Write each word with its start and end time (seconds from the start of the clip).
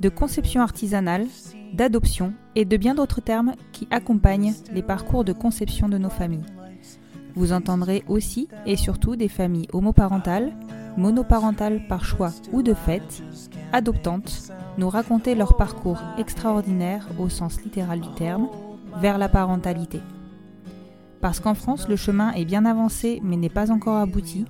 de 0.00 0.08
conception 0.08 0.62
artisanale, 0.62 1.26
d'adoption 1.74 2.32
et 2.56 2.64
de 2.64 2.76
bien 2.76 2.94
d'autres 2.94 3.20
termes 3.20 3.54
qui 3.72 3.86
accompagnent 3.90 4.54
les 4.72 4.82
parcours 4.82 5.24
de 5.24 5.32
conception 5.32 5.88
de 5.88 5.98
nos 5.98 6.10
familles. 6.10 6.46
Vous 7.34 7.52
entendrez 7.52 8.02
aussi 8.08 8.48
et 8.66 8.76
surtout 8.76 9.16
des 9.16 9.28
familles 9.28 9.68
homoparentales, 9.72 10.52
monoparentales 10.96 11.86
par 11.86 12.04
choix 12.04 12.32
ou 12.52 12.62
de 12.62 12.74
fait, 12.74 13.22
adoptantes, 13.72 14.50
nous 14.78 14.88
raconter 14.88 15.34
leur 15.34 15.56
parcours 15.56 16.02
extraordinaire 16.18 17.06
au 17.18 17.28
sens 17.28 17.62
littéral 17.62 18.00
du 18.00 18.08
terme 18.14 18.48
vers 19.00 19.18
la 19.18 19.28
parentalité. 19.28 20.00
Parce 21.20 21.38
qu'en 21.38 21.54
France, 21.54 21.88
le 21.88 21.96
chemin 21.96 22.32
est 22.32 22.44
bien 22.44 22.64
avancé 22.64 23.20
mais 23.22 23.36
n'est 23.36 23.48
pas 23.48 23.70
encore 23.70 23.98
abouti, 23.98 24.46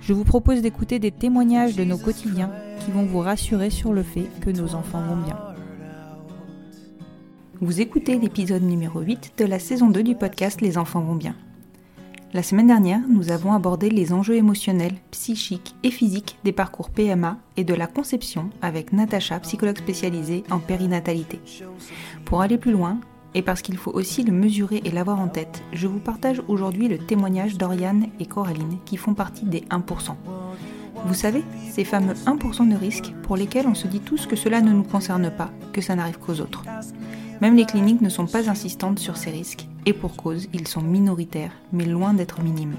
je 0.00 0.12
vous 0.12 0.24
propose 0.24 0.62
d'écouter 0.62 0.98
des 0.98 1.10
témoignages 1.10 1.76
de 1.76 1.84
nos 1.84 1.98
quotidiens 1.98 2.50
qui 2.84 2.90
vont 2.90 3.04
vous 3.04 3.20
rassurer 3.20 3.70
sur 3.70 3.92
le 3.92 4.02
fait 4.02 4.28
que 4.40 4.50
nos 4.50 4.74
enfants 4.74 5.02
vont 5.02 5.16
bien. 5.16 5.38
Vous 7.60 7.80
écoutez 7.80 8.18
l'épisode 8.18 8.62
numéro 8.62 9.00
8 9.00 9.34
de 9.36 9.44
la 9.44 9.58
saison 9.58 9.90
2 9.90 10.02
du 10.02 10.14
podcast 10.14 10.62
Les 10.62 10.78
enfants 10.78 11.02
vont 11.02 11.14
bien. 11.14 11.36
La 12.32 12.42
semaine 12.42 12.68
dernière, 12.68 13.00
nous 13.08 13.32
avons 13.32 13.52
abordé 13.52 13.90
les 13.90 14.12
enjeux 14.12 14.36
émotionnels, 14.36 14.94
psychiques 15.10 15.74
et 15.82 15.90
physiques 15.90 16.38
des 16.44 16.52
parcours 16.52 16.90
PMA 16.90 17.38
et 17.56 17.64
de 17.64 17.74
la 17.74 17.88
conception 17.88 18.50
avec 18.62 18.92
Natacha, 18.92 19.40
psychologue 19.40 19.78
spécialisée 19.78 20.44
en 20.48 20.60
périnatalité. 20.60 21.40
Pour 22.24 22.40
aller 22.40 22.56
plus 22.56 22.72
loin, 22.72 23.00
et 23.34 23.42
parce 23.42 23.62
qu'il 23.62 23.76
faut 23.76 23.92
aussi 23.92 24.22
le 24.22 24.32
mesurer 24.32 24.82
et 24.84 24.90
l'avoir 24.90 25.20
en 25.20 25.28
tête, 25.28 25.62
je 25.72 25.86
vous 25.86 25.98
partage 25.98 26.42
aujourd'hui 26.48 26.88
le 26.88 26.98
témoignage 26.98 27.56
d'Oriane 27.56 28.06
et 28.18 28.26
Coraline 28.26 28.78
qui 28.84 28.96
font 28.96 29.14
partie 29.14 29.44
des 29.44 29.60
1%. 29.70 30.14
Vous 31.06 31.14
savez, 31.14 31.42
ces 31.70 31.84
fameux 31.84 32.14
1% 32.14 32.68
de 32.68 32.76
risque 32.76 33.12
pour 33.22 33.36
lesquels 33.36 33.66
on 33.66 33.74
se 33.74 33.86
dit 33.86 34.00
tous 34.00 34.26
que 34.26 34.36
cela 34.36 34.60
ne 34.60 34.72
nous 34.72 34.82
concerne 34.82 35.30
pas, 35.30 35.50
que 35.72 35.80
ça 35.80 35.94
n'arrive 35.94 36.18
qu'aux 36.18 36.40
autres. 36.40 36.64
Même 37.40 37.56
les 37.56 37.64
cliniques 37.64 38.02
ne 38.02 38.10
sont 38.10 38.26
pas 38.26 38.50
insistantes 38.50 38.98
sur 38.98 39.16
ces 39.16 39.30
risques, 39.30 39.66
et 39.86 39.94
pour 39.94 40.16
cause, 40.16 40.48
ils 40.52 40.68
sont 40.68 40.82
minoritaires, 40.82 41.52
mais 41.72 41.86
loin 41.86 42.12
d'être 42.12 42.42
minimes. 42.42 42.76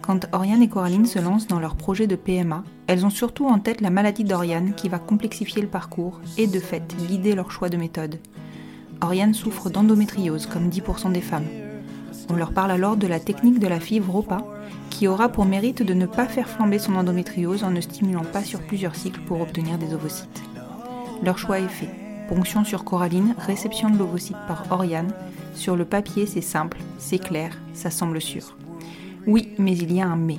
Quand 0.00 0.26
Oriane 0.32 0.62
et 0.62 0.68
Coraline 0.68 1.04
se 1.04 1.18
lancent 1.18 1.46
dans 1.46 1.58
leur 1.58 1.74
projet 1.74 2.06
de 2.06 2.16
PMA, 2.16 2.64
elles 2.86 3.04
ont 3.04 3.10
surtout 3.10 3.46
en 3.46 3.58
tête 3.58 3.80
la 3.80 3.90
maladie 3.90 4.24
d'Oriane 4.24 4.72
qui 4.74 4.88
va 4.88 4.98
complexifier 4.98 5.60
le 5.60 5.68
parcours 5.68 6.20
et 6.38 6.46
de 6.46 6.60
fait 6.60 6.94
guider 6.96 7.34
leur 7.34 7.50
choix 7.50 7.68
de 7.68 7.76
méthode. 7.76 8.18
Oriane 9.00 9.34
souffre 9.34 9.70
d'endométriose 9.70 10.46
comme 10.46 10.68
10% 10.68 11.12
des 11.12 11.20
femmes. 11.20 11.46
On 12.30 12.34
leur 12.34 12.52
parle 12.52 12.70
alors 12.70 12.96
de 12.96 13.06
la 13.06 13.20
technique 13.20 13.58
de 13.58 13.68
la 13.68 13.80
fibre 13.80 14.12
ROPA, 14.12 14.38
qui 14.90 15.06
aura 15.06 15.28
pour 15.28 15.44
mérite 15.44 15.82
de 15.82 15.94
ne 15.94 16.06
pas 16.06 16.26
faire 16.26 16.48
flamber 16.48 16.78
son 16.78 16.94
endométriose 16.96 17.64
en 17.64 17.70
ne 17.70 17.80
stimulant 17.80 18.24
pas 18.24 18.42
sur 18.42 18.60
plusieurs 18.60 18.96
cycles 18.96 19.20
pour 19.20 19.40
obtenir 19.40 19.78
des 19.78 19.94
ovocytes. 19.94 20.42
Leur 21.22 21.38
choix 21.38 21.60
est 21.60 21.68
fait. 21.68 21.90
Ponction 22.28 22.64
sur 22.64 22.84
Coraline, 22.84 23.34
réception 23.38 23.90
de 23.90 23.98
l'ovocyte 23.98 24.36
par 24.48 24.64
Oriane. 24.70 25.12
Sur 25.54 25.76
le 25.76 25.84
papier, 25.84 26.26
c'est 26.26 26.40
simple, 26.40 26.78
c'est 26.98 27.18
clair, 27.18 27.56
ça 27.72 27.90
semble 27.90 28.20
sûr. 28.20 28.56
Oui, 29.26 29.50
mais 29.58 29.76
il 29.76 29.92
y 29.92 30.00
a 30.00 30.06
un 30.06 30.16
mais. 30.16 30.38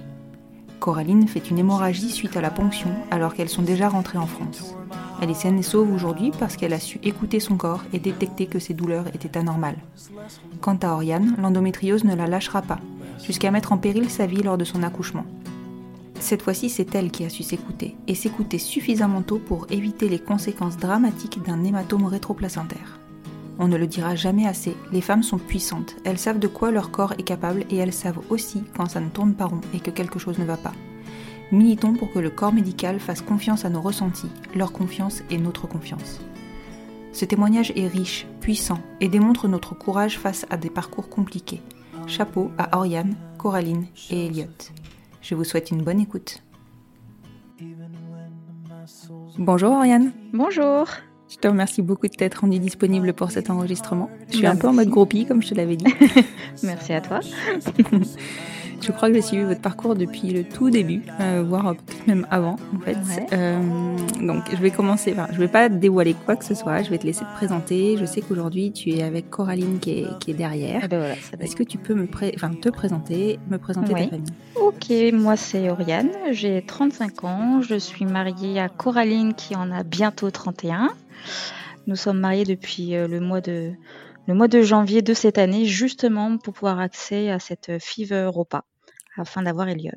Coraline 0.80 1.28
fait 1.28 1.50
une 1.50 1.60
hémorragie 1.60 2.12
suite 2.12 2.38
à 2.38 2.42
la 2.42 2.52
ponction 2.52 2.92
alors 3.10 3.34
qu'elles 3.34 3.50
sont 3.50 3.64
déjà 3.64 3.90
rentrées 3.90 4.18
en 4.18 4.28
France. 4.28 4.77
Elle 5.22 5.32
est 5.32 5.36
saine 5.36 5.58
et 5.58 5.64
sauve 5.64 5.92
aujourd'hui 5.92 6.32
parce 6.38 6.56
qu'elle 6.58 6.74
a 6.74 6.80
su 6.80 7.00
écouter 7.04 7.40
son 7.40 7.58
corps 7.58 7.84
et 7.92 8.00
détecter 8.00 8.46
que 8.46 8.60
ses 8.60 8.74
douleurs 8.74 9.08
étaient 9.16 9.38
anormales. 9.38 9.78
Quant 10.62 10.78
à 10.84 10.94
Oriane, 10.94 11.36
l'endométriose 11.40 12.04
ne 12.04 12.16
la 12.16 12.28
lâchera 12.28 12.62
pas, 12.62 12.80
jusqu'à 13.24 13.52
mettre 13.52 13.72
en 13.72 13.78
péril 13.78 14.10
sa 14.10 14.28
vie 14.28 14.44
lors 14.44 14.58
de 14.58 14.64
son 14.64 14.84
accouchement. 14.84 15.26
Cette 16.20 16.42
fois-ci, 16.42 16.70
c'est 16.70 16.94
elle 16.96 17.12
qui 17.12 17.26
a 17.26 17.30
su 17.30 17.44
s'écouter, 17.44 17.96
et 18.08 18.16
s'écouter 18.16 18.58
suffisamment 18.58 19.22
tôt 19.22 19.40
pour 19.40 19.68
éviter 19.70 20.10
les 20.10 20.20
conséquences 20.20 20.78
dramatiques 20.78 21.44
d'un 21.44 21.64
hématome 21.64 22.06
rétroplacentaire. 22.06 23.00
On 23.60 23.68
ne 23.68 23.78
le 23.78 23.88
dira 23.88 24.16
jamais 24.16 24.48
assez, 24.48 24.76
les 24.92 25.02
femmes 25.02 25.24
sont 25.24 25.40
puissantes, 25.40 25.96
elles 26.04 26.20
savent 26.20 26.40
de 26.40 26.48
quoi 26.48 26.70
leur 26.72 26.92
corps 26.92 27.14
est 27.18 27.24
capable 27.24 27.66
et 27.72 27.78
elles 27.78 27.94
savent 27.94 28.20
aussi 28.30 28.64
quand 28.76 28.88
ça 28.88 29.00
ne 29.00 29.10
tourne 29.10 29.34
pas 29.34 29.46
rond 29.46 29.62
et 29.74 29.80
que 29.80 29.90
quelque 29.90 30.20
chose 30.20 30.38
ne 30.38 30.46
va 30.46 30.58
pas. 30.58 30.74
Militons 31.52 31.94
pour 31.94 32.12
que 32.12 32.20
le 32.20 32.30
corps 32.30 32.54
médical 32.54 33.00
fasse 33.00 33.22
confiance 33.22 33.64
à 33.64 33.70
nos 33.70 33.82
ressentis, 33.82 34.30
leur 34.54 34.74
confiance 34.74 35.24
et 35.30 35.38
notre 35.38 35.68
confiance. 35.68 36.20
Ce 37.14 37.26
témoignage 37.26 37.72
est 37.76 37.88
riche, 37.88 38.28
puissant 38.42 38.80
et 39.00 39.08
démontre 39.08 39.48
notre 39.48 39.74
courage 39.74 40.20
face 40.20 40.46
à 40.50 40.58
des 40.58 40.70
parcours 40.70 41.10
compliqués. 41.10 41.62
Chapeau 42.06 42.52
à 42.58 42.78
Oriane, 42.78 43.16
Coraline 43.38 43.88
et 44.10 44.26
Elliot. 44.26 44.46
Je 45.22 45.36
vous 45.36 45.46
souhaite 45.46 45.72
une 45.72 45.84
bonne 45.84 46.00
écoute. 46.00 46.44
Bonjour 49.38 49.72
Oriane. 49.72 50.12
Bonjour. 50.34 50.88
Je 51.30 51.38
te 51.38 51.48
remercie 51.48 51.82
beaucoup 51.82 52.08
de 52.08 52.14
t'être 52.14 52.42
rendue 52.42 52.60
disponible 52.60 53.14
pour 53.14 53.32
cet 53.32 53.50
enregistrement. 53.50 54.10
Je 54.30 54.38
suis 54.38 54.48
un 54.48 54.56
peu 54.56 54.68
en 54.68 54.74
mode 54.74 54.90
groupie, 54.90 55.26
comme 55.26 55.42
je 55.42 55.50
te 55.50 55.56
l'avais 55.56 55.76
dit. 55.76 55.94
Merci 56.64 56.94
à 56.94 57.02
toi. 57.02 57.20
Je 58.82 58.92
crois 58.92 59.10
que 59.10 59.16
j'ai 59.16 59.22
suivi 59.22 59.44
votre 59.44 59.62
parcours 59.62 59.96
depuis 59.96 60.30
le 60.32 60.44
tout 60.44 60.70
début, 60.70 61.02
euh, 61.20 61.44
voire 61.46 61.76
peut-être 61.76 62.08
même 62.08 62.26
avant 62.32 62.56
en 62.76 62.80
fait. 62.80 62.94
Ouais. 62.96 63.28
Euh, 63.34 63.60
donc 64.22 64.44
je 64.52 64.58
vais 64.58 64.72
commencer, 64.72 65.12
enfin, 65.14 65.28
je 65.34 65.38
vais 65.40 65.48
pas 65.48 65.68
dévoiler 65.70 66.14
quoi 66.26 66.36
que 66.36 66.46
ce 66.46 66.54
soit, 66.56 66.84
je 66.84 66.90
vais 66.90 66.98
te 66.98 67.06
laisser 67.06 67.26
te 67.26 67.34
présenter. 67.36 67.98
Je 67.98 68.06
sais 68.06 68.22
qu'aujourd'hui 68.22 68.72
tu 68.72 68.92
es 68.92 69.04
avec 69.04 69.30
Coraline 69.30 69.80
qui 69.80 69.92
est, 70.00 70.20
qui 70.20 70.32
est 70.32 70.36
derrière. 70.36 70.82
Ah 70.84 70.88
ben 70.88 71.00
voilà, 71.00 71.16
Est-ce 71.40 71.56
que 71.56 71.64
tu 71.64 71.78
peux 71.78 71.94
me 71.96 72.08
pré- 72.08 72.32
te 72.62 72.70
présenter, 72.70 73.40
me 73.50 73.58
présenter 73.58 73.94
ta 73.94 74.08
famille? 74.08 74.24
Ok, 74.56 74.92
moi 75.14 75.36
c'est 75.36 75.70
Oriane, 75.70 76.10
j'ai 76.32 76.62
35 76.62 77.24
ans, 77.26 77.62
je 77.62 77.76
suis 77.76 78.06
mariée 78.06 78.60
à 78.60 78.70
Coraline 78.70 79.34
qui 79.34 79.56
en 79.56 79.72
a 79.72 79.84
bientôt 79.84 80.30
31. 80.32 80.90
Nous 81.88 81.96
sommes 81.96 82.20
mariés 82.20 82.44
depuis 82.44 82.96
euh, 82.96 83.08
le 83.08 83.20
mois 83.20 83.40
de 83.42 83.72
le 84.28 84.34
mois 84.34 84.48
de 84.48 84.62
janvier 84.62 85.02
de 85.02 85.14
cette 85.14 85.38
année, 85.38 85.66
justement 85.66 86.38
pour 86.38 86.54
pouvoir 86.54 86.80
accéder 86.80 87.30
à 87.30 87.40
cette 87.40 87.72
FIV 87.80 88.28
repas, 88.28 88.66
afin 89.18 89.42
d'avoir 89.44 89.70
Elliot. 89.70 89.92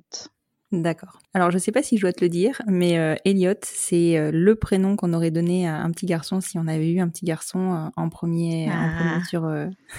D'accord. 0.73 1.19
Alors 1.35 1.51
je 1.51 1.59
sais 1.59 1.73
pas 1.73 1.83
si 1.83 1.97
je 1.97 2.03
dois 2.03 2.13
te 2.13 2.23
le 2.25 2.29
dire, 2.29 2.63
mais 2.69 2.97
euh, 2.97 3.17
Elliot, 3.25 3.55
c'est 3.63 4.17
euh, 4.17 4.31
le 4.33 4.55
prénom 4.55 4.95
qu'on 4.95 5.13
aurait 5.15 5.33
donné 5.33 5.67
à 5.67 5.75
un 5.83 5.91
petit 5.91 6.07
garçon 6.07 6.41
si 6.41 6.59
on 6.59 6.69
avait 6.69 6.89
eu 6.93 7.01
un 7.01 7.09
petit 7.09 7.25
garçon 7.25 7.75
euh, 7.75 7.89
en 7.97 8.09
premier, 8.09 8.69
en 8.71 8.73
Ah. 8.73 9.19
premier 9.19 9.25
sur 9.25 9.51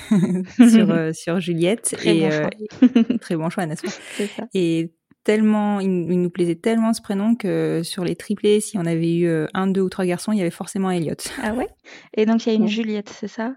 sur 0.70 1.14
sur 1.16 1.40
Juliette 1.42 1.94
Très 1.98 2.16
et 2.16 2.22
bon 2.22 2.32
choix. 2.32 3.18
très 3.20 3.36
bon 3.36 3.50
choix, 3.50 3.66
n'est-ce 3.66 3.82
pas? 3.82 3.92
C'est 4.16 4.28
ça. 4.28 4.44
Et 4.54 4.94
tellement, 5.26 5.82
il, 5.82 5.90
il 5.90 6.22
nous 6.22 6.30
plaisait 6.30 6.56
tellement 6.56 6.94
ce 6.94 7.02
prénom 7.02 7.36
que 7.36 7.82
sur 7.84 8.06
les 8.06 8.16
triplés, 8.16 8.62
si 8.62 8.78
on 8.78 8.86
avait 8.86 9.14
eu 9.14 9.30
un, 9.54 9.68
deux 9.68 9.82
ou 9.82 9.90
trois 9.90 10.06
garçons, 10.06 10.32
il 10.32 10.38
y 10.38 10.42
avait 10.42 10.52
forcément 10.52 10.90
Elliot. 10.90 11.16
Ah 11.44 11.54
ouais? 11.54 11.68
Et 12.16 12.26
donc 12.26 12.46
il 12.46 12.50
y 12.50 12.52
a 12.54 12.56
une. 12.56 12.70
Juliette, 12.70 13.10
c'est 13.10 13.28
ça? 13.28 13.56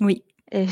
Oui, 0.00 0.24
Et 0.52 0.66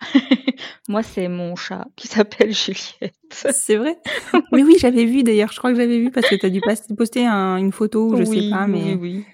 moi 0.88 1.02
c'est 1.02 1.28
mon 1.28 1.56
chat 1.56 1.86
qui 1.96 2.06
s'appelle 2.08 2.52
Juliette. 2.52 3.14
c'est 3.30 3.76
vrai? 3.76 3.96
mais 4.52 4.62
oui, 4.62 4.76
j'avais 4.78 5.04
vu 5.04 5.22
d'ailleurs. 5.22 5.52
Je 5.52 5.58
crois 5.58 5.70
que 5.72 5.76
j'avais 5.76 5.98
vu 5.98 6.10
parce 6.10 6.28
que 6.28 6.34
tu 6.36 6.46
as 6.46 6.50
dû 6.50 6.60
poster 6.96 7.26
un- 7.26 7.56
une 7.56 7.72
photo 7.72 8.08
ou 8.08 8.16
je 8.16 8.24
sais 8.24 8.30
Oui, 8.30 8.50
pas, 8.50 8.66
mais 8.66 8.94
oui, 8.94 8.98
oui. 9.16 9.24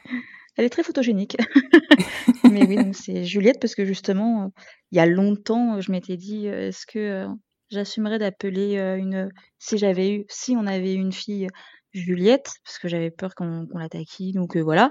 Elle 0.57 0.67
est 0.67 0.71
très 0.71 0.83
photogénique. 0.83 1.37
Mais 2.45 2.65
oui, 2.67 2.93
c'est 2.93 3.25
Juliette 3.25 3.59
parce 3.61 3.75
que 3.75 3.85
justement, 3.87 4.45
euh, 4.45 4.49
il 4.91 4.99
y 4.99 5.01
a 5.01 5.07
longtemps, 5.07 5.81
je 5.81 5.91
m'étais 5.91 6.17
dit, 6.19 6.47
euh, 6.49 6.69
est-ce 6.69 6.85
que 6.87 6.99
euh, 6.99 7.29
j'assumerais 7.71 8.19
d'appeler 8.19 8.77
euh, 8.77 8.97
une, 8.99 9.31
si 9.59 9.79
j'avais 9.79 10.13
eu, 10.15 10.25
si 10.29 10.55
on 10.57 10.67
avait 10.67 10.93
eu 10.95 10.99
une 10.99 11.13
fille 11.13 11.47
Juliette, 11.95 12.51
parce 12.65 12.79
que 12.79 12.89
j'avais 12.89 13.11
peur 13.11 13.35
qu'on 13.35 13.67
qu'on 13.67 13.79
la 13.79 13.89
taquine, 13.89 14.33
donc 14.35 14.57
voilà. 14.59 14.91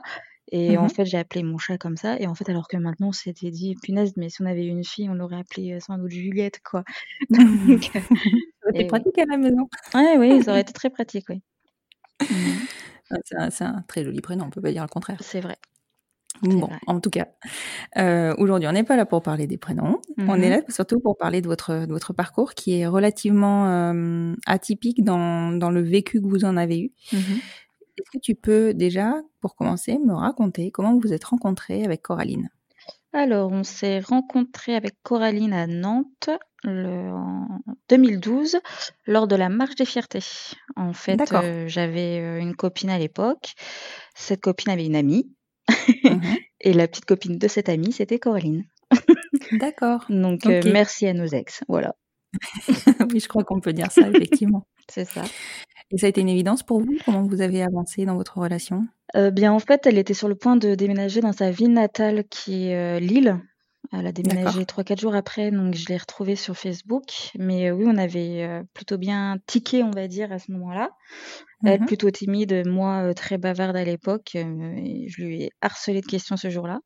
Et 0.52 0.78
en 0.78 0.84
Mhm. 0.84 0.90
fait, 0.90 1.06
j'ai 1.06 1.18
appelé 1.18 1.44
mon 1.44 1.58
chat 1.58 1.78
comme 1.78 1.96
ça. 1.98 2.20
Et 2.20 2.28
en 2.28 2.36
fait, 2.36 2.50
alors 2.50 2.68
que 2.68 2.76
maintenant, 2.78 3.08
on 3.10 3.12
s'était 3.14 3.52
dit, 3.52 3.76
punaise, 3.82 4.14
mais 4.18 4.30
si 4.30 4.42
on 4.42 4.46
avait 4.46 4.66
eu 4.66 4.70
une 4.70 4.84
fille, 4.84 5.10
on 5.10 5.14
l'aurait 5.14 5.38
appelée 5.40 5.74
euh, 5.74 5.80
sans 5.80 5.98
doute 5.98 6.12
Juliette, 6.12 6.60
quoi. 6.64 6.84
Donc, 7.30 7.90
euh, 7.96 8.00
C'était 8.66 8.80
Et 8.80 8.82
oui. 8.82 8.88
pratique 8.88 9.18
à 9.20 9.26
la 9.26 9.38
maison. 9.38 9.70
ouais, 9.94 10.18
oui, 10.18 10.44
ça 10.44 10.52
aurait 10.52 10.62
été 10.62 10.74
très 10.74 10.90
pratique, 10.90 11.26
oui. 11.30 11.42
Mm, 12.30 12.66
Ah, 13.12 13.50
C'est 13.50 13.64
un, 13.64 13.82
très 13.88 14.04
joli 14.04 14.20
prénom, 14.22 14.46
on 14.46 14.50
peut 14.50 14.62
pas 14.62 14.72
dire 14.72 14.84
le 14.84 14.88
contraire. 14.90 15.18
c'est 15.22 15.42
vrai. 15.42 15.58
Bon, 16.42 16.60
vrai. 16.62 16.80
en 16.88 17.00
tout 17.00 17.10
cas, 17.12 17.28
euh, 17.98 18.34
aujourd'hui, 18.38 18.68
on 18.68 18.72
n'est 18.72 18.84
pas 18.86 18.96
là 18.96 19.06
pour 19.06 19.22
parler 19.22 19.48
des 19.48 19.58
prénoms. 19.58 20.00
On 20.18 20.42
est 20.42 20.50
là 20.50 20.62
surtout 20.70 21.00
pour 21.00 21.18
parler 21.18 21.42
de 21.42 21.48
votre, 21.48 21.86
de 21.86 21.92
votre 21.92 22.14
parcours 22.14 22.54
qui 22.56 22.80
est 22.80 22.88
relativement 22.88 23.68
euh, 23.68 24.34
atypique 24.48 25.04
dans, 25.04 25.52
dans 25.52 25.70
le 25.70 25.82
vécu 25.82 26.22
que 26.22 26.28
vous 26.28 26.44
en 26.46 26.58
avez 26.58 26.80
eu. 26.80 26.92
Est-ce 27.98 28.10
que 28.12 28.22
tu 28.22 28.36
peux 28.36 28.74
déjà, 28.74 29.22
pour 29.42 29.56
commencer, 29.56 29.98
me 30.00 30.14
raconter 30.14 30.72
comment 30.72 30.94
vous 30.94 31.00
vous 31.02 31.14
êtes 31.14 31.24
rencontrés 31.26 31.84
avec 31.84 32.02
Coraline? 32.02 32.50
Alors, 33.14 33.52
on 33.52 33.64
s'est 33.64 34.00
rencontrés 34.00 34.76
avec 34.76 34.94
Coraline 35.04 35.52
à 35.54 35.68
Nantes 35.68 36.30
le- 36.64 37.12
en 37.12 37.48
2012 37.90 38.60
lors 39.06 39.28
de 39.28 39.36
la 39.36 39.50
marche 39.50 39.76
des 39.76 39.86
fiertés. 39.86 40.24
En 40.78 40.94
fait, 40.94 41.18
euh, 41.44 41.68
j'avais 41.68 42.20
euh, 42.22 42.40
une 42.40 42.56
copine 42.56 42.90
à 42.90 42.98
l'époque. 42.98 43.54
Cette 44.16 44.40
copine 44.42 44.72
avait 44.72 44.86
une 44.86 44.96
amie. 44.96 45.30
Mhm. 46.04 46.22
Et 46.62 46.74
la 46.74 46.88
petite 46.88 47.06
copine 47.06 47.38
de 47.38 47.48
cette 47.48 47.68
amie, 47.70 47.92
c'était 47.92 48.20
Coraline. 48.20 48.64
D'accord. 49.54 50.06
Donc, 50.10 50.46
euh, 50.46 50.62
merci 50.72 51.06
à 51.08 51.14
nos 51.14 51.26
ex. 51.26 51.64
Voilà, 51.68 51.96
oui, 53.12 53.20
je 53.20 53.28
crois 53.28 53.44
qu'on 53.44 53.60
peut 53.60 53.74
dire 53.74 53.92
ça, 53.92 54.08
effectivement. 54.10 54.66
c'est 54.90 55.06
ça. 55.06 55.24
Et 55.92 55.98
ça 55.98 56.06
a 56.06 56.10
été 56.10 56.22
une 56.22 56.30
évidence 56.30 56.64
pour 56.64 56.80
vous? 56.80 56.98
Comment 57.06 57.24
vous 57.24 57.42
avez 57.42 57.64
avancé 57.64 58.06
dans 58.06 58.16
votre 58.16 58.38
relation? 58.38 58.88
Euh, 59.16 59.32
bien, 59.32 59.52
en 59.52 59.60
fait, 59.60 59.86
elle 59.86 59.98
était 59.98 60.14
sur 60.14 60.28
le 60.28 60.36
point 60.36 60.56
de 60.56 60.76
déménager 60.76 61.22
dans 61.22 61.34
sa 61.34 61.52
ville 61.52 61.74
natale 61.74 62.24
qui 62.30 62.68
est 62.68 62.76
euh, 62.76 63.00
Lille. 63.00 63.40
Elle 63.92 64.08
a 64.08 64.12
déménagé 64.14 64.64
3-4 64.64 65.02
jours 65.02 65.16
après, 65.16 65.52
donc 65.52 65.74
je 65.76 65.88
l'ai 65.88 65.98
retrouvée 65.98 66.38
sur 66.38 66.56
Facebook. 66.56 67.32
Mais 67.38 67.70
euh, 67.70 67.74
oui, 67.74 67.86
on 67.88 67.98
avait 67.98 68.62
plutôt 68.74 68.98
bien 68.98 69.38
tiqué, 69.48 69.84
on 69.84 69.92
va 69.92 70.08
dire, 70.08 70.32
à 70.32 70.40
ce 70.40 70.52
moment-là. 70.54 70.92
Elle 71.66 71.82
Mhm. 71.82 71.88
plutôt 71.88 72.10
timide, 72.10 72.64
moi 72.68 73.14
très 73.14 73.38
bavarde 73.38 73.76
à 73.76 73.84
l'époque. 73.84 74.32
je 74.34 75.22
lui 75.22 75.44
ai 75.44 75.50
harcelé 75.62 76.02
de 76.02 76.06
questions 76.06 76.38
ce 76.38 76.50
jour-là. 76.50 76.80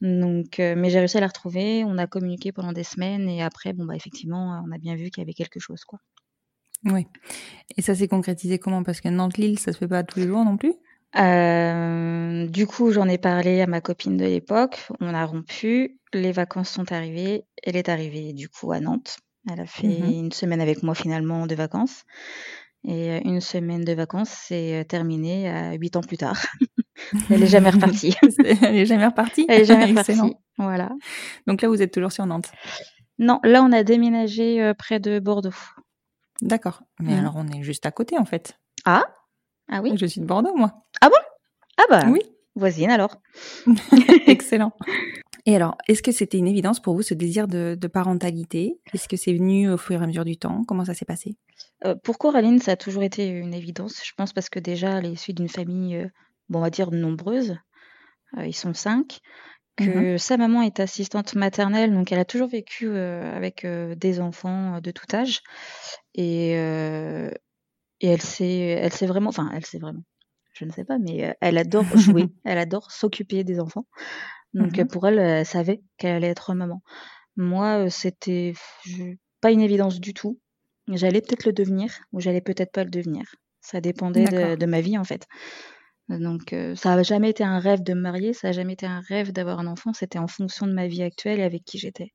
Donc, 0.00 0.60
euh, 0.60 0.74
mais 0.76 0.88
j'ai 0.90 0.98
réussi 0.98 1.18
à 1.18 1.20
la 1.20 1.26
retrouver. 1.26 1.84
On 1.84 1.98
a 1.98 2.06
communiqué 2.06 2.52
pendant 2.52 2.72
des 2.72 2.84
semaines 2.84 3.28
et 3.28 3.42
après, 3.42 3.72
bon 3.72 3.84
bah 3.84 3.96
effectivement, 3.96 4.62
on 4.66 4.72
a 4.72 4.78
bien 4.78 4.94
vu 4.96 5.10
qu'il 5.10 5.20
y 5.22 5.24
avait 5.24 5.34
quelque 5.34 5.60
chose, 5.60 5.84
quoi. 5.84 5.98
Oui. 6.84 7.06
Et 7.76 7.82
ça 7.82 7.94
s'est 7.94 8.08
concrétisé 8.08 8.58
comment? 8.58 8.82
Parce 8.82 9.00
que 9.00 9.08
Nantes-Lille, 9.08 9.58
ça 9.58 9.72
se 9.72 9.78
fait 9.78 9.88
pas 9.88 10.02
tous 10.02 10.18
les 10.20 10.26
jours 10.26 10.44
non 10.44 10.56
plus? 10.56 10.74
Euh, 11.16 12.46
du 12.46 12.66
coup, 12.66 12.90
j'en 12.92 13.08
ai 13.08 13.18
parlé 13.18 13.60
à 13.60 13.66
ma 13.66 13.80
copine 13.80 14.16
de 14.16 14.24
l'époque. 14.24 14.78
On 15.00 15.12
a 15.14 15.24
rompu. 15.26 15.98
Les 16.12 16.32
vacances 16.32 16.70
sont 16.70 16.90
arrivées. 16.92 17.44
Elle 17.62 17.76
est 17.76 17.88
arrivée 17.88 18.32
du 18.32 18.48
coup 18.48 18.72
à 18.72 18.80
Nantes. 18.80 19.18
Elle 19.50 19.60
a 19.60 19.66
fait 19.66 19.86
Mhm. 19.88 20.10
une 20.26 20.32
semaine 20.32 20.60
avec 20.60 20.82
moi 20.82 20.94
finalement 20.94 21.46
de 21.46 21.54
vacances. 21.54 22.04
Et 22.86 23.10
euh, 23.10 23.20
une 23.24 23.40
semaine 23.40 23.84
de 23.84 23.92
vacances 23.92 24.30
s'est 24.30 24.80
euh, 24.80 24.84
terminée 24.84 25.48
à 25.50 25.72
huit 25.72 25.96
ans 25.96 26.00
plus 26.00 26.16
tard. 26.16 26.40
Elle 27.30 27.42
est 27.42 27.46
jamais 27.46 27.70
repartie. 27.70 28.14
Elle 28.62 28.76
est 28.76 28.86
jamais 28.86 29.06
repartie? 29.06 29.46
Elle 29.48 29.62
est 29.62 29.64
jamais 29.64 29.86
repartie. 29.86 30.18
Voilà. 30.58 30.90
Donc 31.46 31.60
là, 31.62 31.68
vous 31.68 31.82
êtes 31.82 31.92
toujours 31.92 32.12
sur 32.12 32.24
Nantes? 32.26 32.50
Non, 33.18 33.38
là 33.44 33.62
on 33.62 33.72
a 33.72 33.82
déménagé 33.82 34.62
euh, 34.62 34.72
près 34.74 34.98
de 35.00 35.18
Bordeaux. 35.18 35.50
D'accord. 36.42 36.82
Mais 37.00 37.12
Mhm. 37.14 37.18
alors, 37.20 37.34
on 37.36 37.48
est 37.48 37.62
juste 37.62 37.86
à 37.86 37.90
côté, 37.90 38.18
en 38.18 38.24
fait. 38.24 38.58
Ah 38.84 39.04
Ah 39.68 39.80
oui 39.82 39.92
Je 39.96 40.06
suis 40.06 40.20
de 40.20 40.26
Bordeaux, 40.26 40.54
moi. 40.54 40.72
Ah 41.00 41.08
bah 41.88 42.04
Oui. 42.10 42.20
voisine 42.54 42.90
alors. 42.90 43.20
Excellent. 44.26 44.72
Et 45.46 45.56
alors, 45.56 45.76
est-ce 45.88 46.02
que 46.02 46.12
c'était 46.12 46.36
une 46.38 46.46
évidence 46.48 46.80
pour 46.80 46.94
vous, 46.94 47.02
ce 47.02 47.14
désir 47.14 47.48
de, 47.48 47.76
de 47.78 47.86
parentalité? 47.88 48.78
Est-ce 48.92 49.08
que 49.08 49.16
c'est 49.16 49.32
venu 49.32 49.70
au 49.70 49.76
fur 49.78 50.00
et 50.00 50.04
à 50.04 50.06
mesure 50.06 50.24
du 50.24 50.36
temps? 50.36 50.64
Comment 50.66 50.84
ça 50.84 50.92
s'est 50.94 51.06
passé? 51.06 51.36
Euh, 51.86 51.94
pour 51.94 52.18
Coraline, 52.18 52.58
ça 52.58 52.72
a 52.72 52.76
toujours 52.76 53.02
été 53.02 53.26
une 53.28 53.54
évidence, 53.54 54.02
je 54.04 54.12
pense, 54.16 54.32
parce 54.34 54.50
que 54.50 54.58
déjà, 54.58 54.98
elle 54.98 55.06
est 55.06 55.12
issue 55.12 55.32
d'une 55.32 55.48
famille, 55.48 55.96
euh, 55.96 56.08
bon, 56.50 56.58
on 56.58 56.62
va 56.62 56.70
dire, 56.70 56.90
nombreuse. 56.90 57.56
Euh, 58.36 58.46
ils 58.46 58.52
sont 58.54 58.74
cinq. 58.74 59.20
Que 59.76 60.18
sa 60.18 60.36
maman 60.36 60.60
est 60.62 60.78
assistante 60.78 61.34
maternelle, 61.34 61.92
donc 61.94 62.12
elle 62.12 62.18
a 62.18 62.24
toujours 62.26 62.48
vécu 62.48 62.86
euh, 62.88 63.34
avec 63.34 63.64
euh, 63.64 63.94
des 63.94 64.20
enfants 64.20 64.76
euh, 64.76 64.80
de 64.80 64.90
tout 64.90 65.06
âge. 65.14 65.40
Et, 66.14 66.54
euh, 66.56 67.30
et 68.00 68.08
elle 68.08 68.22
sait, 68.22 68.58
elle 68.60 68.92
sait 68.92 69.06
vraiment, 69.06 69.30
enfin, 69.30 69.50
elle 69.54 69.64
sait 69.64 69.78
vraiment, 69.78 70.02
je 70.54 70.64
ne 70.66 70.72
sais 70.72 70.84
pas, 70.84 70.98
mais 70.98 71.34
elle 71.40 71.58
adore 71.58 71.84
jouer, 71.96 72.26
elle 72.44 72.58
adore 72.58 72.90
s'occuper 72.90 73.44
des 73.44 73.60
enfants. 73.60 73.86
Donc 74.54 74.78
Mhm. 74.78 74.88
pour 74.88 75.06
elle, 75.06 75.18
elle 75.18 75.46
savait 75.46 75.82
qu'elle 75.98 76.16
allait 76.16 76.28
être 76.28 76.54
maman. 76.54 76.82
Moi, 77.36 77.88
c'était 77.90 78.54
pas 79.40 79.50
une 79.52 79.60
évidence 79.62 80.00
du 80.00 80.14
tout. 80.14 80.40
J'allais 80.88 81.20
peut-être 81.22 81.46
le 81.46 81.52
devenir 81.52 82.00
ou 82.12 82.20
j'allais 82.20 82.40
peut-être 82.40 82.72
pas 82.72 82.84
le 82.84 82.90
devenir. 82.90 83.24
Ça 83.60 83.80
dépendait 83.80 84.24
de 84.56 84.66
ma 84.66 84.80
vie 84.80 84.98
en 84.98 85.04
fait. 85.04 85.26
Donc 86.18 86.52
euh, 86.52 86.74
ça 86.74 86.96
n'a 86.96 87.02
jamais 87.04 87.30
été 87.30 87.44
un 87.44 87.60
rêve 87.60 87.82
de 87.82 87.94
me 87.94 88.00
marier, 88.00 88.32
ça 88.32 88.48
n'a 88.48 88.52
jamais 88.52 88.72
été 88.72 88.84
un 88.84 89.00
rêve 89.00 89.32
d'avoir 89.32 89.60
un 89.60 89.66
enfant. 89.66 89.92
C'était 89.92 90.18
en 90.18 90.26
fonction 90.26 90.66
de 90.66 90.72
ma 90.72 90.88
vie 90.88 91.02
actuelle 91.02 91.38
et 91.38 91.44
avec 91.44 91.64
qui 91.64 91.78
j'étais. 91.78 92.12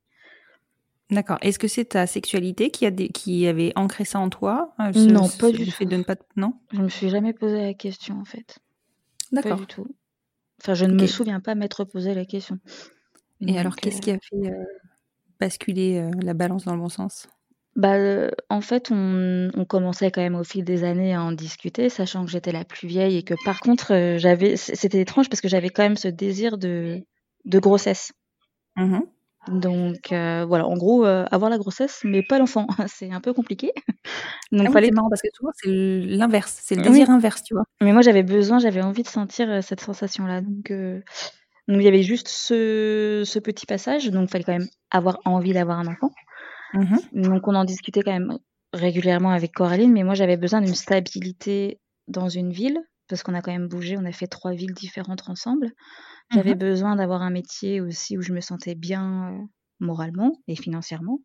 D'accord. 1.10 1.38
Est-ce 1.40 1.58
que 1.58 1.68
c'est 1.68 1.84
ta 1.86 2.06
sexualité 2.06 2.70
qui, 2.70 2.84
a 2.84 2.90
des- 2.90 3.08
qui 3.08 3.46
avait 3.46 3.72
ancré 3.76 4.04
ça 4.04 4.18
en 4.18 4.28
toi 4.28 4.74
euh, 4.80 4.90
Non, 4.92 5.28
pas 5.28 5.50
du 5.50 5.64
le 5.64 5.70
fait 5.70 5.84
tout. 5.84 5.90
de 5.90 5.96
ne 5.96 6.02
pas... 6.02 6.16
Non? 6.36 6.54
Je 6.72 6.82
me 6.82 6.88
suis 6.88 7.08
jamais 7.08 7.32
posé 7.32 7.62
la 7.62 7.74
question 7.74 8.18
en 8.20 8.24
fait. 8.24 8.58
Pas 9.32 9.42
D'accord. 9.42 9.60
du 9.60 9.66
tout. 9.66 9.86
Enfin, 10.60 10.74
je 10.74 10.84
ne 10.84 10.94
me 10.94 11.06
souviens 11.06 11.40
pas 11.40 11.54
m'être 11.54 11.84
posé 11.84 12.14
la 12.14 12.24
question. 12.24 12.58
Et 13.40 13.58
alors, 13.58 13.76
qu'est-ce 13.76 13.98
euh, 13.98 14.00
qui 14.00 14.10
a 14.10 14.18
fait 14.18 14.50
euh, 14.50 14.64
basculer 15.38 16.10
la 16.22 16.34
balance 16.34 16.64
dans 16.64 16.74
le 16.74 16.80
bon 16.80 16.88
sens? 16.88 17.28
Bah, 17.76 17.94
euh, 17.96 18.30
en 18.48 18.60
fait, 18.62 18.90
on, 18.90 19.50
on 19.54 19.64
commençait 19.66 20.10
quand 20.10 20.22
même 20.22 20.34
au 20.34 20.44
fil 20.44 20.64
des 20.64 20.82
années 20.84 21.14
à 21.14 21.22
en 21.22 21.32
discuter, 21.32 21.88
sachant 21.90 22.24
que 22.24 22.30
j'étais 22.30 22.52
la 22.52 22.64
plus 22.64 22.88
vieille 22.88 23.18
et 23.18 23.22
que 23.22 23.34
par 23.44 23.60
contre, 23.60 23.92
euh, 23.92 24.18
j'avais, 24.18 24.56
c- 24.56 24.74
c'était 24.74 25.00
étrange 25.00 25.28
parce 25.28 25.42
que 25.42 25.48
j'avais 25.48 25.68
quand 25.68 25.82
même 25.82 25.96
ce 25.96 26.08
désir 26.08 26.56
de, 26.58 27.02
de 27.44 27.58
grossesse. 27.58 28.12
Mhm. 28.76 29.06
Donc 29.48 30.10
euh, 30.12 30.44
voilà, 30.44 30.66
en 30.66 30.74
gros, 30.76 31.04
avoir 31.04 31.50
la 31.50 31.58
grossesse, 31.58 32.00
mais 32.04 32.22
pas 32.22 32.38
l'enfant, 32.38 32.66
c'est 32.88 33.12
un 33.12 33.20
peu 33.20 33.32
compliqué. 33.32 33.72
Donc 34.52 34.68
Ah 34.68 34.72
fallait. 34.72 34.88
c'est 34.88 34.94
marrant 34.94 35.08
parce 35.08 35.22
que 35.22 35.28
souvent 35.34 35.50
c'est 35.54 35.70
l'inverse, 35.70 36.58
c'est 36.62 36.74
le 36.76 36.82
Oui. 36.82 36.88
désir 36.88 37.10
inverse, 37.10 37.42
tu 37.44 37.54
vois. 37.54 37.64
Mais 37.80 37.92
moi, 37.92 38.02
j'avais 38.02 38.24
besoin, 38.24 38.58
j'avais 38.58 38.82
envie 38.82 39.02
de 39.04 39.08
sentir 39.08 39.62
cette 39.62 39.80
sensation-là. 39.80 40.40
Donc, 40.40 40.70
donc 40.72 41.78
il 41.80 41.82
y 41.82 41.88
avait 41.88 42.02
juste 42.02 42.28
ce, 42.28 43.22
ce 43.24 43.38
petit 43.38 43.66
passage, 43.66 44.10
donc 44.10 44.28
il 44.28 44.32
fallait 44.32 44.44
quand 44.44 44.52
même 44.58 44.68
avoir 44.90 45.18
envie 45.24 45.52
d'avoir 45.52 45.78
un 45.78 45.86
enfant. 45.86 46.10
Mhm. 46.76 47.00
Donc 47.12 47.48
on 47.48 47.54
en 47.54 47.64
discutait 47.64 48.02
quand 48.02 48.12
même 48.12 48.38
régulièrement 48.72 49.30
avec 49.30 49.52
Coraline, 49.52 49.92
mais 49.92 50.04
moi 50.04 50.14
j'avais 50.14 50.36
besoin 50.36 50.60
d'une 50.60 50.74
stabilité 50.74 51.80
dans 52.08 52.28
une 52.28 52.52
ville, 52.52 52.78
parce 53.08 53.22
qu'on 53.22 53.34
a 53.34 53.42
quand 53.42 53.52
même 53.52 53.68
bougé, 53.68 53.96
on 53.98 54.04
a 54.04 54.12
fait 54.12 54.26
trois 54.26 54.52
villes 54.52 54.74
différentes 54.74 55.28
ensemble. 55.28 55.72
J'avais 56.30 56.54
Mhm. 56.54 56.58
besoin 56.58 56.96
d'avoir 56.96 57.22
un 57.22 57.30
métier 57.30 57.80
aussi 57.80 58.18
où 58.18 58.22
je 58.22 58.32
me 58.32 58.40
sentais 58.40 58.74
bien 58.74 59.32
euh, 59.32 59.44
moralement 59.80 60.32
et 60.48 60.56
financièrement, 60.56 61.20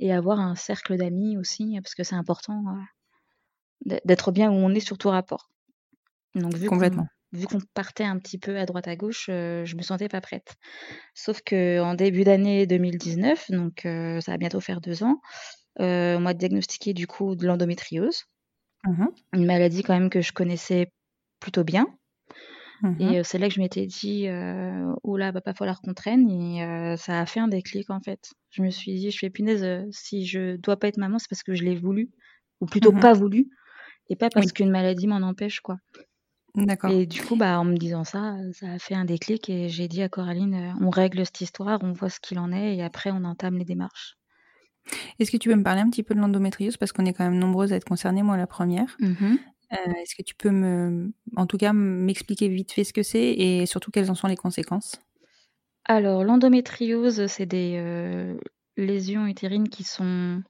et 0.00 0.12
avoir 0.12 0.40
un 0.40 0.56
cercle 0.56 0.96
d'amis 0.96 1.38
aussi, 1.38 1.78
parce 1.82 1.94
que 1.94 2.04
c'est 2.04 2.16
important 2.16 2.64
euh, 3.86 3.96
d'être 4.04 4.32
bien 4.32 4.50
où 4.50 4.54
on 4.54 4.74
est 4.74 4.80
sur 4.80 4.98
tout 4.98 5.08
rapport. 5.10 5.48
Donc 6.34 6.54
vu 6.54 6.68
Complètement. 6.68 7.06
Vu 7.32 7.46
qu'on 7.46 7.60
partait 7.74 8.04
un 8.04 8.18
petit 8.18 8.38
peu 8.38 8.58
à 8.58 8.66
droite 8.66 8.88
à 8.88 8.96
gauche, 8.96 9.26
euh, 9.30 9.64
je 9.64 9.76
me 9.76 9.82
sentais 9.82 10.08
pas 10.08 10.20
prête. 10.20 10.56
Sauf 11.14 11.42
que 11.42 11.80
en 11.80 11.94
début 11.94 12.24
d'année 12.24 12.66
2019, 12.66 13.50
donc 13.50 13.86
euh, 13.86 14.20
ça 14.20 14.32
va 14.32 14.38
bientôt 14.38 14.60
faire 14.60 14.80
deux 14.80 15.02
ans, 15.04 15.20
euh, 15.80 16.16
on 16.18 16.20
m'a 16.20 16.34
diagnostiqué 16.34 16.94
du 16.94 17.06
coup 17.06 17.36
de 17.36 17.46
l'endométriose, 17.46 18.24
Mhm. 18.86 19.14
une 19.32 19.44
maladie 19.44 19.82
quand 19.82 19.94
même 19.98 20.08
que 20.08 20.20
je 20.20 20.32
connaissais 20.32 20.92
plutôt 21.40 21.64
bien. 21.64 21.86
Mhm. 22.82 23.14
Et 23.14 23.18
euh, 23.18 23.22
c'est 23.24 23.38
là 23.38 23.48
que 23.48 23.54
je 23.54 23.60
m'étais 23.60 23.86
dit, 23.86 24.26
oula, 25.04 25.32
va 25.32 25.40
pas 25.40 25.54
falloir 25.54 25.80
qu'on 25.80 25.94
traîne. 25.94 26.28
Et 26.30 26.96
ça 26.98 27.20
a 27.20 27.26
fait 27.26 27.40
un 27.40 27.48
déclic 27.48 27.90
en 27.90 28.00
fait. 28.00 28.32
Je 28.50 28.62
me 28.62 28.70
suis 28.70 28.94
dit, 28.94 29.10
je 29.10 29.18
fais 29.18 29.30
punaise, 29.30 29.64
si 29.90 30.26
je 30.26 30.56
dois 30.56 30.78
pas 30.78 30.88
être 30.88 30.98
maman, 30.98 31.18
c'est 31.18 31.28
parce 31.28 31.42
que 31.42 31.54
je 31.54 31.64
l'ai 31.64 31.76
voulu, 31.76 32.10
ou 32.60 32.66
plutôt 32.66 32.92
Mhm. 32.92 33.00
pas 33.00 33.12
voulu. 33.14 33.48
et 34.10 34.16
pas 34.16 34.30
parce 34.30 34.52
qu'une 34.52 34.70
maladie 34.70 35.06
m'en 35.08 35.16
empêche, 35.26 35.60
quoi. 35.60 35.78
D'accord. 36.54 36.90
Et 36.90 37.06
du 37.06 37.22
coup, 37.22 37.36
bah, 37.36 37.58
en 37.60 37.64
me 37.64 37.76
disant 37.76 38.04
ça, 38.04 38.36
ça 38.52 38.72
a 38.72 38.78
fait 38.78 38.94
un 38.94 39.04
déclic 39.04 39.48
et 39.48 39.68
j'ai 39.68 39.88
dit 39.88 40.02
à 40.02 40.08
Coraline, 40.08 40.74
on 40.80 40.90
règle 40.90 41.24
cette 41.24 41.40
histoire, 41.40 41.78
on 41.82 41.92
voit 41.92 42.10
ce 42.10 42.20
qu'il 42.20 42.38
en 42.38 42.52
est 42.52 42.76
et 42.76 42.82
après 42.82 43.10
on 43.10 43.24
entame 43.24 43.58
les 43.58 43.64
démarches. 43.64 44.16
Est-ce 45.18 45.30
que 45.30 45.36
tu 45.36 45.48
peux 45.48 45.54
me 45.54 45.62
parler 45.62 45.80
un 45.80 45.90
petit 45.90 46.02
peu 46.02 46.14
de 46.14 46.20
l'endométriose? 46.20 46.76
Parce 46.76 46.92
qu'on 46.92 47.04
est 47.04 47.12
quand 47.12 47.24
même 47.24 47.38
nombreuses 47.38 47.72
à 47.72 47.76
être 47.76 47.84
concernées, 47.84 48.22
moi 48.22 48.36
la 48.36 48.46
première. 48.46 48.96
Mmh 49.00 49.36
est-ce 49.70 50.16
que 50.16 50.22
tu 50.22 50.34
peux 50.34 50.50
me, 50.50 51.12
en 51.36 51.46
tout 51.46 51.56
cas, 51.56 51.72
m'expliquer 51.72 52.48
vite 52.48 52.72
fait 52.72 52.82
ce 52.82 52.92
que 52.92 53.04
c'est 53.04 53.34
et 53.34 53.66
surtout 53.66 53.92
quelles 53.92 54.10
en 54.10 54.16
sont 54.16 54.26
les 54.26 54.36
conséquences? 54.36 54.96
Alors, 55.84 56.24
l'endométriose, 56.24 57.26
c'est 57.26 57.46
des 57.46 58.36
lésions 58.76 59.26
utérines 59.26 59.68
qui 59.68 59.84
sont 59.84 60.42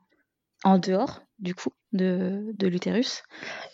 en 0.65 0.79
dehors, 0.79 1.23
du 1.39 1.55
coup, 1.55 1.71
de, 1.93 2.67
l'utérus. 2.67 3.23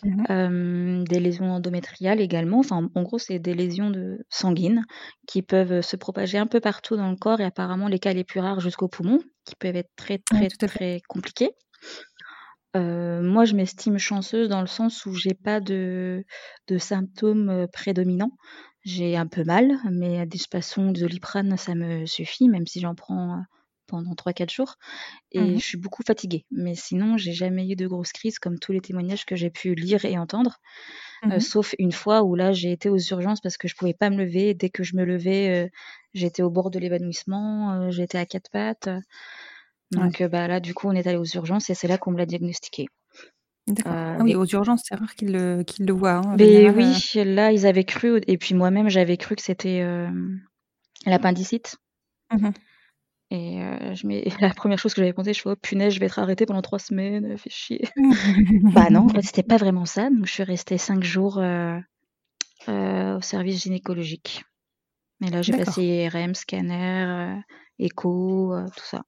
Mmh 0.03 1.03
des 1.07 1.19
lésions 1.19 1.51
endométriales 1.51 2.19
également. 2.19 2.59
Enfin, 2.59 2.89
en 2.93 3.03
gros, 3.03 3.17
c'est 3.17 3.39
des 3.39 3.53
lésions 3.53 3.89
de 3.89 4.25
sanguines 4.29 4.83
qui 5.27 5.41
peuvent 5.41 5.81
se 5.81 5.95
propager 5.95 6.37
un 6.37 6.47
peu 6.47 6.59
partout 6.59 6.95
dans 6.95 7.09
le 7.09 7.15
corps 7.15 7.39
et 7.39 7.45
apparemment 7.45 7.87
les 7.87 7.99
cas 7.99 8.13
les 8.13 8.23
plus 8.23 8.39
rares 8.39 8.59
jusqu'au 8.59 8.87
poumon, 8.87 9.19
qui 9.45 9.55
peuvent 9.55 9.75
être 9.75 9.91
très, 9.95 10.17
très, 10.17 10.49
très 10.49 11.01
compliqués. 11.07 11.51
moi, 12.75 13.45
je 13.45 13.55
m'estime 13.55 13.97
chanceuse 13.97 14.49
dans 14.49 14.61
le 14.61 14.67
sens 14.67 15.05
où 15.05 15.13
j'ai 15.13 15.33
pas 15.33 15.59
de, 15.59 16.25
de 16.67 16.77
symptômes 16.77 17.67
prédominants. 17.71 18.35
J'ai 18.83 19.17
un 19.17 19.27
peu 19.27 19.43
mal, 19.43 19.77
mais 19.91 20.25
des 20.25 20.39
façon 20.49 20.91
de 20.91 20.99
Doliprane, 21.01 21.57
ça 21.57 21.75
me 21.75 22.05
suffit, 22.05 22.47
même 22.47 22.65
si 22.65 22.79
j'en 22.79 22.95
prends 22.95 23.43
pendant 23.87 24.13
3-4 24.13 24.51
jours 24.51 24.75
et 25.31 25.39
Mmh 25.39 25.57
je 25.57 25.63
suis 25.63 25.77
beaucoup 25.77 26.03
fatiguée. 26.03 26.45
Mais 26.51 26.75
sinon, 26.75 27.17
j'ai 27.17 27.33
jamais 27.33 27.67
eu 27.69 27.75
de 27.75 27.87
grosses 27.87 28.11
crises 28.11 28.39
comme 28.39 28.59
tous 28.59 28.71
les 28.71 28.81
témoignages 28.81 29.25
que 29.25 29.35
j'ai 29.35 29.49
pu 29.49 29.75
lire 29.75 30.05
et 30.05 30.17
entendre, 30.17 30.57
mmh 31.23 31.39
sauf 31.39 31.73
une 31.79 31.91
fois 31.91 32.23
où 32.23 32.35
là, 32.35 32.51
j'ai 32.51 32.71
été 32.71 32.89
aux 32.89 32.97
urgences 32.97 33.41
parce 33.41 33.57
que 33.57 33.67
je 33.67 33.75
pouvais 33.75 33.93
pas 33.93 34.09
me 34.09 34.17
lever. 34.17 34.53
Dès 34.53 34.69
que 34.69 34.83
je 34.83 34.95
me 34.95 35.03
levais, 35.03 35.71
j'étais 36.13 36.43
au 36.43 36.49
bord 36.49 36.69
de 36.69 36.79
l'évanouissement, 36.79 37.89
j'étais 37.91 38.17
à 38.17 38.25
quatre 38.25 38.51
pattes. 38.51 38.89
Donc 39.91 40.21
bah, 40.23 40.47
là, 40.47 40.59
du 40.59 40.73
coup, 40.73 40.87
on 40.87 40.93
est 40.93 41.07
allé 41.07 41.17
aux 41.17 41.25
urgences 41.25 41.69
et 41.69 41.73
c'est 41.73 41.87
là 41.87 41.97
qu'on 41.97 42.11
me 42.11 42.17
l'a 42.17 42.25
diagnostiqué. 42.25 42.87
D'accord. 43.67 43.91
ah 43.93 44.17
oui, 44.21 44.33
aux 44.35 44.45
urgences, 44.45 44.83
c'est 44.85 44.95
rare 44.95 45.13
qu'ils 45.15 45.31
le, 45.31 45.65
le 45.79 45.93
voient. 45.93 46.21
Hein, 46.25 46.35
mais 46.37 46.69
oui, 46.69 46.93
là, 47.15 47.51
ils 47.51 47.65
avaient 47.65 47.83
cru, 47.83 48.21
et 48.25 48.37
puis 48.37 48.55
moi-même, 48.55 48.89
j'avais 48.89 49.17
cru 49.17 49.35
que 49.35 49.41
c'était 49.41 49.83
l'appendicite. 51.05 51.77
Mmh 52.31 52.49
et 53.29 53.59
je 53.93 54.07
la 54.41 54.53
première 54.53 54.79
chose 54.79 54.93
que 54.93 55.01
j'avais 55.01 55.13
pensé, 55.13 55.33
je 55.33 55.41
fais: 55.41 55.49
«Oh 55.49 55.55
punaise, 55.55 55.93
je 55.93 55.99
vais 55.99 56.05
être 56.05 56.19
arrêtée 56.19 56.45
pendant 56.45 56.61
trois 56.61 56.79
semaines, 56.79 57.37
fait 57.37 57.49
chier». 57.49 57.89
Bah 58.73 58.89
non, 58.89 59.01
en 59.01 59.09
fait, 59.09 59.21
c'était 59.21 59.43
pas 59.43 59.57
vraiment 59.57 59.85
ça, 59.85 60.09
donc 60.09 60.25
je 60.25 60.31
suis 60.31 60.43
restée 60.43 60.77
cinq 60.77 61.03
jours, 61.03 61.41
au 62.67 63.21
service 63.21 63.63
gynécologique. 63.63 64.43
Et 65.25 65.29
là, 65.29 65.41
j'ai 65.41 65.53
passé 65.57 65.83
IRM, 65.83 66.35
scanner, 66.35 67.41
écho, 67.79 68.55
tout 68.75 68.85
ça. 68.85 69.03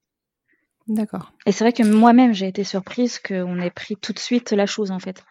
D'accord. 0.87 1.33
Et 1.45 1.51
c'est 1.51 1.63
vrai 1.63 1.71
que 1.71 1.83
moi-même, 1.83 2.33
j'ai 2.33 2.47
été 2.47 2.63
surprise 2.63 3.19
qu'on 3.19 3.61
ait 3.61 3.69
pris 3.69 3.95
tout 3.95 4.11
de 4.11 4.19
suite 4.19 4.51
la 4.51 4.65
chose, 4.65 4.91
en 4.91 4.99
fait. 4.99 5.23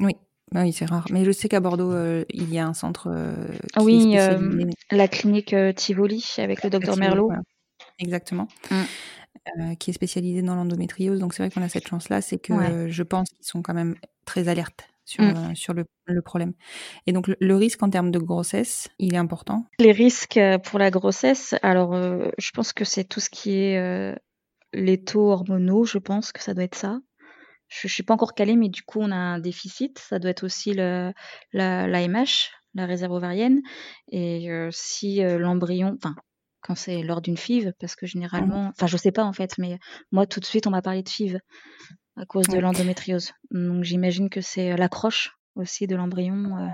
Oui. 0.00 0.12
Bah 0.50 0.62
oui, 0.62 0.72
c'est 0.72 0.86
rare. 0.86 1.04
Mais 1.10 1.26
je 1.26 1.30
sais 1.30 1.46
qu'à 1.46 1.60
Bordeaux, 1.60 1.92
il 2.30 2.50
y 2.50 2.58
a 2.58 2.66
un 2.66 2.72
centre, 2.72 3.10
qui 3.76 3.84
Oui, 3.84 4.16
la 4.90 5.08
clinique, 5.08 5.54
Tivoli 5.76 6.34
avec 6.38 6.64
le 6.64 6.70
docteur 6.70 6.96
Merlot. 6.96 7.30
Exactement. 7.98 8.48
Mmh. 8.70 8.82
Euh, 9.58 9.74
qui 9.76 9.90
est 9.90 9.94
spécialisé 9.94 10.42
dans 10.42 10.54
l'endométriose. 10.54 11.20
Donc 11.20 11.32
c'est 11.32 11.42
vrai 11.42 11.50
qu'on 11.50 11.62
a 11.62 11.68
cette 11.68 11.88
chance-là, 11.88 12.20
c'est 12.20 12.38
que 12.38 12.88
je 12.88 13.02
pense 13.02 13.28
qu'ils 13.30 13.46
sont 13.46 13.62
quand 13.62 13.74
même 13.74 13.94
très 14.24 14.48
alertes 14.48 14.88
sur, 15.04 15.22
mmh. 15.24 15.26
euh, 15.26 15.54
sur 15.54 15.72
le, 15.72 15.84
le, 16.06 16.22
problème. 16.22 16.52
Et 17.06 17.12
donc 17.12 17.28
le, 17.28 17.56
risque 17.56 17.82
en 17.82 17.88
termes 17.88 18.10
de 18.10 18.18
grossesse, 18.18 18.88
il 18.98 19.14
est 19.14 19.18
important? 19.18 19.64
Les 19.78 19.92
risques 19.92 20.36
euh, 20.36 20.58
pour 20.58 20.78
la 20.78 20.90
grossesse, 20.90 21.54
alors 21.62 21.94
je 21.94 22.50
pense 22.50 22.72
que 22.72 22.84
c'est 22.84 23.04
tout 23.04 23.20
ce 23.20 23.30
qui 23.30 23.52
est 23.52 24.14
les 24.74 25.02
taux 25.02 25.30
hormonaux, 25.30 25.84
je 25.84 25.98
pense 25.98 26.32
que 26.32 26.42
ça 26.42 26.52
doit 26.52 26.64
être 26.64 26.74
ça. 26.74 27.00
Je 27.68 27.86
ne 27.86 27.90
suis 27.90 28.02
pas 28.02 28.14
encore 28.14 28.34
calée, 28.34 28.56
mais 28.56 28.68
du 28.68 28.82
coup 28.82 28.98
on 29.00 29.10
a 29.10 29.16
un 29.16 29.38
déficit. 29.38 29.98
Ça 29.98 30.18
doit 30.18 30.30
être 30.30 30.44
aussi 30.44 30.74
le, 30.74 31.12
la, 31.52 31.86
l'AMH, 31.86 32.50
la 32.74 32.86
réserve 32.86 33.12
ovarienne. 33.12 33.62
Et 34.10 34.48
si 34.72 35.20
l'embryon, 35.22 35.96
enfin 35.96 36.16
quand 36.60 36.74
c'est 36.74 37.02
lors 37.02 37.20
d'une 37.20 37.36
FIV, 37.36 37.72
parce 37.78 37.96
que 37.96 38.06
généralement, 38.06 38.68
enfin 38.68 38.86
je 38.86 38.96
sais 38.96 39.12
pas 39.12 39.24
en 39.24 39.32
fait, 39.32 39.58
mais 39.58 39.78
moi 40.12 40.26
tout 40.26 40.40
de 40.40 40.44
suite 40.44 40.66
on 40.66 40.70
m'a 40.70 40.82
parlé 40.82 41.02
de 41.02 41.08
FIV 41.08 41.38
à 42.16 42.26
cause 42.26 42.46
de 42.46 42.58
l'endométriose. 42.58 43.32
Donc 43.50 43.84
j'imagine 43.84 44.28
que 44.28 44.40
c'est 44.40 44.76
l'accroche 44.76 45.36
aussi 45.54 45.86
de 45.86 45.96
l'embryon. 45.96 46.68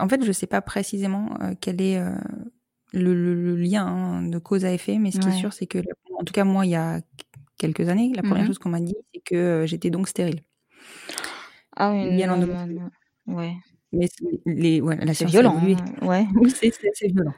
En 0.00 0.08
fait, 0.08 0.24
je 0.24 0.32
sais 0.32 0.46
pas 0.46 0.60
précisément 0.62 1.36
quel 1.60 1.80
est 1.80 2.00
le, 2.92 3.56
lien 3.56 3.86
hein, 3.86 4.22
de 4.22 4.38
cause 4.38 4.64
à 4.64 4.72
effet, 4.72 4.98
mais 4.98 5.10
ce 5.10 5.18
qui 5.18 5.28
est 5.28 5.38
sûr, 5.38 5.52
c'est 5.52 5.66
que, 5.66 5.78
en 6.18 6.24
tout 6.24 6.32
cas 6.32 6.44
moi, 6.44 6.64
il 6.66 6.70
y 6.70 6.76
a 6.76 7.00
quelques 7.58 7.88
années, 7.88 8.12
la 8.14 8.22
première 8.22 8.44
mmh 8.44 8.46
chose 8.46 8.58
qu'on 8.58 8.70
m'a 8.70 8.80
dit, 8.80 8.96
c'est 9.12 9.20
que 9.20 9.64
j'étais 9.66 9.90
donc 9.90 10.08
stérile. 10.08 10.42
Ah 11.76 11.92
oui, 11.92 12.24
ouais. 13.26 13.54
Mais 13.92 14.08
les, 14.46 14.80
ouais, 14.80 14.98
c'est 15.14 15.24
violent. 15.24 15.56
Hein, 15.56 16.06
ouais. 16.06 16.26
Oui, 16.34 16.50
c'est 16.50 17.06
violent. 17.08 17.34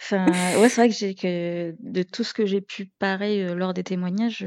Enfin, 0.00 0.26
ouais, 0.60 0.68
c'est 0.68 0.80
vrai 0.82 0.88
que 0.88 0.94
j'ai 0.94 1.14
que 1.14 1.74
de 1.78 2.02
tout 2.02 2.24
ce 2.24 2.34
que 2.34 2.46
j'ai 2.46 2.60
pu 2.60 2.90
parer, 2.98 3.44
euh, 3.44 3.54
lors 3.54 3.74
des 3.74 3.84
témoignages, 3.84 4.44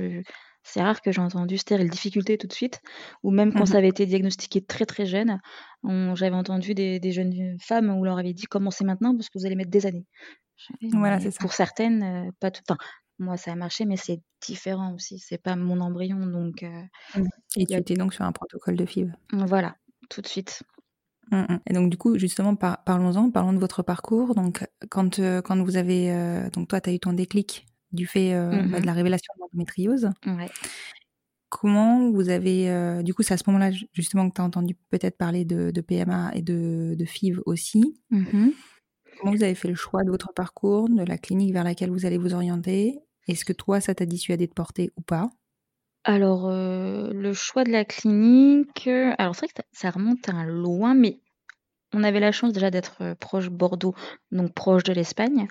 c'est 0.64 0.82
rare 0.82 1.02
que 1.02 1.12
j'ai 1.12 1.22
entendu 1.22 1.58
stérile 1.58 1.90
difficulté 1.90 2.38
tout 2.38 2.48
de 2.48 2.54
suite 2.54 2.82
ou 3.24 3.32
même 3.32 3.54
quand 3.54 3.64
mmh 3.64 3.68
ça 3.68 3.78
avait 3.78 3.88
été 3.88 4.06
diagnostiqué 4.06 4.62
très, 4.66 4.86
très 4.86 5.06
jeune, 5.06 5.40
j'avais 6.16 6.36
entendu 6.36 6.74
des 6.74 7.00
des 7.00 7.12
jeunes 7.12 7.58
femmes 7.62 7.90
où 7.90 7.94
on 8.02 8.04
leur 8.04 8.20
avait 8.20 8.34
dit: 8.34 8.46
«Commencez 8.46 8.84
maintenant 8.84 9.16
parce 9.16 9.30
que 9.30 9.40
vous 9.40 9.46
allez 9.46 9.56
mettre 9.56 9.72
des 9.72 9.86
années». 9.86 10.06
Voilà, 10.94 11.20
c'est 11.20 11.32
ça. 11.32 11.40
pour 11.40 11.54
certaines, 11.54 12.04
euh, 12.04 12.32
pas 12.40 12.52
tout 12.52 12.64
enfin, 12.70 12.78
moi 13.20 13.38
ça 13.38 13.52
a 13.54 13.56
marché 13.56 13.86
mais 13.86 13.98
c'est 13.98 14.20
différent 14.42 14.94
aussi, 14.94 15.20
c'est 15.20 15.38
pas 15.42 15.56
mon 15.56 15.80
embryon 15.82 16.18
donc 16.28 16.64
mmh. 16.64 17.24
Et 17.56 17.66
tu 17.66 17.74
étais 17.76 17.94
donc 17.96 18.14
sur 18.14 18.26
un 18.26 18.32
protocole 18.32 18.76
de 18.76 18.86
FIV? 18.86 19.14
voilà, 19.32 19.76
tout 20.10 20.22
de 20.22 20.28
suite. 20.28 20.64
Mmh. 21.32 21.58
Et 21.66 21.74
donc 21.74 21.90
du 21.90 21.98
coup, 21.98 22.18
justement, 22.18 22.56
parlons-en, 22.56 23.32
parlons 23.32 23.54
de 23.54 23.60
votre 23.60 23.84
parcours. 23.84 24.36
Donc 24.36 24.67
quand, 24.90 25.20
euh, 25.20 25.42
quand 25.42 25.62
vous 25.64 25.78
avez, 25.78 26.12
euh, 26.12 26.50
donc 26.50 26.68
toi, 26.68 26.82
tu 26.82 26.90
as 26.90 26.94
eu 26.94 27.00
ton 27.00 27.14
déclic 27.14 27.66
du 27.92 28.06
fait 28.06 28.34
euh, 28.34 28.50
bah, 28.50 28.80
de 28.80 28.84
mmh 28.84 28.86
la 28.86 28.94
révélation 28.94 29.34
de 29.36 29.42
l'endométriose. 29.42 30.10
Ouais. 30.26 30.50
Comment 31.50 32.12
vous 32.12 32.30
avez, 32.30 33.02
du 33.04 33.14
coup, 33.14 33.24
c'est 33.24 33.34
à 33.34 33.38
ce 33.38 33.44
moment-là 33.48 33.72
justement 33.94 34.30
que 34.30 34.36
tu 34.36 34.42
as 34.42 34.44
entendu 34.44 34.76
peut-être 34.90 35.18
parler 35.18 35.46
de, 35.46 35.72
de, 35.72 35.82
PMA 35.82 36.32
et 36.36 36.42
de, 36.42 36.94
de 37.00 37.06
FIV 37.06 37.40
aussi. 37.46 38.02
Comment 38.12 39.32
vous 39.32 39.44
avez 39.44 39.56
fait 39.56 39.70
le 39.70 39.76
choix 39.76 40.04
de 40.04 40.12
votre 40.12 40.34
parcours, 40.34 40.90
de 40.90 41.04
la 41.04 41.18
clinique 41.18 41.54
vers 41.54 41.64
laquelle 41.64 41.90
vous 41.90 42.06
allez 42.06 42.18
vous 42.18 42.34
orienter? 42.34 43.00
Est-ce 43.30 43.46
que 43.46 43.54
toi, 43.54 43.80
ça 43.80 43.96
t'a 43.96 44.06
dissuadé 44.06 44.46
de 44.46 44.52
porter 44.52 44.92
ou 44.98 45.02
pas? 45.02 45.30
Alors, 46.04 46.50
le 46.52 47.32
choix 47.32 47.64
de 47.64 47.72
la 47.72 47.86
clinique, 47.86 48.90
alors 49.18 49.34
c'est 49.34 49.46
vrai 49.46 49.54
que 49.56 49.62
ça 49.72 49.90
remonte 49.90 50.28
à 50.28 50.44
loin, 50.44 50.96
mais 50.96 51.22
on 51.98 52.04
avait 52.04 52.20
la 52.20 52.32
chance 52.32 52.54
déjà 52.54 52.70
d'être, 52.70 53.16
proche 53.16 53.50
Bordeaux, 53.50 53.96
donc 54.32 54.54
proche 54.54 54.84
de 54.84 54.94
l'Espagne. 54.94 55.48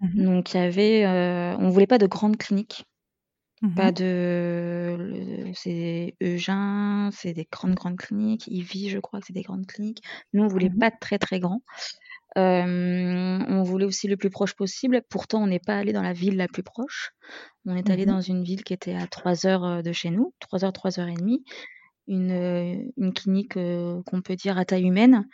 Mmh 0.00 0.24
donc 0.24 0.52
il 0.52 0.56
y 0.56 0.60
avait, 0.60 1.06
on 1.60 1.68
voulait 1.68 1.86
pas 1.86 1.98
de 1.98 2.06
grandes 2.06 2.36
cliniques. 2.36 2.86
Mmh 3.60 3.74
pas 3.76 3.92
de 3.92 5.52
c'est 5.54 6.16
Eugin, 6.20 7.10
c'est 7.12 7.34
des 7.34 7.46
grandes, 7.52 7.74
grandes 7.74 7.98
cliniques. 7.98 8.48
Ivy, 8.48 8.88
je 8.88 8.98
crois 8.98 9.20
que 9.20 9.26
c'est 9.26 9.32
des 9.32 9.42
grandes 9.42 9.66
cliniques. 9.66 10.02
Nous, 10.32 10.42
on 10.42 10.48
voulait 10.48 10.70
mmh 10.70 10.78
pas 10.78 10.90
très, 10.90 11.18
très 11.18 11.38
grand. 11.38 11.62
on 12.34 13.62
voulait 13.62 13.84
aussi 13.84 14.08
le 14.08 14.16
plus 14.16 14.30
proche 14.30 14.54
possible. 14.54 15.02
Pourtant, 15.08 15.42
on 15.42 15.46
n'est 15.46 15.60
pas 15.60 15.76
allé 15.76 15.92
dans 15.92 16.02
la 16.02 16.12
ville 16.12 16.36
la 16.36 16.48
plus 16.48 16.62
proche. 16.62 17.12
On 17.66 17.76
est 17.76 17.90
allé 17.90 18.06
dans 18.06 18.20
une 18.20 18.42
ville 18.42 18.64
qui 18.64 18.72
était 18.72 18.94
à 18.94 19.06
3 19.06 19.46
heures, 19.46 19.82
de 19.82 19.92
chez 19.92 20.10
nous, 20.10 20.34
3 20.40 20.64
heures, 20.64 20.72
3 20.72 20.98
heures 20.98 21.08
et 21.08 21.14
demie. 21.14 21.44
Une, 22.08 22.90
une 22.96 23.12
clinique, 23.14 23.54
qu'on 23.54 24.22
peut 24.24 24.36
dire 24.36 24.58
à 24.58 24.64
taille 24.64 24.86
humaine. 24.86 25.28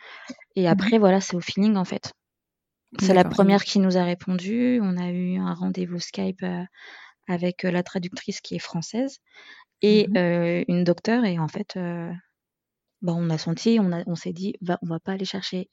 Et 0.55 0.67
après 0.67 0.97
voilà, 0.99 1.21
c'est 1.21 1.35
au 1.35 1.41
feeling, 1.41 1.75
en 1.77 1.85
fait. 1.85 2.13
C'est 2.99 3.13
la 3.13 3.23
première 3.23 3.63
qui 3.63 3.79
nous 3.79 3.97
a 3.97 4.03
répondu. 4.03 4.79
On 4.83 4.97
a 4.97 5.09
eu 5.11 5.37
un 5.37 5.53
rendez-vous 5.53 5.99
Skype, 5.99 6.45
avec, 7.27 7.63
la 7.63 7.83
traductrice 7.83 8.41
qui 8.41 8.55
est 8.55 8.59
française 8.59 9.17
et 9.81 10.07
mmh 10.09 10.65
une 10.67 10.83
docteure. 10.83 11.25
Et 11.25 11.39
en 11.39 11.47
fait, 11.47 11.77
bah, 13.01 13.13
on 13.15 13.29
a 13.29 13.37
senti, 13.37 13.79
on 13.81 13.91
on 14.07 14.15
s'est 14.15 14.33
dit: 14.33 14.55
«Va 14.61 14.77
on 14.81 14.87
va 14.87 14.99
pas 14.99 15.13
aller 15.13 15.25
chercher 15.25 15.69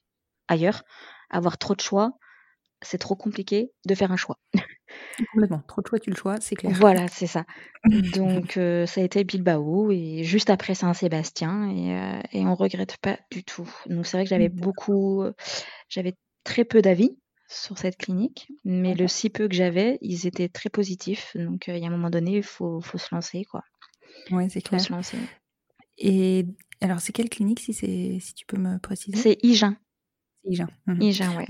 ailleurs, 0.48 0.82
avoir 1.30 1.58
trop 1.58 1.74
de 1.74 1.80
choix, 1.80 2.12
c'est 2.82 2.98
trop 2.98 3.16
compliqué 3.16 3.72
de 3.86 3.94
faire 3.94 4.12
un 4.12 4.16
choix». 4.16 4.38
Complètement, 5.32 5.62
trop 5.66 5.82
de 5.82 5.86
choix, 5.86 5.98
tu 5.98 6.10
le 6.10 6.16
choix, 6.16 6.36
c'est 6.40 6.56
clair. 6.56 6.72
Voilà, 6.74 7.08
c'est 7.08 7.26
ça. 7.26 7.44
Donc 8.14 8.52
ça 8.52 9.00
a 9.00 9.04
été 9.04 9.24
Bilbao 9.24 9.90
et 9.90 10.22
juste 10.22 10.50
après 10.50 10.74
Saint-Sébastien 10.74 11.70
et 11.70 12.38
et 12.38 12.46
on 12.46 12.54
regrette 12.54 12.96
pas 12.98 13.18
du 13.30 13.44
tout. 13.44 13.68
Donc 13.86 14.06
c'est 14.06 14.16
vrai 14.16 14.24
que 14.24 14.30
j'avais 14.30 14.48
beaucoup, 14.48 15.24
j'avais 15.88 16.14
très 16.44 16.64
peu 16.64 16.82
d'avis 16.82 17.18
sur 17.48 17.78
cette 17.78 17.96
clinique, 17.96 18.52
mais 18.64 18.94
le 18.94 19.08
si 19.08 19.30
peu 19.30 19.48
que 19.48 19.54
j'avais, 19.54 19.98
ils 20.02 20.26
étaient 20.26 20.48
très 20.48 20.70
positifs. 20.70 21.36
Donc 21.36 21.68
il 21.68 21.78
y 21.78 21.84
a 21.84 21.88
un 21.88 21.90
moment 21.90 22.10
donné, 22.10 22.36
il 22.36 22.42
faut 22.42 22.80
faut 22.80 22.98
se 22.98 23.14
lancer, 23.14 23.44
quoi. 23.44 23.62
Ouais, 24.30 24.48
c'est 24.48 24.60
clair. 24.60 24.80
se 24.80 24.92
lancer. 24.92 25.18
Et 25.98 26.46
alors, 26.80 27.00
c'est 27.00 27.12
quelle 27.12 27.30
clinique, 27.30 27.60
si, 27.60 27.72
si 27.72 28.34
tu 28.34 28.46
peux 28.46 28.58
me 28.58 28.78
préciser? 28.78 29.16
C'est 29.16 29.38
IGIN. 29.42 29.76
IGIN. 30.44 30.68
Mmh. 30.86 31.02
IGIN, 31.02 31.36
ouais. 31.36 31.46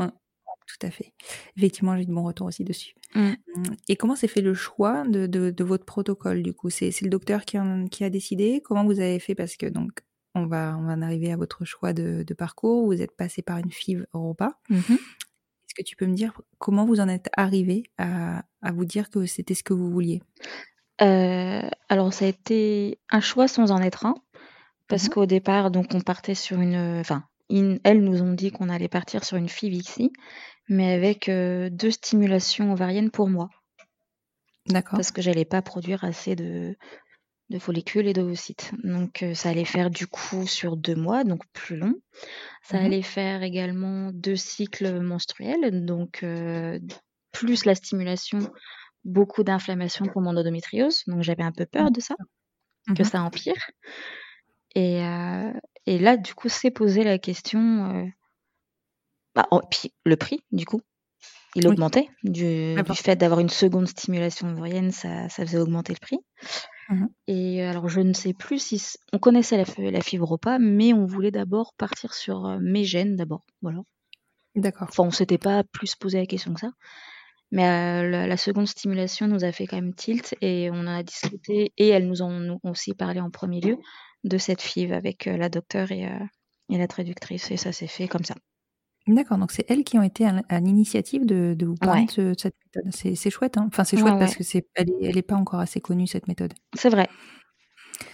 Tout 0.66 0.86
à 0.86 0.90
fait. 0.90 1.12
Effectivement, 1.56 1.96
j'ai 1.96 2.04
de 2.04 2.12
bons 2.12 2.24
retours 2.24 2.48
aussi 2.48 2.64
dessus. 2.64 2.94
Mmh. 3.14 3.20
Mmh. 3.20 3.62
Et 3.88 3.96
comment 3.96 4.16
s'est 4.16 4.28
fait 4.28 4.40
le 4.40 4.52
choix 4.52 5.06
de, 5.06 5.26
de, 5.26 5.64
votre 5.64 5.84
protocole, 5.84 6.42
du 6.42 6.52
coup? 6.54 6.70
C'est 6.70 6.90
le 7.02 7.08
docteur 7.08 7.44
qui, 7.44 7.56
qui, 7.90 8.04
a 8.04 8.10
décidé 8.10 8.60
Comment 8.64 8.84
vous 8.84 8.98
avez 9.00 9.18
fait? 9.20 9.34
Parce 9.34 9.56
que, 9.56 9.66
donc, 9.66 10.00
on 10.34 10.46
va, 10.46 10.76
on 10.78 10.82
va 10.82 10.94
en 10.94 11.02
arriver 11.02 11.32
à 11.32 11.36
votre 11.36 11.64
choix 11.64 11.92
de, 11.92 12.24
de 12.26 12.34
parcours. 12.34 12.86
Vous 12.86 13.00
êtes 13.00 13.16
passé 13.16 13.42
par 13.42 13.58
une 13.58 13.70
FIV 13.70 14.06
Europa. 14.12 14.58
Est-ce 14.70 15.74
que 15.74 15.82
tu 15.82 15.96
peux 15.96 16.06
me 16.06 16.14
dire 16.14 16.32
comment 16.58 16.84
vous 16.84 17.00
en 17.00 17.08
êtes 17.08 17.28
arrivé 17.36 17.84
à, 17.98 18.44
à 18.60 18.72
vous 18.72 18.84
dire 18.84 19.08
que 19.08 19.24
c'était 19.26 19.54
ce 19.54 19.62
que 19.62 19.72
vous 19.72 19.90
vouliez? 19.90 20.22
Euh, 21.02 21.68
alors 21.88 22.12
ça 22.12 22.24
a 22.24 22.28
été 22.28 22.98
un 23.10 23.20
choix 23.20 23.48
sans 23.48 23.70
en 23.70 23.80
être 23.82 24.06
un, 24.06 24.14
parce 24.88 25.06
Mmh 25.06 25.10
qu'au 25.10 25.26
départ, 25.26 25.70
donc 25.70 25.88
on 25.94 26.00
partait 26.00 26.34
sur 26.34 26.60
une, 26.60 26.98
enfin, 27.00 27.24
elles 27.50 28.02
nous 28.02 28.22
ont 28.22 28.32
dit 28.32 28.50
qu'on 28.50 28.68
allait 28.68 28.88
partir 28.88 29.24
sur 29.24 29.36
une 29.36 29.48
FIV-ICSI, 29.48 30.12
mais 30.68 30.92
avec, 30.92 31.28
euh, 31.28 31.70
deux 31.70 31.90
stimulations 31.90 32.72
ovariennes 32.72 33.10
pour 33.10 33.28
moi. 33.28 33.48
D'accord. 34.68 34.96
Parce 34.98 35.12
que 35.12 35.22
j'allais 35.22 35.44
pas 35.44 35.62
produire 35.62 36.04
assez 36.04 36.34
de 36.36 36.76
de 37.50 37.60
follicules 37.60 38.08
et 38.08 38.12
d'ovocytes. 38.12 38.72
Donc, 38.82 39.22
euh, 39.22 39.34
ça 39.34 39.50
allait 39.50 39.64
faire 39.64 39.88
du 39.90 40.08
coup 40.08 40.48
sur 40.48 40.76
deux 40.76 40.96
mois, 40.96 41.22
donc 41.22 41.42
plus 41.52 41.76
long. 41.76 41.94
Ça 42.62 42.80
Mmh 42.80 42.84
allait 42.84 43.02
faire 43.02 43.42
également 43.44 44.10
deux 44.12 44.34
cycles 44.34 45.00
menstruels, 45.00 45.84
donc, 45.84 46.24
plus 47.32 47.64
la 47.64 47.74
stimulation 47.76 48.38
beaucoup 49.04 49.44
d'inflammation 49.44 50.06
pour 50.06 50.22
mon 50.22 50.36
endométriose, 50.36 51.04
donc 51.06 51.22
j'avais 51.22 51.44
un 51.44 51.52
peu 51.52 51.66
peur 51.66 51.92
de 51.92 52.00
ça, 52.00 52.16
que 52.96 53.02
mmh 53.02 53.04
ça 53.04 53.22
empire. 53.22 53.70
Et, 54.74 55.00
euh, 55.04 55.52
et 55.86 55.98
là, 55.98 56.16
du 56.16 56.34
coup, 56.34 56.48
c'est 56.48 56.70
posé 56.70 57.04
la 57.04 57.18
question. 57.18 57.90
Euh, 57.90 58.06
bah, 59.34 59.46
oh, 59.50 59.60
puis 59.70 59.92
le 60.04 60.16
prix, 60.16 60.42
du 60.52 60.64
coup, 60.64 60.80
il 61.54 61.66
augmentait. 61.68 62.08
Du, 62.22 62.74
du 62.74 62.94
fait 62.94 63.16
d'avoir 63.16 63.40
une 63.40 63.48
seconde 63.48 63.88
stimulation 63.88 64.48
ovarienne, 64.52 64.90
ça, 64.90 65.28
ça 65.28 65.44
faisait 65.46 65.58
augmenter 65.58 65.92
le 65.92 66.00
prix. 66.00 66.18
Mmh 66.88 67.06
Et 67.26 67.62
alors, 67.64 67.88
je 67.88 68.00
ne 68.00 68.12
sais 68.12 68.34
plus 68.34 68.58
si 68.58 68.82
on 69.12 69.18
connaissait 69.18 69.56
la, 69.56 69.90
la 69.90 70.00
fibre 70.00 70.32
ou 70.32 70.38
pas, 70.38 70.58
mais 70.58 70.92
on 70.92 71.06
voulait 71.06 71.30
d'abord 71.30 71.72
partir 71.76 72.14
sur 72.14 72.46
euh, 72.46 72.58
mes 72.60 72.84
gènes 72.84 73.16
d'abord. 73.16 73.44
Voilà. 73.62 73.80
D'accord. 74.54 74.88
Enfin, 74.90 75.04
on 75.04 75.10
s'était 75.10 75.38
pas 75.38 75.64
plus 75.64 75.94
posé 75.94 76.18
la 76.18 76.26
question 76.26 76.54
que 76.54 76.60
ça. 76.60 76.70
Mais 77.52 78.26
la, 78.26 78.36
seconde 78.36 78.66
stimulation 78.66 79.28
nous 79.28 79.44
a 79.44 79.52
fait 79.52 79.66
quand 79.66 79.76
même 79.76 79.94
tilt 79.94 80.34
et 80.40 80.68
on 80.72 80.80
en 80.80 80.86
a 80.88 81.02
discuté 81.02 81.72
et 81.76 81.88
elles 81.88 82.08
nous 82.08 82.22
ont, 82.22 82.58
aussi 82.64 82.92
parlé 82.92 83.20
en 83.20 83.30
premier 83.30 83.60
lieu 83.60 83.78
de 84.26 84.38
cette 84.38 84.60
FIV 84.60 84.92
avec 84.92 85.24
la 85.26 85.48
docteure 85.48 85.92
et, 85.92 86.08
et, 86.70 86.78
la 86.78 86.86
traductrice 86.86 87.50
et 87.50 87.56
ça 87.56 87.72
s'est 87.72 87.86
fait 87.86 88.08
comme 88.08 88.24
ça. 88.24 88.34
D'accord, 89.06 89.38
donc 89.38 89.52
c'est 89.52 89.64
elles 89.70 89.84
qui 89.84 89.98
ont 89.98 90.02
été 90.02 90.26
à, 90.26 90.60
l'initiative 90.60 91.26
de, 91.26 91.54
de, 91.56 91.64
vous 91.64 91.76
parler 91.76 92.06
de, 92.16 92.34
cette 92.36 92.56
méthode. 92.64 92.92
C'est 92.92 93.30
chouette, 93.30 93.56
hein 93.56 93.66
enfin 93.68 93.84
c'est 93.84 93.96
chouette 93.96 94.18
parce 94.18 94.34
que 94.34 94.42
c'est 94.42 94.66
elle 94.74 94.88
n'est 95.00 95.22
pas 95.22 95.36
encore 95.36 95.60
assez 95.60 95.80
connue 95.80 96.08
cette 96.08 96.26
méthode. 96.26 96.52
C'est 96.74 96.88
vrai, 96.88 97.08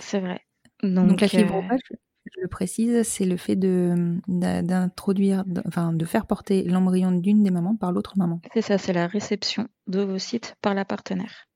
c'est 0.01 0.21
vrai. 0.21 0.41
Donc, 0.83 1.09
donc 1.09 1.21
la 1.23 1.29
fibropage, 1.29 1.81
je 1.91 2.41
le 2.43 2.49
précise, 2.49 3.03
c'est 3.05 3.25
le 3.25 3.39
fait 3.39 3.57
de 3.57 4.19
d'introduire, 4.29 5.45
enfin 5.67 5.95
de 5.95 6.05
faire 6.05 6.27
porter 6.27 6.63
l'embryon 6.65 7.13
d'une 7.13 7.43
des 7.43 7.51
mamans 7.51 7.77
par 7.77 7.93
l'autre 7.93 8.19
maman. 8.19 8.41
C'est 8.53 8.63
ça, 8.63 8.77
c'est 8.77 8.93
la 8.93 9.07
réception 9.07 9.69
d'ovocytes 9.87 10.57
par 10.61 10.75
la 10.75 10.85
partenaire. 10.85 11.49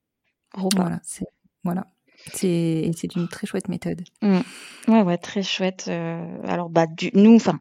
Voilà, 0.54 1.00
c'est 1.02 1.26
voilà. 1.62 1.86
C'est 2.32 3.14
une 3.14 3.28
très 3.28 3.46
chouette 3.46 3.68
méthode. 3.68 4.02
Mmh. 4.22 4.40
Ouais, 4.88 5.02
ouais, 5.02 5.18
très 5.18 5.42
chouette. 5.42 5.86
Euh, 5.88 6.24
alors, 6.44 6.68
bah, 6.70 6.86
du, 6.86 7.10
nous, 7.14 7.36
enfin, 7.36 7.60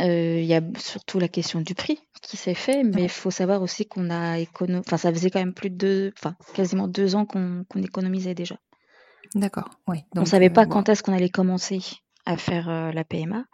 euh, 0.00 0.40
il 0.40 0.46
y 0.46 0.54
a 0.54 0.60
surtout 0.78 1.18
la 1.18 1.28
question 1.28 1.60
du 1.60 1.74
prix 1.74 1.98
qui 2.22 2.36
s'est 2.36 2.54
fait, 2.54 2.82
mais 2.82 3.04
il 3.04 3.08
faut 3.08 3.30
savoir 3.30 3.62
aussi 3.62 3.86
qu'on 3.86 4.10
a 4.10 4.38
économisé, 4.38 4.84
enfin, 4.86 4.96
ça 4.96 5.12
faisait 5.12 5.30
quand 5.30 5.40
même 5.40 5.54
plus 5.54 5.70
de 5.70 5.76
deux, 5.76 6.12
enfin, 6.18 6.36
quasiment 6.54 6.88
deux 6.88 7.14
ans 7.14 7.26
qu'on 7.26 7.64
économisait 7.76 8.34
déjà. 8.34 8.56
D'accord, 9.34 9.68
oui. 9.88 9.98
On 10.16 10.20
ne 10.20 10.26
savait 10.26 10.50
pas 10.50 10.66
quand 10.66 10.88
est-ce 10.88 11.02
qu'on 11.02 11.12
allait 11.12 11.28
commencer 11.28 11.80
à 12.24 12.36
faire 12.36 12.92
la 12.92 13.04
PMA. 13.04 13.44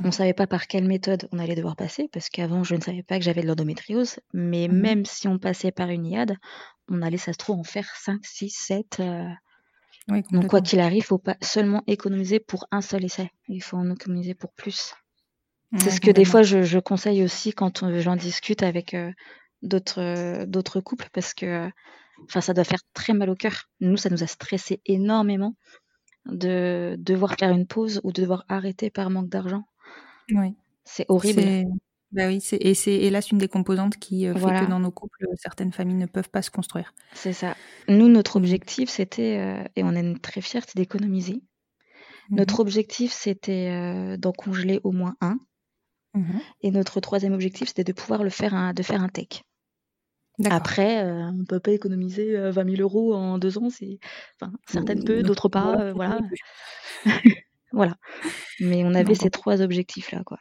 On 0.00 0.06
ne 0.06 0.12
savait 0.12 0.32
pas 0.32 0.46
par 0.46 0.68
quelle 0.68 0.86
méthode 0.86 1.28
on 1.32 1.38
allait 1.38 1.56
devoir 1.56 1.74
passer, 1.74 2.08
parce 2.12 2.28
qu'avant, 2.28 2.62
je 2.62 2.76
ne 2.76 2.80
savais 2.80 3.02
pas 3.02 3.18
que 3.18 3.24
j'avais 3.24 3.42
de 3.42 3.48
l'endométriose. 3.48 4.20
Mais 4.32 4.68
mmh 4.68 4.72
même 4.72 5.04
si 5.04 5.26
on 5.26 5.38
passait 5.38 5.72
par 5.72 5.88
une 5.90 6.06
IAD, 6.06 6.36
on 6.88 7.02
allait, 7.02 7.18
ça 7.18 7.32
se 7.32 7.38
trouve, 7.38 7.58
en 7.58 7.64
faire 7.64 7.88
5, 7.96 8.24
6, 8.24 8.50
7. 8.50 9.02
Donc, 10.08 10.46
quoi 10.46 10.60
qu'il 10.60 10.80
arrive, 10.80 10.98
il 10.98 11.00
ne 11.00 11.04
faut 11.04 11.18
pas 11.18 11.36
seulement 11.42 11.82
économiser 11.86 12.40
pour 12.40 12.66
un 12.70 12.80
seul 12.80 13.04
essai. 13.04 13.30
Il 13.48 13.62
faut 13.62 13.76
en 13.76 13.90
économiser 13.90 14.34
pour 14.34 14.52
plus. 14.52 14.94
C'est 15.76 15.90
ce 15.90 16.00
que 16.00 16.10
des 16.10 16.24
fois, 16.24 16.42
je, 16.42 16.78
conseille 16.78 17.22
aussi 17.22 17.52
quand 17.52 17.98
j'en 18.00 18.16
discute 18.16 18.62
avec 18.62 18.96
d'autres 19.62 20.80
couples, 20.80 21.08
parce 21.12 21.34
que 21.34 21.70
Enfin, 22.24 22.40
ça 22.40 22.54
doit 22.54 22.64
faire 22.64 22.80
très 22.94 23.12
mal 23.12 23.30
au 23.30 23.34
cœur. 23.34 23.64
Nous, 23.80 23.96
ça 23.96 24.10
nous 24.10 24.22
a 24.22 24.26
stressé 24.26 24.80
énormément 24.86 25.54
de 26.26 26.96
devoir 26.98 27.36
faire 27.38 27.50
une 27.50 27.66
pause 27.66 28.00
ou 28.04 28.12
de 28.12 28.20
devoir 28.20 28.44
arrêter 28.48 28.90
par 28.90 29.10
manque 29.10 29.28
d'argent. 29.28 29.64
Oui. 30.30 30.54
C'est 30.84 31.06
horrible. 31.08 31.68
Bah 32.12 32.26
oui, 32.26 32.42
et 32.52 32.74
c'est 32.74 32.94
hélas 32.94 33.30
une 33.30 33.38
des 33.38 33.48
composantes 33.48 33.96
qui 33.98 34.26
euh, 34.26 34.34
fait 34.34 34.64
que 34.64 34.70
dans 34.70 34.80
nos 34.80 34.90
couples, 34.90 35.26
certaines 35.36 35.72
familles 35.72 35.96
ne 35.96 36.06
peuvent 36.06 36.30
pas 36.30 36.40
se 36.40 36.50
construire. 36.50 36.94
C'est 37.12 37.34
ça. 37.34 37.54
Nous, 37.86 38.08
notre 38.08 38.36
objectif, 38.36 38.88
c'était, 38.88 39.36
euh, 39.38 39.62
et 39.76 39.82
on 39.82 39.92
est 39.92 40.22
très 40.22 40.40
fiers, 40.40 40.62
c'est 40.66 40.76
d'économiser. 40.76 41.42
Notre 42.30 42.58
mmh 42.58 42.60
objectif, 42.60 43.12
c'était 43.12 43.70
euh, 43.70 44.16
d'en 44.16 44.32
congeler 44.32 44.80
au 44.84 44.92
moins 44.92 45.16
un. 45.20 45.38
Mmh 46.14 46.38
et 46.62 46.70
notre 46.70 47.00
troisième 47.00 47.34
objectif, 47.34 47.68
c'était 47.68 47.84
de 47.84 47.92
pouvoir 47.92 48.22
le 48.24 48.30
faire, 48.30 48.54
un, 48.54 48.72
de 48.72 48.82
faire 48.82 49.02
un 49.02 49.08
tech. 49.08 49.42
Après, 50.46 51.04
euh, 51.04 51.30
on 51.30 51.32
ne 51.32 51.44
peut 51.44 51.58
pas 51.58 51.72
économiser 51.72 52.36
20 52.50 52.60
euh, 52.60 52.76
000 52.76 52.82
euros 52.82 53.14
en 53.14 53.38
deux 53.38 53.58
ans. 53.58 53.70
C'est, 53.70 53.98
enfin, 54.40 54.52
certaines 54.68 55.02
peuvent, 55.02 55.22
d'autres 55.22 55.48
pas. 55.48 55.80
Euh, 55.80 55.92
voilà. 55.92 56.20
voilà. 57.72 57.96
Mais 58.60 58.84
on 58.84 58.94
avait 58.94 59.16
ces 59.16 59.30
trois 59.30 59.62
objectifs-là, 59.62 60.22
quoi. 60.24 60.38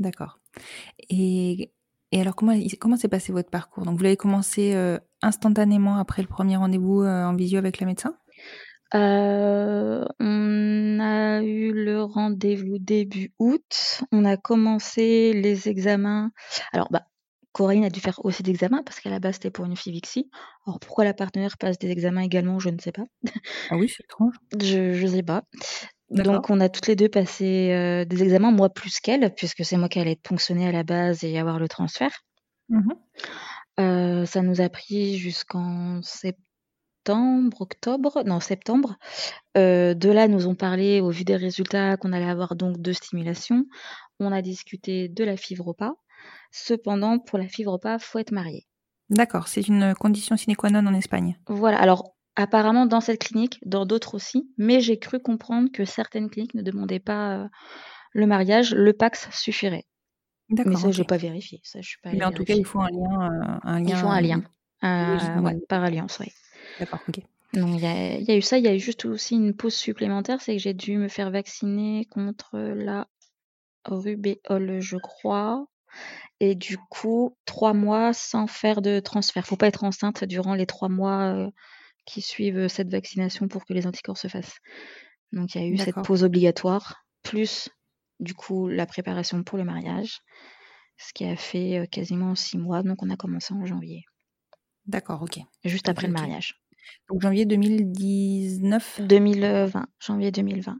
D'accord. 0.00 0.40
Et, 1.08 1.72
et, 2.10 2.20
alors, 2.20 2.34
comment, 2.34 2.58
comment 2.80 2.96
s'est 2.96 3.08
passé 3.08 3.32
votre 3.32 3.50
parcours? 3.50 3.84
Donc, 3.84 3.96
vous 3.96 4.02
l'avez 4.02 4.16
commencé 4.16 4.74
instantanément 5.22 5.98
après 5.98 6.22
le 6.22 6.28
premier 6.28 6.56
rendez-vous 6.56 7.04
en 7.04 7.36
visio 7.36 7.58
avec 7.58 7.78
le 7.78 7.86
médecin? 7.86 8.16
On 8.92 10.98
a 11.00 11.42
eu 11.42 11.72
le 11.72 12.02
rendez-vous 12.02 12.78
début 12.78 13.32
août. 13.38 14.02
On 14.10 14.24
a 14.24 14.36
commencé 14.36 15.32
les 15.32 15.68
examens. 15.68 16.32
Alors, 16.72 16.88
bah, 16.90 17.04
Corinne 17.52 17.84
a 17.84 17.90
dû 17.90 18.00
faire 18.00 18.24
aussi 18.24 18.42
des 18.42 18.52
examens 18.52 18.82
parce 18.84 19.00
qu'à 19.00 19.10
la 19.10 19.18
base 19.18 19.34
c'était 19.34 19.50
pour 19.50 19.64
une 19.64 19.76
FIVIXI. 19.76 20.30
Alors 20.66 20.78
pourquoi 20.78 21.04
la 21.04 21.14
partenaire 21.14 21.56
passe 21.58 21.78
des 21.78 21.90
examens 21.90 22.22
également, 22.22 22.58
je 22.58 22.70
ne 22.70 22.78
sais 22.78 22.92
pas. 22.92 23.04
Ah 23.70 23.76
oui, 23.76 23.88
c'est 23.88 24.04
étrange. 24.04 24.34
je 24.60 25.02
ne 25.02 25.06
sais 25.06 25.22
pas. 25.22 25.42
Donc 26.10 26.50
on 26.50 26.60
a 26.60 26.68
toutes 26.68 26.88
les 26.88 26.96
deux 26.96 27.08
passé 27.08 27.70
euh, 27.72 28.04
des 28.04 28.22
examens, 28.22 28.50
moi 28.50 28.68
plus 28.68 28.98
qu'elle, 28.98 29.32
puisque 29.34 29.64
c'est 29.64 29.76
moi 29.76 29.88
qui 29.88 30.00
allais 30.00 30.12
être 30.12 30.22
ponctionnée 30.22 30.68
à 30.68 30.72
la 30.72 30.82
base 30.82 31.22
et 31.24 31.38
avoir 31.38 31.58
le 31.58 31.68
transfert. 31.68 32.24
Mmh 32.68 32.90
euh, 33.78 34.26
ça 34.26 34.42
nous 34.42 34.60
a 34.60 34.68
pris 34.68 35.16
jusqu'en 35.16 36.02
septembre, 36.02 37.62
octobre, 37.62 38.22
non 38.26 38.38
septembre. 38.38 38.96
Euh, 39.56 39.94
de 39.94 40.10
là, 40.10 40.28
nous 40.28 40.48
ont 40.48 40.54
parlé 40.54 41.00
au 41.00 41.08
vu 41.08 41.24
des 41.24 41.36
résultats 41.36 41.96
qu'on 41.96 42.12
allait 42.12 42.28
avoir 42.28 42.56
donc 42.56 42.78
deux 42.78 42.92
stimulations. 42.92 43.64
On 44.18 44.32
a 44.32 44.42
discuté 44.42 45.08
de 45.08 45.24
la 45.24 45.38
fibropa. 45.38 45.94
Cependant, 46.50 47.18
pour 47.18 47.38
la 47.38 47.48
fibre 47.48 47.78
pas, 47.78 47.98
faut 47.98 48.18
être 48.18 48.32
marié. 48.32 48.66
D'accord, 49.08 49.48
c'est 49.48 49.66
une 49.66 49.94
condition 49.94 50.36
sine 50.36 50.56
qua 50.56 50.68
non 50.68 50.86
en 50.86 50.94
Espagne. 50.94 51.38
Voilà, 51.48 51.80
alors 51.80 52.14
apparemment 52.36 52.86
dans 52.86 53.00
cette 53.00 53.20
clinique, 53.20 53.58
dans 53.64 53.86
d'autres 53.86 54.14
aussi, 54.14 54.50
mais 54.56 54.80
j'ai 54.80 54.98
cru 54.98 55.20
comprendre 55.20 55.70
que 55.72 55.84
certaines 55.84 56.30
cliniques 56.30 56.54
ne 56.54 56.62
demandaient 56.62 57.00
pas 57.00 57.36
euh, 57.36 57.48
le 58.12 58.26
mariage, 58.26 58.74
le 58.74 58.92
Pax 58.92 59.28
suffirait. 59.30 59.86
Mais 60.48 60.76
ça, 60.76 60.90
je 60.90 61.00
n'ai 61.00 61.06
pas 61.06 61.16
vérifié. 61.16 61.60
Ça, 61.62 61.80
je 61.80 61.88
suis 61.88 62.00
pas 62.02 62.10
mais 62.12 62.24
en 62.24 62.32
tout 62.32 62.44
cas, 62.44 62.54
il 62.54 62.64
faut 62.64 62.80
un 62.80 62.90
lien. 62.90 63.22
Euh, 63.22 63.58
un 63.62 63.80
lien 63.80 63.88
il 63.88 63.96
faut 63.96 64.08
un 64.08 64.20
lien. 64.20 64.42
Euh, 64.82 65.60
par 65.68 65.84
alliance, 65.84 66.18
oui. 66.20 66.32
D'accord, 66.78 67.00
ok. 67.08 67.20
il 67.52 67.78
y, 67.78 67.86
a 67.86 68.36
eu 68.36 68.42
ça, 68.42 68.58
il 68.58 68.64
y 68.64 68.68
a 68.68 68.74
eu 68.74 68.80
juste 68.80 69.04
aussi 69.04 69.36
une 69.36 69.54
pause 69.54 69.74
supplémentaire, 69.74 70.40
c'est 70.40 70.56
que 70.56 70.62
j'ai 70.62 70.74
dû 70.74 70.96
me 70.96 71.08
faire 71.08 71.30
vacciner 71.30 72.06
contre 72.06 72.58
la 72.58 73.06
rubéole, 73.84 74.80
je 74.80 74.96
crois. 74.96 75.66
Et 76.40 76.54
du 76.54 76.78
coup, 76.78 77.36
trois 77.44 77.74
mois 77.74 78.12
sans 78.12 78.46
faire 78.46 78.80
de 78.80 79.00
transfert. 79.00 79.46
Faut 79.46 79.56
pas 79.56 79.66
être 79.66 79.84
enceinte 79.84 80.24
durant 80.24 80.54
les 80.54 80.66
trois 80.66 80.88
mois 80.88 81.34
euh, 81.34 81.50
qui 82.06 82.20
suivent 82.22 82.68
cette 82.68 82.90
vaccination 82.90 83.48
pour 83.48 83.64
que 83.64 83.72
les 83.72 83.86
anticorps 83.86 84.18
se 84.18 84.28
fassent. 84.28 84.58
Donc 85.32 85.54
il 85.54 85.60
y 85.60 85.64
a 85.64 85.66
eu 85.68 85.76
cette 85.78 85.94
pause 86.04 86.24
obligatoire, 86.24 87.04
plus 87.22 87.68
du 88.18 88.34
coup 88.34 88.68
la 88.68 88.86
préparation 88.86 89.42
pour 89.44 89.58
le 89.58 89.64
mariage, 89.64 90.18
ce 90.98 91.12
qui 91.14 91.24
a 91.24 91.36
fait 91.36 91.78
euh, 91.78 91.86
quasiment 91.86 92.34
six 92.34 92.58
mois. 92.58 92.82
Donc 92.82 93.02
on 93.02 93.10
a 93.10 93.16
commencé 93.16 93.54
en 93.54 93.64
janvier. 93.64 94.02
D'accord, 94.86 95.22
ok. 95.22 95.38
Juste 95.64 95.88
après 95.88 96.06
le 96.08 96.12
mariage. 96.12 96.54
Donc 97.08 97.20
janvier 97.22 97.44
2019 97.46 99.00
2020, 99.02 99.86
janvier 100.00 100.30
2020. 100.32 100.78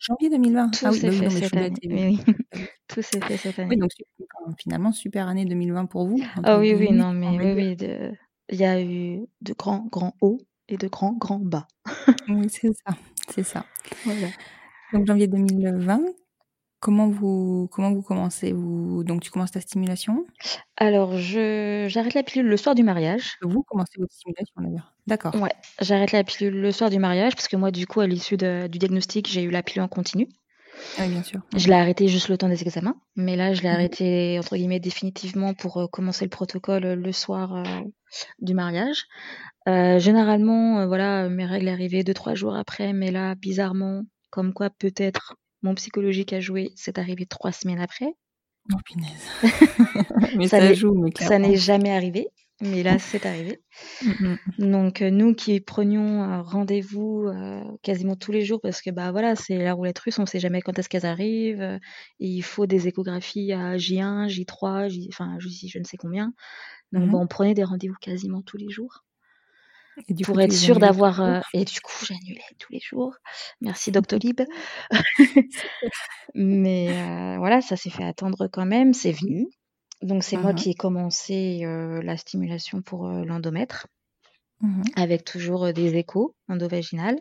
Janvier 0.00 0.30
2020 0.30 0.70
Tout 0.70 0.86
Ah 0.86 0.92
s'est 0.92 1.10
bah 1.10 1.12
oui, 1.12 1.30
fait 1.30 1.48
cette 1.48 1.56
année. 1.56 1.76
oui. 1.84 2.18
Tout 2.88 3.02
s'est 3.02 3.20
fait 3.20 3.36
cette 3.36 3.58
année. 3.58 3.76
donc 3.76 3.90
finalement, 4.58 4.92
super 4.92 5.28
année 5.28 5.44
2020 5.44 5.86
pour 5.86 6.06
vous, 6.08 6.18
Ah 6.42 6.58
oui, 6.58 6.74
oui, 6.74 6.90
non, 6.92 7.08
on 7.08 7.12
mais 7.12 7.38
oui, 7.38 7.52
oui, 7.54 7.76
de- 7.76 8.12
il 8.48 8.58
y 8.58 8.64
a 8.64 8.80
eu 8.82 9.26
de 9.42 9.52
grands, 9.54 9.86
grands 9.90 10.14
hauts 10.20 10.40
et 10.72 10.76
de 10.78 10.88
grands, 10.88 11.12
grands 11.14 11.38
bas. 11.38 11.66
Oui, 12.28 12.48
c'est 12.50 12.72
ça, 12.86 12.96
c'est 13.28 13.42
ça. 13.44 13.64
Voilà. 14.04 14.28
Donc 14.92 15.06
janvier 15.06 15.26
2020, 15.26 16.00
comment 16.80 17.08
vous, 17.08 17.68
comment 17.72 17.92
vous 17.92 18.02
commencez? 18.02 18.52
Vous, 18.52 19.04
Donc 19.04 19.22
tu 19.22 19.30
commences 19.30 19.50
ta 19.52 19.60
stimulation? 19.60 20.24
Alors, 20.76 21.16
je 21.16 21.86
j'arrête 21.88 22.14
la 22.14 22.22
pilule 22.22 22.46
le 22.46 22.56
soir 22.56 22.74
du 22.74 22.82
mariage. 22.82 23.36
Vous 23.42 23.62
commencez 23.62 23.98
votre 23.98 24.12
stimulation 24.12 24.54
d'ailleurs. 24.58 24.94
D'accord. 25.06 25.34
Ouais, 25.40 25.52
j'arrête 25.80 26.12
la 26.12 26.24
pilule 26.24 26.60
le 26.60 26.72
soir 26.72 26.90
du 26.90 26.98
mariage 26.98 27.34
parce 27.34 27.48
que 27.48 27.56
moi, 27.56 27.70
du 27.70 27.86
coup, 27.86 28.00
à 28.00 28.06
l'issue 28.06 28.36
de- 28.36 28.66
du 28.68 28.78
diagnostic, 28.78 29.28
j'ai 29.28 29.42
eu 29.42 29.50
la 29.50 29.62
pilule 29.62 29.82
en 29.82 29.88
continu. 29.88 30.28
Oui, 30.98 31.08
bien 31.08 31.22
sûr. 31.22 31.40
Je 31.56 31.68
l'ai 31.68 31.74
arrêtée 31.74 32.08
juste 32.08 32.28
le 32.28 32.36
temps 32.36 32.48
des 32.48 32.62
examens, 32.62 32.96
mais 33.16 33.36
là, 33.36 33.54
je 33.54 33.62
l'ai 33.62 33.68
Mhm. 33.68 33.74
arrêtée 33.74 34.38
entre 34.38 34.56
guillemets 34.56 34.80
définitivement 34.80 35.54
pour 35.54 35.78
euh, 35.78 35.86
commencer 35.86 36.24
le 36.24 36.30
protocole 36.30 36.84
euh, 36.84 36.96
le 36.96 37.12
soir 37.12 37.54
euh, 37.56 37.62
du 38.40 38.54
mariage. 38.54 39.06
Généralement, 39.66 40.86
voilà, 40.86 41.28
mes 41.28 41.46
règles 41.46 41.68
arrivaient 41.68 42.02
deux 42.04 42.14
trois 42.14 42.34
jours 42.34 42.56
après, 42.56 42.92
mais 42.92 43.10
là, 43.10 43.34
bizarrement, 43.36 44.02
comme 44.30 44.52
quoi 44.52 44.70
peut-être 44.70 45.36
mon 45.62 45.74
psychologique 45.76 46.32
a 46.32 46.40
joué, 46.40 46.72
c'est 46.74 46.98
arrivé 46.98 47.26
trois 47.26 47.52
semaines 47.52 47.80
après. 47.80 48.12
Oh 48.72 48.76
punaise. 48.84 49.28
mais 50.36 50.48
Ça 50.48 50.72
joue, 50.72 50.94
mais 50.94 51.10
Ça 51.24 51.38
n'est 51.38 51.56
jamais 51.56 51.92
arrivé, 51.92 52.26
mais 52.60 52.82
là, 52.84 52.98
c'est 52.98 53.26
arrivé. 53.26 53.60
Mm, 54.02 54.10
mm. 54.58 54.70
Donc 54.70 55.02
euh, 55.02 55.10
nous 55.10 55.34
qui 55.34 55.60
prenions 55.60 56.22
euh, 56.22 56.42
rendez-vous 56.42 57.26
euh, 57.28 57.62
quasiment 57.82 58.14
tous 58.16 58.30
les 58.32 58.44
jours 58.44 58.60
parce 58.62 58.82
que 58.82 58.90
bah 58.90 59.10
voilà 59.12 59.34
c'est 59.36 59.58
la 59.58 59.72
roulette 59.74 59.98
russe, 59.98 60.18
on 60.20 60.26
sait 60.26 60.38
jamais 60.40 60.60
quand 60.62 60.78
est-ce 60.78 60.88
qu'elles 60.88 61.06
arrivent. 61.06 61.60
euh, 61.62 61.78
et 62.20 62.26
il 62.28 62.42
faut 62.42 62.66
des 62.66 62.86
échographies 62.88 63.52
à 63.52 63.76
J1, 63.76 64.28
J3, 64.28 64.88
J... 64.88 65.08
enfin 65.12 65.36
je 65.40 65.78
ne 65.78 65.84
sais 65.84 65.96
combien. 65.96 66.32
Donc 66.92 67.10
bah, 67.10 67.18
on 67.18 67.26
prenait 67.28 67.54
des 67.54 67.64
rendez-vous 67.64 67.96
quasiment 68.00 68.42
tous 68.42 68.58
les 68.58 68.70
jours 68.70 69.04
Et 70.08 70.14
du 70.14 70.24
pour 70.24 70.34
coup, 70.34 70.40
être 70.40 70.52
sûr 70.52 70.78
d'avoir. 70.78 71.20
euh, 71.20 71.40
Et 71.54 71.64
du 71.64 71.80
coup 71.80 72.04
j'annulais 72.06 72.40
tous 72.58 72.72
les 72.72 72.80
jours. 72.80 73.14
Merci 73.60 73.90
Doctolib. 73.92 74.40
Mais 76.34 76.88
euh, 76.90 77.38
voilà 77.38 77.60
ça 77.60 77.76
s'est 77.76 77.90
fait 77.90 78.04
attendre 78.04 78.48
quand 78.52 78.66
même, 78.66 78.94
c'est 78.94 79.12
venu. 79.12 79.46
Donc 80.02 80.24
c'est 80.24 80.36
moi 80.36 80.52
qui 80.52 80.70
ai 80.70 80.74
commencé 80.74 81.60
euh, 81.64 82.02
la 82.02 82.16
stimulation 82.16 82.82
pour 82.82 83.06
euh, 83.06 83.24
l'endomètre. 83.24 83.86
Avec 84.94 85.24
toujours 85.24 85.64
euh, 85.66 85.72
des 85.72 85.96
échos 85.96 86.36
endovaginales. 86.48 87.18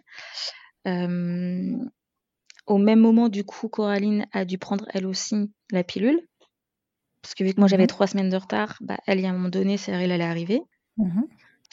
Euh, 0.88 1.76
au 2.67 2.78
même 2.78 3.00
moment, 3.00 3.30
du 3.30 3.44
coup, 3.44 3.67
Coraline 3.67 4.28
a 4.32 4.46
dû 4.46 4.58
prendre 4.58 4.86
elle 4.94 5.08
aussi 5.08 5.52
la 5.72 5.84
pilule. 5.84 6.22
Parce 7.22 7.36
que 7.36 7.44
vu 7.44 7.54
que 7.54 7.60
moi 7.60 7.67
j'avais 7.67 7.88
trois 7.88 8.08
semaines 8.08 8.30
de 8.30 8.38
retard, 8.38 8.78
bah, 8.82 8.98
elle, 9.06 9.20
il 9.20 9.24
y 9.24 9.26
a 9.26 9.30
un 9.30 9.34
moment 9.34 9.50
donné, 9.50 9.78
c'est 9.78 9.91
elle 9.91 10.12
allait 10.12 10.24
arriver. 10.24 10.62
Mhm. 10.98 11.28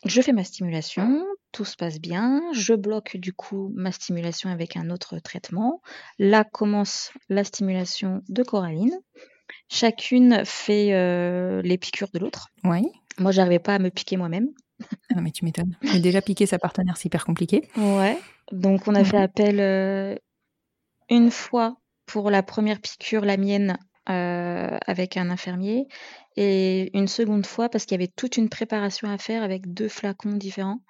Je 0.05 0.23
fais 0.23 0.33
ma 0.33 0.45
stimulation, 0.45 1.25
tout 1.53 1.65
se 1.65 1.77
passe 1.77 2.01
bien. 2.01 2.43
Je 2.53 2.75
bloque 2.75 3.17
du 3.17 3.33
coup 3.33 3.73
ma 3.75 3.93
stimulation 3.93 4.51
avec 4.51 4.77
un 4.77 4.91
autre 4.91 5.19
traitement. 5.19 5.81
Là 6.19 6.45
commence 6.45 7.13
la 7.29 7.45
stimulation 7.45 8.23
de 8.29 8.43
Coraline. 8.43 8.99
Chacune 9.69 10.43
fait 10.45 10.93
euh, 10.93 11.61
les 11.63 11.79
piqûres 11.79 12.09
de 12.13 12.19
l'autre. 12.19 12.49
Oui. 12.65 12.83
Moi, 13.19 13.33
j'arrivais 13.33 13.59
pas 13.59 13.75
à 13.75 13.79
me 13.79 13.91
piquer 13.91 14.17
moi-même. 14.17 14.49
Ah 14.81 14.87
non, 15.17 15.23
mais 15.23 15.31
tu 15.33 15.45
m'étonnes. 15.45 15.77
Mais 15.83 16.01
déjà 16.01 16.23
piquer 16.23 16.47
sa 16.47 16.59
partenaire, 16.59 16.97
c'est 16.97 17.07
hyper 17.07 17.25
compliqué. 17.25 17.69
Ouais. 17.77 18.19
Donc 18.53 18.87
on 18.89 18.95
a 18.95 19.05
fait 19.05 19.17
appel 19.19 19.61
euh, 19.61 20.15
une 21.11 21.31
fois 21.31 21.77
pour 22.07 22.31
la 22.31 22.43
première 22.43 22.81
piqûre, 22.81 23.25
la 23.25 23.37
mienne, 23.37 23.77
euh, 24.09 24.79
avec 24.87 25.17
un 25.19 25.29
infirmier, 25.31 25.87
et 26.37 26.97
une 26.97 27.09
seconde 27.09 27.45
fois 27.45 27.69
parce 27.69 27.85
qu'il 27.85 27.93
y 28.01 28.03
avait 28.03 28.11
toute 28.17 28.37
une 28.39 28.49
préparation 28.49 29.11
à 29.11 29.19
faire 29.19 29.43
avec 29.43 29.73
deux 29.75 29.89
flacons 29.89 30.33
différents. 30.33 30.81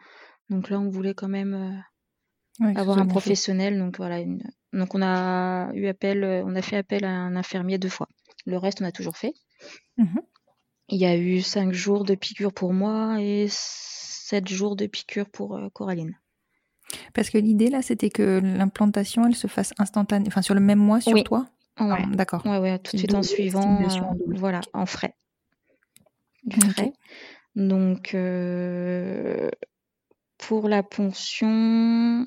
Donc 0.51 0.68
là, 0.71 0.79
on 0.79 0.88
voulait 0.88 1.14
quand 1.14 1.29
même 1.29 1.55
euh, 1.55 2.64
Ouais, 2.64 2.77
avoir 2.77 2.99
un 2.99 3.03
fait. 3.05 3.09
professionnel. 3.09 3.79
Donc 3.79 3.97
voilà. 3.99 4.18
une- 4.21 4.42
Donc 4.73 4.94
on 4.94 5.01
a 5.03 5.71
eu 5.75 5.87
appel, 5.87 6.25
on 6.44 6.55
a 6.55 6.62
fait 6.62 6.77
appel 6.77 7.05
à 7.05 7.11
un 7.11 7.35
infirmier 7.37 7.79
deux 7.79 7.88
fois. 7.88 8.09
Le 8.46 8.57
reste, 8.59 8.81
on 8.81 8.85
a 8.85 8.92
toujours 8.92 9.16
fait. 9.16 9.33
Mhm. 9.96 10.20
Il 10.88 10.98
y 10.98 11.05
a 11.05 11.16
eu 11.16 11.42
cinq 11.42 11.72
jours 11.72 12.05
de 12.05 12.14
piqûre 12.14 12.53
pour 12.53 12.72
moi 12.72 13.20
et 13.20 13.46
sept 13.51 14.48
jours 14.48 14.74
de 14.77 14.87
piqûre 14.87 15.29
pour 15.29 15.57
euh, 15.57 15.68
Coraline. 15.70 16.16
Parce 17.12 17.29
que 17.29 17.37
l'idée 17.37 17.68
là, 17.68 17.83
c'était 17.83 18.09
que 18.09 18.40
l'implantation, 18.42 19.27
elle 19.27 19.35
se 19.35 19.46
fasse 19.46 19.74
instantanément, 19.79 20.29
enfin 20.29 20.40
sur 20.42 20.55
le 20.55 20.61
même 20.61 20.79
mois 20.79 21.01
sur 21.01 21.14
Oui. 21.14 21.24
toi. 21.24 21.46
Ouais. 21.79 22.03
Ah, 22.03 22.07
D'accord. 22.14 22.44
Ouais, 22.46 22.59
ouais, 22.59 22.79
tout 22.79 22.92
de 22.92 22.98
suite 22.98 23.14
en 23.14 23.22
suivant, 23.22 23.83
euh, 23.83 23.88
voilà, 24.27 24.61
en 24.72 24.87
frais. 24.87 25.14
Du 26.44 26.59
Ok. 26.66 26.72
frais. 26.72 26.92
Donc, 27.55 28.14
euh, 28.14 29.51
pour 30.38 30.68
la 30.68 30.83
ponction, 30.83 32.27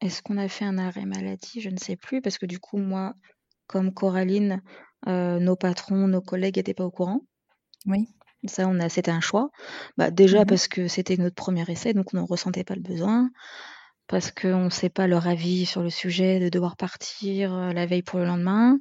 est-ce 0.00 0.22
qu'on 0.22 0.36
a 0.36 0.48
fait 0.48 0.64
un 0.64 0.78
arrêt 0.78 1.06
maladie? 1.06 1.60
Je 1.60 1.70
ne 1.70 1.76
sais 1.78 1.96
plus, 1.96 2.20
parce 2.20 2.38
que 2.38 2.46
du 2.46 2.58
coup, 2.58 2.78
moi, 2.78 3.14
comme 3.66 3.92
Coraline, 3.94 4.62
euh, 5.06 5.38
nos 5.38 5.56
patrons, 5.56 6.08
nos 6.08 6.20
collègues 6.20 6.56
n'étaient 6.56 6.74
pas 6.74 6.84
au 6.84 6.90
courant. 6.90 7.20
Oui. 7.86 8.08
Ça, 8.46 8.68
on 8.68 8.78
a, 8.80 8.88
c'était 8.88 9.10
un 9.10 9.20
choix. 9.20 9.50
Bah, 9.96 10.10
déjà 10.10 10.40
Mhm. 10.40 10.46
parce 10.46 10.68
que 10.68 10.88
c'était 10.88 11.16
notre 11.16 11.34
premier 11.34 11.64
essai, 11.70 11.92
donc 11.92 12.14
on 12.14 12.18
n'en 12.18 12.24
ressentait 12.26 12.64
pas 12.64 12.74
le 12.74 12.82
besoin. 12.82 13.30
Parce 14.06 14.30
qu'on 14.32 14.64
ne 14.64 14.70
sait 14.70 14.88
pas 14.90 15.06
leur 15.06 15.26
avis 15.28 15.66
sur 15.66 15.82
le 15.82 15.90
sujet 15.90 16.40
de 16.40 16.48
devoir 16.48 16.76
partir 16.76 17.52
euh, 17.54 17.72
la 17.72 17.86
veille 17.86 18.02
pour 18.02 18.18
le 18.18 18.24
lendemain. 18.26 18.78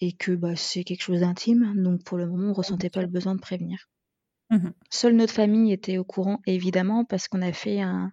Et 0.00 0.12
que 0.12 0.32
bah, 0.32 0.56
c'est 0.56 0.84
quelque 0.84 1.02
chose 1.02 1.20
d'intime. 1.20 1.72
Donc 1.82 2.04
pour 2.04 2.18
le 2.18 2.26
moment, 2.26 2.46
on 2.46 2.50
ne 2.50 2.54
ressentait 2.54 2.90
pas 2.90 3.00
le 3.00 3.08
besoin 3.08 3.34
de 3.34 3.40
prévenir. 3.40 3.88
Mhm. 4.50 4.72
Seule 4.90 5.16
notre 5.16 5.32
famille 5.32 5.72
était 5.72 5.98
au 5.98 6.04
courant, 6.04 6.40
évidemment, 6.46 7.04
parce 7.04 7.28
qu'on 7.28 7.42
a 7.42 7.52
fait 7.52 7.80
un, 7.80 8.12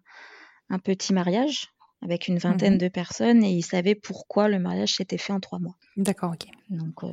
un 0.70 0.80
petit 0.80 1.14
mariage 1.14 1.68
avec 2.04 2.28
une 2.28 2.38
vingtaine 2.38 2.74
Mhm. 2.74 2.80
de 2.80 2.88
personnes 2.90 3.44
et 3.44 3.52
ils 3.52 3.64
savaient 3.66 3.96
pourquoi 3.96 4.48
le 4.50 4.60
mariage 4.60 4.94
s'était 4.96 5.18
fait 5.18 5.34
en 5.34 5.40
trois 5.40 5.60
mois. 5.60 5.76
D'accord, 5.98 6.32
ok. 6.34 6.48
Donc 6.70 7.04
euh, 7.04 7.08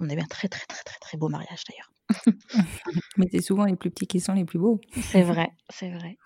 on 0.00 0.08
avait 0.10 0.20
un 0.22 0.26
très 0.26 0.48
très 0.48 0.64
très 0.66 0.82
très 0.84 0.98
très 1.00 1.16
beau 1.18 1.28
mariage 1.28 1.62
d'ailleurs. 1.68 1.90
Mais 3.16 3.26
c'est 3.32 3.40
souvent 3.42 3.64
les 3.64 3.76
plus 3.76 3.90
petits 3.90 4.06
qui 4.06 4.20
sont 4.20 4.34
les 4.34 4.44
plus 4.44 4.58
beaux. 4.58 4.80
C'est 5.10 5.22
vrai, 5.22 5.48
c'est 5.70 5.90
vrai. 5.90 6.18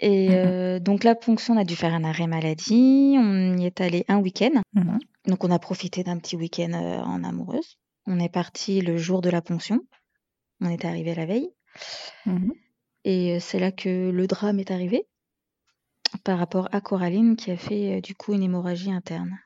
Et 0.00 0.28
Mhm. 0.30 0.34
euh, 0.34 0.78
donc 0.80 1.04
la 1.04 1.14
ponction, 1.14 1.54
on 1.54 1.58
a 1.58 1.64
dû 1.64 1.76
faire 1.76 1.94
un 1.94 2.04
arrêt 2.04 2.26
maladie. 2.26 3.14
On 3.18 3.56
y 3.58 3.66
est 3.66 3.80
allé 3.80 4.04
un 4.08 4.18
week-end. 4.18 4.62
Mhm. 4.74 4.98
Donc 5.26 5.44
on 5.44 5.50
a 5.50 5.58
profité 5.58 6.02
d'un 6.02 6.18
petit 6.18 6.36
week-end 6.36 6.72
euh, 6.72 6.98
en 7.02 7.22
amoureuse. 7.22 7.76
On 8.06 8.18
est 8.18 8.30
parti 8.32 8.80
le 8.80 8.96
jour 8.96 9.20
de 9.20 9.28
la 9.30 9.42
ponction. 9.42 9.80
On 10.62 10.70
était 10.70 10.88
arrivé 10.88 11.14
la 11.14 11.26
veille. 11.26 11.50
Et 13.04 13.38
c'est 13.40 13.58
là 13.58 13.72
que 13.72 14.10
le 14.10 14.26
drame 14.26 14.58
est 14.58 14.70
arrivé 14.70 15.06
par 16.24 16.38
rapport 16.38 16.68
à 16.72 16.80
Coraline 16.80 17.36
qui 17.36 17.50
a 17.50 17.56
fait 17.56 17.98
euh, 17.98 18.00
du 18.00 18.14
coup 18.14 18.32
une 18.34 18.42
hémorragie 18.42 18.92
interne. 18.92 19.38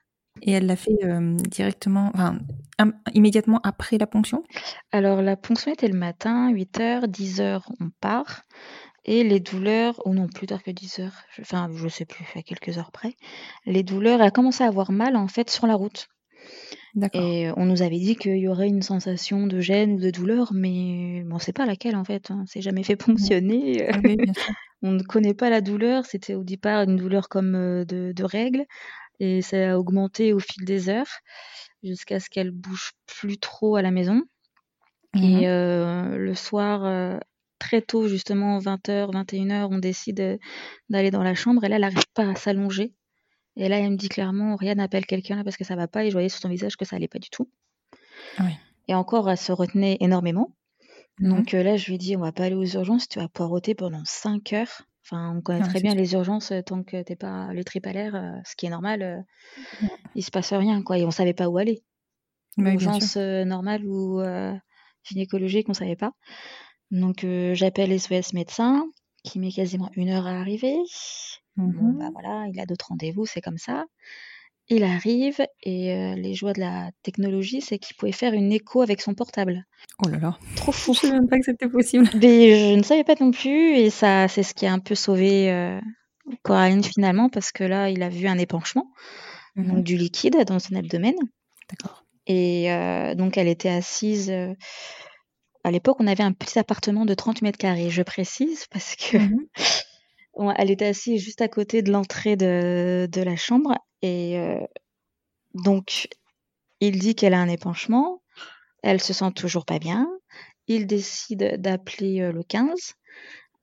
Et 0.42 0.52
elle 0.52 0.66
l'a 0.66 0.76
fait 0.76 0.96
euh, 1.02 1.34
directement, 1.50 2.10
enfin 2.14 2.38
im- 2.78 2.94
immédiatement 3.14 3.60
après 3.64 3.98
la 3.98 4.06
ponction? 4.06 4.44
Alors 4.92 5.20
la 5.20 5.36
ponction 5.36 5.72
était 5.72 5.88
le 5.88 5.98
matin, 5.98 6.50
8h, 6.50 7.06
10h 7.08 7.68
on 7.80 7.90
part. 8.00 8.42
Et 9.04 9.24
les 9.24 9.40
douleurs, 9.40 10.00
ou 10.06 10.14
non, 10.14 10.28
plus 10.28 10.46
tard 10.48 10.62
que 10.62 10.70
10 10.72 10.98
heures, 11.00 11.16
je- 11.36 11.42
enfin 11.42 11.70
je 11.74 11.88
sais 11.88 12.06
plus, 12.06 12.26
à 12.36 12.42
quelques 12.42 12.78
heures 12.78 12.92
près, 12.92 13.16
les 13.66 13.82
douleurs, 13.82 14.20
elle 14.20 14.26
a 14.28 14.30
commencé 14.32 14.64
à 14.64 14.68
avoir 14.68 14.92
mal 14.92 15.16
en 15.16 15.28
fait 15.28 15.50
sur 15.50 15.66
la 15.66 15.74
route. 15.76 16.08
D'accord. 16.94 17.22
Et 17.24 17.50
on 17.56 17.64
nous 17.66 17.80
avait 17.82 17.98
dit 17.98 18.16
qu'il 18.16 18.36
y 18.38 18.48
aurait 18.48 18.68
une 18.68 18.82
sensation 18.82 19.46
de 19.46 19.60
gêne 19.60 19.92
ou 19.92 20.00
de 20.00 20.10
douleur, 20.10 20.52
mais 20.52 21.22
bon, 21.24 21.36
on 21.36 21.38
sait 21.38 21.52
pas 21.52 21.64
laquelle 21.66 21.96
en 21.96 22.04
fait. 22.04 22.30
Hein. 22.30 22.44
C'est 22.46 22.60
jamais 22.60 22.82
fait 22.82 22.96
ponctionner. 22.96 23.88
Ah 23.90 24.00
oui, 24.04 24.16
bien 24.18 24.34
sûr. 24.34 24.54
On 24.84 24.92
ne 24.92 25.02
connaît 25.02 25.34
pas 25.34 25.48
la 25.48 25.62
douleur. 25.62 26.04
C'était 26.04 26.34
au 26.34 26.44
départ 26.44 26.82
une 26.82 26.96
douleur 26.96 27.28
comme 27.28 27.54
euh, 27.54 27.84
de, 27.86 28.12
de 28.12 28.24
règles, 28.24 28.66
et 29.18 29.40
ça 29.40 29.72
a 29.72 29.78
augmenté 29.78 30.32
au 30.32 30.38
fil 30.38 30.64
des 30.64 30.90
heures 30.90 31.20
jusqu'à 31.82 32.20
ce 32.20 32.28
qu'elle 32.28 32.50
bouge 32.50 32.92
plus 33.06 33.38
trop 33.38 33.76
à 33.76 33.82
la 33.82 33.90
maison. 33.90 34.22
Mhm. 35.14 35.22
Et 35.22 35.48
euh, 35.48 36.16
le 36.18 36.34
soir, 36.34 36.84
euh, 36.84 37.18
très 37.58 37.80
tôt, 37.80 38.08
justement, 38.08 38.58
20h, 38.58 39.10
21h, 39.10 39.68
on 39.70 39.78
décide 39.78 40.38
d'aller 40.90 41.10
dans 41.10 41.22
la 41.22 41.34
chambre. 41.34 41.64
Et 41.64 41.68
là, 41.68 41.76
elle 41.76 41.82
n'arrive 41.82 42.04
pas 42.14 42.28
à 42.28 42.34
s'allonger. 42.34 42.92
Et 43.56 43.68
là, 43.68 43.78
elle 43.78 43.92
me 43.92 43.96
dit 43.96 44.08
clairement, 44.08 44.52
Oriane 44.52 44.80
appelle 44.80 45.06
quelqu'un 45.06 45.36
là 45.36 45.44
parce 45.44 45.56
que 45.56 45.64
ça 45.64 45.76
va 45.76 45.88
pas. 45.88 46.04
Et 46.04 46.08
je 46.08 46.14
voyais 46.14 46.28
sur 46.28 46.40
son 46.40 46.48
visage 46.48 46.76
que 46.76 46.84
ça 46.84 46.96
allait 46.96 47.08
pas 47.08 47.20
du 47.20 47.30
tout. 47.30 47.48
Oui. 48.40 48.50
Et 48.88 48.94
encore, 48.94 49.30
elle 49.30 49.38
se 49.38 49.52
retenait 49.52 49.96
énormément. 50.00 50.50
Mhm. 51.20 51.30
Donc 51.30 51.54
euh, 51.54 51.62
là, 51.62 51.76
je 51.76 51.90
lui 51.90 51.98
dis, 51.98 52.16
on 52.16 52.20
va 52.20 52.32
pas 52.32 52.44
aller 52.44 52.54
aux 52.54 52.64
urgences, 52.64 53.08
tu 53.08 53.18
vas 53.18 53.28
poireauter 53.28 53.74
pendant 53.74 54.02
5 54.04 54.52
heures. 54.52 54.82
Enfin, 55.04 55.34
on 55.36 55.42
connaît 55.42 55.60
très 55.60 55.80
bien 55.80 55.90
sûr. 55.92 56.00
les 56.00 56.12
urgences, 56.14 56.50
euh, 56.52 56.62
tant 56.62 56.82
que 56.82 57.02
t'es 57.02 57.16
pas 57.16 57.52
le 57.52 57.62
trip 57.62 57.86
à 57.86 57.92
l'air, 57.92 58.14
euh, 58.14 58.38
ce 58.46 58.56
qui 58.56 58.66
est 58.66 58.70
normal, 58.70 59.24
Ouais. 59.82 59.88
il 60.14 60.24
se 60.24 60.30
passe 60.30 60.52
rien, 60.52 60.82
quoi. 60.82 60.98
Et 60.98 61.04
on 61.04 61.10
savait 61.10 61.34
pas 61.34 61.48
où 61.48 61.58
aller. 61.58 61.82
Urgence 62.56 63.16
normale 63.16 63.84
ou 63.84 64.22
gynécologique, 65.02 65.68
on 65.68 65.74
savait 65.74 65.96
pas. 65.96 66.12
Donc 66.90 67.24
euh, 67.24 67.54
j'appelle 67.54 67.92
SOS 67.98 68.32
médecin. 68.32 68.86
qui 69.24 69.38
met 69.38 69.50
quasiment 69.50 69.90
une 69.96 70.10
heure 70.10 70.26
à 70.26 70.38
arriver. 70.40 70.76
Bon, 71.56 71.92
bah 71.98 72.10
voilà, 72.12 72.46
il 72.52 72.60
a 72.60 72.66
d'autres 72.66 72.88
rendez-vous, 72.88 73.24
c'est 73.26 73.40
comme 73.40 73.56
ça. 73.58 73.86
Il 74.70 74.82
arrive 74.82 75.44
et 75.62 75.92
euh, 75.92 76.14
les 76.14 76.32
joies 76.34 76.54
de 76.54 76.60
la 76.60 76.90
technologie, 77.02 77.60
c'est 77.60 77.78
qu'il 77.78 77.96
pouvait 77.96 78.12
faire 78.12 78.32
une 78.32 78.50
écho 78.52 78.80
avec 78.80 79.02
son 79.02 79.14
portable. 79.14 79.64
Oh 80.04 80.08
là 80.08 80.18
là. 80.18 80.38
Trop 80.56 80.72
fou. 80.72 80.94
Je 80.94 81.00
savais 81.00 81.12
même 81.12 81.28
pas 81.28 81.38
que 81.38 81.44
c'était 81.44 81.68
possible. 81.68 82.08
Mais 82.22 82.72
je 82.72 82.74
ne 82.76 82.82
savais 82.82 83.04
pas 83.04 83.14
non 83.20 83.30
plus, 83.30 83.76
et 83.76 83.90
ça, 83.90 84.26
c'est 84.28 84.42
ce 84.42 84.54
qui 84.54 84.64
a 84.66 84.72
un 84.72 84.78
peu 84.78 84.94
sauvé 84.94 85.50
euh, 85.52 85.78
Coraline 86.42 86.82
finalement, 86.82 87.28
parce 87.28 87.52
que 87.52 87.62
là, 87.64 87.90
il 87.90 88.02
a 88.02 88.08
vu 88.08 88.26
un 88.26 88.38
épanchement, 88.38 88.90
Mhm. 89.56 89.66
donc 89.68 89.84
du 89.84 89.96
liquide 89.96 90.36
dans 90.46 90.58
son 90.58 90.74
abdomen. 90.76 91.14
D'accord. 91.70 92.04
Et 92.26 92.72
euh, 92.72 93.14
donc, 93.14 93.36
elle 93.36 93.48
était 93.48 93.68
assise. 93.68 94.32
à 95.62 95.70
l'époque, 95.70 95.96
on 96.00 96.06
avait 96.06 96.22
un 96.22 96.32
petit 96.32 96.58
appartement 96.58 97.04
de 97.04 97.14
30 97.14 97.42
mètres 97.42 97.58
carrés, 97.58 97.90
je 97.90 98.02
précise, 98.02 98.66
parce 98.70 98.96
que 98.96 99.18
Mhm. 99.18 99.46
elle 100.58 100.70
était 100.70 100.86
assise 100.86 101.22
juste 101.22 101.40
à 101.42 101.48
côté 101.48 101.82
de 101.82 101.92
l'entrée 101.92 102.36
de, 102.36 103.06
de 103.12 103.22
la 103.22 103.36
chambre. 103.36 103.74
Et 104.04 104.38
euh, 104.38 104.60
donc, 105.54 106.08
il 106.80 106.98
dit 106.98 107.14
qu'elle 107.14 107.32
a 107.32 107.40
un 107.40 107.48
épanchement. 107.48 108.20
Elle 108.82 109.00
se 109.00 109.14
sent 109.14 109.32
toujours 109.34 109.64
pas 109.64 109.78
bien. 109.78 110.06
Il 110.66 110.86
décide 110.86 111.58
d'appeler 111.58 112.20
euh, 112.20 112.30
le 112.30 112.42
15. 112.42 112.92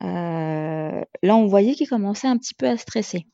Euh, 0.02 1.04
là, 1.22 1.36
on 1.36 1.46
voyait 1.46 1.76
qu'il 1.76 1.88
commençait 1.88 2.28
un 2.28 2.40
petit 2.40 2.56
peu 2.56 2.68
à 2.68 2.76
stresser. 2.76 3.28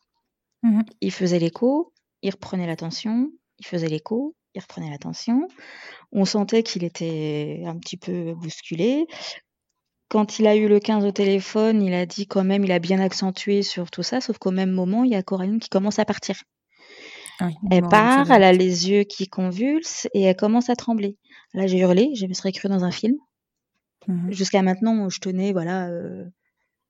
Mhm. 0.64 0.84
Il 1.00 1.14
faisait 1.14 1.40
l'écho, 1.40 1.94
il 2.24 2.32
reprenait 2.32 2.68
l'attention, 2.68 3.32
il 3.58 3.66
faisait 3.66 3.88
l'écho, 3.88 4.36
il 4.54 4.60
reprenait 4.60 4.90
l'attention. 4.90 5.48
On 6.12 6.26
sentait 6.26 6.62
qu'il 6.62 6.84
était 6.84 7.64
un 7.66 7.78
petit 7.78 7.96
peu 7.96 8.34
bousculé. 8.34 9.06
Quand 10.10 10.40
il 10.40 10.48
a 10.48 10.58
eu 10.58 10.68
le 10.68 10.82
15 10.82 11.06
au 11.06 11.12
téléphone, 11.12 11.82
il 11.82 11.94
a 11.94 12.06
dit 12.06 12.28
quand 12.28 12.44
même, 12.44 12.66
il 12.66 12.72
a 12.74 12.80
bien 12.80 13.00
accentué 13.00 13.62
sur 13.62 13.90
tout 13.92 14.04
ça, 14.04 14.20
sauf 14.20 14.38
qu'au 14.40 14.52
même 14.52 14.72
moment, 14.72 15.06
il 15.06 15.12
y 15.12 15.16
a 15.16 15.24
Coraline 15.24 15.60
qui 15.62 15.70
commence 15.70 16.00
à 16.00 16.06
partir. 16.06 16.36
Ah 17.40 17.48
oui, 17.48 17.54
Elle 17.72 17.84
part, 17.84 18.32
elle 18.32 18.44
a 18.44 18.52
les 18.52 18.90
yeux 18.90 19.04
qui 19.04 19.28
convulsent 19.28 20.08
et 20.14 20.24
elle 20.24 20.36
commence 20.36 20.70
à 20.70 20.76
trembler. 20.76 21.18
Là, 21.54 21.68
j'ai 21.68 21.80
hurlé, 21.80 22.14
je 22.16 22.26
me 22.26 22.34
serais 22.34 22.52
cru 22.52 22.68
dans 22.68 22.84
un 22.84 22.92
film. 22.92 23.16
Mhm. 24.08 24.32
Jusqu'à 24.32 24.62
maintenant, 24.62 25.10
je 25.10 25.20
tenais, 25.20 25.52
voilà, 25.52 25.88
euh, 25.90 26.26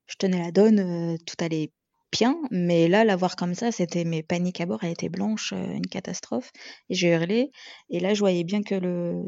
je 0.07 0.15
tenais 0.17 0.39
la 0.39 0.51
donne, 0.51 0.79
euh, 0.79 1.17
tout 1.25 1.36
allait 1.43 1.71
bien, 2.12 2.38
mais 2.51 2.88
là, 2.88 3.03
la 3.03 3.15
voir 3.15 3.36
comme 3.36 3.55
ça, 3.55 3.71
c'était 3.71 4.05
mes 4.05 4.23
paniques 4.23 4.62
à 4.62 4.65
bord, 4.65 4.83
elle 4.83 4.91
était 4.91 5.10
blanche, 5.10 5.53
euh, 5.53 5.73
une 5.73 5.88
catastrophe. 5.88 6.51
Et 6.89 6.95
j'ai 6.95 7.10
hurlé, 7.13 7.51
et 7.89 7.99
là, 7.99 8.13
je 8.13 8.19
voyais 8.19 8.43
bien 8.43 8.62
que 8.63 8.75
le 8.75 9.23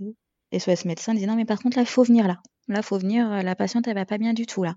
SOS 0.57 0.85
médecin 0.85 1.13
disait 1.13 1.27
non, 1.27 1.35
mais 1.35 1.45
par 1.45 1.59
contre, 1.59 1.77
là, 1.77 1.83
il 1.83 1.89
faut 1.89 2.03
venir 2.03 2.27
là. 2.27 2.37
Là, 2.67 2.81
faut 2.83 2.99
venir, 2.99 3.27
la 3.43 3.55
patiente, 3.55 3.87
elle 3.87 3.95
va 3.95 4.05
pas 4.05 4.19
bien 4.19 4.33
du 4.33 4.45
tout 4.45 4.63
là. 4.63 4.75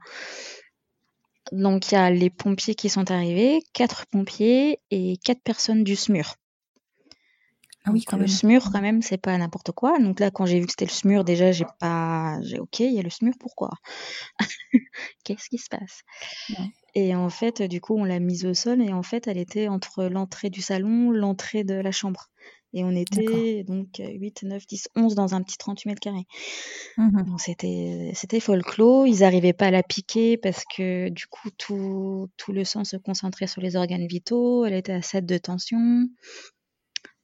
Donc, 1.50 1.90
il 1.90 1.94
y 1.94 1.98
a 1.98 2.10
les 2.10 2.30
pompiers 2.30 2.74
qui 2.74 2.88
sont 2.88 3.10
arrivés, 3.10 3.62
quatre 3.72 4.06
pompiers 4.06 4.78
et 4.90 5.16
quatre 5.24 5.42
personnes 5.42 5.82
du 5.82 5.96
SMUR. 5.96 6.36
Ah 7.84 7.90
oui, 7.90 8.04
quand 8.04 8.16
le 8.16 8.22
même. 8.22 8.28
SMUR, 8.28 8.70
quand 8.70 8.80
même, 8.80 9.02
c'est 9.02 9.18
pas 9.18 9.36
n'importe 9.36 9.72
quoi. 9.72 9.98
Donc 9.98 10.20
là, 10.20 10.30
quand 10.30 10.46
j'ai 10.46 10.60
vu 10.60 10.66
que 10.66 10.72
c'était 10.72 10.84
le 10.84 10.90
SMUR, 10.90 11.24
déjà, 11.24 11.50
j'ai 11.50 11.66
pas, 11.80 12.38
j'ai 12.42 12.60
ok, 12.60 12.78
il 12.80 12.92
y 12.92 13.00
a 13.00 13.02
le 13.02 13.10
SMUR, 13.10 13.34
pourquoi? 13.40 13.70
Qu'est-ce 15.24 15.48
qui 15.48 15.58
se 15.58 15.68
passe? 15.68 16.02
Ouais. 16.50 16.70
Et 16.94 17.14
en 17.16 17.28
fait, 17.28 17.62
du 17.62 17.80
coup, 17.80 17.96
on 17.96 18.04
l'a 18.04 18.20
mise 18.20 18.44
au 18.46 18.54
sol 18.54 18.80
et 18.80 18.92
en 18.92 19.02
fait, 19.02 19.26
elle 19.26 19.38
était 19.38 19.66
entre 19.66 20.04
l'entrée 20.04 20.50
du 20.50 20.62
salon, 20.62 21.10
l'entrée 21.10 21.64
de 21.64 21.74
la 21.74 21.90
chambre. 21.90 22.28
Et 22.74 22.84
on 22.84 22.90
était 22.90 23.64
donc 23.64 24.00
8, 24.00 24.44
9, 24.44 24.66
10, 24.66 24.88
11 24.96 25.14
dans 25.14 25.34
un 25.34 25.42
petit 25.42 25.58
38 25.58 25.88
mètres 25.88 26.00
carrés. 26.00 26.26
Donc 26.96 27.40
c'était 27.40 28.12
c'était 28.14 28.40
folklore. 28.40 29.06
Ils 29.06 29.20
n'arrivaient 29.20 29.52
pas 29.52 29.66
à 29.66 29.70
la 29.70 29.82
piquer 29.82 30.36
parce 30.36 30.64
que 30.76 31.08
du 31.10 31.26
coup, 31.26 31.50
tout, 31.58 32.28
tout 32.36 32.52
le 32.52 32.64
sang 32.64 32.84
se 32.84 32.96
concentrait 32.96 33.46
sur 33.46 33.60
les 33.60 33.76
organes 33.76 34.06
vitaux. 34.06 34.64
Elle 34.64 34.74
était 34.74 34.92
à 34.92 35.02
7 35.02 35.26
de 35.26 35.38
tension. 35.38 36.06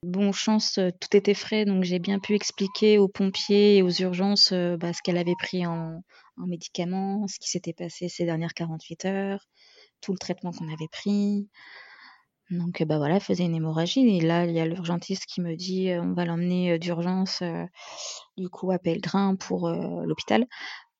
Bon, 0.04 0.30
chance, 0.30 0.78
euh, 0.78 0.90
tout 1.00 1.16
était 1.16 1.34
frais, 1.34 1.64
donc 1.64 1.82
j'ai 1.82 1.98
bien 1.98 2.20
pu 2.20 2.34
expliquer 2.34 2.98
aux 2.98 3.08
pompiers 3.08 3.78
et 3.78 3.82
aux 3.82 3.90
urgences 3.90 4.52
euh, 4.52 4.76
bah, 4.76 4.92
ce 4.92 5.02
qu'elle 5.02 5.18
avait 5.18 5.34
pris 5.36 5.66
en, 5.66 6.04
en 6.36 6.46
médicaments, 6.46 7.26
ce 7.26 7.40
qui 7.40 7.50
s'était 7.50 7.72
passé 7.72 8.08
ces 8.08 8.24
dernières 8.24 8.54
48 8.54 9.04
heures, 9.06 9.48
tout 10.00 10.12
le 10.12 10.18
traitement 10.18 10.52
qu'on 10.52 10.72
avait 10.72 10.86
pris. 10.92 11.48
Donc, 12.50 12.80
euh, 12.80 12.84
bah 12.84 12.96
voilà, 12.98 13.16
elle 13.16 13.20
faisait 13.20 13.44
une 13.44 13.54
hémorragie. 13.54 14.00
Et 14.16 14.20
là, 14.20 14.46
il 14.46 14.52
y 14.52 14.60
a 14.60 14.66
l'urgentiste 14.66 15.26
qui 15.26 15.40
me 15.40 15.54
dit 15.54 15.90
euh, 15.90 16.02
on 16.02 16.14
va 16.14 16.24
l'emmener 16.24 16.72
euh, 16.72 16.78
d'urgence, 16.78 17.42
du 18.36 18.48
coup, 18.48 18.70
à 18.70 18.78
Pellegrin 18.78 19.36
pour 19.36 19.68
l'hôpital, 19.70 20.46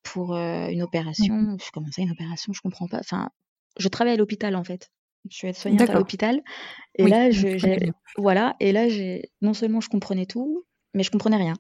pour 0.03 0.37
une 0.37 0.83
opération. 0.83 1.57
Je 1.59 1.71
comment 1.73 1.91
ça, 1.91 2.03
une 2.03 2.11
opération 2.11 2.53
Je 2.53 2.61
comprends 2.61 2.89
pas. 2.89 2.99
Enfin, 2.99 3.31
je 3.79 3.89
travaille 3.89 4.15
à 4.15 4.17
l'hôpital 4.17 4.57
en 4.57 4.65
fait. 4.65 4.91
Je 5.31 5.37
suis 5.37 5.49
aide-soignante 5.49 5.91
à 5.91 5.95
l'hôpital. 5.95 6.43
Et 6.95 7.05
Oui, 7.05 7.11
là, 7.11 7.31
je, 7.31 7.91
voilà. 8.17 8.57
Et 8.61 8.73
là, 8.73 8.89
j'ai, 8.89 9.31
non 9.43 9.53
seulement 9.53 9.81
je 9.81 9.89
comprenais 9.89 10.27
tout, 10.27 10.65
mais 10.95 11.03
je 11.03 11.11
comprenais 11.11 11.37
rien. 11.37 11.55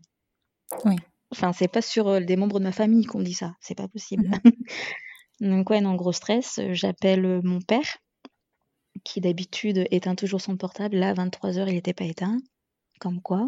Oui. 0.85 0.97
Enfin, 1.31 1.53
c'est 1.53 1.69
pas 1.69 1.83
sur 1.83 2.21
des 2.21 2.37
membres 2.37 2.59
de 2.61 2.65
ma 2.65 2.73
famille 2.73 3.05
qu'on 3.05 3.21
dit 3.21 3.35
ça. 3.35 3.55
C'est 3.61 3.77
pas 3.77 3.89
possible. 3.89 4.29
Mhm. 4.29 4.53
Donc, 5.41 5.71
ouais, 5.71 5.81
non, 5.81 5.95
gros 5.95 6.13
stress. 6.13 6.61
J'appelle 6.73 7.41
mon 7.45 7.61
père, 7.61 7.99
qui 9.05 9.21
d'habitude 9.21 9.87
éteint 9.91 10.15
toujours 10.15 10.41
son 10.41 10.57
portable. 10.57 10.97
Là, 10.97 11.11
à 11.11 11.15
23h, 11.15 11.69
il 11.69 11.75
n'était 11.75 11.95
pas 11.95 12.05
éteint. 12.05 12.39
Comme 13.01 13.21
quoi. 13.23 13.47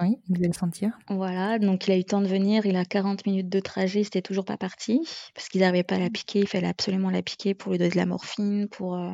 Oui, 0.00 0.16
il 0.28 0.34
devait 0.36 0.46
le 0.48 0.52
sentir. 0.54 0.98
Voilà, 1.08 1.58
donc 1.58 1.86
il 1.86 1.92
a 1.92 1.94
eu 1.96 1.98
le 1.98 2.04
temps 2.04 2.20
de 2.22 2.26
venir, 2.26 2.64
il 2.66 2.76
a 2.76 2.84
40 2.84 3.26
minutes 3.26 3.48
de 3.48 3.60
trajet, 3.60 4.04
c'était 4.04 4.22
toujours 4.22 4.44
pas 4.44 4.56
parti, 4.56 5.00
parce 5.34 5.48
qu'ils 5.48 5.60
n'arrivaient 5.62 5.82
pas 5.84 5.96
à 5.96 5.98
la 5.98 6.10
piquer, 6.10 6.40
il 6.40 6.46
fallait 6.48 6.66
absolument 6.68 7.10
la 7.10 7.22
piquer 7.22 7.54
pour 7.54 7.72
lui 7.72 7.78
donner 7.78 7.90
de 7.90 7.96
la 7.96 8.06
morphine, 8.06 8.68
pour, 8.68 8.94
euh, 8.96 9.10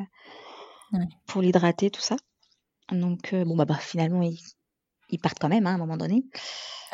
Ouais. 0.91 1.05
pour 1.27 1.41
l'hydrater, 1.41 1.89
tout 1.89 2.01
ça. 2.01 2.15
Donc, 2.91 3.33
euh, 3.33 3.45
bon, 3.45 3.55
bah, 3.55 3.65
bah, 3.65 3.77
finalement, 3.81 4.21
ils, 4.21 4.39
ils 5.09 5.19
partent 5.19 5.39
quand 5.39 5.49
même, 5.49 5.67
hein, 5.67 5.71
à 5.71 5.75
un 5.75 5.79
moment 5.79 5.97
donné. 5.97 6.25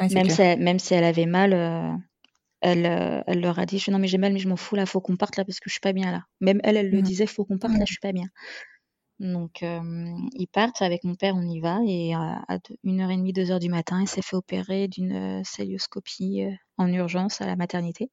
Même 0.10 0.30
si, 0.30 0.42
elle, 0.42 0.62
même 0.62 0.80
si 0.80 0.94
elle 0.94 1.04
avait 1.04 1.26
mal, 1.28 1.54
euh, 1.54 1.92
elle, 2.62 3.24
elle 3.28 3.42
leur 3.42 3.60
a 3.60 3.66
dit, 3.66 3.84
non 3.90 4.00
mais 4.00 4.08
j'ai 4.08 4.18
mal, 4.20 4.34
mais 4.34 4.40
je 4.40 4.50
m'en 4.50 4.58
fous, 4.58 4.76
là, 4.76 4.86
faut 4.86 5.02
qu'on 5.02 5.18
parte 5.18 5.38
là, 5.38 5.46
parce 5.46 5.60
que 5.60 5.70
je 5.70 5.74
suis 5.74 5.82
pas 5.82 5.94
bien 5.94 6.12
là. 6.12 6.24
Même 6.42 6.62
elle, 6.64 6.78
elle 6.78 6.92
le 6.92 7.02
disait, 7.02 7.28
faut 7.28 7.46
qu'on 7.46 7.60
parte 7.60 7.78
là, 7.78 7.86
je 7.88 7.94
suis 7.94 8.02
pas 8.02 8.14
bien. 8.14 8.28
Donc, 9.24 9.62
euh, 9.62 9.80
ils 10.34 10.48
partent 10.48 10.82
avec 10.82 11.04
mon 11.04 11.14
père, 11.14 11.36
on 11.36 11.44
y 11.44 11.60
va, 11.60 11.78
et 11.86 12.16
à, 12.16 12.44
à 12.48 12.58
deux- 12.58 12.76
une 12.84 13.02
heure 13.02 13.12
et 13.12 13.18
demie, 13.18 13.34
deux 13.34 13.52
heures 13.52 13.60
du 13.60 13.70
matin, 13.70 14.02
il 14.02 14.08
s'est 14.08 14.24
fait 14.24 14.36
opérer 14.36 14.88
d'une 14.88 15.12
euh, 15.12 15.42
célioscopie 15.44 16.42
euh, 16.44 16.52
en 16.78 16.88
urgence 16.92 17.40
à 17.40 17.46
la 17.46 17.56
maternité 17.56 18.10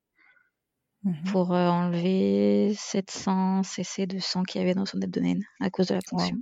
Mhm. 1.05 1.15
pour 1.31 1.55
euh, 1.55 1.69
enlever 1.69 2.75
700 2.77 3.63
cc 3.63 4.07
de 4.07 4.19
sang 4.19 4.43
qu'il 4.43 4.61
y 4.61 4.65
avait 4.65 4.75
dans 4.75 4.85
son 4.85 5.01
abdomen 5.01 5.43
à 5.61 5.71
cause 5.71 5.87
de 5.87 5.95
la 5.95 6.01
ponction. 6.11 6.37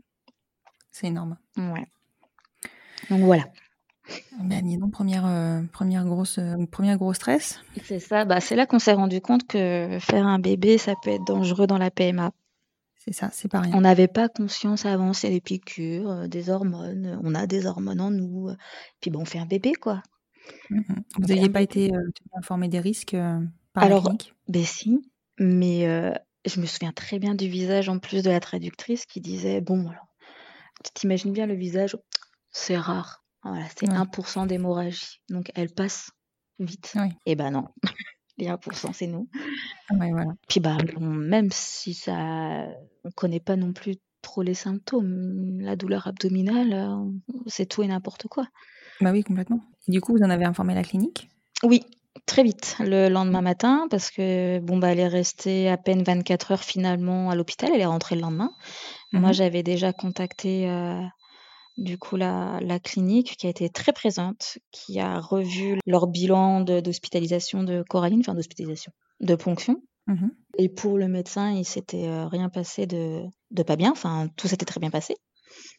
C'est 0.90 1.07
énorme. 1.09 1.37
Ouais. 1.57 1.87
Donc 3.11 3.20
voilà. 3.20 3.44
Ben, 4.40 4.66
dis 4.66 4.79
donc, 4.79 4.92
première, 4.92 5.26
euh, 5.26 5.62
première, 5.72 6.05
grosse, 6.05 6.38
euh, 6.38 6.57
première 6.70 6.96
gros 6.98 7.12
stress. 7.12 7.61
C'est 7.85 7.98
ça, 8.00 8.24
bah, 8.24 8.40
c'est 8.40 8.55
là 8.57 8.66
qu'on 8.66 8.79
s'est 8.79 8.92
rendu 8.92 9.20
compte 9.20 9.46
que 9.46 9.98
faire 10.00 10.26
un 10.26 10.38
bébé, 10.38 10.76
ça 10.79 10.94
peut 11.02 11.11
être 11.11 11.24
dangereux 11.26 11.66
dans 11.66 11.79
la 11.79 11.90
PMA. 11.90 12.33
C'est 13.07 13.12
ça, 13.14 13.31
c'est 13.33 13.49
pas 13.49 13.61
rien. 13.61 13.73
On 13.75 13.83
n'avait 13.83 14.09
pas 14.09 14.29
conscience 14.29 14.85
avant, 14.85 15.12
c'est 15.12 15.31
des 15.31 15.40
piqûres, 15.40 16.11
euh, 16.11 16.27
des 16.29 16.51
hormones, 16.51 17.21
on 17.23 17.35
a 17.35 17.47
des 17.47 17.66
hormones 17.66 18.01
en 18.01 18.11
nous, 18.11 18.49
euh, 18.49 18.57
puis 19.01 19.11
bon, 19.11 19.21
on 19.21 19.25
fait 19.25 19.38
un 19.38 19.47
bébé 19.47 19.73
quoi. 19.75 20.03
Vous 20.71 21.27
n'aviez 21.27 21.49
pas 21.49 21.62
été 21.62 21.92
euh, 21.95 22.11
informé 22.35 22.69
des 22.69 22.81
risques 22.81 23.14
euh, 23.14 23.40
par 23.73 23.85
la 23.85 23.87
Alors, 23.87 24.03
clinique? 24.03 24.35
ben 24.49 24.64
si, 24.64 25.11
mais 25.38 25.87
euh, 25.88 26.12
je 26.47 26.61
me 26.61 26.66
souviens 26.66 26.92
très 26.92 27.19
bien 27.19 27.35
du 27.35 27.49
visage 27.49 27.88
en 27.88 27.99
plus 27.99 28.23
de 28.23 28.31
la 28.31 28.40
traductrice 28.40 29.07
qui 29.07 29.21
disait 29.21 29.61
Bon, 29.61 29.88
alors, 29.88 30.09
tu 30.85 30.90
t'imagines 30.95 31.33
bien 31.33 31.47
le 31.47 31.55
visage, 31.55 31.97
c'est 32.53 32.77
rare. 32.77 33.25
Voilà, 33.42 33.66
c'est 33.77 33.88
Ouais. 33.88 33.95
1% 33.95 34.47
d'hémorragie. 34.47 35.21
Donc 35.31 35.51
elle 35.55 35.71
passe 35.73 36.11
vite. 36.59 36.92
Oui. 36.97 37.11
Et 37.27 37.37
ben 37.37 37.51
non, 37.51 37.69
les 38.38 38.49
1%, 38.49 38.92
c'est 38.92 39.07
nous. 39.07 39.29
Ouais, 39.90 40.11
voilà. 40.11 40.33
Puis 40.49 40.61
bah, 40.61 40.77
on- 40.99 41.05
même 41.07 41.51
si 41.53 41.94
ça, 41.94 42.66
on 43.05 43.11
connaît 43.14 43.40
pas 43.40 43.57
non 43.57 43.72
plus 43.72 43.96
trop 44.22 44.42
les 44.42 44.55
symptômes, 44.55 45.61
la 45.61 45.77
douleur 45.77 46.07
abdominale, 46.07 46.72
euh, 46.72 47.11
c'est 47.46 47.66
tout 47.66 47.83
et 47.83 47.87
n'importe 47.87 48.27
quoi. 48.29 48.46
Bah 49.01 49.12
oui, 49.12 49.22
complètement. 49.22 49.61
Du 49.88 50.01
coup, 50.01 50.12
vous 50.16 50.22
en 50.25 50.31
avez 50.31 50.44
informé 50.44 50.75
la 50.75 50.83
clinique? 50.83 51.29
Oui, 51.62 51.83
très 52.27 52.42
vite, 52.42 52.77
le 52.81 53.09
lendemain 53.09 53.40
matin, 53.42 53.87
parce 53.90 54.11
que 54.11 54.59
bon 54.61 54.79
bah 54.79 54.88
elle 54.92 54.99
est 54.99 55.09
restée 55.09 55.68
à 55.68 55.77
peine 55.77 56.03
24 56.03 56.53
heures 56.53 56.64
finalement 56.64 57.31
à 57.31 57.35
l'hôpital, 57.37 57.70
elle 57.72 57.81
est 57.81 57.87
rentrée 57.87 58.14
le 58.16 58.22
lendemain. 58.22 58.51
Moi 59.12 59.29
Mhm. 59.31 59.35
j'avais 59.35 59.62
déjà 59.62 59.92
contacté 59.92 60.68
euh, 60.68 61.01
du 61.77 61.99
coup 61.99 62.17
la, 62.17 62.59
la 62.62 62.79
clinique 62.79 63.37
qui 63.37 63.47
a 63.47 63.51
été 63.51 63.69
très 63.69 63.93
présente, 63.93 64.59
qui 64.71 64.99
a 65.01 65.21
revu 65.21 65.79
leur 65.87 66.07
bilan 66.07 66.61
d'hospitalisation 66.61 67.62
de, 67.62 67.85
Coraline, 67.89 68.21
enfin 68.21 68.35
d'hospitalisation, 68.35 68.93
de 69.21 69.35
ponction. 69.35 69.83
Mhm. 70.07 70.31
Et 70.59 70.69
pour 70.69 70.99
le 70.99 71.09
médecin, 71.09 71.51
il 71.51 71.65
s'était 71.65 72.07
euh, 72.07 72.29
rien 72.29 72.49
passé 72.49 72.87
de, 72.87 73.25
de 73.51 73.62
pas 73.62 73.77
bien, 73.77 73.91
enfin 73.91 74.29
tout 74.37 74.49
s'était 74.49 74.65
très 74.65 74.81
bien 74.81 74.91
passé. 74.91 75.17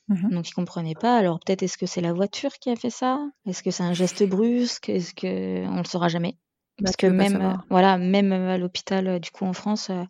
Mhm. 0.08 0.30
Donc 0.32 0.50
il 0.50 0.54
comprenait 0.54 0.96
pas. 0.96 1.18
Alors 1.18 1.40
peut-être 1.40 1.64
est-ce 1.64 1.78
que 1.78 1.86
c'est 1.86 2.02
la 2.02 2.14
voiture 2.14 2.54
qui 2.54 2.70
a 2.70 2.76
fait 2.76 2.90
ça? 2.90 3.20
Est-ce 3.46 3.64
que 3.64 3.72
c'est 3.72 3.84
un 3.84 3.94
geste 3.94 4.24
brusque? 4.28 4.90
Est-ce 4.90 5.14
que 5.14 5.66
on 5.68 5.78
le 5.78 5.86
saura 5.86 6.08
jamais? 6.10 6.38
Bah, 6.80 6.86
Parce 6.86 6.96
que 6.96 7.08
même, 7.08 7.34
savoir. 7.34 7.66
voilà, 7.70 7.98
même 7.98 8.32
à 8.32 8.58
l'hôpital, 8.58 9.08
euh, 9.08 9.20
du 9.20 9.32
coup, 9.32 9.46
en 9.46 9.54
France, 9.54 9.90
euh, 9.90 10.04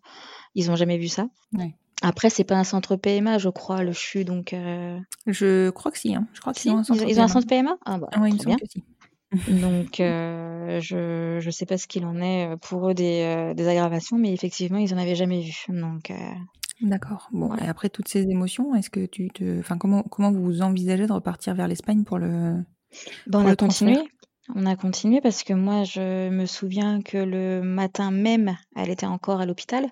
ils 0.54 0.70
ont 0.70 0.76
jamais 0.76 0.98
vu 0.98 1.08
ça. 1.08 1.28
Ouais. 1.54 1.74
Après, 2.02 2.30
c'est 2.30 2.44
pas 2.44 2.56
un 2.56 2.64
centre 2.64 2.96
PMA, 2.96 3.38
je 3.38 3.48
crois, 3.48 3.82
le 3.82 3.92
CHU, 3.92 4.24
donc. 4.24 4.52
euh, 4.52 4.98
Je 5.26 5.70
crois 5.70 5.90
que 5.90 5.98
si, 5.98 6.14
hein. 6.14 6.26
Je 6.32 6.40
crois 6.40 6.52
Si, 6.54 6.68
ils 6.68 6.72
ont 6.72 6.78
un 6.78 6.82
ils, 6.82 6.84
centre 6.84 7.04
ils 7.08 7.20
ont 7.20 7.24
un 7.24 7.26
PMA. 7.26 7.28
centre 7.28 7.46
PMA 7.46 7.76
Ah 7.84 7.98
bah, 7.98 8.08
Ah 8.12 8.20
ouais, 8.20 8.30
il 8.30 8.34
me 8.34 8.44
bien. 8.44 8.56
que 8.56 8.66
si. 8.66 8.84
Donc, 9.60 10.00
euh, 10.00 10.80
je 10.80 11.38
je 11.40 11.50
sais 11.50 11.66
pas 11.66 11.76
ce 11.78 11.86
qu'il 11.86 12.04
en 12.06 12.20
est 12.20 12.48
euh, 12.48 12.56
pour 12.56 12.88
eux 12.88 12.94
des, 12.94 13.22
euh, 13.24 13.54
des 13.54 13.68
aggravations, 13.68 14.16
mais 14.18 14.32
effectivement, 14.32 14.78
ils 14.78 14.94
en 14.94 14.98
avaient 14.98 15.14
jamais 15.16 15.42
vu. 15.42 15.54
Donc, 15.68 16.12
D'accord. 16.80 17.28
Bon, 17.32 17.48
Voilà. 17.48 17.64
et 17.64 17.68
après 17.68 17.88
toutes 17.90 18.08
ces 18.08 18.22
émotions, 18.22 18.74
est-ce 18.74 18.88
que 18.90 19.04
tu 19.06 19.28
te, 19.30 19.58
enfin, 19.58 19.76
comment 19.78 20.02
comment 20.04 20.30
vous 20.32 20.62
envisagez 20.62 21.06
de 21.08 21.12
repartir 21.12 21.54
vers 21.54 21.66
l'Espagne 21.68 22.04
pour 22.04 22.18
le 22.18 22.54
bah, 23.26 23.38
on 23.38 23.42
pour 23.42 23.50
a 23.50 23.56
continué. 23.56 23.98
On 24.54 24.66
a 24.66 24.76
continué 24.76 25.20
parce 25.20 25.42
que 25.42 25.52
moi, 25.52 25.84
je 25.84 26.30
me 26.30 26.46
souviens 26.46 27.02
que 27.02 27.18
le 27.18 27.60
matin 27.62 28.10
même, 28.10 28.56
elle 28.76 28.90
était 28.90 29.06
encore 29.06 29.40
à 29.40 29.46
l'hôpital. 29.46 29.90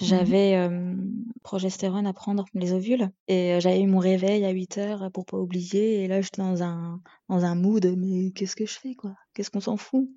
Mhm. 0.00 0.34
J'avais 0.34 0.56
euh, 0.56 0.94
progestérone 1.42 2.06
à 2.06 2.12
prendre 2.14 2.46
les 2.54 2.72
ovules 2.72 3.10
et 3.28 3.58
j'avais 3.60 3.80
eu 3.82 3.86
mon 3.86 3.98
réveil 4.00 4.44
à 4.44 4.50
8 4.50 4.78
heures 4.78 5.10
pour 5.12 5.26
pas 5.26 5.38
oublier. 5.38 6.02
Et 6.04 6.08
là, 6.08 6.20
j'étais 6.22 6.42
dans 6.42 6.62
un 6.62 7.00
dans 7.28 7.44
un 7.44 7.54
mood, 7.54 7.86
mais 7.98 8.32
qu'est-ce 8.32 8.56
que 8.56 8.66
je 8.66 8.78
fais 8.78 8.94
quoi? 8.94 9.14
Qu'est-ce 9.34 9.50
qu'on 9.50 9.60
s'en 9.60 9.76
fout? 9.76 10.08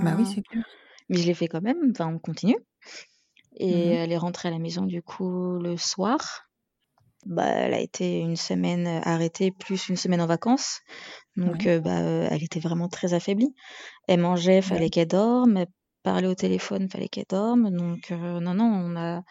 Bah 0.00 0.14
oui, 0.16 0.24
Enfin, 0.24 0.34
c'est 0.34 0.42
clair. 0.42 0.64
mais 1.08 1.18
je 1.18 1.26
l'ai 1.26 1.34
fait 1.34 1.48
quand 1.48 1.62
même. 1.62 1.90
Enfin, 1.92 2.08
on 2.08 2.18
continue. 2.20 2.58
Et 3.56 3.88
Mhm. 3.88 3.96
elle 3.96 4.12
est 4.12 4.16
rentrée 4.16 4.48
à 4.48 4.52
la 4.52 4.58
maison 4.58 4.86
du 4.86 5.02
coup 5.02 5.58
le 5.58 5.76
soir. 5.76 6.45
Bah, 7.26 7.46
elle 7.48 7.74
a 7.74 7.80
été 7.80 8.20
une 8.20 8.36
semaine 8.36 8.86
arrêtée 9.04 9.50
plus 9.50 9.88
une 9.88 9.96
semaine 9.96 10.20
en 10.20 10.26
vacances. 10.26 10.80
Donc 11.36 11.66
Ouais. 11.66 11.68
euh, 11.68 11.80
bah, 11.80 12.00
euh, 12.02 12.28
elle 12.30 12.44
était 12.44 12.60
vraiment 12.60 12.88
très 12.88 13.14
affaiblie. 13.14 13.54
Elle 14.08 14.20
mangeait, 14.20 14.56
Ouais. 14.56 14.62
fallait 14.62 14.90
qu'elle 14.90 15.08
dorme. 15.08 15.56
Elle 15.58 15.68
parlait 16.04 16.28
au 16.28 16.34
téléphone, 16.36 16.88
fallait 16.90 17.08
qu'elle 17.08 17.26
dorme. 17.28 17.70
Donc 17.70 18.12
euh, 18.12 18.40
non, 18.40 18.54
non, 18.54 18.64
on 18.66 18.96
a, 18.96 19.22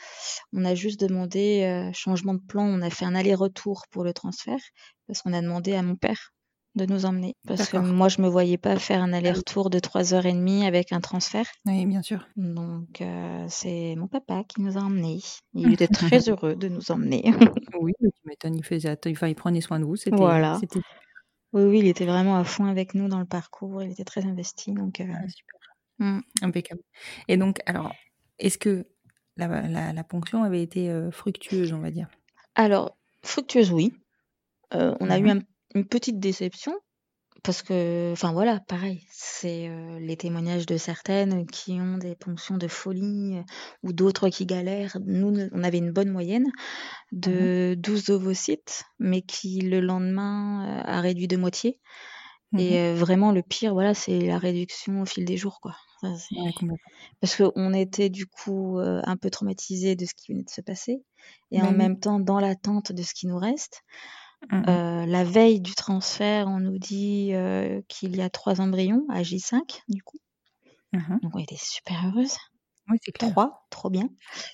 on 0.54 0.66
a 0.66 0.76
juste 0.76 1.00
demandé 1.02 1.64
euh, 1.64 1.92
changement 1.94 2.34
de 2.36 2.42
plan. 2.42 2.66
On 2.66 2.82
a 2.82 2.90
fait 2.90 3.06
un 3.06 3.16
aller-retour 3.16 3.86
pour 3.92 4.04
le 4.04 4.14
transfert 4.14 4.60
parce 5.08 5.22
qu'on 5.22 5.34
a 5.34 5.42
demandé 5.42 5.76
à 5.76 5.82
mon 5.84 5.96
père 5.96 6.34
de 6.76 6.86
nous 6.86 7.06
emmener. 7.06 7.36
Parce 7.48 7.70
que 7.70 7.78
moi, 7.78 8.10
je 8.10 8.22
me 8.22 8.28
voyais 8.28 8.58
pas 8.58 8.78
faire 8.78 9.02
un 9.02 9.14
Ah 9.14 9.18
aller-retour 9.18 9.70
de 9.70 9.80
trois 9.80 10.14
heures 10.14 10.26
et 10.26 10.34
demie 10.34 10.66
avec 10.66 10.92
un 10.92 11.00
transfert. 11.00 11.46
Oui, 11.66 11.86
bien 11.86 12.02
sûr. 12.02 12.28
Donc, 12.36 13.02
euh, 13.02 13.46
c'est 13.50 13.96
mon 13.96 14.08
papa 14.08 14.44
qui 14.44 14.62
nous 14.62 14.78
a 14.78 14.82
emmenés. 14.82 15.22
Il 15.54 15.72
était 15.82 15.88
très 15.88 16.30
heureux 16.30 16.56
de 16.56 16.68
nous 16.68 16.92
emmener. 16.92 17.24
Oui, 17.80 17.94
mais 18.00 18.10
tu 18.10 18.22
m'étonnes, 18.28 18.56
il 18.56 18.64
faisait, 18.64 18.98
enfin, 19.08 19.28
il 19.28 19.36
prenait 19.36 19.62
soin 19.62 19.80
de 19.80 19.86
vous, 19.86 19.96
c'était, 19.96 20.16
Voilà. 20.16 20.58
c'était 20.60 20.80
Oui, 21.54 21.64
oui, 21.64 21.80
il 21.80 21.88
était 21.88 22.06
vraiment 22.06 22.38
à 22.38 22.44
fond 22.44 22.66
avec 22.66 22.94
nous 22.94 23.08
dans 23.08 23.20
le 23.20 23.26
parcours. 23.26 23.84
Il 23.84 23.92
était 23.92 24.06
très 24.06 24.26
investi. 24.26 24.72
Donc, 24.72 25.00
euh, 25.00 25.06
ah, 25.14 25.28
super, 25.28 25.60
mm. 26.00 26.20
impeccable. 26.42 26.82
Et 27.28 27.38
donc, 27.38 27.60
alors, 27.66 27.94
est-ce 28.40 28.58
que 28.58 28.86
la, 29.38 29.48
la, 29.68 29.94
la 29.94 30.04
ponction 30.04 30.44
avait 30.44 30.62
été 30.62 30.90
euh, 30.90 31.12
fructueuse, 31.12 31.74
on 31.74 31.80
va 31.80 31.92
dire? 31.92 32.08
Alors, 32.56 32.98
fructueuse, 33.24 33.72
oui. 33.72 33.94
Euh, 34.74 34.96
on 35.00 35.10
a 35.10 35.20
eu 35.20 35.30
un- 35.30 35.42
une 35.76 35.86
petite 35.86 36.20
déception 36.20 36.74
parce 37.46 37.62
que, 37.62 38.12
enfin 38.12 38.34
voilà, 38.34 38.60
pareil, 38.62 39.06
c'est 39.12 39.70
euh, 39.70 40.00
les 40.00 40.18
témoignages 40.18 40.66
de 40.66 40.78
certaines 40.78 41.46
qui 41.46 41.74
ont 41.74 42.00
des 42.00 42.16
ponctions 42.16 42.58
de 42.58 42.68
folie 42.68 43.38
euh, 43.38 43.44
ou 43.84 43.94
d'autres 43.94 44.30
qui 44.30 44.48
galèrent. 44.48 44.98
Nous, 45.06 45.48
on 45.52 45.64
avait 45.64 45.78
une 45.78 45.92
bonne 45.92 46.10
moyenne 46.10 46.48
de 47.12 47.76
12 47.78 48.10
ovocytes, 48.10 48.86
mais 48.98 49.22
qui 49.22 49.62
le 49.62 49.80
lendemain 49.80 50.66
euh, 50.66 50.82
a 50.86 51.02
réduit 51.02 51.28
de 51.28 51.38
moitié. 51.38 51.80
Mhm. 52.52 52.60
Et 52.60 52.94
vraiment, 52.96 53.32
le 53.32 53.44
pire, 53.44 53.74
voilà, 53.74 53.94
c'est 53.94 54.22
la 54.22 54.40
réduction 54.40 55.02
au 55.02 55.06
fil 55.06 55.24
des 55.26 55.38
jours, 55.38 55.60
quoi. 55.62 55.76
Ça, 56.02 56.08
Ouais. 56.32 56.52
Parce 57.22 57.36
qu'on 57.36 57.74
était 57.74 58.10
du 58.10 58.26
coup 58.26 58.80
un 58.80 59.18
peu 59.18 59.30
traumatisés 59.30 59.96
de 59.96 60.06
ce 60.06 60.14
qui 60.14 60.32
venait 60.32 60.44
de 60.44 60.50
se 60.50 60.62
passer, 60.62 61.04
et 61.52 61.60
Bah 61.60 61.68
en 61.68 61.72
même 61.72 62.00
temps 62.00 62.20
dans 62.20 62.40
l'attente 62.40 62.92
de 62.92 63.04
ce 63.04 63.14
qui 63.14 63.28
nous 63.28 63.38
reste. 63.38 63.82
Mhm. 64.52 64.64
Euh, 64.70 65.06
la 65.06 65.24
veille 65.24 65.60
du 65.60 65.74
transfert, 65.76 66.48
on 66.48 66.60
nous 66.60 66.78
dit 66.78 67.34
euh, 67.34 67.82
qu'il 67.88 68.16
y 68.16 68.22
a 68.22 68.30
trois 68.30 68.62
embryons 68.62 69.06
à 69.10 69.22
J5, 69.24 69.82
du 69.88 70.02
coup. 70.04 70.18
Mhm. 70.94 71.20
Donc 71.22 71.36
on 71.36 71.40
était 71.40 71.58
super 71.58 71.96
heureuses. 72.08 72.38
Oui, 72.90 72.98
c'est 73.04 73.12
clair. 73.12 73.32
Trois, 73.32 73.66
trop 73.70 73.90
bien. 73.90 74.08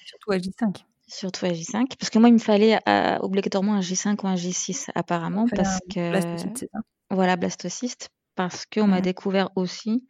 Surtout 0.06 0.32
à 0.32 0.38
J5. 0.38 0.86
Surtout 1.08 1.46
à 1.46 1.50
J5. 1.54 1.98
Parce 2.00 2.10
que 2.10 2.20
moi, 2.20 2.30
il 2.30 2.34
me 2.34 2.40
fallait 2.40 2.80
euh, 2.88 3.18
obligatoirement 3.20 3.74
un 3.76 3.82
J5 3.82 4.24
ou 4.24 4.28
un 4.28 4.36
J6 4.36 4.90
apparemment, 4.96 5.48
parce 5.50 5.80
que... 5.94 6.10
blastocyte, 6.12 6.58
c'est 6.58 6.70
ça 6.72 6.80
Voilà, 7.10 7.36
blastocyste. 7.36 8.10
Parce 8.36 8.66
qu'on 8.66 8.88
m'a 8.88 8.98
Mhm. 8.98 9.02
découvert 9.04 9.50
aussi 9.58 10.08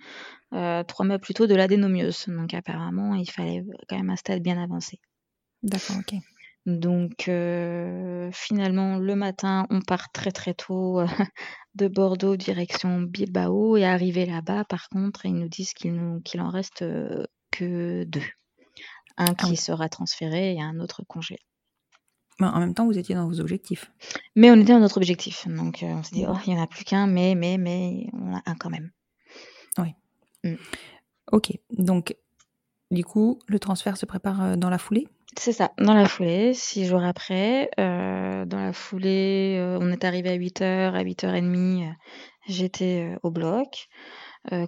trois 0.51 1.05
mois 1.05 1.17
plus 1.17 1.33
tôt 1.33 1.47
de 1.47 1.55
l'adénomiose. 1.55 2.25
Donc 2.27 2.53
apparemment, 2.53 3.15
il 3.15 3.29
fallait 3.29 3.63
quand 3.89 3.97
même 3.97 4.11
un 4.11 4.15
stade 4.15 4.43
bien 4.43 4.61
avancé. 4.61 4.99
D'accord, 5.63 5.97
ok. 5.97 6.19
Donc 6.65 7.27
euh, 7.27 8.29
finalement, 8.31 8.97
le 8.97 9.15
matin, 9.15 9.65
on 9.69 9.81
part 9.81 10.11
très 10.11 10.31
très 10.31 10.53
tôt 10.53 10.99
euh, 10.99 11.07
de 11.75 11.87
Bordeaux 11.87 12.35
direction 12.35 13.01
Bilbao 13.01 13.77
et 13.77 13.85
arrivé 13.85 14.25
là-bas, 14.25 14.65
par 14.65 14.89
contre, 14.89 15.25
ils 15.25 15.33
nous 15.33 15.49
disent 15.49 15.73
qu'il 15.73 16.19
qu'il 16.23 16.41
en 16.41 16.49
reste 16.49 16.83
euh, 16.83 17.25
que 17.51 18.03
deux. 18.03 18.21
Un 19.17 19.25
Ah 19.29 19.33
qui 19.33 19.51
oui. 19.51 19.57
sera 19.57 19.89
transféré 19.89 20.53
et 20.53 20.61
un 20.61 20.79
autre 20.79 21.03
congé. 21.07 21.37
Mais 22.39 22.47
en 22.47 22.59
même 22.59 22.73
temps, 22.73 22.85
vous 22.85 22.97
étiez 22.97 23.13
dans 23.13 23.27
vos 23.27 23.39
objectifs. 23.39 23.91
Mais 24.35 24.49
on 24.51 24.55
était 24.55 24.73
dans 24.73 24.79
notre 24.79 24.97
objectif. 24.97 25.47
Donc 25.47 25.83
euh, 25.83 25.87
on 25.87 26.03
s'est 26.03 26.15
dit, 26.15 26.25
oh, 26.27 26.37
il 26.45 26.53
n'y 26.53 26.59
en 26.59 26.63
a 26.63 26.67
plus 26.67 26.83
qu'un, 26.85 27.07
mais, 27.07 27.35
mais, 27.35 27.57
mais, 27.57 28.07
on 28.13 28.35
a 28.35 28.41
un 28.45 28.55
quand 28.55 28.69
même. 28.69 28.91
Ok. 31.31 31.53
Donc, 31.69 32.15
du 32.89 33.05
coup, 33.05 33.39
le 33.47 33.59
transfert 33.59 33.95
se 33.95 34.05
prépare 34.05 34.57
dans 34.57 34.69
la 34.69 34.77
foulée? 34.77 35.07
C'est 35.37 35.53
ça, 35.53 35.71
dans 35.77 35.93
la 35.93 36.07
foulée, 36.07 36.53
six 36.53 36.85
jours 36.85 37.03
après. 37.03 37.69
euh, 37.79 38.45
dans 38.45 38.59
la 38.59 38.73
foulée, 38.73 39.57
euh, 39.59 39.77
on 39.81 39.89
est 39.91 40.03
arrivé 40.03 40.29
à 40.29 40.33
8h, 40.33 40.93
à 40.93 41.01
8h30, 41.01 41.83
euh, 41.83 41.91
j'étais 42.47 43.15
au 43.23 43.31
bloc. 43.31 43.87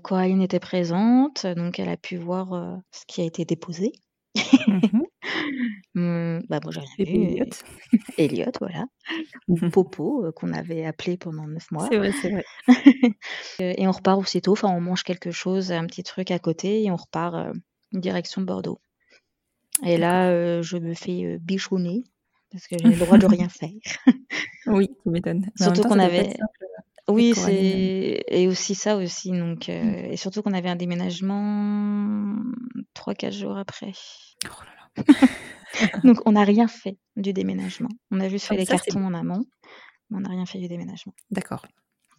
Coraline 0.04 0.42
était 0.42 0.60
présente, 0.60 1.48
donc 1.48 1.80
elle 1.80 1.90
a 1.90 1.98
pu 1.98 2.16
voir 2.18 2.80
ce 2.92 3.06
qui 3.08 3.22
a 3.22 3.26
été 3.26 3.44
déposé. 3.44 3.92
Mhm. 4.68 5.04
Hum, 5.96 6.44
bah, 6.50 6.60
moi, 6.64 6.72
j'ai 6.72 6.80
rien 6.82 6.90
vu. 7.00 7.06
et- 7.06 7.40
Elliot 7.40 7.46
Elliot, 8.18 8.52
voilà. 8.62 8.86
Ou 9.48 9.58
Popo, 9.70 10.32
qu'on 10.36 10.54
avait 10.54 10.86
appelé 10.86 11.18
pendant 11.18 11.48
neuf 11.48 11.72
mois. 11.72 11.88
C'est 11.90 11.98
vrai, 11.98 12.12
c'est 12.22 12.30
vrai. 12.30 12.44
Et 13.60 13.88
on 13.88 13.92
repart 13.92 14.20
aussitôt, 14.20 14.52
enfin, 14.54 14.70
on 14.70 14.80
mange 14.82 15.04
quelque 15.04 15.32
chose, 15.32 15.72
un 15.72 15.86
petit 15.88 16.04
truc 16.04 16.32
à 16.32 16.40
côté, 16.40 16.84
et 16.84 16.92
on 16.92 16.96
repart 16.96 17.36
euh, 17.36 17.54
direction 17.94 18.42
Bordeaux. 18.44 18.80
Et 19.86 19.98
là, 19.98 20.30
euh, 20.30 20.62
je 20.62 20.78
me 20.78 20.94
fais 20.94 21.24
euh, 21.26 21.38
bichonner, 21.40 22.04
parce 22.52 22.68
que 22.68 22.76
j'ai 22.84 22.88
le 22.90 22.96
droit 22.98 23.18
de 23.18 23.26
rien 23.26 23.50
faire. 23.50 23.70
Oui, 24.68 24.90
tu 25.04 25.10
m'étonnes. 25.10 25.50
Surtout 25.60 25.84
qu'on 25.84 26.00
avait. 26.00 26.26
simple. 26.32 26.38
Oui, 27.10 27.34
c'est. 27.36 28.24
Et 28.30 28.48
aussi 28.48 28.76
ça 28.76 28.96
aussi. 28.96 29.32
Donc, 29.32 29.68
euh, 29.70 29.84
Mm. 29.84 30.12
Et 30.14 30.18
surtout 30.18 30.42
qu'on 30.42 30.54
avait 30.54 30.70
un 30.70 30.76
déménagement 30.78 32.36
3-4 32.96 33.32
jours 33.34 33.58
après. 33.58 33.92
Oh 34.46 34.64
là 34.64 35.04
là. 35.04 35.04
Donc, 36.04 36.20
on 36.26 36.34
n'a 36.34 36.44
rien 36.44 36.68
fait 36.68 36.98
du 37.18 37.34
déménagement. 37.34 37.90
On 38.12 38.20
a 38.22 38.30
juste 38.30 38.46
Ah, 38.50 38.54
fait 38.54 38.60
les 38.62 38.66
ça, 38.66 38.78
cartons 38.78 39.06
en 39.06 39.14
amont, 39.14 39.44
mais 40.10 40.18
on 40.18 40.22
n'a 40.22 40.30
rien 40.30 40.46
fait 40.46 40.60
du 40.60 40.68
déménagement. 40.68 41.14
D'accord. 41.32 41.66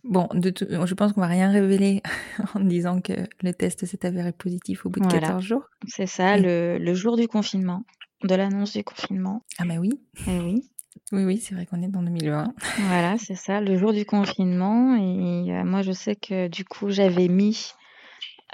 Bon, 0.04 0.28
de 0.34 0.50
tout- 0.50 0.66
je 0.68 0.94
pense 0.94 1.12
qu'on 1.12 1.20
va 1.22 1.26
rien 1.26 1.50
révéler 1.50 2.02
en 2.54 2.60
disant 2.60 3.00
que 3.00 3.12
le 3.42 3.52
test 3.54 3.86
s'est 3.86 4.04
avéré 4.06 4.32
positif 4.32 4.84
au 4.86 4.90
bout 4.90 5.00
de 5.00 5.04
Voilà. 5.06 5.20
14 5.20 5.42
jours. 5.44 5.64
C'est 5.88 6.06
ça, 6.06 6.36
Et- 6.36 6.42
le, 6.42 6.78
le 6.78 6.94
jour 6.94 7.16
du 7.16 7.26
confinement, 7.26 7.84
de 8.22 8.34
l'annonce 8.34 8.72
du 8.74 8.84
confinement. 8.84 9.42
Ah 9.58 9.64
bah 9.64 9.76
oui, 9.78 9.90
Eh 10.26 10.38
oui, 10.40 10.70
oui, 11.12 11.24
oui, 11.24 11.38
c'est 11.38 11.54
vrai 11.54 11.64
qu'on 11.66 11.82
est 11.82 11.88
dans 11.88 12.02
2020. 12.02 12.52
voilà, 12.80 13.16
c'est 13.18 13.34
ça, 13.34 13.60
le 13.60 13.78
jour 13.78 13.92
du 13.94 14.04
confinement. 14.04 14.94
Et 14.96 15.52
euh, 15.52 15.64
moi, 15.64 15.80
je 15.82 15.92
sais 15.92 16.16
que 16.16 16.48
du 16.48 16.64
coup, 16.64 16.90
j'avais 16.90 17.28
mis 17.28 17.72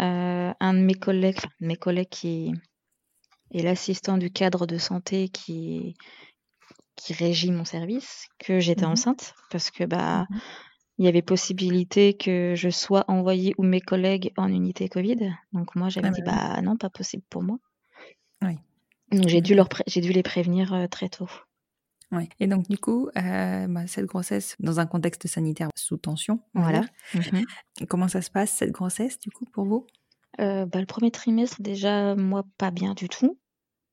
euh, 0.01 0.53
un 0.61 0.75
de 0.75 0.79
mes 0.79 0.95
collègues, 0.95 1.37
enfin, 1.39 1.49
mes 1.61 1.77
collègues 1.77 2.09
qui 2.11 2.53
est 3.53 3.63
l'assistant 3.63 4.19
du 4.19 4.31
cadre 4.31 4.67
de 4.67 4.79
santé 4.79 5.29
qui, 5.29 5.95
qui 6.97 7.13
régit 7.13 7.51
mon 7.51 7.65
service, 7.65 8.29
que 8.39 8.61
j'étais 8.61 8.85
Mhm. 8.87 8.93
enceinte 8.93 9.35
parce 9.51 9.71
que 9.73 9.83
bah 9.85 10.27
Mhm. 10.31 10.39
Il 11.01 11.07
y 11.07 11.09
avait 11.09 11.23
possibilité 11.23 12.15
que 12.15 12.53
je 12.55 12.69
sois 12.69 13.07
envoyée 13.09 13.55
ou 13.57 13.63
mes 13.65 13.81
collègues 13.81 14.33
en 14.37 14.49
unité 14.53 14.89
Covid. 14.91 15.33
Donc 15.55 15.75
moi 15.75 15.89
j'avais 15.89 16.09
Ah 16.09 16.13
dit 16.13 16.23
bah 16.23 16.55
bah 16.57 16.63
non, 16.63 16.77
pas 16.77 16.91
possible 16.91 17.25
pour 17.31 17.43
moi. 17.43 17.59
Oui. 18.43 18.59
Donc 19.11 19.27
j'ai 19.27 19.41
dû 19.41 19.53
Ok. 19.53 19.57
leur 19.57 19.69
j'ai 19.87 20.03
dû 20.03 20.13
les 20.13 20.23
prévenir 20.23 20.75
euh, 20.75 20.87
très 20.87 21.09
tôt. 21.09 21.29
Ouais. 22.13 22.29
Et 22.41 22.49
donc, 22.49 22.69
du 22.69 22.77
coup, 22.77 23.09
euh, 23.17 23.67
bah, 23.69 23.87
cette 23.87 24.07
grossesse, 24.07 24.57
dans 24.59 24.81
un 24.81 24.87
contexte 24.87 25.29
sanitaire 25.29 25.69
sous 25.77 25.97
tension, 25.97 26.41
Voilà. 26.55 26.83
Mhm. 27.15 27.45
comment 27.89 28.09
ça 28.09 28.21
se 28.21 28.31
passe, 28.31 28.51
cette 28.51 28.73
grossesse, 28.73 29.19
du 29.21 29.31
coup, 29.31 29.45
pour 29.47 29.65
vous? 29.65 29.87
Euh, 30.41 30.67
bah, 30.67 30.81
le 30.81 30.87
premier 30.87 31.11
trimestre 31.11 31.63
déjà 31.63 32.15
moi 32.17 32.45
pas 32.59 32.71
bien 32.71 32.95
du 32.95 33.09
tout. 33.09 33.39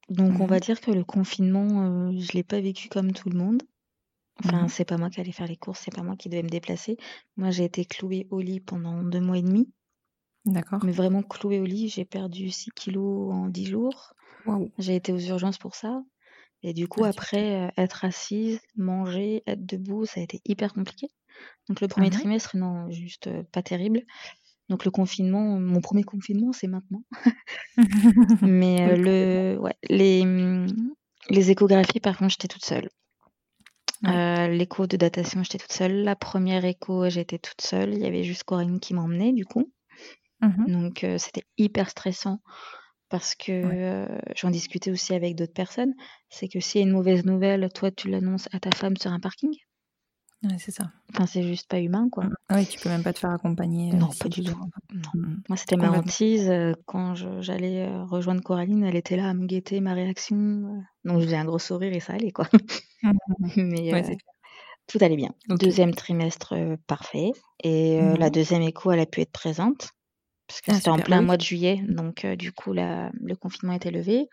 Donc 0.09 0.39
on 0.39 0.45
va 0.45 0.59
dire 0.59 0.79
que 0.81 0.91
le 0.91 1.03
confinement 1.03 2.09
euh, 2.09 2.11
je 2.19 2.31
l'ai 2.33 2.43
pas 2.43 2.61
vécu 2.61 2.89
comme 2.89 3.11
tout 3.11 3.29
le 3.29 3.37
monde. 3.37 3.61
Enfin, 4.43 4.63
Mhm. 4.63 4.69
c'est 4.69 4.85
pas 4.85 4.97
moi 4.97 5.09
qui 5.09 5.19
allais 5.21 5.31
faire 5.31 5.47
les 5.47 5.57
courses, 5.57 5.81
c'est 5.85 5.95
pas 5.95 6.03
moi 6.03 6.15
qui 6.15 6.29
devais 6.29 6.43
me 6.43 6.49
déplacer. 6.49 6.97
Moi, 7.37 7.51
j'ai 7.51 7.65
été 7.65 7.85
clouée 7.85 8.27
au 8.31 8.39
lit 8.39 8.59
pendant 8.59 9.03
deux 9.03 9.21
mois 9.21 9.37
et 9.37 9.41
demi. 9.43 9.71
D'accord. 10.45 10.81
mais 10.83 10.91
vraiment 10.91 11.23
clouée 11.23 11.59
au 11.59 11.65
lit. 11.65 11.89
J'ai 11.89 12.05
perdu 12.05 12.49
6 12.51 12.71
kilos 12.71 13.31
en 13.33 13.47
10 13.49 13.65
jours. 13.65 14.13
Waouh. 14.45 14.71
J'ai 14.79 14.95
été 14.95 15.11
aux 15.13 15.19
urgences 15.19 15.57
pour 15.57 15.75
ça. 15.75 16.03
Et 16.63 16.73
du 16.73 16.87
coup, 16.87 17.03
Ah, 17.03 17.09
après, 17.09 17.67
euh, 17.67 17.71
être 17.77 18.05
assise, 18.05 18.59
manger, 18.77 19.43
être 19.47 19.65
debout, 19.65 20.05
ça 20.05 20.19
a 20.21 20.23
été 20.23 20.41
hyper 20.45 20.73
compliqué. 20.73 21.09
Donc 21.69 21.81
le 21.81 21.87
premier 21.87 22.09
Mhm. 22.09 22.11
trimestre, 22.11 22.57
non, 22.57 22.89
juste 22.91 23.27
euh, 23.27 23.43
pas 23.51 23.63
terrible. 23.63 24.03
Donc 24.69 24.85
le 24.85 24.91
confinement, 24.91 25.59
mon 25.59 25.81
premier 25.81 26.03
confinement, 26.03 26.53
c'est 26.53 26.67
maintenant. 26.67 27.03
Mais 28.41 28.81
euh, 28.87 28.95
Oui, 28.95 28.97
le, 28.97 29.59
ouais, 29.59 29.75
les, 29.89 30.21
hum, 30.23 30.67
les 31.29 31.51
échographies, 31.51 31.99
par 31.99 32.17
contre, 32.17 32.31
j'étais 32.31 32.47
toute 32.47 32.65
seule. 32.65 32.89
Ouais. 34.03 34.11
Euh, 34.11 34.47
l'écho 34.47 34.87
de 34.87 34.97
datation, 34.97 35.43
j'étais 35.43 35.57
toute 35.59 35.71
seule. 35.71 36.03
La 36.03 36.15
première 36.15 36.65
écho, 36.65 37.09
j'étais 37.09 37.39
toute 37.39 37.61
seule. 37.61 37.93
Il 37.93 37.99
y 37.99 38.05
avait 38.05 38.23
juste 38.23 38.43
Corinne 38.43 38.79
qui 38.79 38.93
m'emmenait, 38.93 39.33
du 39.33 39.45
coup. 39.45 39.71
Mhm. 40.41 40.67
Donc 40.67 41.03
euh, 41.03 41.17
c'était 41.17 41.43
hyper 41.57 41.89
stressant 41.89 42.39
parce 43.09 43.35
que 43.35 43.51
Ouais. 43.51 43.79
euh, 43.81 44.19
j'en 44.35 44.49
discutais 44.51 44.91
aussi 44.91 45.13
avec 45.15 45.35
d'autres 45.35 45.53
personnes. 45.53 45.93
C'est 46.29 46.47
que 46.49 46.59
s'il 46.59 46.81
y 46.81 46.83
a 46.83 46.87
une 46.87 46.93
mauvaise 46.93 47.25
nouvelle, 47.25 47.69
toi 47.73 47.91
tu 47.91 48.09
l'annonces 48.09 48.49
à 48.53 48.59
ta 48.59 48.71
femme 48.71 48.97
sur 48.97 49.11
un 49.11 49.19
parking. 49.19 49.55
Ouais, 50.43 50.57
c'est 50.59 50.71
ça. 50.71 50.91
Enfin, 51.13 51.25
c'est 51.25 51.41
juste 51.43 51.67
pas 51.67 51.79
humain, 51.79 52.09
quoi. 52.11 52.25
Mm. 52.25 52.35
Oui, 52.51 52.67
tu 52.67 52.79
peux 52.79 52.89
même 52.89 53.01
pas 53.03 53.11
te 53.13 53.19
faire 53.19 53.31
accompagner. 53.31 53.91
euh, 53.93 53.97
Non, 53.97 54.11
si 54.11 54.19
pas 54.19 54.29
du 54.29 54.43
tout. 54.43 54.55
Non. 54.93 55.01
Mm. 55.15 55.41
Moi, 55.49 55.57
c'était 55.57 55.77
ma 55.77 55.89
hantise. 55.91 56.47
euh, 56.49 56.73
Quand 56.85 57.15
j'allais 57.41 57.87
euh, 57.87 58.03
rejoindre 58.03 58.41
Coraline, 58.43 58.83
elle 58.83 58.95
était 58.95 59.17
là 59.17 59.29
à 59.29 59.33
me 59.33 59.45
guetter 59.47 59.79
ma 59.81 59.93
réaction. 59.93 60.83
Donc, 61.05 61.19
je 61.19 61.25
faisais 61.25 61.37
un 61.37 61.45
gros 61.45 61.57
sourire 61.59 61.91
et 61.93 61.99
ça 61.99 62.13
allait, 62.13 62.31
quoi. 62.31 62.47
Mais 63.57 63.91
Ouais, 63.93 64.11
euh, 64.11 64.15
tout 64.87 64.99
allait 65.01 65.15
bien. 65.15 65.33
Deuxième 65.49 65.93
trimestre, 65.95 66.53
euh, 66.53 66.75
parfait. 66.85 67.31
Et 67.63 67.99
euh, 67.99 68.15
la 68.15 68.29
deuxième 68.29 68.61
écho, 68.61 68.91
elle 68.91 68.99
a 68.99 69.05
pu 69.07 69.21
être 69.21 69.31
présente. 69.31 69.89
Parce 70.47 70.61
que 70.61 70.71
Ah, 70.71 70.75
c'était 70.75 70.89
en 70.91 70.99
plein 70.99 71.19
oui. 71.19 71.25
mois 71.25 71.37
de 71.37 71.41
juillet. 71.43 71.83
Donc, 71.89 72.25
du 72.25 72.51
coup, 72.53 72.73
la- 72.73 73.11
le 73.21 73.35
confinement 73.35 73.73
était 73.73 73.91
levé. 73.91 74.27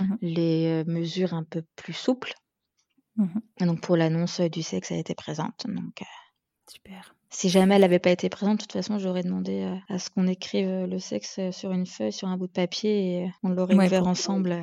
Mhm. 0.00 0.18
Les 0.20 0.84
mesures 0.86 1.32
un 1.32 1.44
peu 1.44 1.62
plus 1.76 1.92
souples. 1.94 2.34
Mhm. 3.16 3.40
Et 3.60 3.64
donc, 3.64 3.80
pour 3.80 3.96
l'annonce 3.96 4.40
euh, 4.40 4.48
du 4.48 4.62
sexe, 4.62 4.90
elle 4.90 4.98
était 4.98 5.14
présente. 5.14 5.66
Donc, 5.66 6.02
euh, 6.02 6.04
Super. 6.68 7.14
Si 7.30 7.48
jamais 7.48 7.74
elle 7.74 7.80
n'avait 7.82 7.98
pas 7.98 8.10
été 8.10 8.28
présente, 8.28 8.58
de 8.58 8.62
toute 8.62 8.72
façon, 8.72 8.98
j'aurais 8.98 9.22
demandé 9.22 9.62
euh, 9.62 9.76
à 9.94 9.98
ce 9.98 10.08
qu'on 10.08 10.26
écrive 10.26 10.68
le 10.84 10.98
sexe 10.98 11.40
sur 11.50 11.72
une 11.72 11.86
feuille, 11.86 12.12
sur 12.12 12.28
un 12.28 12.36
bout 12.36 12.46
de 12.46 12.52
papier, 12.52 13.22
et 13.24 13.32
on 13.42 13.48
l'aurait 13.48 13.74
Ouais, 13.74 13.86
ouvert 13.86 14.06
ensemble. 14.06 14.56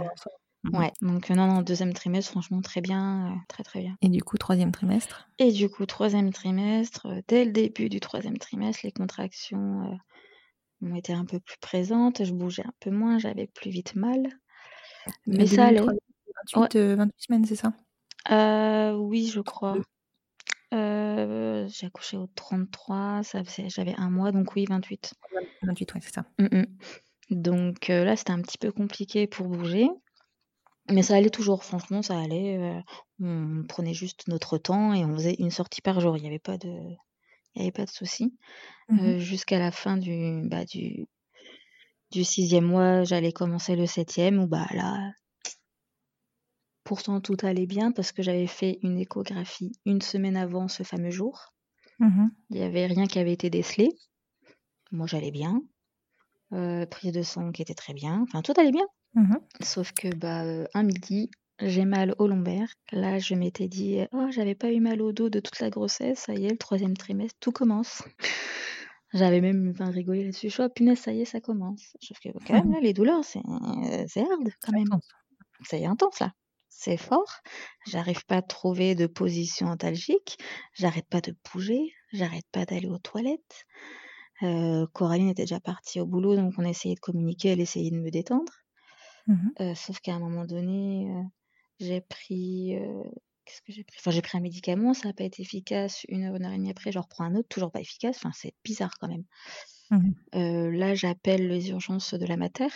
Mhm. 0.63 0.79
Ouais, 0.79 0.91
donc 1.01 1.29
non, 1.29 1.47
non, 1.47 1.61
deuxième 1.61 1.93
trimestre, 1.93 2.31
franchement, 2.31 2.61
très 2.61 2.81
bien, 2.81 3.31
euh, 3.31 3.35
très 3.47 3.63
très 3.63 3.81
bien. 3.81 3.95
Et 4.01 4.09
du 4.09 4.21
coup, 4.23 4.37
troisième 4.37 4.71
trimestre? 4.71 5.27
Et 5.39 5.51
du 5.51 5.69
coup, 5.69 5.85
troisième 5.85 6.31
trimestre, 6.31 7.07
euh, 7.07 7.21
dès 7.27 7.45
le 7.45 7.51
début 7.51 7.89
du 7.89 7.99
troisième 7.99 8.37
trimestre, 8.37 8.81
les 8.83 8.91
contractions 8.91 9.91
euh, 9.91 10.87
ont 10.87 10.95
été 10.95 11.13
un 11.13 11.25
peu 11.25 11.39
plus 11.39 11.57
présentes, 11.59 12.23
je 12.23 12.31
bougeais 12.31 12.65
un 12.65 12.73
peu 12.79 12.91
moins, 12.91 13.17
j'avais 13.17 13.47
plus 13.47 13.71
vite 13.71 13.95
mal, 13.95 14.27
mais 15.25 15.47
ça 15.47 15.65
allait. 15.65 15.77
troisième, 15.77 15.99
28, 16.55 16.75
euh, 16.75 16.95
28 16.95 17.23
semaines, 17.23 17.45
c'est 17.45 17.55
ça? 17.55 17.73
Euh, 18.29 18.93
oui, 18.93 19.27
je 19.27 19.39
crois. 19.39 19.71
32. 19.73 19.83
Euh, 20.73 21.67
j'ai 21.67 21.87
accouché 21.87 22.17
au 22.17 22.27
33, 22.27 23.23
ça 23.23 23.43
faisait, 23.43 23.67
j'avais 23.69 23.93
un 23.97 24.09
mois, 24.09 24.31
donc 24.31 24.55
oui, 24.55 24.65
28. 24.69 25.13
28, 25.63 25.95
ouais, 25.95 26.01
c'est 26.01 26.13
ça. 26.13 26.25
Donc 27.29 27.89
euh, 27.89 28.05
là, 28.05 28.15
c'était 28.15 28.31
un 28.31 28.41
petit 28.41 28.57
peu 28.57 28.71
compliqué 28.71 29.27
pour 29.27 29.47
bouger, 29.47 29.89
mais 30.89 31.01
ça 31.01 31.15
allait 31.15 31.29
toujours, 31.29 31.65
franchement, 31.65 32.01
ça 32.01 32.17
allait. 32.17 32.83
on 33.19 33.63
prenait 33.67 33.93
juste 33.93 34.27
notre 34.29 34.57
temps 34.57 34.93
et 34.93 35.03
on 35.03 35.13
faisait 35.13 35.35
une 35.39 35.51
sortie 35.51 35.81
par 35.81 35.99
jour. 35.99 36.15
Il 36.15 36.21
n'y 36.21 36.29
avait 36.29 36.39
pas 36.39 36.57
de, 36.57 36.69
il 37.55 37.59
y 37.59 37.61
avait 37.63 37.71
pas 37.71 37.85
de 37.85 37.89
souci. 37.89 38.33
Mhm. 38.89 38.99
Euh, 38.99 39.19
jusqu'à 39.19 39.59
la 39.59 39.71
fin 39.71 39.97
du, 39.97 40.41
bah, 40.45 40.65
du, 40.65 41.07
du 42.11 42.23
sixième 42.23 42.65
mois, 42.65 43.03
j'allais 43.03 43.31
commencer 43.31 43.75
le 43.75 43.85
septième, 43.85 44.39
où 44.39 44.47
bah 44.47 44.67
là, 44.71 45.11
pourtant 46.91 47.21
tout 47.21 47.37
allait 47.43 47.67
bien 47.67 47.93
parce 47.93 48.11
que 48.11 48.21
j'avais 48.21 48.47
fait 48.47 48.77
une 48.83 48.97
échographie 48.97 49.71
une 49.85 50.01
semaine 50.01 50.35
avant 50.35 50.67
ce 50.67 50.83
fameux 50.83 51.09
jour. 51.09 51.53
Mhm. 51.99 52.31
Il 52.49 52.57
n'y 52.57 52.63
avait 52.63 52.85
rien 52.85 53.07
qui 53.07 53.17
avait 53.17 53.31
été 53.31 53.49
décelé. 53.49 53.87
Moi, 54.91 55.07
j'allais 55.07 55.31
bien. 55.31 55.61
Euh, 56.51 56.85
prise 56.85 57.13
de 57.13 57.21
sang 57.21 57.53
qui 57.53 57.61
était 57.61 57.75
très 57.75 57.93
bien. 57.93 58.19
Enfin, 58.23 58.41
tout 58.41 58.51
allait 58.57 58.73
bien. 58.73 58.85
Mhm. 59.13 59.39
Sauf 59.61 59.93
que, 59.93 60.13
bah, 60.13 60.43
euh, 60.43 60.65
un 60.73 60.83
midi, 60.83 61.31
j'ai 61.61 61.85
mal 61.85 62.13
au 62.17 62.27
lombaire. 62.27 62.67
Là, 62.91 63.19
je 63.19 63.35
m'étais 63.35 63.69
dit, 63.69 63.99
oh, 64.11 64.27
j'avais 64.29 64.55
pas 64.55 64.69
eu 64.69 64.81
mal 64.81 65.01
au 65.01 65.13
dos 65.13 65.29
de 65.29 65.39
toute 65.39 65.61
la 65.61 65.69
grossesse. 65.69 66.19
Ça 66.19 66.33
y 66.33 66.45
est, 66.45 66.51
le 66.51 66.57
troisième 66.57 66.97
trimestre, 66.97 67.37
tout 67.39 67.53
commence. 67.53 68.03
J'avais 69.13 69.39
même 69.39 69.69
enfin, 69.73 69.91
rigolé 69.91 70.25
là-dessus. 70.25 70.49
Je 70.49 70.53
suis, 70.55 70.63
oh, 70.63 70.67
punaise, 70.67 70.99
ça 70.99 71.13
y 71.13 71.21
est, 71.21 71.25
ça 71.25 71.39
commence. 71.39 71.95
Sauf 72.01 72.19
que, 72.19 72.29
quand 72.45 72.53
même, 72.53 72.73
là, 72.73 72.81
les 72.81 72.91
douleurs, 72.91 73.23
c'est 73.23 73.39
euh, 73.39 74.05
c'est 74.09 74.19
hard, 74.19 74.49
quand 74.61 74.73
même. 74.73 74.89
C'est 75.63 75.85
intense, 75.85 76.19
là. 76.19 76.33
C'est 76.83 76.97
fort. 76.97 77.41
J'arrive 77.85 78.25
pas 78.25 78.37
à 78.37 78.41
trouver 78.41 78.95
de 78.95 79.05
position 79.05 79.67
antalgique. 79.67 80.39
J'arrête 80.73 81.05
pas 81.07 81.21
de 81.21 81.35
bouger. 81.53 81.93
J'arrête 82.11 82.47
pas 82.51 82.65
d'aller 82.65 82.87
aux 82.87 82.97
toilettes. 82.97 83.67
Euh, 84.41 84.87
Coraline 84.91 85.29
était 85.29 85.43
déjà 85.43 85.59
partie 85.59 85.99
au 85.99 86.07
boulot, 86.07 86.35
donc 86.35 86.55
on 86.57 86.63
essayait 86.63 86.95
de 86.95 86.99
communiquer, 86.99 87.49
elle 87.49 87.59
essayait 87.59 87.91
de 87.91 87.99
me 87.99 88.09
détendre. 88.09 88.51
Mhm. 89.27 89.51
Euh, 89.59 89.75
sauf 89.75 89.99
qu'à 89.99 90.15
un 90.15 90.19
moment 90.19 90.45
donné, 90.45 91.07
euh, 91.11 91.21
j'ai 91.79 92.01
pris. 92.01 92.73
Qu'est-ce 93.45 93.61
que 93.61 93.71
j'ai 93.71 93.83
pris? 93.83 93.97
Enfin, 93.99 94.09
j'ai 94.09 94.23
pris 94.23 94.39
un 94.39 94.41
médicament, 94.41 94.95
ça 94.95 95.09
n'a 95.09 95.13
pas 95.13 95.23
été 95.23 95.43
efficace. 95.43 96.03
Une 96.09 96.23
heure, 96.23 96.35
une 96.35 96.45
heure 96.45 96.51
et 96.51 96.57
demie 96.57 96.71
après, 96.71 96.91
j'en 96.91 97.01
reprends 97.01 97.25
un 97.25 97.35
autre, 97.35 97.47
toujours 97.47 97.71
pas 97.71 97.81
efficace. 97.81 98.17
Enfin, 98.17 98.31
c'est 98.33 98.55
bizarre 98.63 98.97
quand 98.99 99.07
même. 99.07 99.25
Euh, 100.33 100.71
là, 100.71 100.95
j'appelle 100.95 101.47
les 101.47 101.69
urgences 101.69 102.15
de 102.15 102.25
la 102.25 102.37
mater 102.37 102.69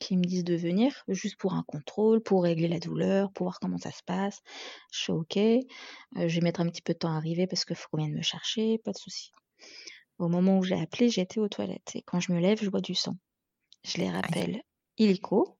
qui 0.00 0.16
me 0.16 0.22
disent 0.22 0.44
de 0.44 0.54
venir 0.54 1.04
juste 1.08 1.36
pour 1.36 1.54
un 1.54 1.64
contrôle, 1.66 2.20
pour 2.20 2.42
régler 2.42 2.68
la 2.68 2.78
douleur, 2.78 3.32
pour 3.32 3.46
voir 3.46 3.60
comment 3.60 3.78
ça 3.78 3.90
se 3.90 4.02
passe. 4.04 4.40
Je 4.92 4.98
suis 5.00 5.12
OK. 5.12 5.36
Euh, 5.36 5.58
je 6.16 6.34
vais 6.34 6.40
mettre 6.40 6.60
un 6.60 6.68
petit 6.68 6.82
peu 6.82 6.92
de 6.92 6.98
temps 6.98 7.12
à 7.12 7.16
arriver 7.16 7.46
parce 7.46 7.64
qu'il 7.64 7.76
faut 7.76 7.88
qu'on 7.90 7.98
vienne 7.98 8.14
me 8.14 8.22
chercher, 8.22 8.78
pas 8.78 8.92
de 8.92 8.98
souci. 8.98 9.30
Au 10.18 10.28
moment 10.28 10.58
où 10.58 10.64
j'ai 10.64 10.78
appelé, 10.80 11.08
j'étais 11.08 11.40
aux 11.40 11.48
toilettes 11.48 11.92
et 11.94 12.02
quand 12.02 12.20
je 12.20 12.32
me 12.32 12.40
lève, 12.40 12.62
je 12.62 12.70
vois 12.70 12.80
du 12.80 12.94
sang. 12.94 13.16
Je 13.84 13.98
les 13.98 14.10
rappelle 14.10 14.62
illico. 14.98 15.58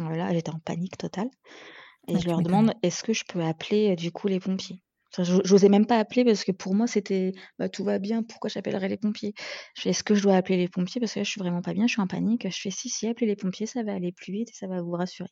Voilà, 0.00 0.32
j'étais 0.32 0.50
en 0.50 0.60
panique 0.60 0.96
totale. 0.96 1.30
Et 2.06 2.18
je 2.18 2.26
leur 2.26 2.40
demande 2.40 2.72
est-ce 2.82 3.02
que 3.02 3.12
je 3.12 3.24
peux 3.24 3.42
appeler 3.42 3.92
euh, 3.92 3.96
du 3.96 4.12
coup 4.12 4.28
les 4.28 4.40
pompiers? 4.40 4.82
J'osais 5.16 5.68
même 5.68 5.86
pas 5.86 5.98
appeler 5.98 6.24
parce 6.24 6.44
que 6.44 6.52
pour 6.52 6.74
moi 6.74 6.86
c'était 6.86 7.32
bah, 7.58 7.68
tout 7.68 7.82
va 7.82 7.98
bien, 7.98 8.22
pourquoi 8.22 8.50
j'appellerais 8.50 8.88
les 8.88 8.98
pompiers? 8.98 9.34
Je 9.74 9.82
fais 9.82 9.90
est-ce 9.90 10.04
que 10.04 10.14
je 10.14 10.22
dois 10.22 10.36
appeler 10.36 10.58
les 10.58 10.68
pompiers? 10.68 11.00
Parce 11.00 11.14
que 11.14 11.20
là 11.20 11.24
je 11.24 11.30
suis 11.30 11.40
vraiment 11.40 11.62
pas 11.62 11.72
bien, 11.72 11.86
je 11.86 11.92
suis 11.92 12.02
en 12.02 12.06
panique. 12.06 12.46
Je 12.48 12.60
fais 12.60 12.70
si, 12.70 12.88
si, 12.88 13.08
appelez 13.08 13.26
les 13.26 13.36
pompiers, 13.36 13.66
ça 13.66 13.82
va 13.82 13.94
aller 13.94 14.12
plus 14.12 14.32
vite 14.32 14.50
et 14.50 14.54
ça 14.54 14.66
va 14.66 14.82
vous 14.82 14.92
rassurer. 14.92 15.30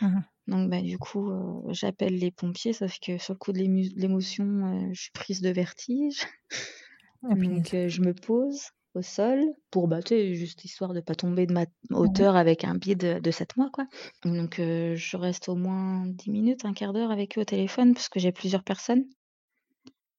Mhm. 0.00 0.24
Donc 0.46 0.70
bah, 0.70 0.82
du 0.82 0.98
coup, 0.98 1.30
euh, 1.30 1.62
j'appelle 1.72 2.16
les 2.16 2.30
pompiers, 2.30 2.72
sauf 2.72 2.98
que 3.00 3.18
sur 3.18 3.34
le 3.34 3.38
coup 3.38 3.52
de 3.52 3.58
l'émotion, 3.58 4.44
euh, 4.44 4.88
je 4.92 5.02
suis 5.02 5.12
prise 5.12 5.40
de 5.40 5.50
vertige. 5.50 6.26
Ah. 7.22 7.34
Donc 7.34 7.72
euh, 7.72 7.88
je 7.88 8.02
me 8.02 8.12
pose 8.12 8.68
au 8.96 9.02
sol 9.02 9.42
pour 9.70 9.88
bah, 9.88 10.00
juste 10.08 10.64
histoire 10.64 10.94
de 10.94 11.00
pas 11.00 11.14
tomber 11.14 11.46
de 11.46 11.52
ma 11.52 11.66
hauteur 11.90 12.36
avec 12.36 12.64
un 12.64 12.74
biais 12.76 12.94
de, 12.94 13.18
de 13.20 13.30
7 13.30 13.56
mois 13.56 13.70
quoi. 13.72 13.86
Donc 14.24 14.58
euh, 14.58 14.96
je 14.96 15.16
reste 15.16 15.48
au 15.48 15.54
moins 15.56 16.06
10 16.06 16.30
minutes, 16.30 16.64
un 16.64 16.72
quart 16.72 16.92
d'heure 16.92 17.10
avec 17.10 17.36
eux 17.38 17.42
au 17.42 17.44
téléphone 17.44 17.94
parce 17.94 18.08
que 18.08 18.20
j'ai 18.20 18.32
plusieurs 18.32 18.64
personnes 18.64 19.04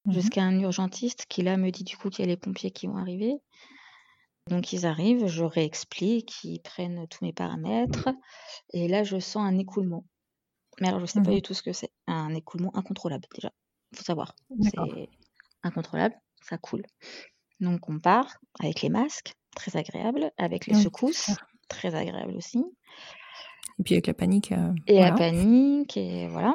Mhm. 0.04 0.20
jusqu'à 0.20 0.42
un 0.42 0.58
urgentiste 0.58 1.26
qui 1.28 1.42
là 1.42 1.56
me 1.56 1.70
dit 1.70 1.84
du 1.84 1.96
coup 1.96 2.10
qu'il 2.10 2.24
y 2.24 2.28
a 2.28 2.30
les 2.30 2.36
pompiers 2.36 2.72
qui 2.72 2.88
vont 2.88 2.96
arriver. 2.96 3.36
Donc 4.48 4.72
ils 4.72 4.86
arrivent, 4.86 5.26
je 5.26 5.44
réexplique, 5.44 6.44
ils 6.44 6.60
prennent 6.60 7.06
tous 7.08 7.24
mes 7.24 7.32
paramètres 7.32 8.08
et 8.72 8.88
là 8.88 9.04
je 9.04 9.18
sens 9.18 9.44
un 9.46 9.58
écoulement. 9.58 10.04
Mais 10.80 10.88
alors 10.88 11.00
je 11.00 11.06
sais 11.06 11.20
pas 11.22 11.30
Mhm. 11.30 11.34
du 11.34 11.42
tout 11.42 11.54
ce 11.54 11.62
que 11.62 11.72
c'est. 11.72 11.92
Un 12.08 12.34
écoulement 12.34 12.76
incontrôlable 12.76 13.26
déjà. 13.34 13.52
Faut 13.94 14.04
savoir. 14.04 14.34
C'est 14.60 15.10
incontrôlable, 15.64 16.16
ça 16.42 16.58
coule. 16.58 16.84
Donc 17.60 17.88
on 17.88 17.98
part 17.98 18.36
avec 18.60 18.82
les 18.82 18.88
masques, 18.88 19.32
très 19.54 19.76
agréable, 19.76 20.30
avec 20.38 20.66
les 20.66 20.76
Oui, 20.76 20.82
secousses, 20.82 21.30
très 21.68 21.94
agréable 21.94 22.34
aussi. 22.36 22.64
Et 23.78 23.82
puis 23.82 23.94
avec 23.94 24.06
la 24.06 24.14
panique. 24.14 24.52
euh, 24.52 24.72
Et 24.86 25.00
la 25.00 25.12
panique, 25.12 25.96
et 25.96 26.28
voilà. 26.28 26.54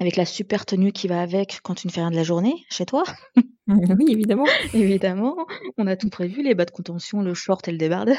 Avec 0.00 0.16
la 0.16 0.24
super 0.24 0.64
tenue 0.66 0.90
qui 0.92 1.06
va 1.06 1.20
avec 1.20 1.60
quand 1.62 1.74
tu 1.74 1.86
ne 1.86 1.92
fais 1.92 2.00
rien 2.00 2.10
de 2.10 2.16
la 2.16 2.22
journée, 2.24 2.54
chez 2.70 2.86
toi, 2.86 3.04
Oui, 3.68 4.06
évidemment. 4.08 4.46
évidemment. 4.74 5.36
On 5.78 5.86
a 5.86 5.96
tout 5.96 6.08
prévu, 6.10 6.42
les 6.42 6.54
bas 6.54 6.64
de 6.64 6.70
contention, 6.70 7.20
le 7.22 7.34
short 7.34 7.66
et 7.68 7.72
le 7.72 7.78
débardeur. 7.78 8.16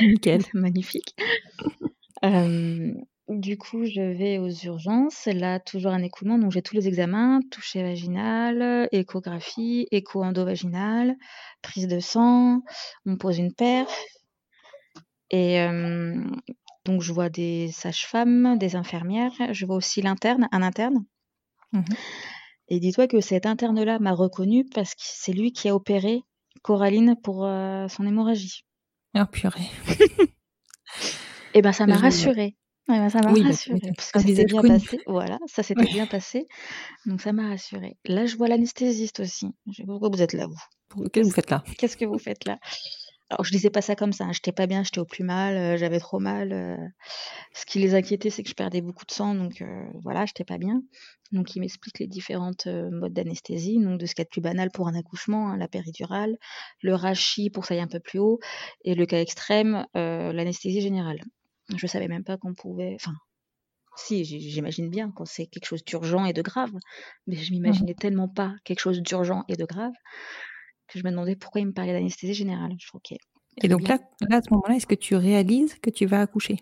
Nickel. 0.00 0.42
Magnifique. 0.54 1.14
Euh, 2.24 2.92
du 3.38 3.56
coup, 3.56 3.84
je 3.84 4.00
vais 4.00 4.38
aux 4.38 4.50
urgences. 4.50 5.26
Là, 5.26 5.60
toujours 5.60 5.92
un 5.92 6.02
écoulement. 6.02 6.38
Donc, 6.38 6.52
j'ai 6.52 6.62
tous 6.62 6.74
les 6.74 6.88
examens 6.88 7.40
toucher 7.50 7.82
vaginal, 7.82 8.88
échographie, 8.92 9.86
écho 9.90 10.22
endovaginal, 10.22 11.16
prise 11.62 11.86
de 11.86 12.00
sang. 12.00 12.62
On 13.06 13.12
me 13.12 13.16
pose 13.16 13.38
une 13.38 13.54
perf. 13.54 13.94
Et 15.30 15.60
euh, 15.60 16.24
donc, 16.84 17.02
je 17.02 17.12
vois 17.12 17.28
des 17.28 17.70
sages-femmes, 17.72 18.58
des 18.58 18.74
infirmières. 18.74 19.32
Je 19.52 19.66
vois 19.66 19.76
aussi 19.76 20.02
l'interne, 20.02 20.48
un 20.50 20.62
interne. 20.62 21.04
Mhm. 21.72 21.84
Et 22.68 22.80
dis-toi 22.80 23.06
que 23.06 23.20
cet 23.20 23.46
interne-là 23.46 23.98
m'a 23.98 24.12
reconnu 24.12 24.64
parce 24.64 24.94
que 24.94 25.02
c'est 25.02 25.32
lui 25.32 25.52
qui 25.52 25.68
a 25.68 25.74
opéré 25.74 26.22
Coraline 26.62 27.16
pour 27.22 27.44
euh, 27.44 27.88
son 27.88 28.06
hémorragie. 28.06 28.64
Oh 29.16 29.24
purée. 29.30 29.68
Et 31.54 31.62
ben 31.62 31.72
ça 31.72 31.86
m'a 31.86 31.96
rassurée. 31.96 32.56
Ouais, 32.88 32.98
ben, 32.98 33.08
ça 33.10 33.22
m'a 33.22 33.32
Oui, 33.32 33.42
bah, 33.42 33.48
rassurée 33.48 33.80
parce 33.96 34.10
que 34.10 34.18
c'était 34.20 34.44
bien 34.44 34.60
connu. 34.62 34.74
passé. 34.80 34.98
Voilà, 35.06 35.38
ça 35.46 35.62
s'était 35.62 35.88
bien 35.88 36.06
passé. 36.06 36.46
Donc 37.06 37.20
ça 37.20 37.32
m'a 37.32 37.48
rassurée. 37.48 37.96
Là, 38.06 38.26
je 38.26 38.36
vois 38.36 38.48
l'anesthésiste 38.48 39.20
aussi. 39.20 39.48
Je 39.70 39.82
pourquoi 39.84 40.08
vous 40.10 40.22
êtes 40.22 40.32
là, 40.32 40.46
vous 40.46 41.08
Qu'est-ce 41.10 41.10
que 41.12 41.20
vous 41.20 41.30
faites 41.30 41.50
là? 41.50 41.62
Qu'est-ce 41.78 41.96
que 41.96 42.04
vous 42.04 42.18
faites 42.18 42.44
là? 42.46 42.58
Alors, 43.30 43.44
je 43.44 43.52
disais 43.52 43.70
pas 43.70 43.82
ça 43.82 43.96
comme 43.96 44.12
ça. 44.12 44.24
hein. 44.24 44.32
J'étais 44.32 44.52
pas 44.52 44.66
bien, 44.66 44.82
j'étais 44.84 45.00
au 45.00 45.04
plus 45.04 45.24
mal, 45.24 45.56
euh, 45.56 45.76
j'avais 45.76 46.00
trop 46.00 46.18
mal. 46.20 46.52
euh. 46.52 46.76
Ce 47.54 47.64
qui 47.66 47.78
les 47.78 47.94
inquiétait, 47.94 48.30
c'est 48.30 48.42
que 48.42 48.48
je 48.48 48.54
perdais 48.54 48.80
beaucoup 48.80 49.06
de 49.06 49.12
sang, 49.12 49.34
donc 49.36 49.62
euh, 49.62 49.84
voilà, 50.02 50.26
j'étais 50.26 50.44
pas 50.44 50.58
bien. 50.58 50.82
Donc, 51.32 51.54
il 51.56 51.60
m'explique 51.60 52.00
les 52.00 52.08
différentes 52.08 52.66
euh, 52.66 52.90
modes 52.90 53.12
d'anesthésie, 53.12 53.78
donc 53.78 54.00
de 54.00 54.06
ce 54.06 54.14
qu'il 54.16 54.22
y 54.22 54.24
a 54.24 54.26
de 54.26 54.30
plus 54.30 54.40
banal 54.40 54.70
pour 54.72 54.88
un 54.88 54.94
accouchement, 54.96 55.48
hein, 55.50 55.56
la 55.58 55.68
péridurale, 55.68 56.36
le 56.82 56.94
rachis 56.94 57.50
pour 57.50 57.62
que 57.62 57.68
ça 57.68 57.74
aille 57.74 57.80
un 57.80 57.86
peu 57.88 58.00
plus 58.00 58.18
haut, 58.18 58.40
et 58.84 58.94
le 58.96 59.06
cas 59.06 59.20
extrême, 59.20 59.86
l'anesthésie 59.94 60.80
générale. 60.80 61.20
Je 61.76 61.86
savais 61.86 62.08
même 62.08 62.24
pas 62.24 62.36
qu'on 62.36 62.54
pouvait. 62.54 62.94
Enfin, 62.96 63.14
si, 63.96 64.24
j'imagine 64.24 64.88
bien 64.88 65.10
quand 65.10 65.24
c'est 65.24 65.46
quelque 65.46 65.66
chose 65.66 65.84
d'urgent 65.84 66.24
et 66.24 66.32
de 66.32 66.42
grave, 66.42 66.72
mais 67.26 67.36
je 67.36 67.52
m'imaginais 67.52 67.94
tellement 67.94 68.28
pas 68.28 68.54
quelque 68.64 68.80
chose 68.80 69.00
d'urgent 69.02 69.44
et 69.48 69.56
de 69.56 69.64
grave 69.64 69.92
que 70.88 70.98
je 70.98 71.04
me 71.04 71.10
demandais 71.10 71.36
pourquoi 71.36 71.60
il 71.60 71.66
me 71.66 71.72
parlait 71.72 71.92
d'anesthésie 71.92 72.34
générale. 72.34 72.72
Je. 72.78 72.90
Et 73.62 73.68
donc 73.68 73.86
là, 73.88 73.98
là, 74.28 74.38
à 74.38 74.42
ce 74.42 74.50
moment-là, 74.52 74.76
est-ce 74.76 74.86
que 74.86 74.94
tu 74.94 75.14
réalises 75.16 75.78
que 75.80 75.90
tu 75.90 76.06
vas 76.06 76.20
accoucher? 76.20 76.56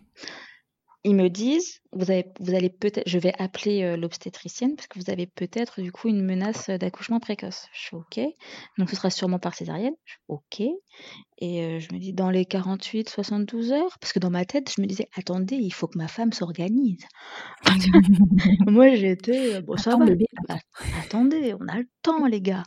Ils 1.05 1.15
me 1.15 1.29
disent, 1.29 1.81
vous, 1.93 2.11
avez, 2.11 2.27
vous 2.41 2.55
allez 2.55 2.71
peut-être, 2.71 3.09
je 3.09 3.19
vais 3.19 3.33
appeler 3.39 3.83
euh, 3.85 3.97
l'obstétricienne 3.97 4.75
parce 4.75 4.89
que 4.89 4.99
vous 4.99 5.11
avez 5.11 5.27
peut-être 5.27 5.81
du 5.81 5.93
coup 5.93 6.09
une 6.09 6.25
menace 6.25 6.71
d'accouchement 6.71 7.21
précoce. 7.21 7.67
Je 7.73 7.89
fais 7.89 7.97
ok, 7.97 8.21
donc 8.79 8.91
ce 8.91 8.97
sera 8.97 9.09
sûrement 9.09 9.39
par 9.39 9.55
césarienne. 9.55 9.95
Je 10.05 10.15
fais 10.15 10.21
ok, 10.27 10.61
et 11.39 11.63
euh, 11.63 11.79
je 11.79 11.95
me 11.95 12.01
dis 12.01 12.13
dans 12.13 12.31
les 12.31 12.45
48, 12.45 13.09
72 13.09 13.71
heures, 13.71 13.97
parce 14.01 14.13
que 14.13 14.19
dans 14.19 14.31
ma 14.31 14.45
tête, 14.45 14.73
je 14.77 14.83
me 14.83 14.87
disais 14.87 15.09
attendez, 15.17 15.55
il 15.55 15.73
faut 15.73 15.87
que 15.87 15.99
ma 15.99 16.09
femme 16.09 16.33
s'organise. 16.33 17.07
Moi 18.67 18.97
j'étais, 18.97 19.55
euh, 19.55 19.61
bon 19.61 19.77
ça 19.77 19.93
Attends, 19.93 20.05
va, 20.49 20.57
attendez, 21.01 21.55
on 21.61 21.69
a 21.69 21.79
le 21.79 21.89
temps 22.03 22.27
les 22.27 22.41
gars. 22.41 22.65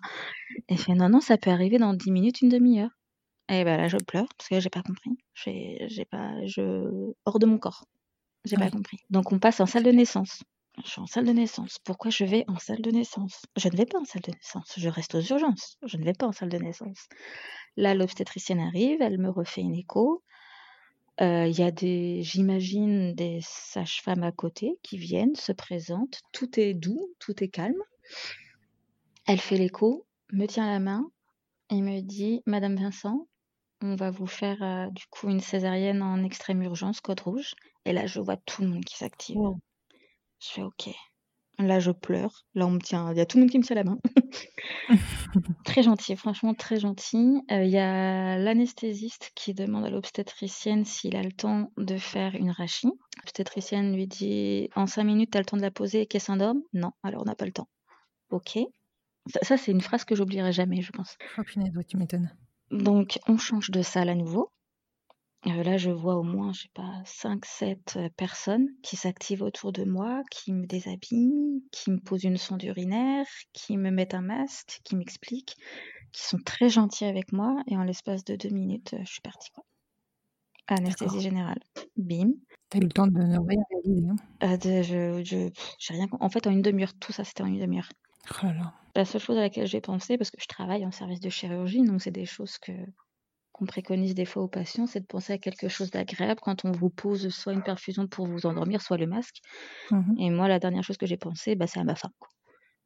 Et 0.69 0.77
fait 0.77 0.93
non, 0.93 1.09
non, 1.09 1.19
ça 1.19 1.37
peut 1.37 1.51
arriver 1.51 1.79
dans 1.79 1.93
10 1.93 2.11
minutes, 2.11 2.41
une 2.41 2.49
demi-heure. 2.49 2.91
Et 3.49 3.65
ben 3.65 3.75
là 3.75 3.89
je 3.89 3.97
pleure 3.97 4.27
parce 4.37 4.47
que 4.47 4.59
j'ai 4.61 4.69
pas 4.69 4.83
compris. 4.83 5.11
J'ai 5.33 5.85
j'ai 5.89 6.05
pas, 6.05 6.31
je, 6.45 7.11
hors 7.25 7.37
de 7.39 7.45
mon 7.45 7.57
corps. 7.57 7.83
J'ai 8.45 8.57
pas 8.57 8.71
compris. 8.71 8.99
Donc 9.09 9.31
on 9.31 9.39
passe 9.39 9.59
en 9.59 9.65
salle 9.65 9.83
de 9.83 9.91
naissance. 9.91 10.43
Je 10.83 10.89
suis 10.89 11.01
en 11.01 11.05
salle 11.05 11.25
de 11.25 11.31
naissance. 11.31 11.77
Pourquoi 11.83 12.11
je 12.11 12.23
vais 12.23 12.45
en 12.47 12.57
salle 12.57 12.81
de 12.81 12.91
naissance? 12.91 13.41
Je 13.57 13.67
ne 13.67 13.75
vais 13.75 13.85
pas 13.85 13.99
en 13.99 14.05
salle 14.05 14.21
de 14.21 14.31
naissance. 14.31 14.73
Je 14.77 14.89
reste 14.89 15.15
aux 15.15 15.21
urgences. 15.21 15.77
Je 15.83 15.97
ne 15.97 16.03
vais 16.03 16.13
pas 16.13 16.27
en 16.27 16.31
salle 16.31 16.49
de 16.49 16.57
naissance. 16.57 17.07
Là, 17.77 17.93
l'obstétricienne 17.93 18.59
arrive, 18.59 19.01
elle 19.01 19.19
me 19.19 19.29
refait 19.29 19.61
une 19.61 19.75
écho. 19.75 20.23
Euh, 21.19 21.45
Il 21.45 21.59
y 21.59 21.61
a 21.63 21.71
des, 21.71 22.23
j'imagine, 22.23 23.13
des 23.13 23.39
sages-femmes 23.43 24.23
à 24.23 24.31
côté 24.31 24.79
qui 24.81 24.97
viennent, 24.97 25.35
se 25.35 25.51
présentent. 25.51 26.21
Tout 26.31 26.59
est 26.59 26.73
doux, 26.73 27.13
tout 27.19 27.43
est 27.43 27.49
calme. 27.49 27.81
Elle 29.27 29.41
fait 29.41 29.57
l'écho, 29.57 30.07
me 30.31 30.47
tient 30.47 30.67
la 30.67 30.79
main 30.79 31.05
et 31.69 31.81
me 31.81 32.01
dit 32.01 32.41
Madame 32.45 32.75
Vincent, 32.75 33.27
on 33.81 33.95
va 33.95 34.11
vous 34.11 34.27
faire 34.27 34.61
euh, 34.61 34.87
du 34.91 35.05
coup 35.09 35.29
une 35.29 35.39
césarienne 35.39 36.01
en 36.01 36.23
extrême 36.23 36.61
urgence, 36.61 37.01
code 37.01 37.19
rouge. 37.19 37.53
Et 37.85 37.93
là, 37.93 38.05
je 38.05 38.19
vois 38.19 38.37
tout 38.37 38.61
le 38.61 38.69
monde 38.69 38.85
qui 38.85 38.97
s'active. 38.97 39.37
Wow. 39.37 39.59
Je 40.39 40.49
fais 40.49 40.63
OK. 40.63 40.89
Là, 41.59 41.79
je 41.79 41.91
pleure. 41.91 42.45
Là, 42.55 42.65
on 42.65 42.71
me 42.71 42.79
tient. 42.79 43.11
Il 43.11 43.17
y 43.17 43.21
a 43.21 43.25
tout 43.25 43.37
le 43.37 43.43
monde 43.43 43.51
qui 43.51 43.59
me 43.59 43.63
tient 43.63 43.75
la 43.75 43.83
main. 43.83 43.99
très 45.65 45.83
gentil, 45.83 46.15
franchement 46.15 46.53
très 46.53 46.79
gentil. 46.79 47.41
Euh, 47.51 47.63
Il 47.63 47.69
y 47.69 47.77
a 47.77 48.37
l'anesthésiste 48.37 49.31
qui 49.35 49.53
demande 49.53 49.85
à 49.85 49.89
l'obstétricienne 49.89 50.85
s'il 50.85 51.15
a 51.15 51.21
le 51.21 51.31
temps 51.31 51.71
de 51.77 51.97
faire 51.97 52.35
une 52.35 52.51
rachie. 52.51 52.91
L'obstétricienne 53.17 53.93
lui 53.93 54.07
dit 54.07 54.69
En 54.75 54.87
cinq 54.87 55.03
minutes, 55.03 55.31
tu 55.31 55.37
as 55.37 55.41
le 55.41 55.45
temps 55.45 55.57
de 55.57 55.61
la 55.61 55.71
poser 55.71 56.01
et 56.01 56.05
qu'elle 56.07 56.21
s'endorme? 56.21 56.61
Non, 56.73 56.91
alors 57.03 57.21
on 57.21 57.25
n'a 57.25 57.35
pas 57.35 57.45
le 57.45 57.51
temps. 57.51 57.69
OK. 58.31 58.57
Ça, 59.27 59.39
ça, 59.43 59.57
c'est 59.57 59.71
une 59.71 59.81
phrase 59.81 60.03
que 60.03 60.15
j'oublierai 60.15 60.51
jamais, 60.51 60.81
je 60.81 60.91
pense. 60.91 61.17
Oh 61.37 61.43
punaise, 61.43 61.75
ouais, 61.75 61.83
tu 61.83 61.97
m'étonnes. 61.97 62.31
Donc, 62.71 63.19
on 63.27 63.37
change 63.37 63.69
de 63.69 63.81
salle 63.81 64.09
à 64.09 64.15
nouveau. 64.15 64.51
Euh, 65.47 65.63
là, 65.63 65.77
je 65.77 65.89
vois 65.89 66.15
au 66.15 66.23
moins, 66.23 66.53
je 66.53 66.63
sais 66.63 66.69
pas, 66.73 67.01
5-7 67.03 67.97
personnes 68.15 68.67
qui 68.83 68.95
s'activent 68.95 69.41
autour 69.41 69.71
de 69.71 69.83
moi, 69.83 70.21
qui 70.29 70.53
me 70.53 70.67
déshabillent, 70.67 71.63
qui 71.71 71.89
me 71.89 71.99
posent 71.99 72.23
une 72.23 72.37
sonde 72.37 72.63
urinaire, 72.63 73.25
qui 73.51 73.77
me 73.77 73.89
mettent 73.89 74.13
un 74.13 74.21
masque, 74.21 74.79
qui 74.83 74.95
m'expliquent, 74.95 75.55
qui 76.11 76.23
sont 76.23 76.37
très 76.45 76.69
gentils 76.69 77.05
avec 77.05 77.33
moi. 77.33 77.63
Et 77.67 77.75
en 77.75 77.83
l'espace 77.83 78.23
de 78.23 78.35
deux 78.35 78.49
minutes, 78.49 78.93
euh, 78.93 79.03
je 79.03 79.11
suis 79.11 79.21
partie. 79.21 79.49
Quoi. 79.51 79.63
Anesthésie 80.67 81.21
générale. 81.21 81.59
Bim. 81.97 82.31
T'as 82.69 82.77
eu 82.77 82.83
le 82.83 82.89
temps 82.89 83.07
de 83.07 83.19
ne 83.19 83.37
rien 83.39 83.63
réaliser. 83.71 84.07
Hein. 84.09 84.15
Euh, 84.43 84.57
de- 84.57 84.83
je, 84.83 85.23
je, 85.23 85.93
rien. 85.93 86.07
En 86.19 86.29
fait, 86.29 86.45
en 86.47 86.51
une 86.51 86.61
demi-heure, 86.61 86.93
tout 86.99 87.11
ça, 87.11 87.23
c'était 87.23 87.43
en 87.43 87.47
une 87.47 87.59
demi-heure. 87.59 87.89
Oh 88.29 88.45
là 88.45 88.53
là. 88.53 88.73
La 88.95 89.05
seule 89.05 89.21
chose 89.21 89.37
à 89.37 89.41
laquelle 89.41 89.67
j'ai 89.67 89.81
pensé, 89.81 90.17
parce 90.17 90.31
que 90.31 90.41
je 90.41 90.47
travaille 90.47 90.85
en 90.85 90.91
service 90.91 91.19
de 91.19 91.29
chirurgie, 91.29 91.81
donc 91.83 92.01
c'est 92.01 92.11
des 92.11 92.25
choses 92.25 92.57
que 92.57 92.71
qu'on 93.53 93.65
préconise 93.65 94.15
des 94.15 94.25
fois 94.25 94.43
aux 94.43 94.47
patients, 94.47 94.87
c'est 94.87 95.01
de 95.01 95.05
penser 95.05 95.33
à 95.33 95.37
quelque 95.37 95.67
chose 95.69 95.91
d'agréable 95.91 96.39
quand 96.41 96.65
on 96.65 96.71
vous 96.71 96.89
pose 96.89 97.29
soit 97.29 97.53
une 97.53 97.63
perfusion 97.63 98.07
pour 98.07 98.25
vous 98.27 98.45
endormir, 98.45 98.81
soit 98.81 98.97
le 98.97 99.07
masque. 99.07 99.37
Mhm. 99.91 100.15
Et 100.19 100.29
moi, 100.29 100.47
la 100.47 100.59
dernière 100.59 100.83
chose 100.83 100.97
que 100.97 101.05
j'ai 101.05 101.17
pensé, 101.17 101.55
bah, 101.55 101.67
c'est 101.67 101.79
à 101.79 101.83
ma 101.83 101.95
femme. 101.95 102.11
quoi. 102.19 102.29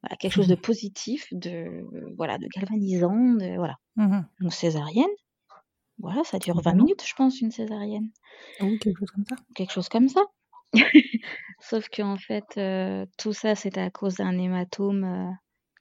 Voilà, 0.04 0.18
quelque 0.18 0.34
chose 0.34 0.48
de 0.48 0.56
positif, 0.56 1.28
de 1.32 1.86
voilà, 2.18 2.38
de 2.38 2.48
galvanisant, 2.48 3.16
de 3.36 3.56
voilà. 3.58 3.76
Donc 4.42 4.54
césarienne, 4.54 5.10
voilà, 6.00 6.24
ça 6.24 6.40
dure 6.40 6.62
20 6.62 6.74
Évidemment. 6.74 6.76
minutes, 6.76 7.04
je 7.08 7.14
pense, 7.16 7.42
une 7.42 7.52
césarienne, 7.52 8.10
Oui, 8.60 8.80
quelque 8.80 9.00
chose 9.00 9.12
comme 9.12 9.26
ça. 9.26 9.36
quelque 9.56 9.72
chose 9.74 9.90
comme 9.90 10.10
ça. 10.10 10.22
Sauf 11.60 11.90
qu'en 11.90 12.18
fait, 12.18 12.58
euh, 12.58 13.06
tout 13.18 13.34
ça, 13.34 13.56
c'était 13.56 13.82
à 13.82 13.90
cause 13.92 14.16
d'un 14.16 14.38
hématome 14.38 15.04
euh, 15.04 15.32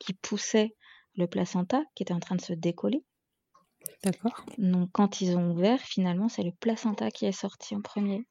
qui 0.04 0.14
poussait 0.14 0.74
le 1.16 1.26
placenta, 1.26 1.82
qui 1.94 2.02
était 2.02 2.14
en 2.14 2.20
train 2.20 2.36
de 2.36 2.40
se 2.40 2.52
décoller. 2.52 3.04
D'accord. 4.02 4.44
Donc, 4.58 4.90
quand 4.92 5.20
ils 5.20 5.36
ont 5.36 5.52
ouvert, 5.52 5.80
finalement, 5.80 6.28
c'est 6.28 6.42
le 6.42 6.52
placenta 6.52 7.10
qui 7.10 7.26
est 7.26 7.32
sorti 7.32 7.74
en 7.74 7.80
premier, 7.80 8.26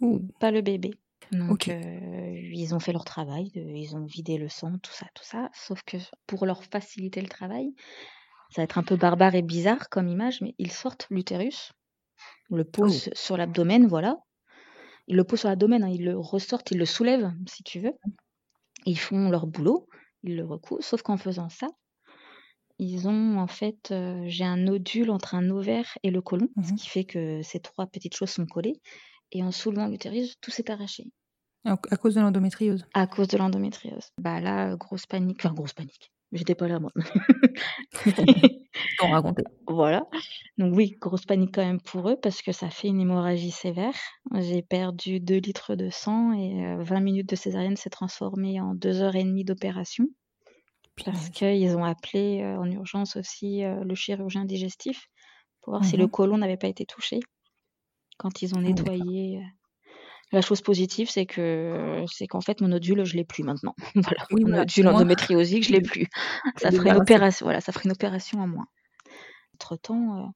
Ouh. 0.00 0.20
pas 0.40 0.50
le 0.50 0.60
bébé. 0.60 0.90
Donc, 1.30 1.68
euh, 1.68 2.40
ils 2.52 2.74
ont 2.74 2.80
fait 2.80 2.92
leur 2.92 3.04
travail, 3.04 3.50
de- 3.52 3.60
ils 3.60 3.96
ont 3.96 4.04
vidé 4.04 4.36
le 4.36 4.48
sang, 4.48 4.76
tout 4.78 4.92
ça, 4.92 5.06
tout 5.14 5.24
ça. 5.24 5.48
Sauf 5.54 5.82
que 5.82 5.96
pour 6.26 6.44
leur 6.46 6.64
faciliter 6.64 7.20
le 7.22 7.28
travail, 7.28 7.74
ça 8.50 8.60
va 8.60 8.64
être 8.64 8.76
un 8.76 8.82
peu 8.82 8.96
barbare 8.96 9.34
et 9.34 9.42
bizarre 9.42 9.88
comme 9.88 10.08
image, 10.08 10.40
mais 10.42 10.54
ils 10.58 10.72
sortent 10.72 11.06
l'utérus, 11.10 11.72
le 12.50 12.64
posent 12.64 13.10
sur 13.14 13.36
l'abdomen, 13.36 13.86
voilà. 13.86 14.18
Ils 15.06 15.16
le 15.16 15.24
posent 15.24 15.40
sur 15.40 15.48
l'abdomen, 15.48 15.84
hein, 15.84 15.88
ils 15.88 16.04
le 16.04 16.18
ressortent, 16.18 16.70
ils 16.70 16.78
le 16.78 16.86
soulèvent, 16.86 17.32
si 17.46 17.62
tu 17.62 17.80
veux. 17.80 17.94
Ils 18.84 18.98
font 18.98 19.30
leur 19.30 19.46
boulot, 19.46 19.88
ils 20.22 20.36
le 20.36 20.44
recousent. 20.46 20.84
Sauf 20.84 21.02
qu'en 21.02 21.16
faisant 21.16 21.48
ça, 21.48 21.68
ils 22.78 23.08
ont 23.08 23.38
en 23.38 23.46
fait, 23.46 23.90
euh, 23.92 24.24
j'ai 24.26 24.44
un 24.44 24.56
nodule 24.58 25.10
entre 25.10 25.34
un 25.34 25.48
ovaire 25.50 25.96
et 26.02 26.10
le 26.10 26.20
côlon, 26.22 26.48
ce 26.60 26.72
Mhm. 26.72 26.76
qui 26.76 26.88
fait 26.88 27.04
que 27.04 27.40
ces 27.42 27.60
trois 27.60 27.86
petites 27.86 28.14
choses 28.14 28.30
sont 28.30 28.46
collées. 28.46 28.80
Et 29.32 29.42
en 29.42 29.52
soulevant 29.52 29.88
l'utérus, 29.88 30.36
tout 30.40 30.50
s'est 30.50 30.70
arraché 30.70 31.04
À 31.64 31.76
cause 31.96 32.14
de 32.14 32.20
l'endométriose. 32.20 32.86
à 32.94 33.06
cause 33.06 33.28
de 33.28 33.36
l'endométriose. 33.36 34.12
Bah 34.16 34.40
là, 34.40 34.76
grosse 34.76 35.04
panique, 35.06 35.44
enfin 35.44 35.52
grosse 35.54 35.74
panique. 35.74 36.10
J'étais 36.32 36.54
pas 36.54 36.68
là 36.68 36.80
moi. 36.80 36.90
T'en 38.98 39.08
raconter. 39.10 39.44
Voilà. 39.66 40.06
Donc 40.58 40.74
oui, 40.76 40.96
grosse 41.00 41.24
panique 41.26 41.54
quand 41.54 41.64
même 41.64 41.80
pour 41.80 42.08
eux 42.08 42.16
parce 42.20 42.42
que 42.42 42.52
ça 42.52 42.70
fait 42.70 42.88
une 42.88 43.00
hémorragie 43.00 43.50
sévère. 43.50 43.94
J'ai 44.34 44.62
perdu 44.62 45.20
2 45.20 45.38
litres 45.38 45.74
de 45.76 45.90
sang 45.90 46.32
et 46.32 46.64
euh, 46.66 46.82
20 46.82 47.00
minutes 47.00 47.28
de 47.28 47.36
césarienne 47.36 47.76
s'est 47.76 47.90
transformé 47.90 48.60
en 48.60 48.74
2 48.74 49.02
heures 49.02 49.16
et 49.16 49.24
demie 49.24 49.44
d'opération 49.44 50.06
parce 51.04 51.30
qu'ils 51.30 51.76
ont 51.76 51.84
appelé 51.84 52.42
euh, 52.42 52.58
en 52.58 52.70
urgence 52.70 53.16
aussi 53.16 53.64
euh, 53.64 53.84
le 53.84 53.94
chirurgien 53.94 54.44
digestif 54.44 55.08
pour 55.62 55.72
voir 55.72 55.84
si 55.84 55.96
le 55.96 56.06
Mhm. 56.06 56.08
côlon 56.08 56.38
n'avait 56.38 56.56
pas 56.58 56.68
été 56.68 56.86
touché 56.86 57.20
quand 58.18 58.42
ils 58.42 58.54
ont 58.54 58.60
Ah, 58.64 58.70
nettoyé. 58.72 59.42
Euh. 60.32 60.36
La 60.36 60.40
chose 60.42 60.60
positive, 60.62 61.10
c'est 61.10 61.26
que 61.26 62.04
c'est 62.10 62.26
qu'en 62.26 62.40
fait 62.40 62.60
mon 62.60 62.68
nodule, 62.68 63.04
je 63.04 63.16
l'ai 63.16 63.24
plus 63.24 63.44
maintenant. 63.44 63.74
voilà, 63.94 64.26
Oui, 64.30 64.42
mon 64.42 64.50
voilà, 64.50 64.64
nodule 64.64 64.88
endométriosique, 64.88 65.64
je 65.64 65.72
l'ai 65.72 65.80
plus. 65.80 66.06
Ça 66.58 66.70
ferait 66.70 66.90
une 66.90 66.96
opération, 66.96 67.46
voilà, 67.46 67.60
ça 67.60 67.72
ferait 67.72 67.84
une 67.86 67.92
opération 67.92 68.40
en 68.40 68.46
moins. 68.48 68.66
Entre 69.54 69.76
temps, 69.76 70.32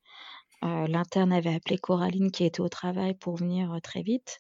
l'interne 0.63 1.33
avait 1.33 1.55
appelé 1.55 1.79
Coraline 1.79 2.31
qui 2.31 2.45
était 2.45 2.61
au 2.61 2.69
travail 2.69 3.15
pour 3.15 3.37
venir 3.37 3.73
euh, 3.73 3.81
très 3.81 4.03
vite. 4.03 4.39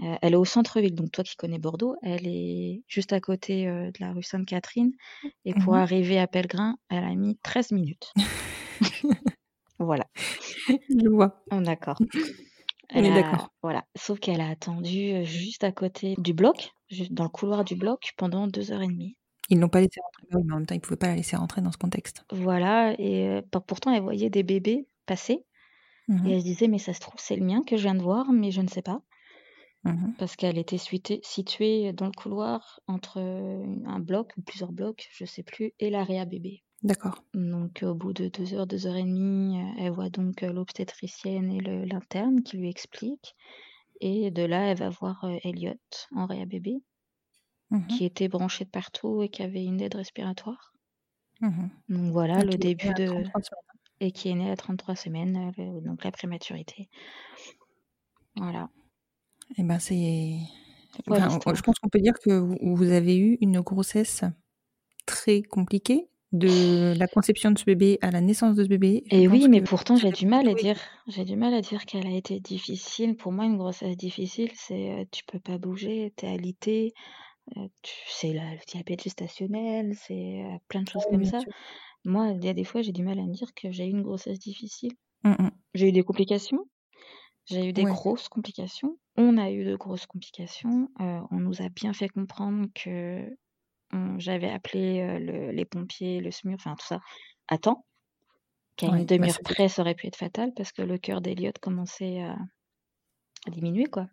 Euh, 0.00 0.14
elle 0.22 0.34
est 0.34 0.36
au 0.36 0.44
centre-ville, 0.44 0.94
donc 0.94 1.10
toi 1.10 1.24
qui 1.24 1.34
connais 1.36 1.58
Bordeaux, 1.58 1.96
elle 2.02 2.26
est 2.26 2.82
juste 2.86 3.12
à 3.12 3.20
côté 3.20 3.66
euh, 3.66 3.86
de 3.90 3.98
la 4.00 4.12
rue 4.12 4.22
Sainte-Catherine. 4.22 4.92
Et 5.44 5.54
pour 5.54 5.74
Mhm. 5.74 5.80
arriver 5.80 6.18
à 6.20 6.26
Pellegrin, 6.28 6.76
elle 6.88 7.04
a 7.04 7.14
mis 7.14 7.36
13 7.42 7.72
minutes. 7.72 8.12
voilà, 9.78 10.06
Je 10.68 11.08
vois. 11.08 11.42
d'accord. 11.50 11.98
Elle 12.88 13.06
a- 13.06 13.12
d'accord. 13.12 13.48
Voilà, 13.62 13.86
sauf 13.96 14.18
qu'elle 14.20 14.42
a 14.42 14.48
attendu 14.50 15.24
juste 15.24 15.64
à 15.64 15.72
côté 15.72 16.14
du 16.18 16.34
bloc, 16.34 16.72
juste 16.90 17.12
dans 17.14 17.24
le 17.24 17.30
couloir 17.30 17.64
du 17.64 17.76
bloc, 17.76 18.12
pendant 18.18 18.46
deux 18.46 18.72
heures 18.72 18.82
et 18.82 18.86
demie. 18.88 19.16
Ils 19.50 19.58
l'ont 19.58 19.68
pas 19.68 19.80
laissé 19.80 20.00
rentrer. 20.00 20.26
Oui, 20.32 20.42
mais 20.46 20.52
en 20.52 20.56
même 20.56 20.66
temps, 20.66 20.74
ils 20.74 20.80
pouvaient 20.80 20.96
pas 20.96 21.08
la 21.08 21.16
laisser 21.16 21.36
rentrer 21.36 21.60
dans 21.60 21.72
ce 21.72 21.76
contexte. 21.78 22.24
Voilà, 22.32 22.94
et 22.98 23.42
pourtant, 23.66 23.92
elle 23.92 24.02
voyait 24.02 24.30
des 24.30 24.42
bébés 24.42 24.88
passer. 25.04 25.44
Mmh 26.08 26.28
Et 26.28 26.32
elle 26.32 26.40
se 26.40 26.44
disait, 26.46 26.68
mais 26.68 26.78
ça 26.78 26.94
se 26.94 27.00
trouve, 27.00 27.20
c'est 27.20 27.36
le 27.36 27.44
mien 27.46 27.62
que 27.66 27.76
je 27.76 27.82
viens 27.84 27.94
de 27.96 28.02
voir, 28.02 28.32
mais 28.32 28.50
je 28.52 28.60
ne 28.62 28.68
sais 28.68 28.82
pas. 28.82 29.02
Mmh 29.84 30.18
Parce 30.18 30.36
qu'elle 30.36 30.58
était 30.58 30.76
située 30.76 31.94
dans 31.94 32.04
le 32.06 32.12
couloir 32.12 32.80
entre 32.88 33.20
un 33.20 33.98
bloc 34.00 34.32
ou 34.36 34.42
plusieurs 34.42 34.70
blocs, 34.72 35.08
je 35.10 35.24
sais 35.24 35.42
plus, 35.42 35.72
et 35.78 35.88
l'area 35.88 36.26
bébé. 36.26 36.62
D'accord. 36.82 37.24
Donc, 37.34 37.82
au 37.82 37.94
bout 37.94 38.12
de 38.12 38.28
deux 38.28 38.54
heures, 38.54 38.66
deux 38.66 38.86
heures 38.86 38.96
et 38.96 39.02
demie, 39.02 39.58
elle 39.78 39.92
voit 39.92 40.10
donc 40.10 40.42
l'obstétricienne 40.42 41.50
et 41.50 41.60
l'interne 41.60 42.42
qui 42.42 42.56
lui 42.56 42.68
expliquent. 42.68 43.34
Et 44.00 44.30
de 44.30 44.42
là, 44.44 44.66
elle 44.70 44.78
va 44.78 44.88
voir 44.90 45.24
Elliot 45.42 45.74
en 46.14 46.26
réa 46.26 46.46
bébé, 46.46 46.76
Mmh 47.70 47.86
qui 47.86 48.06
était 48.06 48.28
branché 48.28 48.64
de 48.64 48.70
partout 48.70 49.22
et 49.22 49.28
qui 49.28 49.42
avait 49.42 49.62
une 49.64 49.80
aide 49.82 49.94
respiratoire. 49.94 50.72
Mmh 51.40 51.68
Donc 51.90 52.12
voilà, 52.12 52.40
Et 52.40 52.44
le 52.44 52.56
début 52.56 52.94
de... 52.94 53.06
33 53.06 53.42
semaines. 53.42 53.62
Et 54.00 54.12
qui 54.12 54.28
est 54.28 54.34
né 54.34 54.50
à 54.50 54.56
33 54.56 54.94
semaines, 54.96 55.52
le- 55.58 55.80
donc 55.80 56.04
la 56.04 56.12
prématurité. 56.12 56.88
Voilà. 58.36 58.70
Eh 59.56 59.64
ben, 59.64 59.78
c'est. 59.78 60.36
Enfin, 61.08 61.54
je 61.54 61.62
pense 61.62 61.78
qu'on 61.78 61.88
peut 61.88 62.00
dire 62.00 62.14
que 62.22 62.30
vous 62.62 62.90
avez 62.90 63.18
eu 63.18 63.36
une 63.40 63.60
grossesse 63.60 64.24
très 65.06 65.42
compliquée, 65.42 66.08
de 66.32 66.94
la 66.98 67.06
conception 67.08 67.50
de 67.50 67.58
ce 67.58 67.64
bébé 67.64 67.98
à 68.02 68.10
la 68.10 68.20
naissance 68.20 68.54
de 68.56 68.64
ce 68.64 68.68
bébé. 68.68 69.02
Et 69.10 69.26
oui, 69.28 69.48
mais 69.48 69.60
que 69.60 69.68
pourtant, 69.68 69.96
j'ai 69.96 70.12
du 70.12 70.26
mal 70.26 70.48
à 70.48 70.54
dire, 70.54 70.78
j'ai 71.06 71.24
du 71.24 71.36
mal 71.36 71.54
à 71.54 71.60
dire 71.62 71.86
qu'elle 71.86 72.06
a 72.06 72.14
été 72.14 72.40
difficile. 72.40 73.16
Pour 73.16 73.32
moi, 73.32 73.46
une 73.46 73.56
grossesse 73.56 73.96
difficile, 73.96 74.50
c'est 74.54 74.90
euh, 75.00 75.04
tu 75.10 75.24
peux 75.24 75.40
pas 75.40 75.56
bouger, 75.58 76.12
t'es 76.16 76.26
alité, 76.26 76.92
euh, 77.56 77.68
c'est 78.08 78.32
le 78.34 78.40
diabète 78.66 79.02
gestationnel, 79.04 79.94
c'est 79.96 80.42
euh, 80.44 80.58
plein 80.68 80.82
de 80.82 80.88
choses 80.88 81.06
Oui, 81.10 81.10
comme 81.10 81.24
ça. 81.24 81.44
sûr. 81.44 81.52
Moi, 82.04 82.28
il 82.36 82.44
y 82.44 82.48
a 82.48 82.54
des 82.54 82.64
fois, 82.64 82.82
j'ai 82.82 82.92
du 82.92 83.02
mal 83.04 83.18
à 83.18 83.24
me 83.24 83.32
dire 83.34 83.54
que 83.54 83.70
j'ai 83.72 83.86
eu 83.86 83.90
une 83.90 84.02
grossesse 84.02 84.38
difficile. 84.38 84.92
Mmh, 85.24 85.30
mmh. 85.38 85.50
J'ai 85.74 85.88
eu 85.88 85.92
des 85.92 86.02
complications, 86.02 86.64
j'ai 87.46 87.66
eu 87.68 87.72
des 87.72 87.84
Ouais. 87.84 87.92
grosses 87.92 88.28
complications. 88.28 88.98
On 89.16 89.38
a 89.38 89.50
eu 89.50 89.64
de 89.64 89.76
grosses 89.76 90.06
complications. 90.06 90.88
euh, 91.00 91.20
on 91.30 91.38
nous 91.40 91.62
a 91.62 91.68
bien 91.70 91.92
fait 91.92 92.08
comprendre 92.08 92.66
que 92.74 93.28
j'avais 94.18 94.50
appelé 94.50 95.00
euh, 95.00 95.18
le- 95.18 95.50
les 95.52 95.64
pompiers, 95.64 96.20
le 96.20 96.30
SMUR, 96.30 96.54
enfin 96.54 96.74
tout 96.78 96.86
ça, 96.86 97.00
à 97.48 97.58
temps. 97.58 97.84
Qu'à 98.76 98.86
Ouais, 98.88 98.98
une 99.00 99.06
bah, 99.06 99.16
demi-heure 99.16 99.34
c'était- 99.36 99.54
près, 99.54 99.68
ça 99.68 99.82
aurait 99.82 99.94
pu 99.94 100.06
être 100.06 100.16
fatal 100.16 100.52
parce 100.54 100.72
que 100.72 100.82
le 100.82 100.98
cœur 100.98 101.20
d'Eliott 101.20 101.58
commençait 101.58 102.22
à, 102.22 102.36
à 103.46 103.50
diminuer, 103.50 103.86
quoi. 103.86 104.06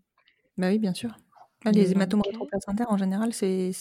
Bah 0.57 0.69
oui, 0.69 0.79
bien 0.79 0.93
sûr. 0.93 1.15
Ah, 1.65 1.71
les 1.71 1.91
hématomes 1.91 2.21
euh, 2.25 2.29
rétroplacentaires, 2.29 2.91
en 2.91 2.97
général, 2.97 3.33
c'est 3.33 3.71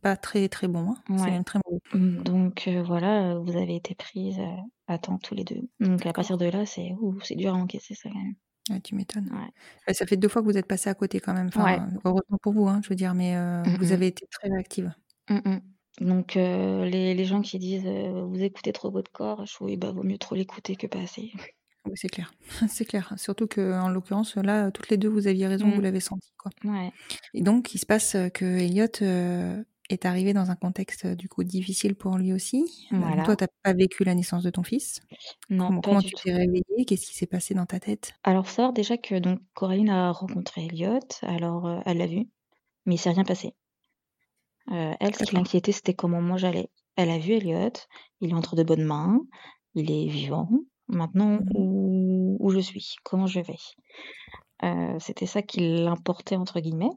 pas 0.00 0.16
très 0.16 0.48
très 0.48 0.66
bon. 0.66 0.90
hein. 0.92 0.96
C'est 1.18 1.30
même 1.30 1.44
très 1.44 1.58
mauvais. 1.64 1.80
Mm, 1.92 2.22
Donc 2.22 2.66
euh, 2.68 2.82
voilà, 2.82 3.34
vous 3.38 3.56
avez 3.56 3.76
été 3.76 3.94
prises 3.94 4.38
euh, 4.38 4.56
à 4.86 4.98
temps 4.98 5.18
tous 5.18 5.34
les 5.34 5.44
deux. 5.44 5.60
Donc 5.80 6.04
à 6.06 6.12
partir 6.12 6.38
de 6.38 6.46
là, 6.46 6.64
c'est 6.66 6.94
c'est 7.22 7.34
dur 7.36 7.54
à 7.54 7.58
encaisser 7.58 7.94
ça 7.94 8.08
quand 8.10 8.18
même. 8.18 8.34
Ouais, 8.70 8.80
tu 8.80 8.94
m'étonnes. 8.94 9.28
Ouais. 9.32 9.50
Ouais, 9.86 9.94
ça 9.94 10.06
fait 10.06 10.16
deux 10.16 10.28
fois 10.28 10.42
que 10.42 10.46
vous 10.46 10.56
êtes 10.58 10.66
passé 10.66 10.88
à 10.90 10.94
côté 10.94 11.20
quand 11.20 11.32
même. 11.34 11.48
Enfin, 11.48 11.64
Ouais. 11.64 11.78
heureusement 12.04 12.38
pour 12.42 12.52
vous, 12.54 12.66
hein, 12.68 12.80
je 12.82 12.88
veux 12.90 12.96
dire, 12.96 13.14
mais 13.14 13.36
euh, 13.36 13.62
Mm, 13.62 13.76
vous 13.78 13.88
mm. 13.90 13.92
avez 13.92 14.06
été 14.08 14.26
très 14.30 14.48
réactive. 14.48 14.92
Mm, 15.28 15.40
mm. 15.44 15.60
Donc 16.06 16.36
euh, 16.36 16.84
les, 16.84 17.14
les 17.14 17.24
gens 17.24 17.40
qui 17.40 17.58
disent 17.58 17.86
euh, 17.86 18.24
vous 18.24 18.40
écoutez 18.42 18.72
trop 18.72 18.90
votre 18.90 19.10
corps, 19.10 19.44
je 19.46 19.54
oui, 19.60 19.76
bah 19.76 19.90
vaut 19.92 20.04
mieux 20.04 20.18
trop 20.18 20.34
l'écouter 20.36 20.76
que 20.76 20.86
pas 20.86 21.00
assez. 21.00 21.32
Oui, 21.86 21.92
c'est 21.96 22.08
clair. 22.08 22.32
c'est 22.68 22.84
clair. 22.84 23.12
Surtout 23.16 23.46
que 23.46 23.72
en 23.80 23.88
l'occurrence, 23.88 24.36
là, 24.36 24.70
toutes 24.70 24.90
les 24.90 24.96
deux, 24.96 25.08
vous 25.08 25.26
aviez 25.26 25.46
raison, 25.46 25.68
vous 25.70 25.78
Mm. 25.78 25.82
l'avez 25.82 26.00
senti. 26.00 26.30
Quoi. 26.36 26.52
Ouais. 26.64 26.92
Et 27.34 27.42
donc, 27.42 27.74
il 27.74 27.78
se 27.78 27.86
passe 27.86 28.14
euh, 28.14 28.28
que 28.28 28.44
Elliot 28.44 28.86
est 29.90 30.04
arrivé 30.04 30.34
dans 30.34 30.50
un 30.50 30.54
contexte 30.54 31.06
du 31.06 31.28
coup 31.30 31.44
difficile 31.44 31.94
pour 31.94 32.18
lui 32.18 32.32
aussi. 32.34 32.86
Voilà. 32.90 33.22
toi, 33.24 33.36
t'as 33.36 33.46
pas 33.62 33.72
vécu 33.72 34.04
la 34.04 34.14
naissance 34.14 34.42
de 34.42 34.50
ton 34.50 34.62
fils. 34.62 35.00
Non, 35.48 35.68
comment 35.68 35.80
pas 35.80 35.88
comment 35.88 36.00
du 36.00 36.06
tu 36.08 36.12
tout. 36.14 36.22
t'es 36.24 36.32
réveillée? 36.34 36.84
Qu'est-ce 36.86 37.06
qui 37.06 37.16
s'est 37.16 37.26
passé 37.26 37.54
dans 37.54 37.64
ta 37.64 37.80
tête? 37.80 38.12
Alors 38.22 38.46
faut 38.46 38.54
savoir 38.54 38.74
déjà 38.74 38.98
que 38.98 39.18
donc 39.18 39.40
Coraline 39.54 39.88
a 39.88 40.12
rencontré 40.12 40.66
Elliot, 40.66 40.98
alors 41.22 41.82
elle 41.86 41.96
l'a 41.98 42.06
vu, 42.06 42.26
mais 42.84 42.96
il 42.96 42.98
s'est 42.98 43.10
rien 43.10 43.24
passé. 43.24 43.54
Euh, 44.70 44.94
elle, 45.00 45.14
ce 45.14 45.24
qui 45.24 45.34
l'inquiétait, 45.34 45.72
c'était 45.72 45.94
comment 45.94 46.20
moi 46.20 46.36
j'allais. 46.36 46.68
Elle 46.96 47.10
a 47.10 47.18
vu 47.18 47.32
Elliot, 47.32 47.72
il 48.20 48.30
est 48.30 48.34
entre 48.34 48.56
de 48.56 48.62
bonnes 48.62 48.84
mains, 48.84 49.20
il 49.74 49.90
est 49.90 50.08
vivant. 50.08 50.48
Maintenant, 50.88 51.38
Mhm. 51.40 51.50
où, 51.54 52.36
où 52.40 52.50
je 52.50 52.60
suis, 52.60 52.96
comment 53.04 53.26
je 53.26 53.40
vais? 53.40 53.56
Euh, 54.64 54.96
c'était 54.98 55.26
ça 55.26 55.42
qui 55.42 55.60
l'importait 55.60 56.36
entre 56.36 56.60
guillemets. 56.60 56.90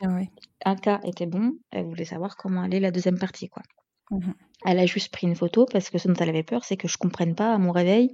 Ah 0.00 0.08
ouais. 0.08 0.30
Un 0.64 0.76
cas 0.76 1.00
était 1.04 1.26
bon, 1.26 1.52
elle 1.70 1.86
voulait 1.86 2.04
savoir 2.04 2.36
comment 2.36 2.62
allait 2.62 2.80
la 2.80 2.90
deuxième 2.90 3.18
partie, 3.18 3.48
quoi. 3.48 3.62
Mhm. 4.10 4.34
Elle 4.64 4.78
a 4.78 4.86
juste 4.86 5.12
pris 5.12 5.26
une 5.26 5.34
photo 5.36 5.66
parce 5.70 5.90
que 5.90 5.98
ce 5.98 6.08
dont 6.08 6.14
elle 6.14 6.28
avait 6.28 6.42
peur, 6.42 6.64
c'est 6.64 6.76
que 6.76 6.88
je 6.88 6.96
comprenne 6.98 7.34
pas 7.34 7.52
à 7.54 7.58
mon 7.58 7.72
réveil, 7.72 8.10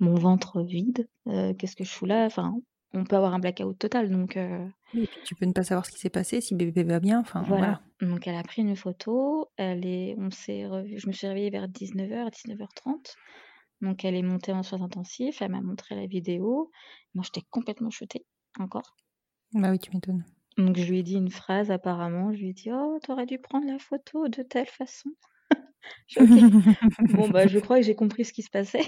mon 0.00 0.14
ventre 0.14 0.62
vide, 0.62 1.08
euh, 1.28 1.54
qu'est-ce 1.54 1.76
que 1.76 1.84
je 1.84 1.90
fous 1.90 2.06
là? 2.06 2.24
Enfin, 2.26 2.54
on 2.94 3.04
peut 3.04 3.16
avoir 3.16 3.34
un 3.34 3.38
blackout 3.38 3.78
total, 3.78 4.10
donc 4.10 4.36
euh, 4.36 4.66
Oui, 4.94 5.08
tu 5.24 5.34
peux 5.34 5.46
ne 5.46 5.52
pas 5.52 5.64
savoir 5.64 5.86
ce 5.86 5.90
qui 5.92 5.98
s'est 5.98 6.10
passé, 6.10 6.40
si 6.40 6.54
bébé 6.54 6.82
va 6.84 7.00
bien. 7.00 7.20
Enfin, 7.20 7.42
voilà. 7.42 7.80
voilà. 8.00 8.12
Donc 8.14 8.26
elle 8.26 8.34
a 8.36 8.42
pris 8.42 8.62
une 8.62 8.76
photo, 8.76 9.48
elle 9.56 9.86
est, 9.86 10.14
on 10.18 10.30
s'est 10.30 10.66
revu, 10.66 10.98
je 10.98 11.06
me 11.06 11.12
suis 11.12 11.26
réveillée 11.26 11.50
vers 11.50 11.68
19h, 11.68 12.30
19h30. 12.30 13.14
Donc 13.80 14.04
elle 14.04 14.14
est 14.14 14.22
montée 14.22 14.52
en 14.52 14.62
soins 14.62 14.82
intensifs, 14.82 15.42
elle 15.42 15.50
m'a 15.50 15.60
montré 15.60 15.94
la 15.94 16.06
vidéo. 16.06 16.70
Moi 17.14 17.24
j'étais 17.24 17.46
complètement 17.50 17.90
shootée 17.90 18.24
encore. 18.58 18.96
Bah 19.54 19.70
oui, 19.70 19.78
tu 19.78 19.90
m'étonnes. 19.92 20.24
Donc 20.58 20.76
je 20.76 20.90
lui 20.90 20.98
ai 20.98 21.02
dit 21.02 21.14
une 21.14 21.30
phrase 21.30 21.70
apparemment, 21.70 22.32
je 22.32 22.38
lui 22.38 22.50
ai 22.50 22.52
dit 22.52 22.70
"Oh, 22.72 22.98
t'aurais 23.02 23.26
dû 23.26 23.38
prendre 23.38 23.66
la 23.66 23.78
photo 23.78 24.28
de 24.28 24.42
telle 24.42 24.66
façon." 24.66 25.10
Je. 26.08 26.20
Bon 27.16 27.28
bah 27.28 27.46
je 27.46 27.58
crois 27.58 27.78
que 27.78 27.84
j'ai 27.86 27.94
compris 27.96 28.24
ce 28.24 28.32
qui 28.32 28.42
se 28.42 28.50
passait. 28.50 28.86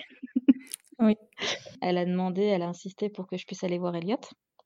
Oui. 0.98 1.16
Elle 1.80 1.98
a 1.98 2.04
demandé, 2.04 2.42
elle 2.42 2.62
a 2.62 2.68
insisté 2.68 3.08
pour 3.10 3.26
que 3.28 3.36
je 3.36 3.46
puisse 3.46 3.64
aller 3.64 3.78
voir 3.78 3.94
Elliot 3.96 4.18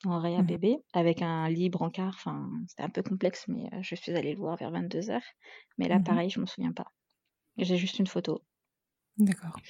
en 0.07 0.21
réa 0.21 0.43
Mhm. 0.43 0.45
bébé 0.45 0.79
avec 0.93 1.23
un 1.23 1.49
lit 1.51 1.71
brancard. 1.71 2.15
Enfin, 2.17 2.51
c'était 2.69 2.83
un 2.85 2.91
peu 2.91 3.03
complexe, 3.03 3.47
mais 3.49 3.67
euh, 3.75 3.83
je 3.83 3.95
suis 3.95 4.13
allée 4.17 4.33
le 4.35 4.39
voir 4.39 4.57
vers 4.57 4.71
22h. 4.71 5.23
Mais 5.79 5.89
là, 5.89 5.99
Mhm. 5.99 6.01
pareil, 6.01 6.31
je 6.31 6.41
m'en 6.41 6.47
souviens 6.47 6.73
pas. 6.73 6.87
J'ai 7.59 7.77
juste 7.79 7.99
une 8.01 8.07
photo. 8.09 8.43
D'accord. 9.19 9.61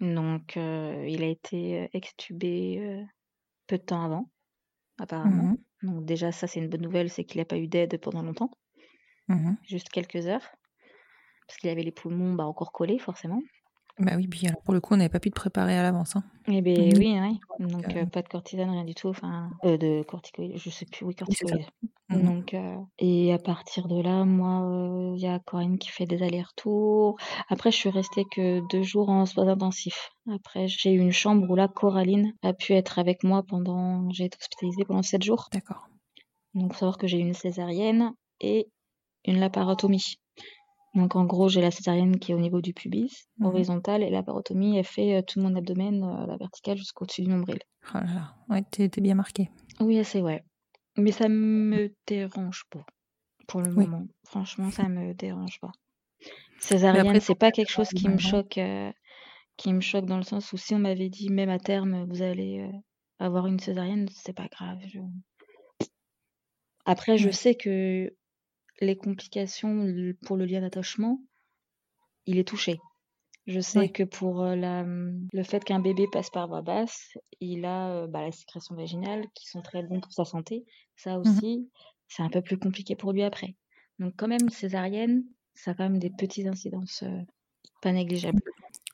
Donc, 0.00 0.56
euh, 0.56 1.04
il 1.08 1.22
a 1.22 1.26
été 1.28 1.80
euh, 1.82 1.88
extubé 1.92 2.78
euh, 2.80 3.02
peu 3.68 3.78
de 3.78 3.84
temps 3.84 4.04
avant, 4.04 4.30
apparemment. 4.98 5.48
Mhm. 5.48 5.64
Donc 5.82 6.04
déjà, 6.06 6.32
ça, 6.32 6.46
c'est 6.48 6.60
une 6.60 6.70
bonne 6.70 6.82
nouvelle, 6.82 7.10
c'est 7.10 7.24
qu'il 7.24 7.40
n'a 7.40 7.46
pas 7.46 7.58
eu 7.58 7.68
d'aide 7.68 8.00
pendant 8.00 8.22
longtemps, 8.22 8.50
juste 9.62 9.88
quelques 9.88 10.26
heures, 10.28 10.48
parce 11.46 11.58
qu'il 11.58 11.70
avait 11.70 11.82
les 11.82 11.92
poumons 11.92 12.34
bah, 12.34 12.44
encore 12.46 12.72
collés, 12.72 12.98
forcément. 12.98 13.42
Bah 14.00 14.12
oui, 14.16 14.26
puis 14.26 14.46
alors 14.48 14.60
pour 14.62 14.74
le 14.74 14.80
coup, 14.80 14.94
on 14.94 14.96
n'avait 14.96 15.08
pas 15.08 15.20
pu 15.20 15.30
te 15.30 15.36
préparer 15.36 15.78
à 15.78 15.82
l'avance. 15.82 16.16
Hein. 16.16 16.24
Eh 16.48 16.60
ben 16.62 16.92
Mhm. 16.92 16.98
oui, 16.98 17.16
oui. 17.20 17.38
Donc 17.60 17.84
euh, 17.96 18.02
euh, 18.02 18.06
pas 18.06 18.22
de 18.22 18.28
cortisone, 18.28 18.68
rien 18.70 18.84
du 18.84 18.94
tout. 18.94 19.08
Enfin, 19.08 19.50
euh, 19.64 19.76
de 19.76 20.02
corticoïdes, 20.02 20.56
je 20.56 20.68
sais 20.68 20.84
plus. 20.84 21.04
Oui, 21.06 21.14
corticoïdes. 21.14 21.66
Mhm. 22.08 22.22
Donc 22.24 22.54
euh, 22.54 22.76
et 22.98 23.32
à 23.32 23.38
partir 23.38 23.86
de 23.86 24.00
là, 24.02 24.24
moi, 24.24 25.14
il 25.16 25.22
y 25.22 25.26
a 25.28 25.38
Corinne 25.38 25.78
qui 25.78 25.90
fait 25.90 26.06
des 26.06 26.22
allers-retours. 26.24 27.16
Après, 27.48 27.70
je 27.70 27.76
suis 27.76 27.88
restée 27.88 28.24
que 28.34 28.66
deux 28.68 28.82
jours 28.82 29.10
en 29.10 29.26
soins 29.26 29.46
intensifs. 29.46 30.10
Après, 30.28 30.66
j'ai 30.66 30.92
eu 30.92 30.98
une 30.98 31.12
chambre 31.12 31.48
où 31.48 31.54
là, 31.54 31.68
Coraline 31.68 32.32
a 32.42 32.52
pu 32.52 32.72
être 32.72 32.98
avec 32.98 33.22
moi 33.22 33.44
pendant. 33.46 34.10
J'ai 34.10 34.24
été 34.24 34.36
hospitalisée 34.40 34.84
pendant 34.84 35.02
sept 35.02 35.22
jours. 35.22 35.48
D'accord. 35.52 35.86
Donc 36.54 36.72
faut 36.72 36.80
savoir 36.80 36.98
que 36.98 37.06
j'ai 37.06 37.18
eu 37.18 37.22
une 37.22 37.34
césarienne 37.34 38.12
et 38.40 38.68
une 39.24 39.38
laparotomie. 39.38 40.16
Donc 40.94 41.16
en 41.16 41.24
gros, 41.24 41.48
j'ai 41.48 41.60
la 41.60 41.70
césarienne 41.72 42.18
qui 42.20 42.32
est 42.32 42.34
au 42.34 42.40
niveau 42.40 42.60
du 42.60 42.72
pubis, 42.72 43.26
Mhm. 43.38 43.46
horizontale, 43.46 44.02
et 44.02 44.10
la 44.10 44.18
laparotomie, 44.18 44.78
elle 44.78 44.84
fait 44.84 45.16
euh, 45.16 45.22
tout 45.22 45.40
mon 45.40 45.54
abdomen, 45.56 46.02
euh, 46.04 46.26
la 46.26 46.36
verticale 46.36 46.76
jusqu'au-dessus 46.76 47.22
du 47.22 47.28
nombril. 47.28 47.58
Oh 47.90 47.98
là 47.98 48.04
là. 48.14 48.34
Ouais, 48.48 48.62
t'es 48.70 48.88
bien 49.00 49.14
marqué. 49.14 49.50
Oui, 49.80 49.98
assez, 49.98 50.22
ouais. 50.22 50.44
Mais 50.96 51.10
ça 51.10 51.28
me 51.28 51.92
dérange 52.06 52.62
pas, 52.70 52.84
pour 53.48 53.60
le 53.60 53.70
Oui. 53.72 53.86
moment. 53.88 54.06
Franchement, 54.24 54.70
ça 54.70 54.88
me 54.88 55.12
dérange 55.14 55.58
pas. 55.60 55.72
Césarienne, 56.60 57.20
c'est 57.20 57.34
pas 57.34 57.50
que 57.50 57.56
quelque 57.56 57.70
chose 57.72 57.88
qui 57.90 58.08
me 58.08 58.18
choque, 58.18 58.58
euh, 58.58 58.92
qui 59.56 59.72
me 59.72 59.80
choque 59.80 60.06
dans 60.06 60.16
le 60.16 60.22
sens 60.22 60.52
où 60.52 60.56
si 60.56 60.74
on 60.74 60.78
m'avait 60.78 61.08
dit 61.10 61.28
même 61.28 61.50
à 61.50 61.58
terme 61.58 62.04
vous 62.08 62.22
allez 62.22 62.60
euh, 62.60 62.72
avoir 63.18 63.46
une 63.48 63.58
césarienne, 63.58 64.08
c'est 64.10 64.32
pas 64.32 64.46
grave. 64.48 64.78
je- 64.86 65.00
Après, 66.86 67.16
je 67.18 67.30
sais 67.30 67.54
que 67.54 68.12
les 68.84 68.96
complications 68.96 69.86
pour 70.24 70.36
le 70.36 70.44
lien 70.44 70.60
d'attachement, 70.60 71.20
il 72.26 72.38
est 72.38 72.48
touché. 72.48 72.78
Je 73.46 73.60
sais 73.60 73.90
que 73.90 74.02
pour 74.04 74.42
euh, 74.42 74.56
la, 74.56 74.80
hum, 74.82 75.28
le 75.32 75.42
fait 75.42 75.62
qu'un 75.64 75.80
bébé 75.80 76.06
passe 76.10 76.30
par 76.30 76.48
voie 76.48 76.62
basse, 76.62 77.18
il 77.40 77.66
a 77.66 77.90
euh, 77.90 78.06
bah, 78.06 78.22
la 78.22 78.32
sécrétion 78.32 78.74
vaginale 78.74 79.26
qui 79.34 79.48
sont 79.48 79.60
très 79.60 79.82
bons 79.82 80.00
pour 80.00 80.12
sa 80.12 80.24
santé. 80.24 80.64
Ça 80.96 81.18
Mhm. 81.18 81.20
aussi, 81.20 81.70
c'est 82.08 82.22
un 82.22 82.30
peu 82.30 82.40
plus 82.40 82.58
compliqué 82.58 82.96
pour 82.96 83.12
lui 83.12 83.22
après. 83.22 83.56
Donc 83.98 84.14
quand 84.16 84.28
même, 84.28 84.48
césarienne, 84.48 85.24
ça 85.54 85.72
a 85.72 85.74
quand 85.74 85.84
même 85.84 85.98
des 85.98 86.10
petites 86.10 86.46
incidences 86.46 87.02
euh, 87.02 87.20
pas 87.82 87.92
négligeables. 87.92 88.40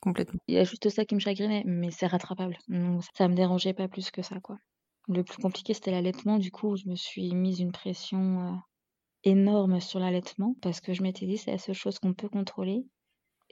Complètement. 0.00 0.40
Il 0.48 0.54
y 0.54 0.58
a 0.58 0.64
juste 0.64 0.88
ça 0.88 1.04
qui 1.04 1.14
me 1.14 1.20
chagrinait, 1.20 1.62
mais 1.66 1.90
c'est 1.90 2.06
rattrapable. 2.06 2.58
Donc, 2.68 3.02
ça 3.14 3.28
me 3.28 3.34
dérangeait 3.34 3.74
pas 3.74 3.88
plus 3.88 4.10
que 4.10 4.22
ça, 4.22 4.40
quoi. 4.40 4.56
Le 5.08 5.22
plus 5.24 5.38
compliqué, 5.38 5.74
c'était 5.74 5.90
l'allaitement. 5.90 6.38
Du 6.38 6.50
coup, 6.50 6.76
je 6.76 6.88
me 6.88 6.96
suis 6.96 7.34
mise 7.34 7.60
une 7.60 7.72
pression 7.72 8.40
euh, 8.40 8.56
énorme 9.24 9.80
sur 9.80 10.00
l'allaitement 10.00 10.54
parce 10.62 10.80
que 10.80 10.92
je 10.92 11.02
m'étais 11.02 11.26
dit 11.26 11.36
c'est 11.38 11.50
la 11.52 11.58
seule 11.58 11.74
chose 11.74 11.98
qu'on 11.98 12.14
peut 12.14 12.28
contrôler 12.28 12.86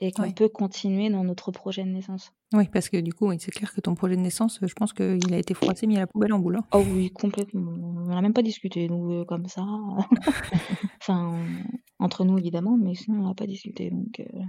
et 0.01 0.11
qu'on 0.13 0.31
peut 0.31 0.47
continuer 0.47 1.09
dans 1.09 1.23
notre 1.25 1.51
projet 1.51 1.83
de 1.83 1.89
naissance. 1.89 2.31
Oui, 2.53 2.69
parce 2.71 2.87
que 2.87 2.95
du 2.97 3.11
coup, 3.13 3.29
c'est 3.37 3.51
clair 3.51 3.73
que 3.73 3.81
ton 3.81 3.95
projet 3.95 4.15
de 4.15 4.21
naissance, 4.21 4.57
je 4.61 4.73
pense 4.73 4.93
qu'il 4.93 5.33
a 5.33 5.37
été 5.37 5.53
froissé, 5.53 5.87
mis 5.87 5.97
à 5.97 5.99
la 5.99 6.07
poubelle 6.07 6.31
en 6.31 6.39
boule. 6.39 6.55
hein. 6.55 6.65
Oh 6.71 6.81
oui, 6.93 7.11
complètement. 7.11 7.71
On 7.71 8.07
n'a 8.07 8.21
même 8.21 8.33
pas 8.33 8.41
discuté, 8.41 8.87
nous, 8.87 9.11
euh, 9.11 9.25
comme 9.25 9.47
ça. 9.47 9.61
enfin, 11.01 11.35
entre 11.99 12.25
nous, 12.25 12.37
évidemment, 12.37 12.77
mais 12.77 12.95
sinon, 12.95 13.19
on 13.23 13.27
n'a 13.27 13.35
pas 13.35 13.47
discuté. 13.47 13.89
Donc, 13.91 14.19
euh, 14.21 14.39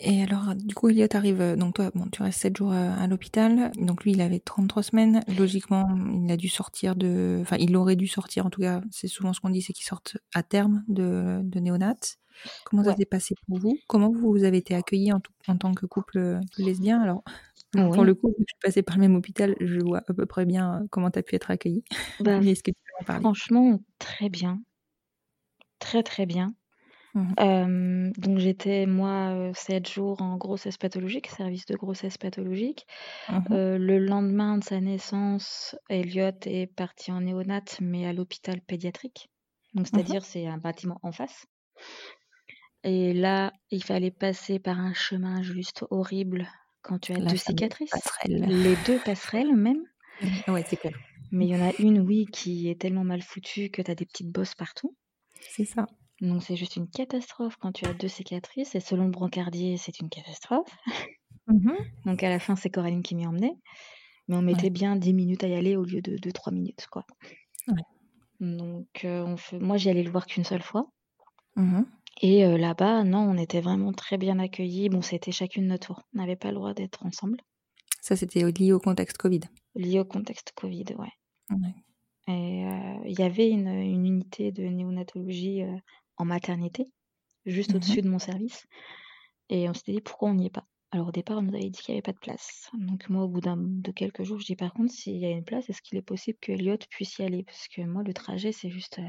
Et 0.00 0.22
alors, 0.22 0.54
du 0.56 0.74
coup, 0.74 0.88
Elliot 0.88 1.06
arrive, 1.12 1.40
euh, 1.40 1.56
donc 1.56 1.74
toi, 1.76 1.90
bon, 1.94 2.06
tu 2.10 2.22
restes 2.22 2.40
7 2.40 2.56
jours 2.56 2.72
euh, 2.72 2.90
à 2.98 3.06
l'hôpital. 3.06 3.70
Donc 3.76 4.04
lui, 4.04 4.12
il 4.12 4.20
avait 4.20 4.40
33 4.40 4.82
semaines. 4.82 5.20
Logiquement, 5.38 5.86
il 6.24 6.30
a 6.32 6.36
dû 6.36 6.48
sortir 6.48 6.96
de... 6.96 7.38
Enfin, 7.40 7.56
il 7.60 7.76
aurait 7.76 7.96
dû 7.96 8.08
sortir, 8.08 8.44
en 8.46 8.50
tout 8.50 8.60
cas, 8.60 8.82
c'est 8.90 9.06
souvent 9.08 9.32
ce 9.32 9.40
qu'on 9.40 9.50
dit, 9.50 9.62
c'est 9.62 9.72
qu'il 9.72 9.84
sorte 9.84 10.18
à 10.34 10.42
terme 10.42 10.84
de, 10.88 11.40
de 11.44 11.60
néonat. 11.60 11.94
Comment 12.64 12.82
ça 12.82 12.92
s'est 12.96 13.04
passé 13.04 13.36
pour 13.46 13.58
vous? 13.60 13.78
Comment 13.86 14.10
vous 14.10 14.42
avez 14.42 14.58
été 14.58 14.74
accueillis 14.74 15.12
en, 15.12 15.20
tout- 15.20 15.32
en 15.46 15.56
tant 15.56 15.72
que 15.74 15.86
couple 15.86 16.40
lesbien? 16.58 17.00
Alors, 17.00 17.22
pour 17.92 18.04
le 18.04 18.14
coup, 18.16 18.28
vu 18.28 18.34
que 18.44 18.50
je 18.50 18.54
suis 18.54 18.60
passée 18.62 18.82
par 18.82 18.96
le 18.96 19.02
même 19.02 19.14
hôpital, 19.16 19.54
je 19.60 19.80
vois 19.80 20.02
à 20.08 20.14
peu 20.14 20.26
près 20.26 20.46
bien 20.46 20.86
comment 20.90 21.10
tu 21.10 21.18
as 21.20 21.22
pu 21.22 21.36
être 21.36 21.50
accueillie. 21.52 21.84
Mais 22.36 22.50
est-ce 22.52 22.62
que 22.64 22.72
tu 22.72 22.76
peux 22.84 23.02
en 23.02 23.04
parler? 23.04 23.30
franchement, 23.32 23.80
très 23.98 24.28
bien. 24.28 24.62
Très, 25.78 26.02
très 26.02 26.26
bien. 26.26 26.56
Mhm. 27.14 27.34
Euh, 27.38 28.10
donc, 28.18 28.38
j'étais, 28.38 28.86
moi, 28.86 29.52
7 29.54 29.88
jours 29.88 30.20
en 30.20 30.36
grossesse 30.36 30.76
pathologique, 30.76 31.28
service 31.28 31.64
de 31.66 31.76
grossesse 31.76 32.18
pathologique. 32.18 32.86
Mhm. 33.28 33.44
Euh, 33.52 33.78
le 33.78 33.98
lendemain 33.98 34.58
de 34.58 34.64
sa 34.64 34.80
naissance, 34.80 35.76
Elliot 35.88 36.32
est 36.46 36.66
parti 36.66 37.12
en 37.12 37.20
néonat, 37.20 37.62
mais 37.80 38.06
à 38.06 38.12
l'hôpital 38.12 38.60
pédiatrique. 38.60 39.30
Donc, 39.74 39.86
c'est-à-dire, 39.86 40.24
c'est 40.24 40.46
un 40.46 40.58
bâtiment 40.58 40.98
en 41.02 41.12
face. 41.12 41.46
Et 42.82 43.12
là, 43.14 43.52
il 43.70 43.82
fallait 43.82 44.10
passer 44.10 44.58
par 44.58 44.78
un 44.78 44.92
chemin 44.92 45.42
juste 45.42 45.84
horrible 45.90 46.48
quand 46.82 46.98
tu 46.98 47.12
as 47.12 47.18
La 47.18 47.30
deux 47.30 47.36
cicatrices. 47.36 47.90
passerelle. 47.90 48.44
Les 48.46 48.76
deux 48.86 48.98
passerelles 49.04 49.54
même. 49.54 49.82
Ouais, 50.48 50.64
c'est 50.68 50.76
clair. 50.76 50.92
Mais 51.32 51.46
il 51.46 51.50
y 51.50 51.56
en 51.56 51.66
a 51.66 51.72
une, 51.78 52.00
oui, 52.00 52.26
qui 52.26 52.68
est 52.68 52.80
tellement 52.80 53.04
mal 53.04 53.22
foutue 53.22 53.70
que 53.70 53.82
tu 53.82 53.90
as 53.90 53.94
des 53.94 54.04
petites 54.06 54.30
bosses 54.30 54.54
partout. 54.54 54.94
C'est 55.40 55.64
ça. 55.64 55.86
Donc 56.20 56.42
c'est 56.42 56.56
juste 56.56 56.76
une 56.76 56.88
catastrophe 56.88 57.56
quand 57.60 57.72
tu 57.72 57.86
as 57.86 57.94
deux 57.94 58.08
cicatrices. 58.08 58.74
Et 58.74 58.80
selon 58.80 59.04
le 59.04 59.10
brancardier, 59.10 59.76
c'est 59.76 60.00
une 60.00 60.08
catastrophe. 60.08 60.70
Mhm. 61.48 61.76
Donc 62.06 62.22
à 62.22 62.28
la 62.28 62.38
fin, 62.38 62.56
c'est 62.56 62.70
Coraline 62.70 63.02
qui 63.02 63.14
m'y 63.14 63.26
emmenait. 63.26 63.56
Mais 64.28 64.36
on 64.36 64.42
mettait 64.42 64.64
Ouais. 64.64 64.70
bien 64.70 64.96
10 64.96 65.12
minutes 65.12 65.44
à 65.44 65.48
y 65.48 65.54
aller 65.54 65.76
au 65.76 65.84
lieu 65.84 66.00
de 66.00 66.16
2-3 66.16 66.52
minutes, 66.52 66.86
quoi. 66.90 67.04
Ouais. 67.68 67.82
Donc 68.40 69.04
euh, 69.04 69.24
on 69.24 69.36
fait... 69.36 69.58
moi, 69.58 69.76
j'y 69.76 69.90
allais 69.90 70.02
le 70.02 70.10
voir 70.10 70.26
qu'une 70.26 70.44
seule 70.44 70.62
fois. 70.62 70.86
Mhm. 71.56 71.86
Et 72.22 72.44
euh, 72.46 72.56
là-bas, 72.56 73.04
non, 73.04 73.18
on 73.20 73.36
était 73.36 73.60
vraiment 73.60 73.92
très 73.92 74.16
bien 74.18 74.38
accueillis. 74.38 74.88
Bon, 74.88 75.02
c'était 75.02 75.32
chacune 75.32 75.66
notre 75.66 75.88
tour. 75.88 76.02
On 76.14 76.18
n'avait 76.18 76.36
pas 76.36 76.48
le 76.48 76.54
droit 76.54 76.72
d'être 76.72 77.04
ensemble. 77.04 77.38
Ça, 78.00 78.16
c'était 78.16 78.40
lié 78.50 78.72
au 78.72 78.78
contexte 78.80 79.18
Covid. 79.18 79.40
Lié 79.74 80.00
au 80.00 80.04
contexte 80.04 80.52
Covid, 80.54 80.84
ouais. 80.98 81.12
Ouais. 81.50 81.74
Et 82.28 82.64
euh, 82.66 83.02
il 83.06 83.18
y 83.18 83.22
avait 83.22 83.50
une, 83.50 83.68
une 83.68 84.06
unité 84.06 84.52
de 84.52 84.62
néonatologie 84.62 85.62
euh, 85.62 85.76
en 86.16 86.24
maternité, 86.24 86.88
juste 87.46 87.74
Mhm. 87.74 87.76
au-dessus 87.76 88.02
de 88.02 88.08
mon 88.08 88.18
service. 88.18 88.66
Et 89.50 89.68
on 89.68 89.74
s'était 89.74 89.92
dit 89.92 90.00
pourquoi 90.00 90.30
on 90.30 90.34
n'y 90.34 90.46
est 90.46 90.50
pas. 90.50 90.66
Alors 90.90 91.08
au 91.08 91.12
départ, 91.12 91.38
on 91.38 91.42
nous 91.42 91.54
avait 91.54 91.70
dit 91.70 91.80
qu'il 91.82 91.92
n'y 91.92 91.96
avait 91.98 92.02
pas 92.02 92.12
de 92.12 92.18
place. 92.18 92.70
Donc 92.74 93.08
moi, 93.08 93.24
au 93.24 93.28
bout 93.28 93.40
d'un, 93.40 93.56
de 93.58 93.90
quelques 93.92 94.22
jours, 94.24 94.38
je 94.40 94.46
dis 94.46 94.56
par 94.56 94.72
contre, 94.72 94.92
s'il 94.92 95.16
y 95.18 95.26
a 95.26 95.30
une 95.30 95.44
place, 95.44 95.68
est-ce 95.68 95.82
qu'il 95.82 95.98
est 95.98 96.02
possible 96.02 96.38
que 96.40 96.52
Elliot 96.52 96.78
puisse 96.90 97.18
y 97.18 97.22
aller? 97.22 97.42
Parce 97.44 97.68
que 97.68 97.82
moi, 97.82 98.02
le 98.04 98.14
trajet, 98.14 98.52
c'est 98.52 98.70
juste... 98.70 98.98
euh, 99.00 99.08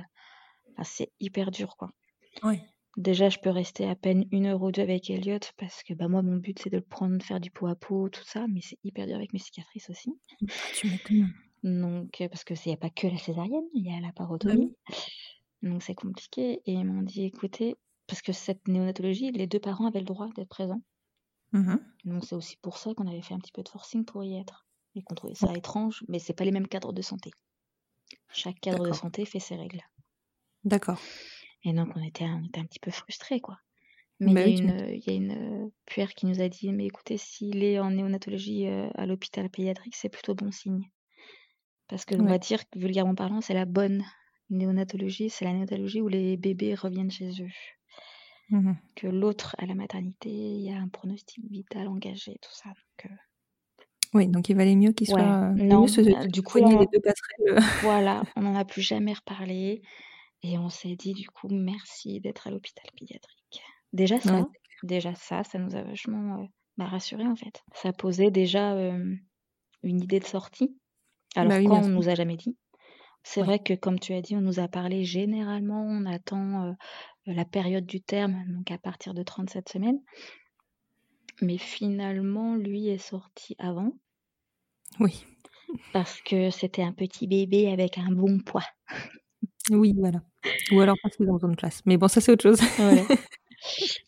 enfin, 0.74 0.84
c'est 0.84 1.12
hyper 1.20 1.52
dur, 1.52 1.78
quoi. 1.78 1.92
Ouais. 2.44 2.62
Déjà, 2.98 3.30
je 3.30 3.40
peux 3.40 3.50
rester 3.50 3.88
à 3.90 3.96
peine 3.96 4.26
une 4.32 4.46
heure 4.46 4.62
ou 4.62 4.72
deux 4.72 4.82
avec 4.82 5.10
Elliot 5.10 5.40
parce 5.58 5.84
que 5.84 5.94
bah, 5.94 6.08
moi, 6.08 6.22
mon 6.22 6.38
but, 6.38 6.58
c'est 6.60 6.70
de 6.70 6.78
le 6.78 6.84
prendre, 6.84 7.22
faire 7.24 7.40
du 7.42 7.52
pot 7.52 7.68
à 7.68 7.76
pot, 7.76 8.10
tout 8.10 8.24
ça. 8.26 8.48
Mais 8.48 8.62
c'est 8.62 8.78
hyper 8.84 9.06
dur 9.06 9.16
avec 9.18 9.34
mes 9.34 9.40
cicatrices 9.40 9.90
aussi. 9.90 10.12
Tu 10.74 10.88
m'étonnes. 10.90 11.34
Donc, 11.64 12.22
euh, 12.22 12.30
parce 12.30 12.44
que 12.44 12.54
n'y 12.68 12.74
a 12.74 12.78
pas 12.78 12.90
que 12.90 13.08
la 13.08 13.18
césarienne, 13.18 13.66
il 13.74 13.86
y 13.86 13.90
a 13.92 14.00
la 14.00 14.08
Bah 14.08 14.14
parotomie. 14.16 14.76
Donc, 15.62 15.84
c'est 15.84 15.96
compliqué. 15.96 16.62
Et 16.66 16.74
ils 16.74 16.86
m'ont 16.86 17.02
dit, 17.04 17.24
écoutez, 17.26 17.76
parce 18.08 18.22
que 18.22 18.32
cette 18.34 18.68
néonatologie, 18.68 19.32
les 19.32 19.48
deux 19.48 19.60
parents 19.60 19.88
avaient 19.88 20.00
le 20.00 20.06
droit 20.06 20.30
d'être 20.36 20.50
présents. 20.50 20.82
Mhm. 21.54 21.96
Donc, 22.06 22.24
c'est 22.24 22.36
aussi 22.36 22.56
pour 22.56 22.78
ça 22.78 22.94
qu'on 22.94 23.06
avait 23.08 23.22
fait 23.22 23.34
un 23.34 23.40
petit 23.40 23.52
peu 23.52 23.62
de 23.62 23.68
forcing 23.68 24.06
pour 24.06 24.24
y 24.24 24.38
être. 24.38 24.66
Et 24.96 25.02
qu'on 25.04 25.14
trouvait 25.16 25.36
ça 25.36 25.54
étrange, 25.54 26.06
mais 26.08 26.20
c'est 26.20 26.34
pas 26.34 26.46
les 26.46 26.52
mêmes 26.52 26.70
cadres 26.70 26.94
de 26.94 27.02
santé. 27.02 27.32
Chaque 28.32 28.60
cadre 28.62 28.88
de 28.88 28.94
santé 28.94 29.26
fait 29.26 29.40
ses 29.40 29.56
règles. 29.56 29.82
D'accord. 30.64 31.00
Et 31.64 31.74
donc, 31.74 31.90
on 31.98 32.02
était, 32.02 32.24
un- 32.24 32.40
on 32.42 32.46
était 32.48 32.62
un 32.62 32.66
petit 32.66 32.80
peu 32.80 32.92
frustrés, 32.92 33.42
quoi. 33.42 33.58
Mais 34.20 34.34
Bah 34.34 34.42
il 34.42 34.48
y 34.48 34.48
a 34.48 34.48
oui, 34.48 34.54
une, 34.54 34.68
m'étonnes. 34.68 34.90
il 34.94 35.04
y 35.06 35.10
a 35.12 35.14
une 35.14 35.66
euh, 35.66 35.70
puère 35.86 36.14
qui 36.16 36.26
nous 36.28 36.42
a 36.42 36.50
dit, 36.50 36.72
mais 36.74 36.86
écoutez, 36.88 37.18
s'il 37.18 37.64
est 37.64 37.80
en 37.80 37.92
néonatologie 37.92 38.68
euh, 38.68 38.90
à 38.96 39.06
l'hôpital 39.06 39.50
pédiatrique, 39.50 39.96
c'est 39.96 40.10
plutôt 40.10 40.36
bon 40.36 40.52
signe. 40.52 40.90
Parce 41.88 42.06
que, 42.06 42.16
on 42.16 42.26
va 42.26 42.38
dire, 42.38 42.68
que, 42.70 42.78
vulgairement 42.80 43.16
parlant, 43.16 43.42
c'est 43.42 43.54
la 43.56 43.66
bonne 43.66 44.04
néonatologie, 44.50 45.30
c'est 45.30 45.46
la 45.46 45.52
néonatologie 45.52 46.02
où 46.02 46.08
les 46.08 46.38
bébés 46.38 46.76
reviennent 46.76 47.12
chez 47.12 47.30
eux. 47.42 47.50
Mhm. 48.50 48.76
Que 48.96 49.08
l'autre, 49.08 49.56
à 49.58 49.66
la 49.66 49.74
maternité, 49.76 50.30
il 50.30 50.62
y 50.62 50.72
a 50.72 50.78
un 50.78 50.88
pronostic 50.88 51.44
vital 51.50 51.88
engagé, 51.88 52.38
tout 52.42 52.52
ça. 52.54 52.70
Donc, 52.70 53.12
euh, 53.12 53.16
Oui, 54.14 54.28
donc 54.28 54.50
il 54.50 54.56
valait 54.56 54.76
mieux 54.76 54.92
qu'il 54.92 55.10
Ouais, 55.12 55.20
soit. 55.22 55.52
non, 55.56 55.82
mieux 55.82 55.88
se, 55.88 56.02
euh, 56.02 56.26
du 56.28 56.42
coup, 56.44 56.60
on- 56.60 56.80
les 56.80 56.88
deux 56.94 57.02
passerelles. 57.02 57.64
voilà, 57.82 58.22
on 58.36 58.42
n'en 58.42 58.56
a 58.56 58.64
plus 58.66 58.82
jamais 58.82 59.14
reparlé. 59.14 59.82
Et 60.44 60.58
on 60.60 60.70
s'est 60.70 60.96
dit, 60.96 61.14
du 61.14 61.28
coup, 61.28 61.48
merci 61.50 62.20
d'être 62.22 62.46
à 62.48 62.52
l'hôpital 62.52 62.86
pédiatrique. 62.98 63.64
Déjà 63.94 64.20
ça, 64.20 64.36
Ouais, 64.42 64.46
déjà 64.84 65.16
ça, 65.16 65.44
ça 65.44 65.58
nous 65.58 65.76
a 65.76 65.82
vachement 65.82 66.44
euh, 66.44 66.46
bah, 66.78 66.86
rassurés 66.86 67.26
en 67.26 67.36
fait. 67.36 67.64
Ça 67.74 67.94
posait 67.94 68.30
déjà 68.30 68.74
euh, 68.76 69.16
une 69.82 70.02
idée 70.04 70.20
de 70.20 70.26
sortie. 70.26 70.78
Alors 71.36 71.50
Bah 71.50 71.58
oui, 71.58 71.66
quand 71.66 71.72
bien 71.72 71.80
on 71.80 71.84
sûr. 71.86 71.94
nous 71.96 72.10
a 72.10 72.16
jamais 72.16 72.38
dit. 72.38 72.56
C'est 73.28 73.42
Ouais. 73.42 73.46
vrai 73.48 73.60
que 73.60 73.74
comme 73.74 74.00
tu 74.00 74.14
as 74.14 74.22
dit, 74.22 74.36
on 74.36 74.42
nous 74.42 74.60
a 74.60 74.68
parlé 74.68 75.04
généralement, 75.04 75.84
on 75.84 76.06
attend 76.06 76.76
la 77.26 77.44
période 77.44 77.86
du 77.86 78.00
terme, 78.00 78.44
donc 78.48 78.70
à 78.70 78.78
partir 78.78 79.16
de 79.16 79.24
37 79.24 79.68
semaines. 79.68 80.00
Mais 81.42 81.58
finalement, 81.58 82.56
lui 82.56 82.88
est 82.88 82.98
sorti 83.00 83.56
avant 83.58 83.92
Oui. 85.00 85.26
parce 85.92 86.22
que 86.22 86.52
c'était 86.52 86.84
un 86.84 86.94
petit 86.94 87.26
bébé 87.28 87.72
avec 87.72 87.98
un 87.98 88.12
bon 88.12 88.40
poids. 88.40 88.64
Oui, 89.72 89.94
voilà. 89.98 90.22
Ou 90.72 90.80
alors 90.82 90.96
parce 91.02 91.16
qu'ils 91.18 91.30
ont 91.30 91.34
besoin 91.34 91.50
de 91.50 91.56
place. 91.56 91.82
Mais 91.86 91.98
bon, 91.98 92.08
ça, 92.08 92.22
c'est 92.22 92.32
autre 92.32 92.44
chose. 92.44 92.60
Voilà. 92.78 93.02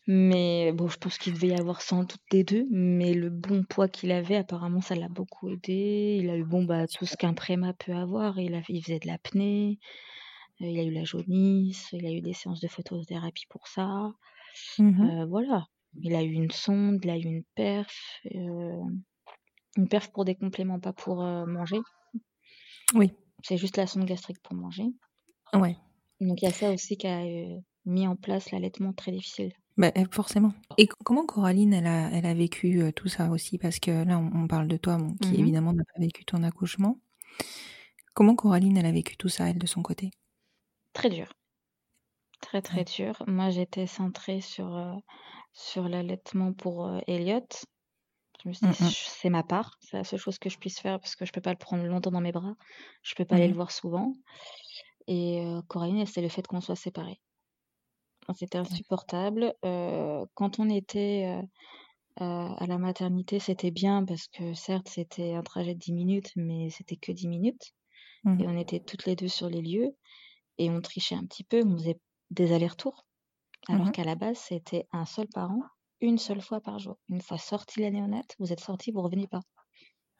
Mais 0.07 0.71
bon, 0.71 0.87
je 0.87 0.97
pense 0.97 1.17
qu'il 1.17 1.33
devait 1.33 1.49
y 1.49 1.55
avoir 1.55 1.81
sans 1.81 2.03
doute 2.03 2.21
des 2.31 2.43
deux, 2.43 2.67
mais 2.71 3.13
le 3.13 3.29
bon 3.29 3.63
poids 3.63 3.87
qu'il 3.87 4.11
avait, 4.11 4.35
apparemment, 4.35 4.81
ça 4.81 4.95
l'a 4.95 5.09
beaucoup 5.09 5.49
aidé. 5.49 6.19
Il 6.21 6.29
a 6.29 6.37
eu 6.37 6.43
bon, 6.43 6.63
bah, 6.63 6.87
tout 6.87 7.05
ce 7.05 7.17
qu'un 7.17 7.33
préma 7.33 7.73
peut 7.73 7.93
avoir. 7.93 8.39
Il, 8.39 8.55
a, 8.55 8.61
il 8.69 8.83
faisait 8.83 8.99
de 8.99 9.07
l'apnée, 9.07 9.79
euh, 10.61 10.67
il 10.67 10.79
a 10.79 10.83
eu 10.83 10.91
la 10.91 11.03
jaunisse, 11.03 11.89
il 11.91 12.05
a 12.05 12.11
eu 12.11 12.21
des 12.21 12.33
séances 12.33 12.61
de 12.61 12.67
photothérapie 12.67 13.47
pour 13.49 13.67
ça. 13.67 14.11
Mhm. 14.79 15.09
Euh, 15.09 15.25
voilà. 15.25 15.67
Il 16.01 16.15
a 16.15 16.23
eu 16.23 16.31
une 16.31 16.51
sonde, 16.51 16.99
il 17.03 17.09
a 17.09 17.17
eu 17.17 17.23
une 17.23 17.43
perf, 17.55 18.19
euh, 18.35 18.83
une 19.77 19.87
perf 19.87 20.11
pour 20.11 20.25
des 20.25 20.35
compléments, 20.35 20.79
pas 20.79 20.93
pour 20.93 21.23
manger. 21.23 21.79
Oui. 22.93 23.11
C'est 23.43 23.57
juste 23.57 23.77
la 23.77 23.87
sonde 23.87 24.05
gastrique 24.05 24.41
pour 24.41 24.55
manger. 24.55 24.85
Ouais. 25.53 25.75
Donc 26.19 26.41
il 26.41 26.45
y 26.45 26.47
a 26.47 26.51
ça 26.51 26.71
aussi 26.71 26.97
qui 26.97 27.07
a 27.07 27.21
euh, 27.23 27.59
mis 27.87 28.07
en 28.07 28.15
place 28.15 28.51
l'allaitement 28.51 28.93
très 28.93 29.11
difficile. 29.11 29.53
Bah, 29.77 29.91
euh, 29.97 30.05
forcément. 30.11 30.53
Et 30.77 30.87
comment 30.87 31.25
Coraline, 31.25 31.73
elle 31.73 31.87
a, 31.87 32.09
elle 32.11 32.25
a 32.25 32.33
vécu 32.33 32.81
euh, 32.81 32.91
tout 32.91 33.07
ça 33.09 33.29
aussi? 33.29 33.57
Parce 33.57 33.79
que 33.79 34.03
là, 34.03 34.17
on, 34.19 34.31
on 34.43 34.47
parle 34.47 34.67
de 34.67 34.77
toi, 34.77 34.97
bon, 34.97 35.15
qui 35.17 35.35
Mhm. 35.35 35.41
évidemment 35.41 35.73
n'a 35.73 35.83
pas 35.83 35.99
vécu 35.99 36.25
ton 36.25 36.43
accouchement. 36.43 36.99
Comment 38.13 38.35
Coraline, 38.35 38.75
elle 38.77 38.85
a 38.85 38.91
vécu 38.91 39.15
tout 39.15 39.29
ça, 39.29 39.49
elle, 39.49 39.59
de 39.59 39.67
son 39.67 39.81
côté? 39.81 40.11
Très 40.93 41.09
dur. 41.09 41.31
Très 42.41 42.61
très 42.61 42.79
Ouais. 42.79 42.83
dur. 42.83 43.23
Moi 43.27 43.49
j'étais 43.51 43.87
centrée 43.87 44.41
sur, 44.41 44.75
euh, 44.75 44.93
sur 45.53 45.87
l'allaitement 45.89 46.53
pour 46.53 46.87
euh, 46.87 46.99
Elliot. 47.07 47.45
Je 48.43 48.49
me 48.49 48.53
suis 48.53 48.67
dit, 48.67 48.93
c'est 49.07 49.29
ma 49.29 49.43
part, 49.43 49.77
c'est 49.81 49.97
la 49.97 50.03
seule 50.03 50.19
chose 50.19 50.37
que 50.39 50.49
je 50.49 50.57
puisse 50.59 50.79
faire 50.79 50.99
parce 50.99 51.15
que 51.15 51.25
je 51.25 51.31
peux 51.31 51.41
pas 51.41 51.51
le 51.51 51.57
prendre 51.57 51.83
longtemps 51.85 52.11
dans 52.11 52.21
mes 52.21 52.31
bras, 52.31 52.55
je 53.03 53.15
peux 53.15 53.25
pas 53.25 53.35
aller 53.37 53.47
le 53.47 53.55
voir 53.55 53.71
souvent. 53.71 54.13
Et 55.07 55.43
Coraline, 55.67 56.05
c'est 56.05 56.21
le 56.21 56.29
fait 56.29 56.45
qu'on 56.47 56.61
soit 56.61 56.75
séparés. 56.75 57.19
C'était 58.35 58.57
insupportable. 58.57 59.53
Euh, 59.65 60.25
quand 60.33 60.59
on 60.59 60.69
était 60.69 61.41
euh, 62.21 62.23
à 62.23 62.65
la 62.67 62.77
maternité, 62.77 63.39
c'était 63.39 63.71
bien 63.71 64.05
parce 64.05 64.27
que 64.27 64.53
certes, 64.53 64.89
c'était 64.89 65.33
un 65.35 65.43
trajet 65.43 65.75
de 65.75 65.79
10 65.79 65.93
minutes, 65.93 66.31
mais 66.35 66.69
c'était 66.69 66.97
que 66.97 67.11
10 67.11 67.27
minutes. 67.27 67.73
Et 68.39 68.47
on 68.47 68.57
était 68.57 68.79
toutes 68.81 69.05
les 69.05 69.15
deux 69.15 69.27
sur 69.29 69.49
les 69.49 69.61
lieux 69.61 69.95
et 70.59 70.69
on 70.71 70.81
trichait 70.81 71.15
un 71.15 71.25
petit 71.25 71.43
peu, 71.45 71.63
on 71.65 71.77
faisait 71.77 71.99
des 72.31 72.53
allers-retours. 72.53 73.05
Alors 73.67 73.87
Mhm. 73.87 73.91
qu'à 73.91 74.03
la 74.05 74.15
base, 74.15 74.37
c'était 74.39 74.87
un 74.93 75.05
seul 75.05 75.27
parent, 75.29 75.63
une 76.01 76.17
seule 76.19 76.41
fois 76.41 76.61
par 76.61 76.79
jour. 76.79 76.97
Une 77.09 77.21
fois 77.21 77.37
sorti 77.39 77.81
la 77.81 77.91
néonate, 77.91 78.35
vous 78.39 78.53
êtes 78.53 78.61
sorti, 78.61 78.91
vous 78.91 79.01
revenez 79.03 79.27
pas. 79.27 79.41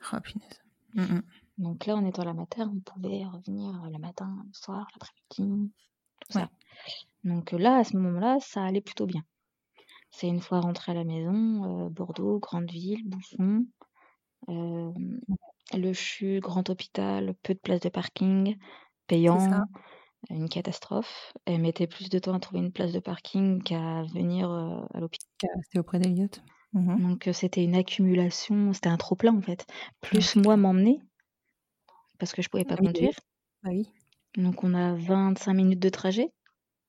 Ah, 0.02 0.22
punaise. 0.22 0.60
Mhm. 0.96 1.24
Donc 1.58 1.86
là, 1.86 1.96
en 1.96 2.06
étant 2.06 2.24
à 2.24 2.26
la 2.26 2.34
mater, 2.34 2.64
on 2.64 2.80
pouvait 2.80 3.24
revenir 3.26 3.72
le 3.92 3.98
matin, 4.00 4.44
le 4.46 4.54
soir, 4.54 4.88
l'après-midi. 4.94 5.72
Tout 6.20 6.34
ça. 6.34 6.50
Donc 7.24 7.52
là, 7.52 7.78
à 7.78 7.84
ce 7.84 7.98
moment-là, 7.98 8.38
ça 8.40 8.64
allait 8.64 8.82
plutôt 8.82 9.06
bien. 9.06 9.24
C'est 10.12 10.28
une 10.28 10.42
fois 10.42 10.62
rentré 10.62 10.92
à 10.94 10.96
la 10.96 11.04
maison, 11.04 11.90
Bordeaux, 11.90 12.40
grande 12.40 12.72
ville, 12.72 13.08
bouffon, 13.08 13.66
le 14.48 15.94
CHU, 15.94 16.40
grand 16.40 16.70
hôpital, 16.70 17.36
peu 17.44 17.54
de 17.54 17.60
places 17.60 17.82
de 17.82 17.90
parking, 17.90 18.58
payant, 19.08 19.66
une 20.30 20.50
catastrophe. 20.50 21.34
Elle 21.46 21.62
mettait 21.62 21.88
plus 21.88 22.10
de 22.10 22.20
temps 22.20 22.34
à 22.34 22.40
trouver 22.40 22.60
une 22.62 22.72
place 22.72 22.94
de 22.94 23.00
parking 23.00 23.62
qu'à 23.62 24.04
venir 24.14 24.50
à 24.50 25.00
l'hôpital. 25.00 25.50
C'était 25.64 25.80
auprès 25.80 26.00
d'Eliott. 26.00 26.42
Mmh 26.74 27.02
Donc 27.02 27.30
c'était 27.34 27.64
une 27.64 27.76
accumulation, 27.76 28.74
c'était 28.74 28.90
un 28.90 28.98
trop 28.98 29.16
plein 29.16 29.36
en 29.36 29.42
fait. 29.42 29.66
Plus 30.02 30.36
moi 30.36 30.58
m'emmener, 30.58 31.02
parce 32.18 32.34
que 32.34 32.42
je 32.42 32.50
pouvais 32.50 32.66
pas 32.66 32.76
oui, 32.80 32.88
conduire. 32.88 33.14
Bah 33.64 33.70
oui. 33.72 33.90
Donc 34.38 34.64
on 34.64 34.74
a 34.74 34.96
25 34.96 35.54
minutes 35.54 35.82
de 35.82 35.90
trajet 35.90 36.34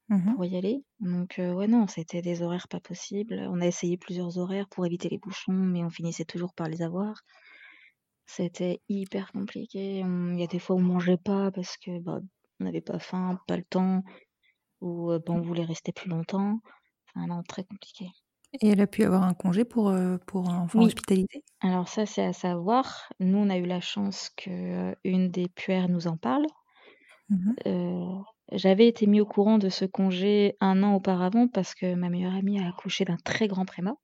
Mmh 0.08 0.36
pour 0.36 0.44
y 0.44 0.56
aller. 0.56 0.84
Donc 1.00 1.36
ouais 1.38 1.68
non, 1.68 1.86
c'était 1.88 2.22
des 2.22 2.42
horaires 2.42 2.68
pas 2.68 2.80
possibles. 2.80 3.34
On 3.50 3.60
a 3.60 3.66
essayé 3.66 3.98
plusieurs 3.98 4.38
horaires 4.38 4.68
pour 4.70 4.86
éviter 4.86 5.08
les 5.10 5.18
bouchons, 5.18 5.52
mais 5.52 5.84
on 5.84 5.90
finissait 5.90 6.24
toujours 6.26 6.54
par 6.54 6.68
les 6.68 6.82
avoir. 6.82 7.22
C'était 8.26 8.80
hyper 8.88 9.32
compliqué. 9.32 10.02
On 10.04 10.32
il 10.34 10.38
y 10.38 10.44
a 10.44 10.46
des 10.46 10.60
fois 10.60 10.76
où 10.76 10.78
on 10.78 10.82
mangeait 10.82 11.16
pas 11.16 11.50
parce 11.50 11.76
que, 11.76 11.98
bah, 12.00 12.20
on 12.60 12.64
n'avait 12.64 12.80
pas 12.80 13.00
faim, 13.00 13.40
pas 13.48 13.56
le 13.56 13.64
temps 13.64 14.04
ou, 14.80 15.08
bah, 15.10 15.20
on 15.34 15.42
voulait 15.42 15.64
rester 15.64 15.92
plus 15.92 16.10
longtemps. 16.10 16.60
Enfin 17.14 17.26
non, 17.28 17.42
très 17.44 17.64
compliqué. 17.64 18.10
Et 18.60 18.68
elle 18.68 18.80
a 18.82 18.86
pu 18.86 19.04
avoir 19.04 19.22
un 19.22 19.32
congé 19.34 19.64
pour, 19.64 19.88
heu, 19.90 20.18
pour 20.26 20.48
enfant 20.50 20.82
Oui. 20.82 20.84
hospitalisé? 20.84 21.42
Alors 21.60 21.88
ça, 21.88 22.06
c'est 22.06 22.24
à 22.24 22.32
savoir. 22.32 23.12
Nous, 23.20 23.38
on 23.38 23.50
a 23.50 23.58
eu 23.58 23.66
la 23.66 23.80
chance 23.80 24.30
que, 24.36 24.96
une 25.04 25.30
des 25.30 25.48
puères 25.48 25.88
nous 25.88 26.06
en 26.08 26.16
parle. 26.18 26.46
Mmh 27.30 27.58
Heu, 27.66 28.24
j'avais 28.50 28.88
été 28.88 29.06
mis 29.06 29.20
au 29.20 29.26
courant 29.26 29.58
de 29.58 29.68
ce 29.68 29.84
congé 29.84 30.56
1 30.60 30.82
an 30.82 30.94
auparavant 30.96 31.46
parce 31.46 31.74
que 31.76 31.94
ma 31.94 32.08
meilleure 32.10 32.34
amie 32.34 32.58
a 32.60 32.66
accouché 32.68 33.04
d'un 33.04 33.16
très 33.16 33.46
grand 33.46 33.64
prémat 33.64 33.94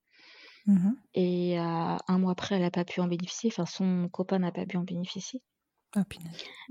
Mmh 0.66 1.04
et 1.14 1.58
à 1.58 1.98
1 2.06 2.18
mois 2.20 2.30
après, 2.32 2.54
elle 2.54 2.62
a 2.62 2.70
pas 2.70 2.84
pu 2.84 3.00
en 3.00 3.08
bénéficier, 3.08 3.50
enfin 3.52 3.66
son 3.66 4.08
copain 4.08 4.38
n'a 4.38 4.52
pas 4.52 4.64
pu 4.64 4.76
en 4.76 4.84
bénéficier. 4.84 5.42
Ah. 5.96 6.04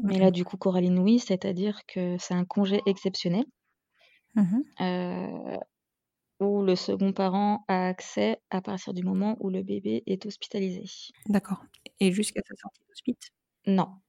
Mais 0.03 0.19
là, 0.19 0.29
du 0.31 0.45
coup, 0.45 0.55
Coraline, 0.57 0.99
oui, 0.99 1.17
c'est-à-dire 1.19 1.81
que 1.87 2.15
c'est 2.19 2.35
un 2.35 2.45
congé 2.45 2.81
exceptionnel, 2.85 3.45
Mmh 4.35 4.63
heu, 4.79 5.57
où 6.41 6.63
le 6.63 6.75
second 6.75 7.13
parent 7.13 7.65
a 7.69 7.87
accès 7.87 8.41
à 8.51 8.61
partir 8.61 8.93
du 8.93 9.03
moment 9.03 9.37
où 9.41 9.49
le 9.49 9.63
bébé 9.63 10.03
est 10.07 10.25
hospitalisé. 10.27 10.85
D'accord. 11.27 11.65
Et 11.99 12.11
jusqu'à 12.13 12.41
sa 12.47 12.55
sortie 12.55 12.81
d'hospice? 12.87 13.31
Non, 13.65 14.01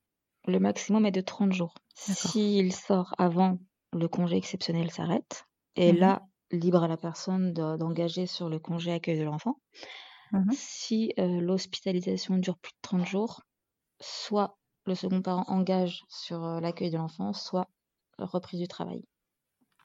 le 0.46 0.58
maximum 0.60 1.06
est 1.06 1.10
de 1.10 1.20
30 1.20 1.52
jours. 1.52 1.74
S'il 1.94 2.72
sort 2.72 3.14
avant, 3.18 3.58
le 3.92 4.08
congé 4.08 4.36
exceptionnel 4.36 4.90
s'arrête 4.90 5.44
et 5.76 5.92
Mmh 5.92 5.94
là, 5.94 6.26
libre 6.52 6.82
à 6.82 6.88
la 6.88 6.96
personne 6.96 7.52
de 7.52 7.76
d'engager 7.76 8.26
sur 8.26 8.48
le 8.48 8.58
congé 8.58 8.92
accueil 8.92 9.18
de 9.18 9.24
l'enfant. 9.24 9.60
Mmh 10.32 10.56
Si, 10.56 11.12
heu, 11.18 11.40
l'hospitalisation 11.40 12.38
dure 12.38 12.58
plus 12.58 12.72
de 12.72 12.78
30 12.82 13.06
jours, 13.06 13.42
soit 14.00 14.58
le 14.86 14.94
second 14.96 15.22
parent 15.22 15.44
engage 15.48 16.04
sur, 16.08 16.44
heu, 16.44 16.60
l'accueil 16.60 16.90
de 16.90 16.98
l'enfant, 16.98 17.32
soit 17.34 17.68
reprise 18.18 18.60
du 18.60 18.68
travail. 18.68 19.04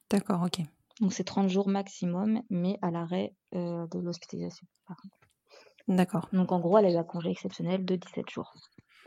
D'accord, 0.10 0.44
OK. 0.44 0.62
Donc 1.02 1.12
c'est 1.12 1.26
30 1.26 1.50
jours 1.50 1.68
maximum, 1.68 2.42
mais 2.50 2.78
à 2.82 2.90
l'arrêt, 2.90 3.36
heu, 3.54 3.86
de 3.92 4.00
l'hospitalisation. 4.00 4.66
D'accord. 5.90 6.30
Donc 6.32 6.52
en 6.52 6.60
gros, 6.60 6.80
elle 6.80 6.88
a 6.88 6.92
eu 6.92 6.96
un 6.98 7.04
congé 7.04 7.30
exceptionnel 7.30 7.86
de 7.86 7.96
17 7.96 8.32
jours 8.32 8.56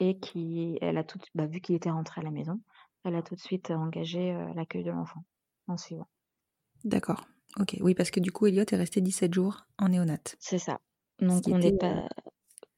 et 0.00 0.18
qui 0.18 0.78
elle 0.82 0.98
a 0.98 1.04
tout 1.04 1.18
bah, 1.34 1.46
vu 1.46 1.60
qu'il 1.60 1.74
était 1.76 1.90
rentré 1.90 2.20
à 2.20 2.24
la 2.24 2.30
maison, 2.30 2.60
elle 3.04 3.16
a 3.16 3.22
tout 3.22 3.34
de 3.36 3.40
suite 3.40 3.70
engagé, 3.70 4.32
heu, 4.32 4.52
l'accueil 4.54 4.84
de 4.84 4.90
l'enfant 4.90 5.24
en 5.68 5.76
suivant. 5.76 6.08
D'accord. 6.84 7.26
OK. 7.60 7.76
Oui, 7.80 7.94
parce 7.94 8.10
que 8.10 8.20
du 8.20 8.32
coup, 8.32 8.46
Elliot 8.46 8.64
est 8.70 8.76
resté 8.76 9.00
17 9.00 9.32
jours 9.34 9.66
en 9.78 9.88
néonate. 9.88 10.36
C'est 10.40 10.58
ça. 10.58 10.80
Donc 11.20 11.44
on 11.48 11.58
n'est 11.58 11.68
était, 11.68 11.78
pas 11.78 12.08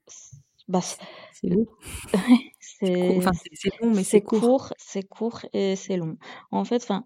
c 0.09 0.37
bah, 0.69 0.81
c'est 0.83 1.49
long. 1.49 1.67
C'est 2.61 3.19
enfin 3.19 3.33
long, 3.81 3.95
mais 3.95 4.05
c'est 4.05 4.21
c'est 4.21 4.23
court. 4.23 4.41
court, 4.41 4.73
c'est 4.79 5.03
court 5.05 5.41
et 5.53 5.77
c'est 5.77 5.97
long. 5.97 6.17
En 6.51 6.65
fait, 6.65 6.83
enfin, 6.83 7.05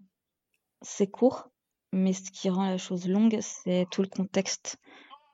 c'est 0.82 1.08
court, 1.08 1.50
mais 1.92 2.12
ce 2.14 2.30
qui 2.30 2.50
rend 2.50 2.64
la 2.70 2.78
chose 2.78 3.08
longue, 3.08 3.38
c'est 3.42 3.86
tout 3.90 4.02
le 4.02 4.08
contexte, 4.08 4.78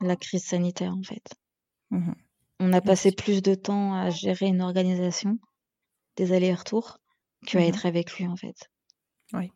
la 0.00 0.16
crise 0.16 0.44
sanitaire, 0.44 0.94
en 0.94 1.02
fait. 1.02 1.24
Mmh 1.90 2.12
On 2.60 2.72
a 2.72 2.80
passé 2.80 3.10
plus 3.10 3.42
de 3.42 3.56
temps 3.56 3.94
à 3.94 4.10
gérer 4.10 4.46
une 4.46 4.62
organisation, 4.62 5.38
des 6.16 6.32
allers-retours, 6.32 6.98
qu'à 7.46 7.66
Mmh 7.66 7.66
être 7.66 7.86
avec 7.86 8.12
lui, 8.18 8.26
en 8.28 8.36
fait. 8.36 8.70
Oui. 9.32 9.50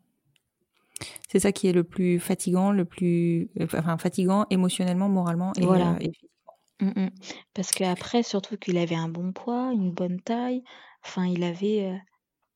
C'est 1.29 1.39
ça 1.39 1.51
qui 1.51 1.67
est 1.67 1.73
le 1.73 1.83
plus 1.83 2.19
fatigant, 2.19 2.71
le 2.71 2.85
plus 2.85 3.51
enfin 3.61 3.97
fatigant 3.99 4.45
émotionnellement, 4.49 5.09
moralement 5.09 5.53
et 5.57 5.65
Voilà. 5.65 5.99
et 5.99 6.11
physiquement. 6.11 6.53
Mmh 6.81 6.89
mh. 6.95 7.09
Parce 7.55 7.71
qu'après, 7.71 8.23
surtout 8.23 8.57
qu'il 8.57 8.77
avait 8.77 8.95
un 8.95 9.09
bon 9.09 9.33
poids, 9.33 9.71
une 9.73 9.91
bonne 9.93 10.21
taille, 10.21 10.63
enfin 11.05 11.25
il 11.27 11.43
avait, 11.43 11.91
heu, 11.91 11.99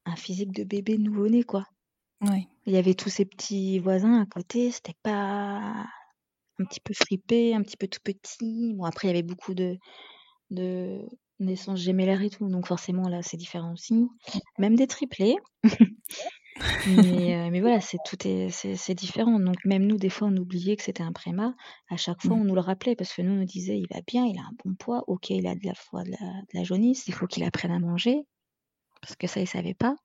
un 0.05 0.15
physique 0.17 0.51
de 0.53 0.63
bébé 0.65 0.97
nouveau-né, 0.99 1.43
quoi. 1.43 1.65
Ouais. 2.21 2.47
Il 2.65 2.73
y 2.73 2.77
avait 2.77 2.95
tous 2.95 3.09
ses 3.09 3.25
petits 3.25 3.79
voisins 3.79 4.21
à 4.21 4.25
côté, 4.27 4.71
c'était 4.71 4.95
pas 5.03 5.85
un 6.59 6.65
petit 6.65 6.81
peu 6.81 6.93
fripé, 6.95 7.55
un 7.55 7.63
petit 7.63 7.77
peu 7.77 7.87
tout 7.87 8.01
petit. 8.03 8.73
Bon 8.75 8.85
après 8.85 9.07
il 9.09 9.11
y 9.11 9.13
avait 9.15 9.23
beaucoup 9.23 9.53
de 9.55 9.77
de 10.53 11.01
naissances 11.39 11.79
gémellaires 11.81 12.21
et 12.23 12.29
tout, 12.29 12.47
donc 12.49 12.67
forcément 12.67 13.09
là 13.09 13.21
c'est 13.23 13.37
différent 13.37 13.73
aussi. 13.73 14.07
Même 14.59 14.75
des 14.75 14.87
triplés. 14.87 15.37
Mais 16.85 17.33
heu, 17.47 17.51
mais 17.51 17.61
voilà, 17.61 17.79
c'est 17.79 17.99
tout 17.99 18.17
est 18.27 18.49
c'est 18.49 18.75
c'est 18.75 18.93
différent. 18.95 19.39
Donc 19.39 19.55
même 19.65 19.85
nous, 19.87 19.97
des 19.97 20.09
fois, 20.09 20.27
on 20.27 20.35
oubliait 20.37 20.75
que 20.75 20.83
c'était 20.83 21.03
un 21.03 21.13
prémat. 21.13 21.55
À 21.89 21.95
chaque 21.97 22.21
fois, 22.21 22.35
Mmh. 22.35 22.37
on 22.37 22.43
nous 22.43 22.55
le 22.55 22.61
rappelait 22.61 22.95
parce 22.95 23.13
que 23.13 23.21
nous, 23.21 23.31
on 23.31 23.35
nous 23.37 23.45
disait: 23.45 23.79
«Il 23.79 23.87
va 23.93 24.01
bien, 24.05 24.25
il 24.25 24.37
a 24.37 24.41
un 24.43 24.51
bon 24.65 24.75
poids. 24.75 25.03
OK, 25.07 25.29
il 25.29 25.47
a 25.47 25.55
de 25.55 25.65
la 25.65 25.75
fois 25.75 26.03
de 26.03 26.11
la 26.11 26.17
de 26.19 26.47
la 26.59 26.63
jaunisse, 26.63 27.07
il 27.07 27.13
faut 27.13 27.27
qu'il 27.27 27.43
apprenne 27.43 27.71
à 27.71 27.79
manger». 27.79 28.23
Parce 29.01 29.15
que 29.17 29.27
ça, 29.27 29.41
il 29.41 29.47
savait 29.47 29.73
pas. 29.75 29.95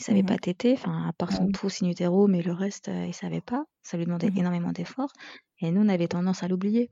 Il 0.00 0.04
savait 0.04 0.22
Mmh 0.22 0.24
pas 0.24 0.38
téter, 0.38 0.74
enfin 0.74 1.08
à 1.08 1.12
part 1.14 1.32
son 1.32 1.48
oui. 1.48 1.52
pouce 1.52 1.82
in 1.82 1.88
utero, 1.90 2.28
mais 2.28 2.42
le 2.42 2.52
reste, 2.52 2.88
heu, 2.90 3.06
il 3.06 3.14
savait 3.14 3.40
pas. 3.42 3.64
Ça 3.82 3.96
lui 3.98 4.06
demandait 4.06 4.30
Mmh 4.30 4.36
énormément 4.36 4.72
d'efforts 4.72 5.12
et 5.60 5.70
nous, 5.72 5.82
on 5.82 5.88
avait 5.90 6.08
tendance 6.08 6.42
à 6.44 6.48
l'oublier. 6.48 6.90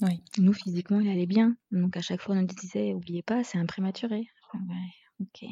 Oui. 0.00 0.22
Nous, 0.38 0.52
physiquement, 0.52 1.00
il 1.00 1.08
allait 1.10 1.26
bien. 1.26 1.56
Donc 1.70 1.96
à 1.96 2.00
chaque 2.00 2.20
fois, 2.20 2.34
on 2.34 2.40
nous 2.40 2.46
disait: 2.46 2.94
«Oubliez 2.94 3.22
pas, 3.22 3.44
c'est 3.44 3.58
un 3.58 3.66
prématuré». 3.66 4.26
Ouais, 4.54 4.90
OK. 5.20 5.44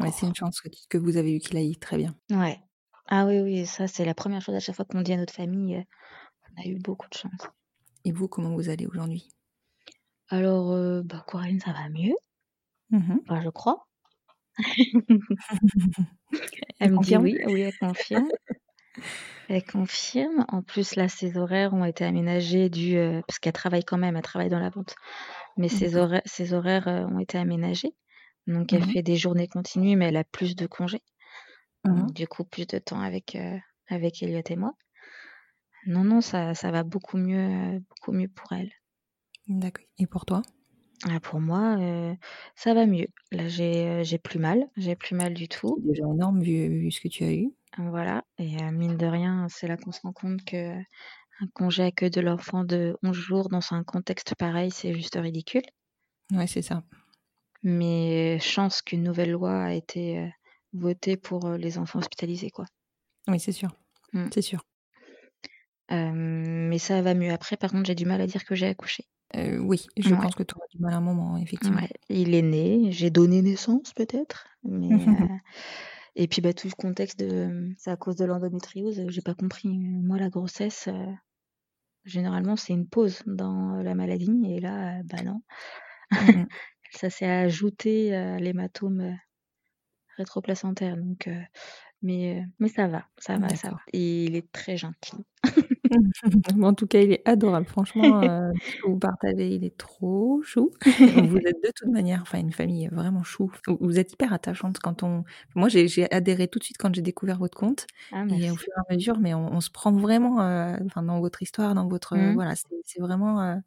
Ouais, 0.00 0.10
c'est 0.12 0.26
une 0.26 0.34
chance 0.34 0.60
que 0.60 0.68
que 0.88 0.98
vous 0.98 1.16
avez 1.16 1.34
eu 1.36 1.38
qu'il 1.40 1.56
aille 1.56 1.76
très 1.76 1.96
bien. 1.96 2.14
Ouais. 2.30 2.60
Ah 3.08 3.26
oui, 3.26 3.40
oui, 3.40 3.66
ça, 3.66 3.88
c'est 3.88 4.04
la 4.04 4.14
1re 4.14 4.40
chose 4.40 4.54
à 4.54 4.60
chaque 4.60 4.76
fois 4.76 4.84
qu'on 4.84 5.02
dit 5.02 5.12
à 5.12 5.16
notre 5.16 5.34
famille, 5.34 5.76
heu, 5.76 5.84
on 6.56 6.62
a 6.62 6.66
eu 6.66 6.78
beaucoup 6.78 7.08
de 7.08 7.14
chance. 7.14 7.48
Et 8.04 8.12
vous, 8.12 8.28
comment 8.28 8.54
vous 8.54 8.68
allez 8.68 8.86
aujourd'hui? 8.86 9.28
Alors, 10.28 10.72
heu, 10.72 11.02
bah, 11.04 11.24
Coraline, 11.26 11.60
ça 11.60 11.72
va 11.72 11.88
mieux. 11.88 12.14
Mmh 12.90 13.16
Enfin, 13.28 13.40
je 13.42 13.48
crois. 13.50 13.86
Elle 16.80 16.88
Elle 16.88 16.92
me 16.92 16.98
dit 17.00 17.16
oui, 17.16 17.38
oui, 17.46 17.62
elle 17.62 17.74
confirme. 17.78 18.28
Elle 19.48 19.64
confirme. 19.64 20.44
En 20.48 20.62
plus, 20.62 20.96
là, 20.96 21.08
ses 21.08 21.36
horaires 21.36 21.74
ont 21.74 21.84
été 21.84 22.04
aménagés 22.04 22.68
du, 22.70 22.96
heu 22.96 23.22
parce 23.26 23.38
qu'elle 23.38 23.52
travaille 23.52 23.84
quand 23.84 23.98
même, 23.98 24.16
elle 24.16 24.22
travaille 24.22 24.48
dans 24.48 24.58
la 24.58 24.70
vente. 24.70 24.94
Mais 25.56 25.68
ses 25.68 25.96
horaires 25.96 26.22
ses 26.26 26.54
horaires, 26.54 26.88
heu, 26.88 27.06
ont 27.06 27.18
été 27.20 27.38
aménagés. 27.38 27.94
Donc 28.48 28.72
elle 28.72 28.84
fait 28.84 29.02
des 29.02 29.16
journées 29.16 29.48
continues, 29.48 29.96
mais 29.96 30.06
elle 30.08 30.16
a 30.16 30.24
plus 30.24 30.56
de 30.56 30.66
congés. 30.66 31.02
Mmh 31.84 32.06
Donc 32.06 32.12
du 32.14 32.26
coup, 32.28 32.44
plus 32.44 32.66
de 32.66 32.78
temps 32.78 33.00
avec, 33.00 33.36
heu, 33.36 33.58
avec 33.88 34.22
Elliot 34.22 34.42
et 34.48 34.56
moi. 34.56 34.74
Non, 35.86 36.02
non, 36.04 36.20
ça 36.20 36.54
ça 36.54 36.72
va 36.72 36.82
beaucoup 36.82 37.18
mieux, 37.18 37.78
beaucoup 37.88 38.10
mieux 38.10 38.26
pour 38.28 38.50
elle. 38.52 38.72
D'accord 39.46 39.84
et 39.98 40.08
pour 40.08 40.24
toi? 40.26 40.42
Ah 41.08 41.20
pour 41.20 41.40
moi, 41.40 41.76
heu, 41.78 42.16
ça 42.56 42.74
va 42.74 42.86
mieux. 42.86 43.06
Là, 43.32 43.48
j'ai, 43.48 43.86
heu, 44.00 44.04
j'ai 44.04 44.18
plus 44.18 44.38
mal, 44.38 44.68
j'ai 44.76 44.94
plus 44.96 45.14
mal 45.16 45.34
du 45.34 45.48
tout. 45.48 45.78
est 45.84 45.88
déjà 45.88 46.04
énorme 46.04 46.42
vu 46.42 46.68
vu 46.80 46.90
ce 46.90 47.00
que 47.00 47.08
tu 47.08 47.24
as 47.24 47.32
eu. 47.32 47.52
Voilà 47.76 48.24
et 48.38 48.56
heu, 48.62 48.70
mine 48.70 48.96
de 48.96 49.04
rien, 49.04 49.46
c'est 49.50 49.66
là 49.68 49.76
qu'on 49.76 49.92
se 49.92 50.00
rend 50.00 50.12
compte 50.14 50.42
qu'un 50.42 50.86
congé 51.54 51.84
accueil 51.84 52.10
de 52.10 52.20
l'enfant 52.22 52.64
de 52.64 52.96
11 53.02 53.16
jours 53.16 53.48
dans 53.50 53.60
un 53.72 53.84
contexte 53.84 54.34
pareil, 54.36 54.70
c'est 54.72 54.94
juste 54.94 55.16
ridicule. 55.16 55.62
Ouais, 56.32 56.46
c'est 56.46 56.62
ça. 56.62 56.82
Mais 57.64 58.38
chance 58.38 58.82
qu'une 58.82 59.02
nouvelle 59.02 59.32
loi 59.32 59.64
a 59.64 59.72
été, 59.72 60.16
heu, 60.20 60.30
votée 60.74 61.16
pour, 61.16 61.44
heu, 61.48 61.56
les 61.56 61.76
enfants 61.76 61.98
hospitalisés, 61.98 62.50
quoi. 62.50 62.66
Oui, 63.28 63.40
c'est 63.40 63.52
sûr. 63.52 63.70
Mmh. 64.12 64.30
C'est 64.32 64.42
sûr. 64.42 64.64
Hem, 65.92 66.68
mais 66.68 66.78
ça 66.78 67.02
va 67.02 67.14
mieux. 67.14 67.30
Après, 67.32 67.56
par 67.56 67.70
contre, 67.72 67.86
j'ai 67.86 67.94
du 67.94 68.06
mal 68.06 68.20
à 68.20 68.26
dire 68.26 68.44
que 68.44 68.54
j'ai 68.56 68.66
accouché. 68.68 69.04
Heu, 69.36 69.60
oui, 69.60 69.86
je 69.98 70.14
Ouais. 70.14 70.16
pense 70.16 70.34
que 70.34 70.42
tu 70.42 70.54
auras 70.56 70.66
du 70.70 70.78
mal 70.78 70.94
un 70.94 71.00
moment, 71.02 71.36
effectivement. 71.38 71.80
Ouais, 71.80 71.88
il 72.08 72.34
est 72.34 72.42
né, 72.42 72.90
j'ai 72.92 73.10
donné 73.10 73.40
naissance 73.40 73.92
peut-être, 73.94 74.48
mais 74.64 75.08
heu 75.12 75.28
et 76.16 76.28
puis, 76.28 76.42
bah, 76.42 76.52
tout 76.54 76.68
le 76.68 76.74
contexte 76.74 77.18
de 77.20 77.72
c'est 77.78 77.90
à 77.90 77.96
cause 77.96 78.16
de 78.16 78.24
l'endométriose, 78.26 79.04
j'ai 79.08 79.22
pas 79.22 79.34
compris. 79.34 79.68
Moi, 79.68 80.18
la 80.18 80.30
grossesse, 80.30 80.88
généralement, 82.04 82.56
c'est 82.56 82.72
une 82.72 82.88
pause 82.88 83.22
dans 83.26 83.82
la 83.82 83.94
maladie 83.94 84.42
et 84.48 84.60
là, 84.60 85.02
bah, 85.04 85.22
non. 85.22 85.42
Mmh 86.18 86.42
mh. 86.42 86.46
Ça 86.92 87.10
s'est 87.10 87.26
ajouté 87.30 88.14
à 88.14 88.38
l'hématome, 88.38 89.18
rétroplacentaire 90.16 90.96
donc 90.96 91.28
Mais, 92.02 92.44
mais 92.60 92.68
ça 92.68 92.88
va, 92.88 93.06
ça 93.18 93.38
va, 93.38 93.54
ça 93.56 93.70
va. 93.70 93.80
Et 93.94 94.24
il 94.26 94.36
est 94.36 94.50
très 94.52 94.76
gentil. 94.78 95.16
En 96.62 96.74
tout 96.74 96.86
cas, 96.86 97.00
il 97.00 97.12
est 97.12 97.22
adorable. 97.28 97.66
Franchement, 97.68 98.22
que 98.80 98.88
vous 98.88 98.98
partagez, 98.98 99.48
il 99.54 99.64
est 99.64 99.76
trop 99.76 100.40
chou. 100.42 100.70
Vous 101.22 101.36
êtes 101.38 101.62
de 101.62 101.70
toute 101.74 101.88
manière, 101.90 102.22
enfin, 102.22 102.38
une 102.38 102.52
famille 102.52 102.88
vraiment 102.92 103.22
chou. 103.22 103.50
Vous 103.80 103.98
êtes 103.98 104.12
hyper 104.12 104.32
attachante 104.32 104.78
quand 104.80 105.02
on 105.02 105.24
moi, 105.54 105.68
j'ai 105.68 106.10
adhéré 106.12 106.48
tout 106.48 106.58
de 106.58 106.64
suite 106.64 106.78
quand 106.78 106.94
j'ai 106.94 107.02
découvert 107.02 107.38
votre 107.38 107.56
compte 107.58 107.86
Ah 108.10 108.24
et 108.28 108.50
au 108.50 108.56
fur 108.56 108.72
et 108.76 108.92
à 108.92 108.94
mesure, 108.94 109.18
mais 109.18 109.34
on 109.34 109.52
on 109.52 109.60
se 109.60 109.70
prend 109.70 109.92
vraiment, 109.92 110.36
enfin, 110.86 111.02
dans 111.02 111.20
votre 111.20 111.42
histoire, 111.42 111.74
dans 111.74 111.88
votre, 111.88 112.16
Mmh. 112.16 112.34
voilà, 112.34 112.54
c'est 112.84 113.00
vraiment, 113.00 113.42
heu, 113.42 113.60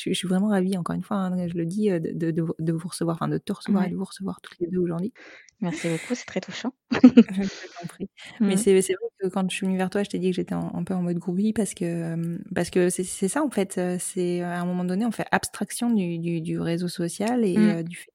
je 0.00 0.10
suis 0.10 0.14
je 0.14 0.18
suis 0.18 0.28
vraiment 0.28 0.48
ravie, 0.48 0.76
encore 0.78 0.94
une 0.96 1.02
fois, 1.04 1.18
hein, 1.18 1.48
je 1.48 1.54
le 1.54 1.66
dis, 1.66 1.90
heu, 1.90 2.00
de 2.00 2.12
de 2.12 2.30
de 2.32 2.42
vous 2.42 2.54
de 2.58 2.72
vous 2.72 2.88
recevoir, 2.88 3.16
enfin, 3.16 3.28
de 3.28 3.38
te 3.38 3.52
recevoir 3.52 3.84
et 3.84 3.88
de 3.90 3.96
vous 3.96 4.04
recevoir 4.04 4.40
toutes 4.42 4.58
les 4.60 4.68
2 4.68 4.78
aujourd'hui. 4.80 5.12
Merci 5.60 5.88
beaucoup, 5.88 6.14
c'est 6.14 6.24
très 6.26 6.40
touchant. 6.40 6.72
Je 6.92 7.86
prie. 7.88 8.10
Mais 8.46 8.56
Mmh. 8.56 8.64
c'est 8.64 8.72
vrai 8.74 8.94
que 9.20 9.28
quand 9.28 9.50
je 9.50 9.56
suis 9.56 9.66
venue 9.66 9.78
vers 9.78 9.90
toi, 9.90 10.02
je 10.02 10.10
t'ai 10.10 10.18
dit 10.18 10.30
que 10.30 10.36
j'étais 10.36 10.54
un 10.54 10.84
peu 10.84 10.94
en 10.94 11.02
mode 11.02 11.18
groupie 11.18 11.52
parce 11.52 11.74
que, 11.74 12.38
parce 12.54 12.70
que 12.70 12.90
c'est 12.90 13.04
ça, 13.28 13.42
en 13.44 13.50
fait, 13.50 13.80
c'est, 13.98 14.42
à 14.42 14.60
un 14.60 14.66
moment 14.66 14.84
donné, 14.84 15.06
on 15.06 15.12
fait 15.12 15.26
abstraction 15.32 15.90
du 15.92 16.18
du 16.18 16.40
du 16.42 16.60
réseau 16.60 16.88
social 16.88 17.44
et 17.44 17.56
Mmh. 17.56 17.80
du 17.84 17.96
fait, 17.96 18.12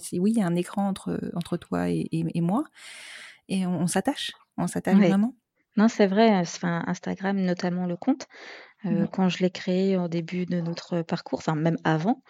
c'est 0.00 0.18
oui, 0.18 0.32
il 0.32 0.38
y 0.38 0.42
a 0.42 0.46
un 0.46 0.56
écran 0.56 0.88
entre, 0.88 1.20
entre 1.34 1.56
toi 1.56 1.90
et 1.90 2.08
et 2.12 2.24
et 2.34 2.40
moi 2.42 2.64
et 3.48 3.66
on 3.66 3.80
on 3.82 3.86
s'attache, 3.88 4.32
on 4.58 4.66
s'attache 4.68 4.98
Ouais. 4.98 5.14
vraiment. 5.14 5.34
Non, 5.76 5.88
c'est 5.88 6.06
vrai, 6.08 6.30
enfin, 6.38 6.84
Instagram, 6.86 7.38
notamment 7.40 7.86
le 7.86 7.96
compte, 7.96 8.28
mh. 8.88 9.06
quand 9.12 9.28
je 9.28 9.38
l'ai 9.40 9.50
créé 9.50 9.96
au 9.96 10.08
début 10.08 10.46
de 10.46 10.60
notre 10.60 11.02
parcours, 11.02 11.38
enfin, 11.40 11.54
même 11.54 11.76
avant, 11.84 12.22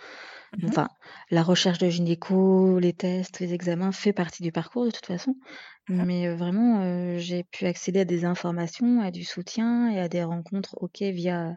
Mmh 0.52 0.66
mh. 0.70 0.76
enfin, 0.76 0.88
la 1.30 1.42
recherche 1.42 1.78
de 1.78 1.88
gynéco, 1.90 2.78
les 2.80 2.92
tests, 2.94 3.40
les 3.40 3.54
examens 3.54 3.92
fait 3.92 4.12
partie 4.12 4.42
du 4.42 4.52
parcours 4.52 4.84
de 4.86 4.90
toute 4.90 5.06
façon. 5.06 5.36
Mais, 5.88 6.28
heu, 6.28 6.34
vraiment, 6.36 6.82
heu, 6.84 7.18
j'ai 7.18 7.44
pu 7.44 7.66
accéder 7.66 8.00
à 8.00 8.04
des 8.06 8.24
informations, 8.26 9.00
à 9.02 9.10
du 9.12 9.24
soutien 9.24 9.90
et 9.92 10.00
à 10.00 10.08
des 10.08 10.24
rencontres, 10.24 10.76
OK, 10.82 11.02
via 11.02 11.56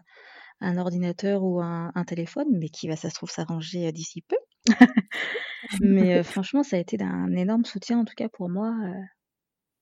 un 0.61 0.77
ordinateur 0.77 1.43
ou 1.43 1.61
un 1.61 1.91
un 1.95 2.03
téléphone, 2.05 2.47
mais 2.53 2.69
qui 2.69 2.87
va, 2.89 2.95
ça 2.97 3.09
se 3.09 3.15
trouve, 3.15 3.31
s'arranger, 3.31 3.91
d'ici 3.93 4.21
peu. 4.23 4.37
Mais, 5.79 6.23
franchement, 6.23 6.63
ça 6.63 6.77
a 6.77 6.79
été 6.79 6.97
d'un 6.97 7.31
énorme 7.35 7.65
soutien, 7.65 7.99
en 7.99 8.05
tout 8.05 8.15
cas 8.15 8.29
pour 8.29 8.49
moi, 8.49 8.73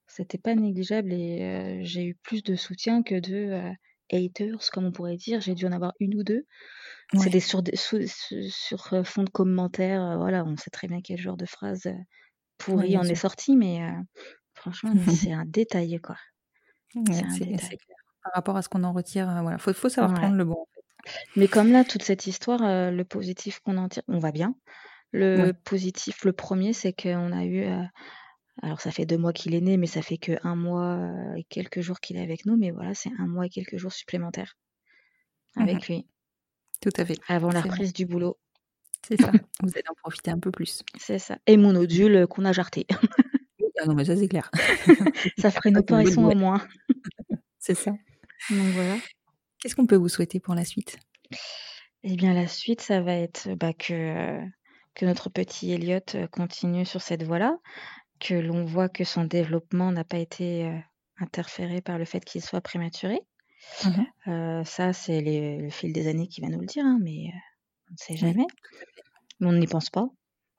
c'était 0.07 0.37
pas 0.37 0.53
négligeable 0.55 1.11
et 1.13 1.81
j'ai 1.83 2.03
eu 2.05 2.15
plus 2.15 2.43
de 2.43 2.55
soutien 2.55 3.01
que 3.03 3.15
de, 3.19 3.71
haters, 4.11 4.69
comme 4.71 4.85
on 4.85 4.91
pourrait 4.93 5.17
dire. 5.17 5.41
J'ai 5.41 5.55
dû 5.55 5.65
en 5.67 5.71
avoir 5.73 5.93
1 5.99 6.15
ou 6.17 6.23
2. 6.23 6.45
C'est 7.15 7.29
Ouais. 7.29 7.31
des 7.31 7.41
sur 8.51 8.93
heu, 8.93 9.03
fond 9.03 9.23
de 9.23 9.29
commentaires, 9.31 10.01
heu, 10.03 10.17
voilà, 10.17 10.45
on 10.45 10.57
sait 10.57 10.71
très 10.71 10.87
bien 10.87 11.01
quel 11.03 11.17
genre 11.19 11.37
de 11.37 11.45
phrase, 11.47 11.83
Ouais, 12.75 12.85
pourrie 12.85 12.97
bien 12.97 12.99
en 12.99 13.07
est 13.09 13.15
sortie, 13.15 13.57
mais, 13.57 13.81
franchement, 14.55 14.93
c'est 15.07 15.33
un 15.33 15.45
détail, 15.45 15.99
quoi. 16.01 16.17
Ouais, 16.95 17.23
un 17.23 17.39
détail. 17.39 17.77
Par 18.23 18.33
rapport 18.35 18.57
à 18.57 18.61
ce 18.61 18.69
qu'on 18.69 18.83
en 18.83 18.93
retire, 18.93 19.29
heu, 19.29 19.41
voilà, 19.41 19.57
faut 19.57 19.73
faut 19.73 19.89
savoir 19.89 20.13
Ouais. 20.13 20.13
prendre 20.13 20.35
le 20.35 20.45
bon, 20.45 20.53
en 20.61 20.65
fait. 20.73 20.81
Mais 21.35 21.47
comme 21.49 21.71
là, 21.71 21.83
toute 21.85 22.03
cette 22.03 22.27
histoire, 22.27 22.59
le 22.91 23.03
positif 23.03 23.59
qu'on 23.61 23.77
en 23.77 23.89
tire 23.89 24.03
on 24.07 24.19
va 24.19 24.31
bien. 24.31 24.55
Le 25.13 25.53
positif, 25.53 26.25
le 26.25 26.33
1er, 26.33 26.73
c'est 26.73 26.93
qu'on 26.93 27.31
a 27.33 27.45
eu, 27.45 27.65
alors 28.61 28.81
ça 28.81 28.91
fait 28.91 29.05
2 29.05 29.17
mois 29.17 29.33
qu'il 29.33 29.53
est 29.55 29.61
né, 29.61 29.77
mais 29.77 29.87
ça 29.87 30.01
fait 30.01 30.17
que 30.17 30.33
1 30.43 30.55
mois, 30.55 30.97
heu, 30.97 31.37
et 31.37 31.43
quelques 31.45 31.81
jours 31.81 31.99
qu'il 31.99 32.17
est 32.17 32.23
avec 32.23 32.45
nous, 32.45 32.57
mais 32.57 32.71
voilà, 32.71 32.93
c'est 32.93 33.11
1 33.19 33.27
mois 33.27 33.45
et 33.47 33.49
quelques 33.49 33.77
jours 33.77 33.93
supplémentaires 33.93 34.57
Mmh 35.55 35.63
avec 35.63 35.87
lui. 35.87 36.07
Tout 36.81 36.91
à 36.97 37.05
fait, 37.05 37.19
Avant 37.27 37.51
la 37.51 37.61
vrai. 37.61 37.71
reprise 37.71 37.93
du 37.93 38.05
boulot. 38.05 38.37
C'est 39.07 39.17
ça, 39.17 39.31
vous 39.63 39.69
allez 39.75 39.83
en 39.89 39.95
profiter 39.95 40.31
un 40.31 40.39
peu 40.39 40.51
plus. 40.51 40.83
C'est 40.97 41.19
ça 41.19 41.37
et 41.47 41.57
mon 41.57 41.73
nodule, 41.73 42.15
heu, 42.15 42.27
qu'on 42.27 42.45
a 42.45 42.53
jarté. 42.53 42.87
Ah 43.79 43.85
non, 43.85 43.95
mais 43.95 44.05
ça, 44.05 44.15
c'est 44.15 44.27
clair. 44.27 44.49
Ça 45.37 45.51
ferait 45.51 45.75
opération 45.75 46.23
en 46.23 46.25
nouvelle. 46.25 46.35
moins. 46.35 46.61
C'est 47.59 47.75
ça. 47.75 47.91
Donc 48.49 48.73
voilà. 48.73 49.01
Qu'est-ce 49.59 49.75
qu'on 49.75 49.87
peut 49.87 49.95
vous 49.95 50.09
souhaiter 50.09 50.39
pour 50.41 50.55
la 50.55 50.65
suite? 50.65 50.97
Et 52.03 52.15
bien, 52.15 52.33
la 52.33 52.47
suite, 52.47 52.81
ça 52.81 53.01
va 53.01 53.13
être, 53.15 53.49
bah, 53.55 53.73
que, 53.73 53.93
heu, 54.43 54.51
que 54.95 55.05
notre 55.05 55.29
petit 55.29 55.71
Elliot, 55.71 55.99
continue 56.31 56.85
sur 56.85 57.01
cette 57.01 57.23
voie-là, 57.23 57.57
que 58.21 58.35
l'on 58.35 58.65
voit 58.65 58.89
que 58.89 59.03
son 59.03 59.25
développement 59.25 59.91
n'a 59.91 60.05
pas 60.05 60.19
été, 60.19 60.65
heu, 60.67 60.79
interféré 61.17 61.81
par 61.81 61.97
le 61.99 62.05
fait 62.05 62.23
qu'il 62.23 62.41
soit 62.41 62.61
prématuré. 62.61 63.19
Mmh 63.83 63.97
mh. 63.97 64.11
Heu, 64.27 64.63
ça, 64.65 64.93
c'est 64.93 65.21
le 65.21 65.69
fil 65.69 65.93
des 65.93 66.07
années 66.07 66.27
qui 66.27 66.41
va 66.41 66.49
nous 66.49 66.59
le 66.61 66.67
dire, 66.67 66.85
hein, 66.85 66.99
mais, 67.01 67.27
heu, 67.29 67.39
on 67.89 67.93
ne 67.93 67.97
sait 67.97 68.17
jamais. 68.17 68.47
on 69.41 69.53
n'y 69.53 69.67
pense 69.67 69.89
pas. 69.89 70.07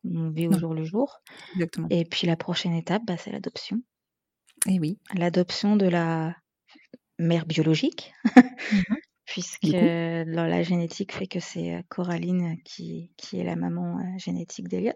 On 0.04 0.30
vit 0.30 0.48
au 0.48 0.54
Non. 0.54 0.58
jour 0.58 0.74
le 0.74 0.84
jour 0.84 1.20
Exactement. 1.54 1.90
et 1.90 2.04
puis 2.04 2.26
la 2.26 2.36
prochaine 2.36 2.74
étape, 2.74 3.02
bah, 3.06 3.16
c'est 3.18 3.32
l'adoption. 3.32 3.82
Et 4.68 4.78
oui. 4.80 4.98
L'adoption 5.14 5.76
de 5.76 5.86
la 5.86 6.36
mère 7.18 7.46
biologique 7.46 8.14
Mmh 8.70 8.82
mh. 8.88 9.02
puisque 9.26 9.74
dans 9.76 10.46
la 10.46 10.62
génétique 10.62 11.12
fait 11.12 11.26
que 11.28 11.40
c'est, 11.40 11.84
Coraline 11.88 12.56
qui 12.64 13.12
qui 13.16 13.38
est 13.40 13.44
la 13.44 13.56
maman, 13.56 14.16
génétique 14.18 14.68
d'Elliot. 14.68 14.92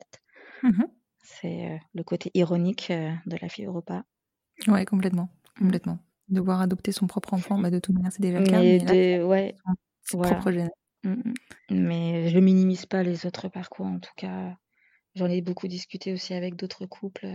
C'est, 1.27 1.75
heu, 1.75 1.79
le 1.93 2.03
côté 2.05 2.31
ironique, 2.33 2.91
heu, 2.91 3.13
de 3.27 3.37
la 3.37 3.51
fille 3.51 3.67
au 3.67 3.73
repas. 3.75 4.05
Ouais, 4.69 4.85
complètement, 4.85 5.29
Mmh. 5.61 5.77
complètement. 5.81 5.99
Devoir 6.29 6.61
adopter 6.61 6.91
son 6.93 7.07
propre 7.07 7.35
enfant, 7.35 7.59
bah, 7.59 7.71
de 7.71 7.79
toute 7.79 7.95
manière, 7.95 8.13
c'est 8.13 8.23
déjà 8.23 8.39
le 8.39 8.45
cas, 8.45 8.63
Mais 8.63 8.79
mais 8.79 8.81
de 8.81 8.95
ouais, 9.25 9.55
son 10.23 10.41
voilà. 10.41 10.47
gènes. 10.51 10.71
Mmh 11.05 11.11
mh. 11.13 11.35
Mais 11.71 12.29
je 12.29 12.39
minimise 12.39 12.87
pas 12.87 13.03
les 13.03 13.27
autres 13.27 13.49
parcours, 13.49 13.87
en 13.87 13.99
tout 13.99 14.13
cas. 14.17 14.57
J'en 15.17 15.27
ai 15.31 15.43
beaucoup 15.43 15.69
discuté 15.69 16.13
aussi 16.13 16.35
avec 16.35 16.57
d'autres 16.57 16.87
couples, 16.87 17.29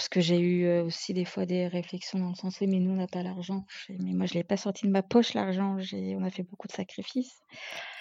parce 0.00 0.08
que 0.08 0.20
j'ai 0.22 0.40
eu, 0.40 0.66
aussi 0.80 1.12
des 1.12 1.26
fois 1.26 1.44
des 1.44 1.66
réflexions 1.68 2.18
dans 2.20 2.30
le 2.30 2.34
sens: 2.34 2.58
«Oui, 2.60 2.66
mais 2.68 2.78
nous, 2.78 2.92
on 2.92 2.96
n'a 2.96 3.06
pas 3.06 3.22
l'argent». 3.22 3.66
Je 3.68 3.76
fais: 3.86 3.96
«Mais 4.00 4.12
moi, 4.14 4.24
je 4.24 4.32
l'ai 4.34 4.44
pas 4.44 4.56
sorti 4.56 4.86
de 4.86 4.90
ma 4.90 5.02
poche 5.02 5.34
l'argent, 5.34 5.78
j'ai 5.78 6.16
on 6.16 6.24
a 6.24 6.30
fait 6.30 6.42
beaucoup 6.42 6.66
de 6.68 6.72
sacrifices». 6.72 7.42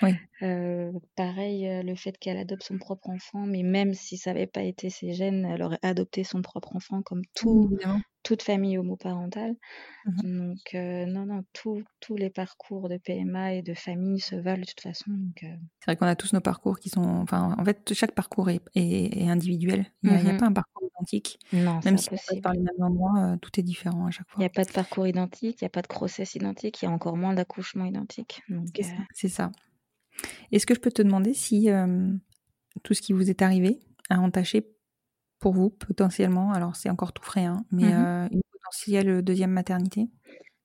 Oui. 0.02 0.20
Pareil, 1.16 1.82
le 1.84 1.96
fait 1.96 2.18
qu'elle 2.18 2.38
adopte 2.38 2.64
son 2.64 2.78
propre 2.78 3.10
enfant, 3.10 3.46
mais 3.46 3.64
même 3.64 3.94
si 3.94 4.18
ça 4.18 4.32
avait 4.32 4.48
pas 4.48 4.64
été 4.64 4.90
ses 4.90 5.14
gènes, 5.14 5.46
elle 5.46 5.62
aurait 5.64 5.80
adopté 5.82 6.24
son 6.24 6.42
propre 6.42 6.76
enfant 6.76 7.02
comme 7.04 7.22
Oui, 7.42 7.64
tout 7.66 7.70
évidemment. 7.72 8.02
Toute 8.24 8.44
famille 8.44 8.78
homoparentale. 8.78 9.56
Mmh 10.06 10.14
mh. 10.18 10.24
Donc 10.24 10.60
heu, 10.76 11.06
non, 11.08 11.26
non, 11.28 11.44
tous 11.54 11.84
les 12.18 12.30
parcours 12.32 12.90
de 12.90 12.98
PMA 12.98 13.56
et 13.56 13.64
de 13.64 13.74
famille 13.76 14.20
se 14.22 14.36
valent 14.36 14.62
de 14.62 14.68
toute 14.68 14.82
façon, 14.82 15.12
heu 15.44 15.58
C'est 15.80 15.86
vrai 15.92 15.96
qu'on 15.96 16.06
a 16.08 16.16
tous 16.16 16.34
nos 16.34 16.42
parcours 16.42 16.78
qui 16.80 16.90
sont 16.90 17.02
enfin, 17.04 17.56
en 17.58 17.64
fait, 17.66 17.94
chaque 17.94 18.14
parcours 18.14 18.50
est 18.50 18.62
est 18.76 19.18
est 19.24 19.30
individuel. 19.30 19.86
Il 20.04 20.12
y 20.12 20.16
a 20.16 20.20
Mmh 20.20 20.22
il 20.22 20.30
a 20.30 20.34
pas 20.34 20.46
un 20.48 20.52
parcours 20.54 20.84
identique. 20.98 21.40
Non, 21.52 21.84
Même 21.86 21.98
si 21.98 22.10
on 22.30 22.38
par 22.42 22.54
les 22.54 22.60
mêmes 22.60 22.82
endroits, 22.82 23.34
heu, 23.36 23.38
tout 23.42 23.58
est 23.60 23.64
différent 23.64 24.06
à 24.08 24.12
chaque 24.12 24.30
Il 24.36 24.42
y 24.42 24.44
fois. 24.44 24.46
a 24.46 24.50
pas 24.50 24.66
de 24.66 24.72
parcours 24.72 25.06
identique, 25.06 25.62
il 25.62 25.66
y 25.66 25.68
a 25.68 25.70
pas 25.70 25.84
de 25.84 25.88
grossesse 25.88 26.34
identique, 26.34 26.82
il 26.82 26.86
y 26.86 26.88
a 26.88 26.92
encore 26.92 27.16
moins 27.16 27.36
d'accouchements 27.36 27.86
identiques, 27.86 28.42
donc 28.50 28.82
C'est 29.14 29.30
ça. 29.30 29.52
Est-ce 30.52 30.66
que 30.66 30.76
je 30.76 30.80
peux 30.80 30.92
te 30.92 31.02
demander 31.02 31.34
si, 31.34 31.70
tout 32.84 32.94
ce 32.94 33.02
qui 33.02 33.14
vous 33.14 33.30
est 33.30 33.42
arrivé 33.42 33.80
a 34.10 34.20
entaché 34.20 34.76
pour 35.40 35.54
vous, 35.54 35.70
potentiellement, 35.70 36.52
alors 36.54 36.76
c'est 36.76 36.90
encore 36.90 37.14
tout 37.14 37.24
frais, 37.24 37.46
hein, 37.46 37.66
mais 37.72 37.92
Mmh 37.92 37.98
mh. 37.98 38.10
heu, 38.24 38.28
une 38.32 38.42
potentielle, 38.52 39.10
heu, 39.10 39.22
2e 39.22 39.52
maternité? 39.52 40.10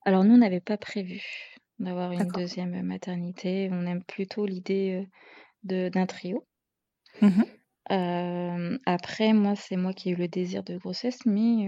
Alors 0.03 0.23
nous, 0.23 0.33
on 0.35 0.37
n'avait 0.37 0.61
pas 0.61 0.77
prévu 0.77 1.21
d'avoir 1.79 2.11
une 2.11 2.31
D'accord. 2.31 2.31
2e 2.31 2.81
maternité. 2.81 3.69
On 3.71 3.85
aime 3.85 4.03
plutôt 4.03 4.45
l'idée, 4.45 5.07
de 5.63 5.89
d'un 5.89 6.05
trio. 6.07 6.47
Mmh 7.21 7.45
après 8.85 9.33
moi, 9.33 9.55
c'est 9.55 9.77
moi 9.77 9.93
qui 9.93 10.09
ai 10.09 10.13
eu 10.13 10.15
le 10.15 10.27
désir 10.27 10.63
de 10.63 10.77
grossesse, 10.77 11.19
mais 11.25 11.67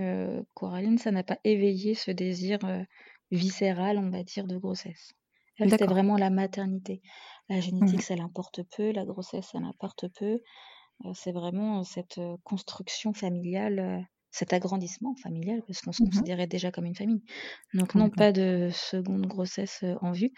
Coraline, 0.55 0.97
ça 0.97 1.11
n'a 1.11 1.23
pas 1.23 1.39
éveillé 1.43 1.93
ce 1.95 2.11
désir, 2.11 2.59
viscéral, 3.31 3.97
on 3.99 4.09
va 4.09 4.23
dire, 4.23 4.47
de 4.47 4.57
grossesse. 4.57 5.11
C'était 5.67 5.87
vraiment 5.87 6.17
la 6.17 6.29
maternité. 6.29 7.01
La 7.49 7.59
Mmh 7.79 7.91
génétique, 7.91 8.03
ça 8.03 8.15
l'importe 8.15 8.61
peu, 8.75 8.91
la 8.91 9.05
grossesse, 9.05 9.47
ça 9.51 9.59
l'importe 9.59 10.05
peu. 10.19 10.39
Heu, 11.05 11.11
c'est 11.13 11.31
vraiment 11.31 11.83
cette, 11.83 12.17
heu, 12.17 12.37
construction 12.43 13.13
familiale, 13.13 14.07
cet 14.31 14.53
agrandissement 14.53 15.15
familial 15.15 15.61
parce 15.65 15.81
qu'on 15.81 15.91
se 15.93 15.99
Mmh 15.99 16.09
mh. 16.13 16.27
considérait 16.27 16.47
déjà 16.47 16.71
comme 16.71 16.85
une 16.85 16.95
famille. 16.95 17.23
Donc 17.73 17.95
non, 17.95 18.09
pas 18.09 18.31
de 18.31 18.69
2de 18.71 19.25
grossesse, 19.27 19.83
en 20.01 20.11
vue. 20.11 20.31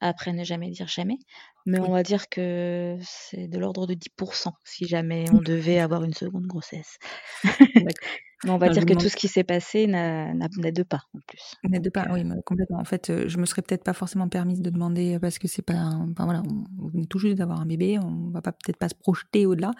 Après, 0.00 0.32
ne 0.34 0.44
jamais 0.44 0.70
dire 0.70 0.88
jamais, 0.88 1.18
mais 1.66 1.80
on 1.80 1.92
va 1.92 2.02
dire 2.04 2.28
que 2.30 2.98
c'est 3.02 3.48
de 3.48 3.58
l'ordre 3.58 3.86
de 3.86 3.94
10% 3.94 4.54
si 4.64 4.86
jamais 4.86 5.30
on 5.30 5.42
devait 5.42 5.78
avoir 5.80 6.04
une 6.04 6.14
2de 6.14 6.48
grossesse. 6.48 6.98
Mais 8.44 8.50
on 8.50 8.58
va 8.58 8.68
dire 8.70 8.86
que 8.86 8.94
tout 8.94 9.08
ce 9.08 9.16
qui 9.16 9.28
s'est 9.28 9.44
passé 9.44 9.86
n'a 9.86 10.32
n'a 10.34 10.48
n'aide 10.56 10.84
pas, 10.84 11.00
en 11.14 11.18
plus, 11.26 11.54
N'aide 11.64 11.90
pas, 11.90 12.06
oui, 12.12 12.22
mais 12.22 12.36
complètement. 12.46 12.78
En 12.78 12.84
fait, 12.84 13.10
heu, 13.10 13.26
je 13.28 13.36
me 13.38 13.44
serais 13.44 13.62
peut-être 13.62 13.82
pas 13.82 13.92
forcément 13.92 14.28
permise 14.28 14.60
de 14.62 14.70
demander, 14.70 15.16
heu, 15.16 15.18
parce 15.20 15.38
que 15.40 15.48
c'est 15.48 15.62
pas 15.62 15.74
un 15.74 16.12
enfin 16.12 16.24
voilà, 16.24 16.42
on 16.80 16.86
venez 16.88 17.06
tout 17.06 17.18
juste 17.18 17.36
d'avoir 17.36 17.60
un 17.60 17.66
bébé, 17.66 17.98
on 17.98 18.30
va 18.30 18.40
pas 18.42 18.52
peut-être 18.52 18.76
pas 18.78 18.88
se 18.88 18.94
projeter 18.94 19.44
au-delà. 19.44 19.72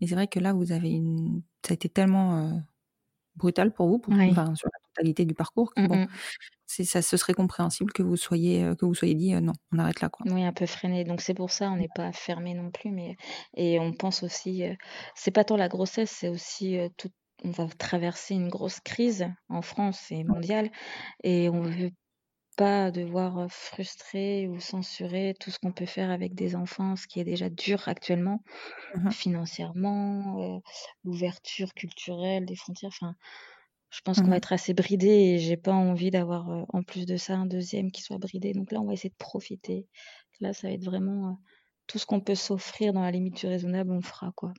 Mais 0.00 0.06
c'est 0.06 0.14
vrai 0.14 0.28
que 0.28 0.40
là, 0.40 0.54
vous 0.54 0.72
avez 0.72 0.90
une 0.90 1.42
ça 1.66 1.72
a 1.72 1.74
été 1.74 1.88
tellement, 1.90 2.62
brutal 3.36 3.72
pour 3.74 3.88
vous, 3.88 3.98
pour 4.00 4.14
Oui. 4.18 4.30
enfin, 4.30 4.54
sur 4.56 4.68
la 4.72 4.78
totalité 4.94 5.24
du 5.26 5.34
parcours 5.34 5.74
que 5.74 5.86
bon, 5.86 6.00
ça 6.66 7.02
ce 7.02 7.16
serait 7.18 7.34
compréhensible 7.34 7.92
que 7.92 8.02
vous 8.04 8.16
soyez, 8.16 8.72
que 8.78 8.86
vous 8.86 8.94
soyez 8.94 9.14
dit: 9.16 9.34
«Heu, 9.34 9.40
non, 9.40 9.54
on 9.72 9.78
arrête 9.80 10.00
là, 10.02 10.08
quoi». 10.10 10.26
Oui, 10.26 10.42
un 10.44 10.52
peu 10.52 10.64
freiné, 10.66 11.04
donc 11.04 11.20
c'est 11.20 11.34
pour 11.34 11.50
ça, 11.50 11.70
on 11.70 11.76
n'est 11.76 11.88
pas 11.90 12.10
fermés 12.12 12.54
non 12.54 12.70
plus, 12.70 12.90
mais 12.90 13.16
et 13.54 13.78
on 13.78 13.92
pense 13.92 14.22
aussi, 14.22 14.64
heu, 14.64 14.74
c'est 15.14 15.30
pas 15.30 15.44
tant 15.44 15.56
la 15.58 15.68
grossesse, 15.68 16.10
c'est 16.10 16.28
aussi, 16.28 16.76
heu, 16.78 16.88
toute 16.96 17.12
on 17.44 17.50
va 17.50 17.68
traverser 17.68 18.34
une 18.34 18.48
grosse 18.48 18.80
crise 18.80 19.26
en 19.48 19.62
France 19.62 20.10
et 20.10 20.24
mondiale 20.24 20.70
et 21.24 21.48
on 21.50 21.62
veut 21.62 21.90
pas 22.56 22.90
devoir 22.90 23.50
frustrer 23.50 24.48
ou 24.48 24.60
censurer 24.60 25.34
tout 25.40 25.50
ce 25.50 25.58
qu'on 25.58 25.72
peut 25.72 25.86
faire 25.86 26.10
avec 26.10 26.34
des 26.34 26.56
enfants, 26.56 26.96
ce 26.96 27.06
qui 27.08 27.20
est 27.20 27.24
déjà 27.24 27.50
dur 27.50 27.88
actuellement, 27.88 28.42
mmh 28.94 29.12
financièrement, 29.12 30.62
l'ouverture 31.04 31.74
culturelle 31.74 32.46
des 32.46 32.56
frontières. 32.56 32.90
Enfin, 32.94 33.14
je 33.90 34.00
pense 34.02 34.20
qu'on 34.20 34.30
va 34.30 34.36
mmh 34.36 34.38
être 34.38 34.52
assez 34.52 34.74
bridé 34.74 35.08
et 35.08 35.38
j'ai 35.38 35.56
pas 35.56 35.72
envie 35.72 36.10
d'avoir 36.10 36.66
en 36.72 36.82
plus 36.82 37.06
de 37.06 37.16
ça 37.16 37.36
un 37.36 37.46
deuxième 37.46 37.90
qui 37.92 38.02
soit 38.02 38.18
bridé. 38.18 38.52
Donc 38.52 38.72
là, 38.72 38.80
on 38.80 38.86
va 38.86 38.92
essayer 38.94 39.10
de 39.10 39.16
profiter. 39.16 39.88
Là, 40.40 40.52
ça 40.52 40.68
va 40.68 40.74
être 40.74 40.84
vraiment 40.84 41.40
tout 41.86 41.98
ce 41.98 42.06
qu'on 42.06 42.20
peut 42.20 42.34
s'offrir 42.34 42.92
dans 42.92 43.02
la 43.02 43.10
limite 43.12 43.36
du 43.40 43.46
raisonnable, 43.46 43.92
on 43.92 44.02
fera 44.02 44.32
quoi. 44.36 44.52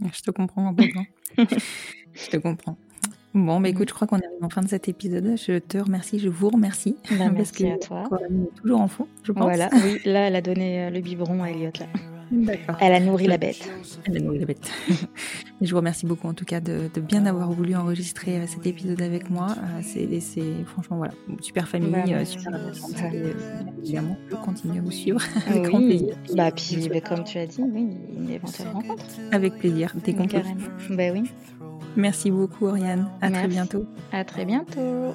Je 0.12 0.22
te 0.22 0.30
comprends 0.30 0.68
complètement. 0.68 1.06
je 1.36 2.30
te 2.30 2.36
comprends. 2.36 2.76
Bon, 3.34 3.60
bah 3.60 3.68
écoute, 3.68 3.88
je 3.88 3.94
crois 3.94 4.06
qu'on 4.06 4.16
arrive 4.16 4.42
en 4.42 4.48
fin 4.48 4.62
de 4.62 4.68
cet 4.68 4.88
épisode. 4.88 5.36
Je 5.36 5.58
te 5.58 5.78
remercie, 5.78 6.20
je 6.20 6.28
vous 6.28 6.50
remercie. 6.50 6.96
Bah, 7.18 7.30
merci 7.30 7.68
à 7.68 7.78
toi. 7.78 8.08
est 8.22 8.60
toujours 8.60 8.80
en 8.80 8.86
fond, 8.86 9.08
je 9.24 9.32
pense. 9.32 9.42
Voilà, 9.42 9.70
oui, 9.72 10.00
là, 10.04 10.28
elle 10.28 10.36
a 10.36 10.40
donné 10.40 10.84
euh, 10.84 10.90
le 10.90 11.00
biberon 11.00 11.42
à 11.42 11.50
Elliot, 11.50 11.72
là. 11.80 11.86
Elle 12.80 12.92
a 12.92 13.00
nourri 13.00 13.26
la 13.26 13.38
bête. 13.38 13.68
Elle 14.04 14.16
a 14.16 14.20
nourri 14.20 14.38
la 14.38 14.46
bête. 14.46 14.70
je 15.60 15.70
vous 15.70 15.76
remercie 15.76 16.06
beaucoup 16.06 16.28
en 16.28 16.34
tout 16.34 16.44
cas 16.44 16.60
de, 16.60 16.88
bien 17.00 17.26
avoir 17.26 17.50
voulu 17.50 17.74
enregistrer 17.76 18.38
euh, 18.38 18.46
cet 18.46 18.66
épisode 18.66 19.00
avec 19.02 19.30
moi. 19.30 19.48
Euh, 19.48 19.80
c'est 19.82 20.44
franchement 20.66 20.96
voilà, 20.98 21.12
super 21.40 21.68
famille, 21.68 21.90
bah, 21.90 22.24
super 22.24 22.54
évidemment, 23.82 24.16
je 24.30 24.36
continue 24.36 24.78
à 24.78 24.82
vous 24.82 24.90
suivre 24.90 25.20
avec 25.46 25.62
grand 25.62 25.78
plaisir. 25.78 26.16
Bah 26.34 26.50
puis 26.50 26.88
bah, 26.88 27.00
comme 27.00 27.24
tu 27.24 27.38
as 27.38 27.46
dit, 27.46 27.62
oui, 27.62 27.88
une 28.16 28.30
éventuelle 28.30 28.68
rencontre. 28.68 29.04
Avec 29.32 29.58
plaisir, 29.58 29.94
t'es 30.02 30.14
content 30.14 30.42
Bah 30.90 31.10
oui. 31.12 31.24
Merci 31.96 32.30
beaucoup, 32.30 32.66
Oriane. 32.66 33.08
À 33.20 33.30
très 33.30 33.48
bientôt. 33.48 33.86
À 34.12 34.24
très 34.24 34.44
bientôt. 34.44 35.14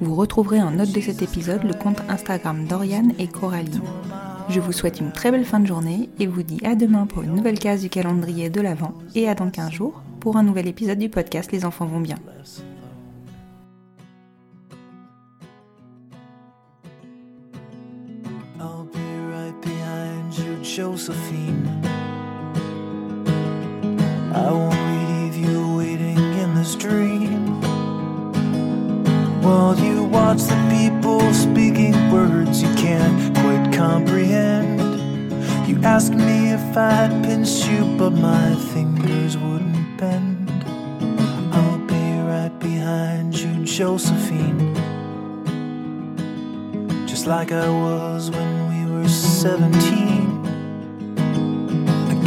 Vous 0.00 0.14
retrouverez 0.14 0.62
en 0.62 0.70
note 0.70 0.92
de 0.92 1.00
cet 1.00 1.22
épisode 1.22 1.64
le 1.64 1.74
compte 1.74 2.00
Instagram 2.08 2.66
d'Oriane 2.66 3.12
et 3.18 3.26
Coraline. 3.26 3.80
Je 4.48 4.60
vous 4.60 4.72
souhaite 4.72 5.00
une 5.00 5.10
très 5.10 5.32
belle 5.32 5.44
fin 5.44 5.58
de 5.58 5.66
journée 5.66 6.08
et 6.20 6.26
vous 6.26 6.44
dis 6.44 6.64
à 6.64 6.76
demain 6.76 7.06
pour 7.06 7.22
une 7.22 7.34
nouvelle 7.34 7.58
case 7.58 7.82
du 7.82 7.90
calendrier 7.90 8.48
de 8.48 8.60
l'Avent 8.60 8.94
et 9.14 9.28
à 9.28 9.34
dans 9.34 9.50
15 9.50 9.72
jours 9.72 10.02
pour 10.20 10.36
un 10.36 10.44
nouvel 10.44 10.68
épisode 10.68 10.98
du 10.98 11.08
podcast 11.08 11.50
Les 11.50 11.64
enfants 11.64 11.86
vont 11.86 12.00
bien. 12.00 12.16
While 29.48 29.78
you 29.78 30.04
watch 30.04 30.42
the 30.42 30.60
people 30.70 31.32
speaking 31.32 32.12
words 32.12 32.62
you 32.62 32.68
can't 32.74 33.34
quite 33.38 33.72
comprehend. 33.72 34.78
You 35.66 35.80
ask 35.82 36.12
me 36.12 36.50
if 36.52 36.76
I'd 36.76 37.24
pinch 37.24 37.64
you, 37.66 37.96
but 37.96 38.10
my 38.10 38.54
fingers 38.74 39.38
wouldn't 39.38 39.96
bend. 39.96 40.50
I'll 41.54 41.78
be 41.78 42.04
right 42.30 42.54
behind 42.60 43.38
you, 43.38 43.64
Josephine. 43.64 44.74
Just 47.06 47.26
like 47.26 47.50
I 47.50 47.70
was 47.70 48.30
when 48.30 48.52
we 48.68 48.92
were 48.92 49.08
17 49.08 50.37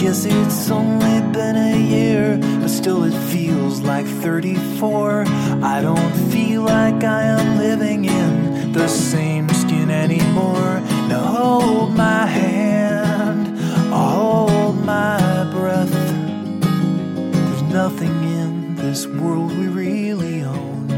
guess 0.02 0.26
it's 0.26 0.72
only 0.72 1.22
been 1.32 1.56
a 1.56 1.78
year, 1.78 2.36
but 2.60 2.70
still 2.70 3.04
it 3.04 3.14
feels 3.32 3.82
like 3.82 4.08
34. 4.08 5.26
I 5.62 5.80
don't 5.84 6.14
feel 6.32 6.64
like 6.64 7.04
I 7.04 7.22
am 7.22 7.60
living 7.60 8.06
in 8.06 8.72
the 8.72 8.88
same 8.88 9.48
skin 9.50 9.92
anymore. 9.92 10.82
Now 11.08 11.24
hold 11.24 11.96
my 11.96 12.26
hand, 12.26 13.60
hold 13.94 14.84
my 14.84 15.48
breath. 15.54 15.92
There's 15.92 17.62
nothing 17.62 18.16
in 18.40 18.76
this 18.78 19.06
world 19.06 19.56
we 19.56 19.68
really 19.68 20.42
own. 20.42 20.90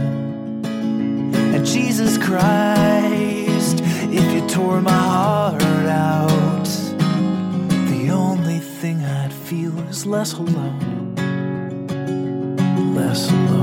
And 1.53 1.65
Jesus 1.65 2.17
Christ, 2.17 3.81
if 4.13 4.33
you 4.33 4.47
tore 4.47 4.81
my 4.81 4.91
heart 4.91 5.52
less 10.05 10.33
alone, 10.33 11.15
less 12.93 13.29
alone. 13.29 13.62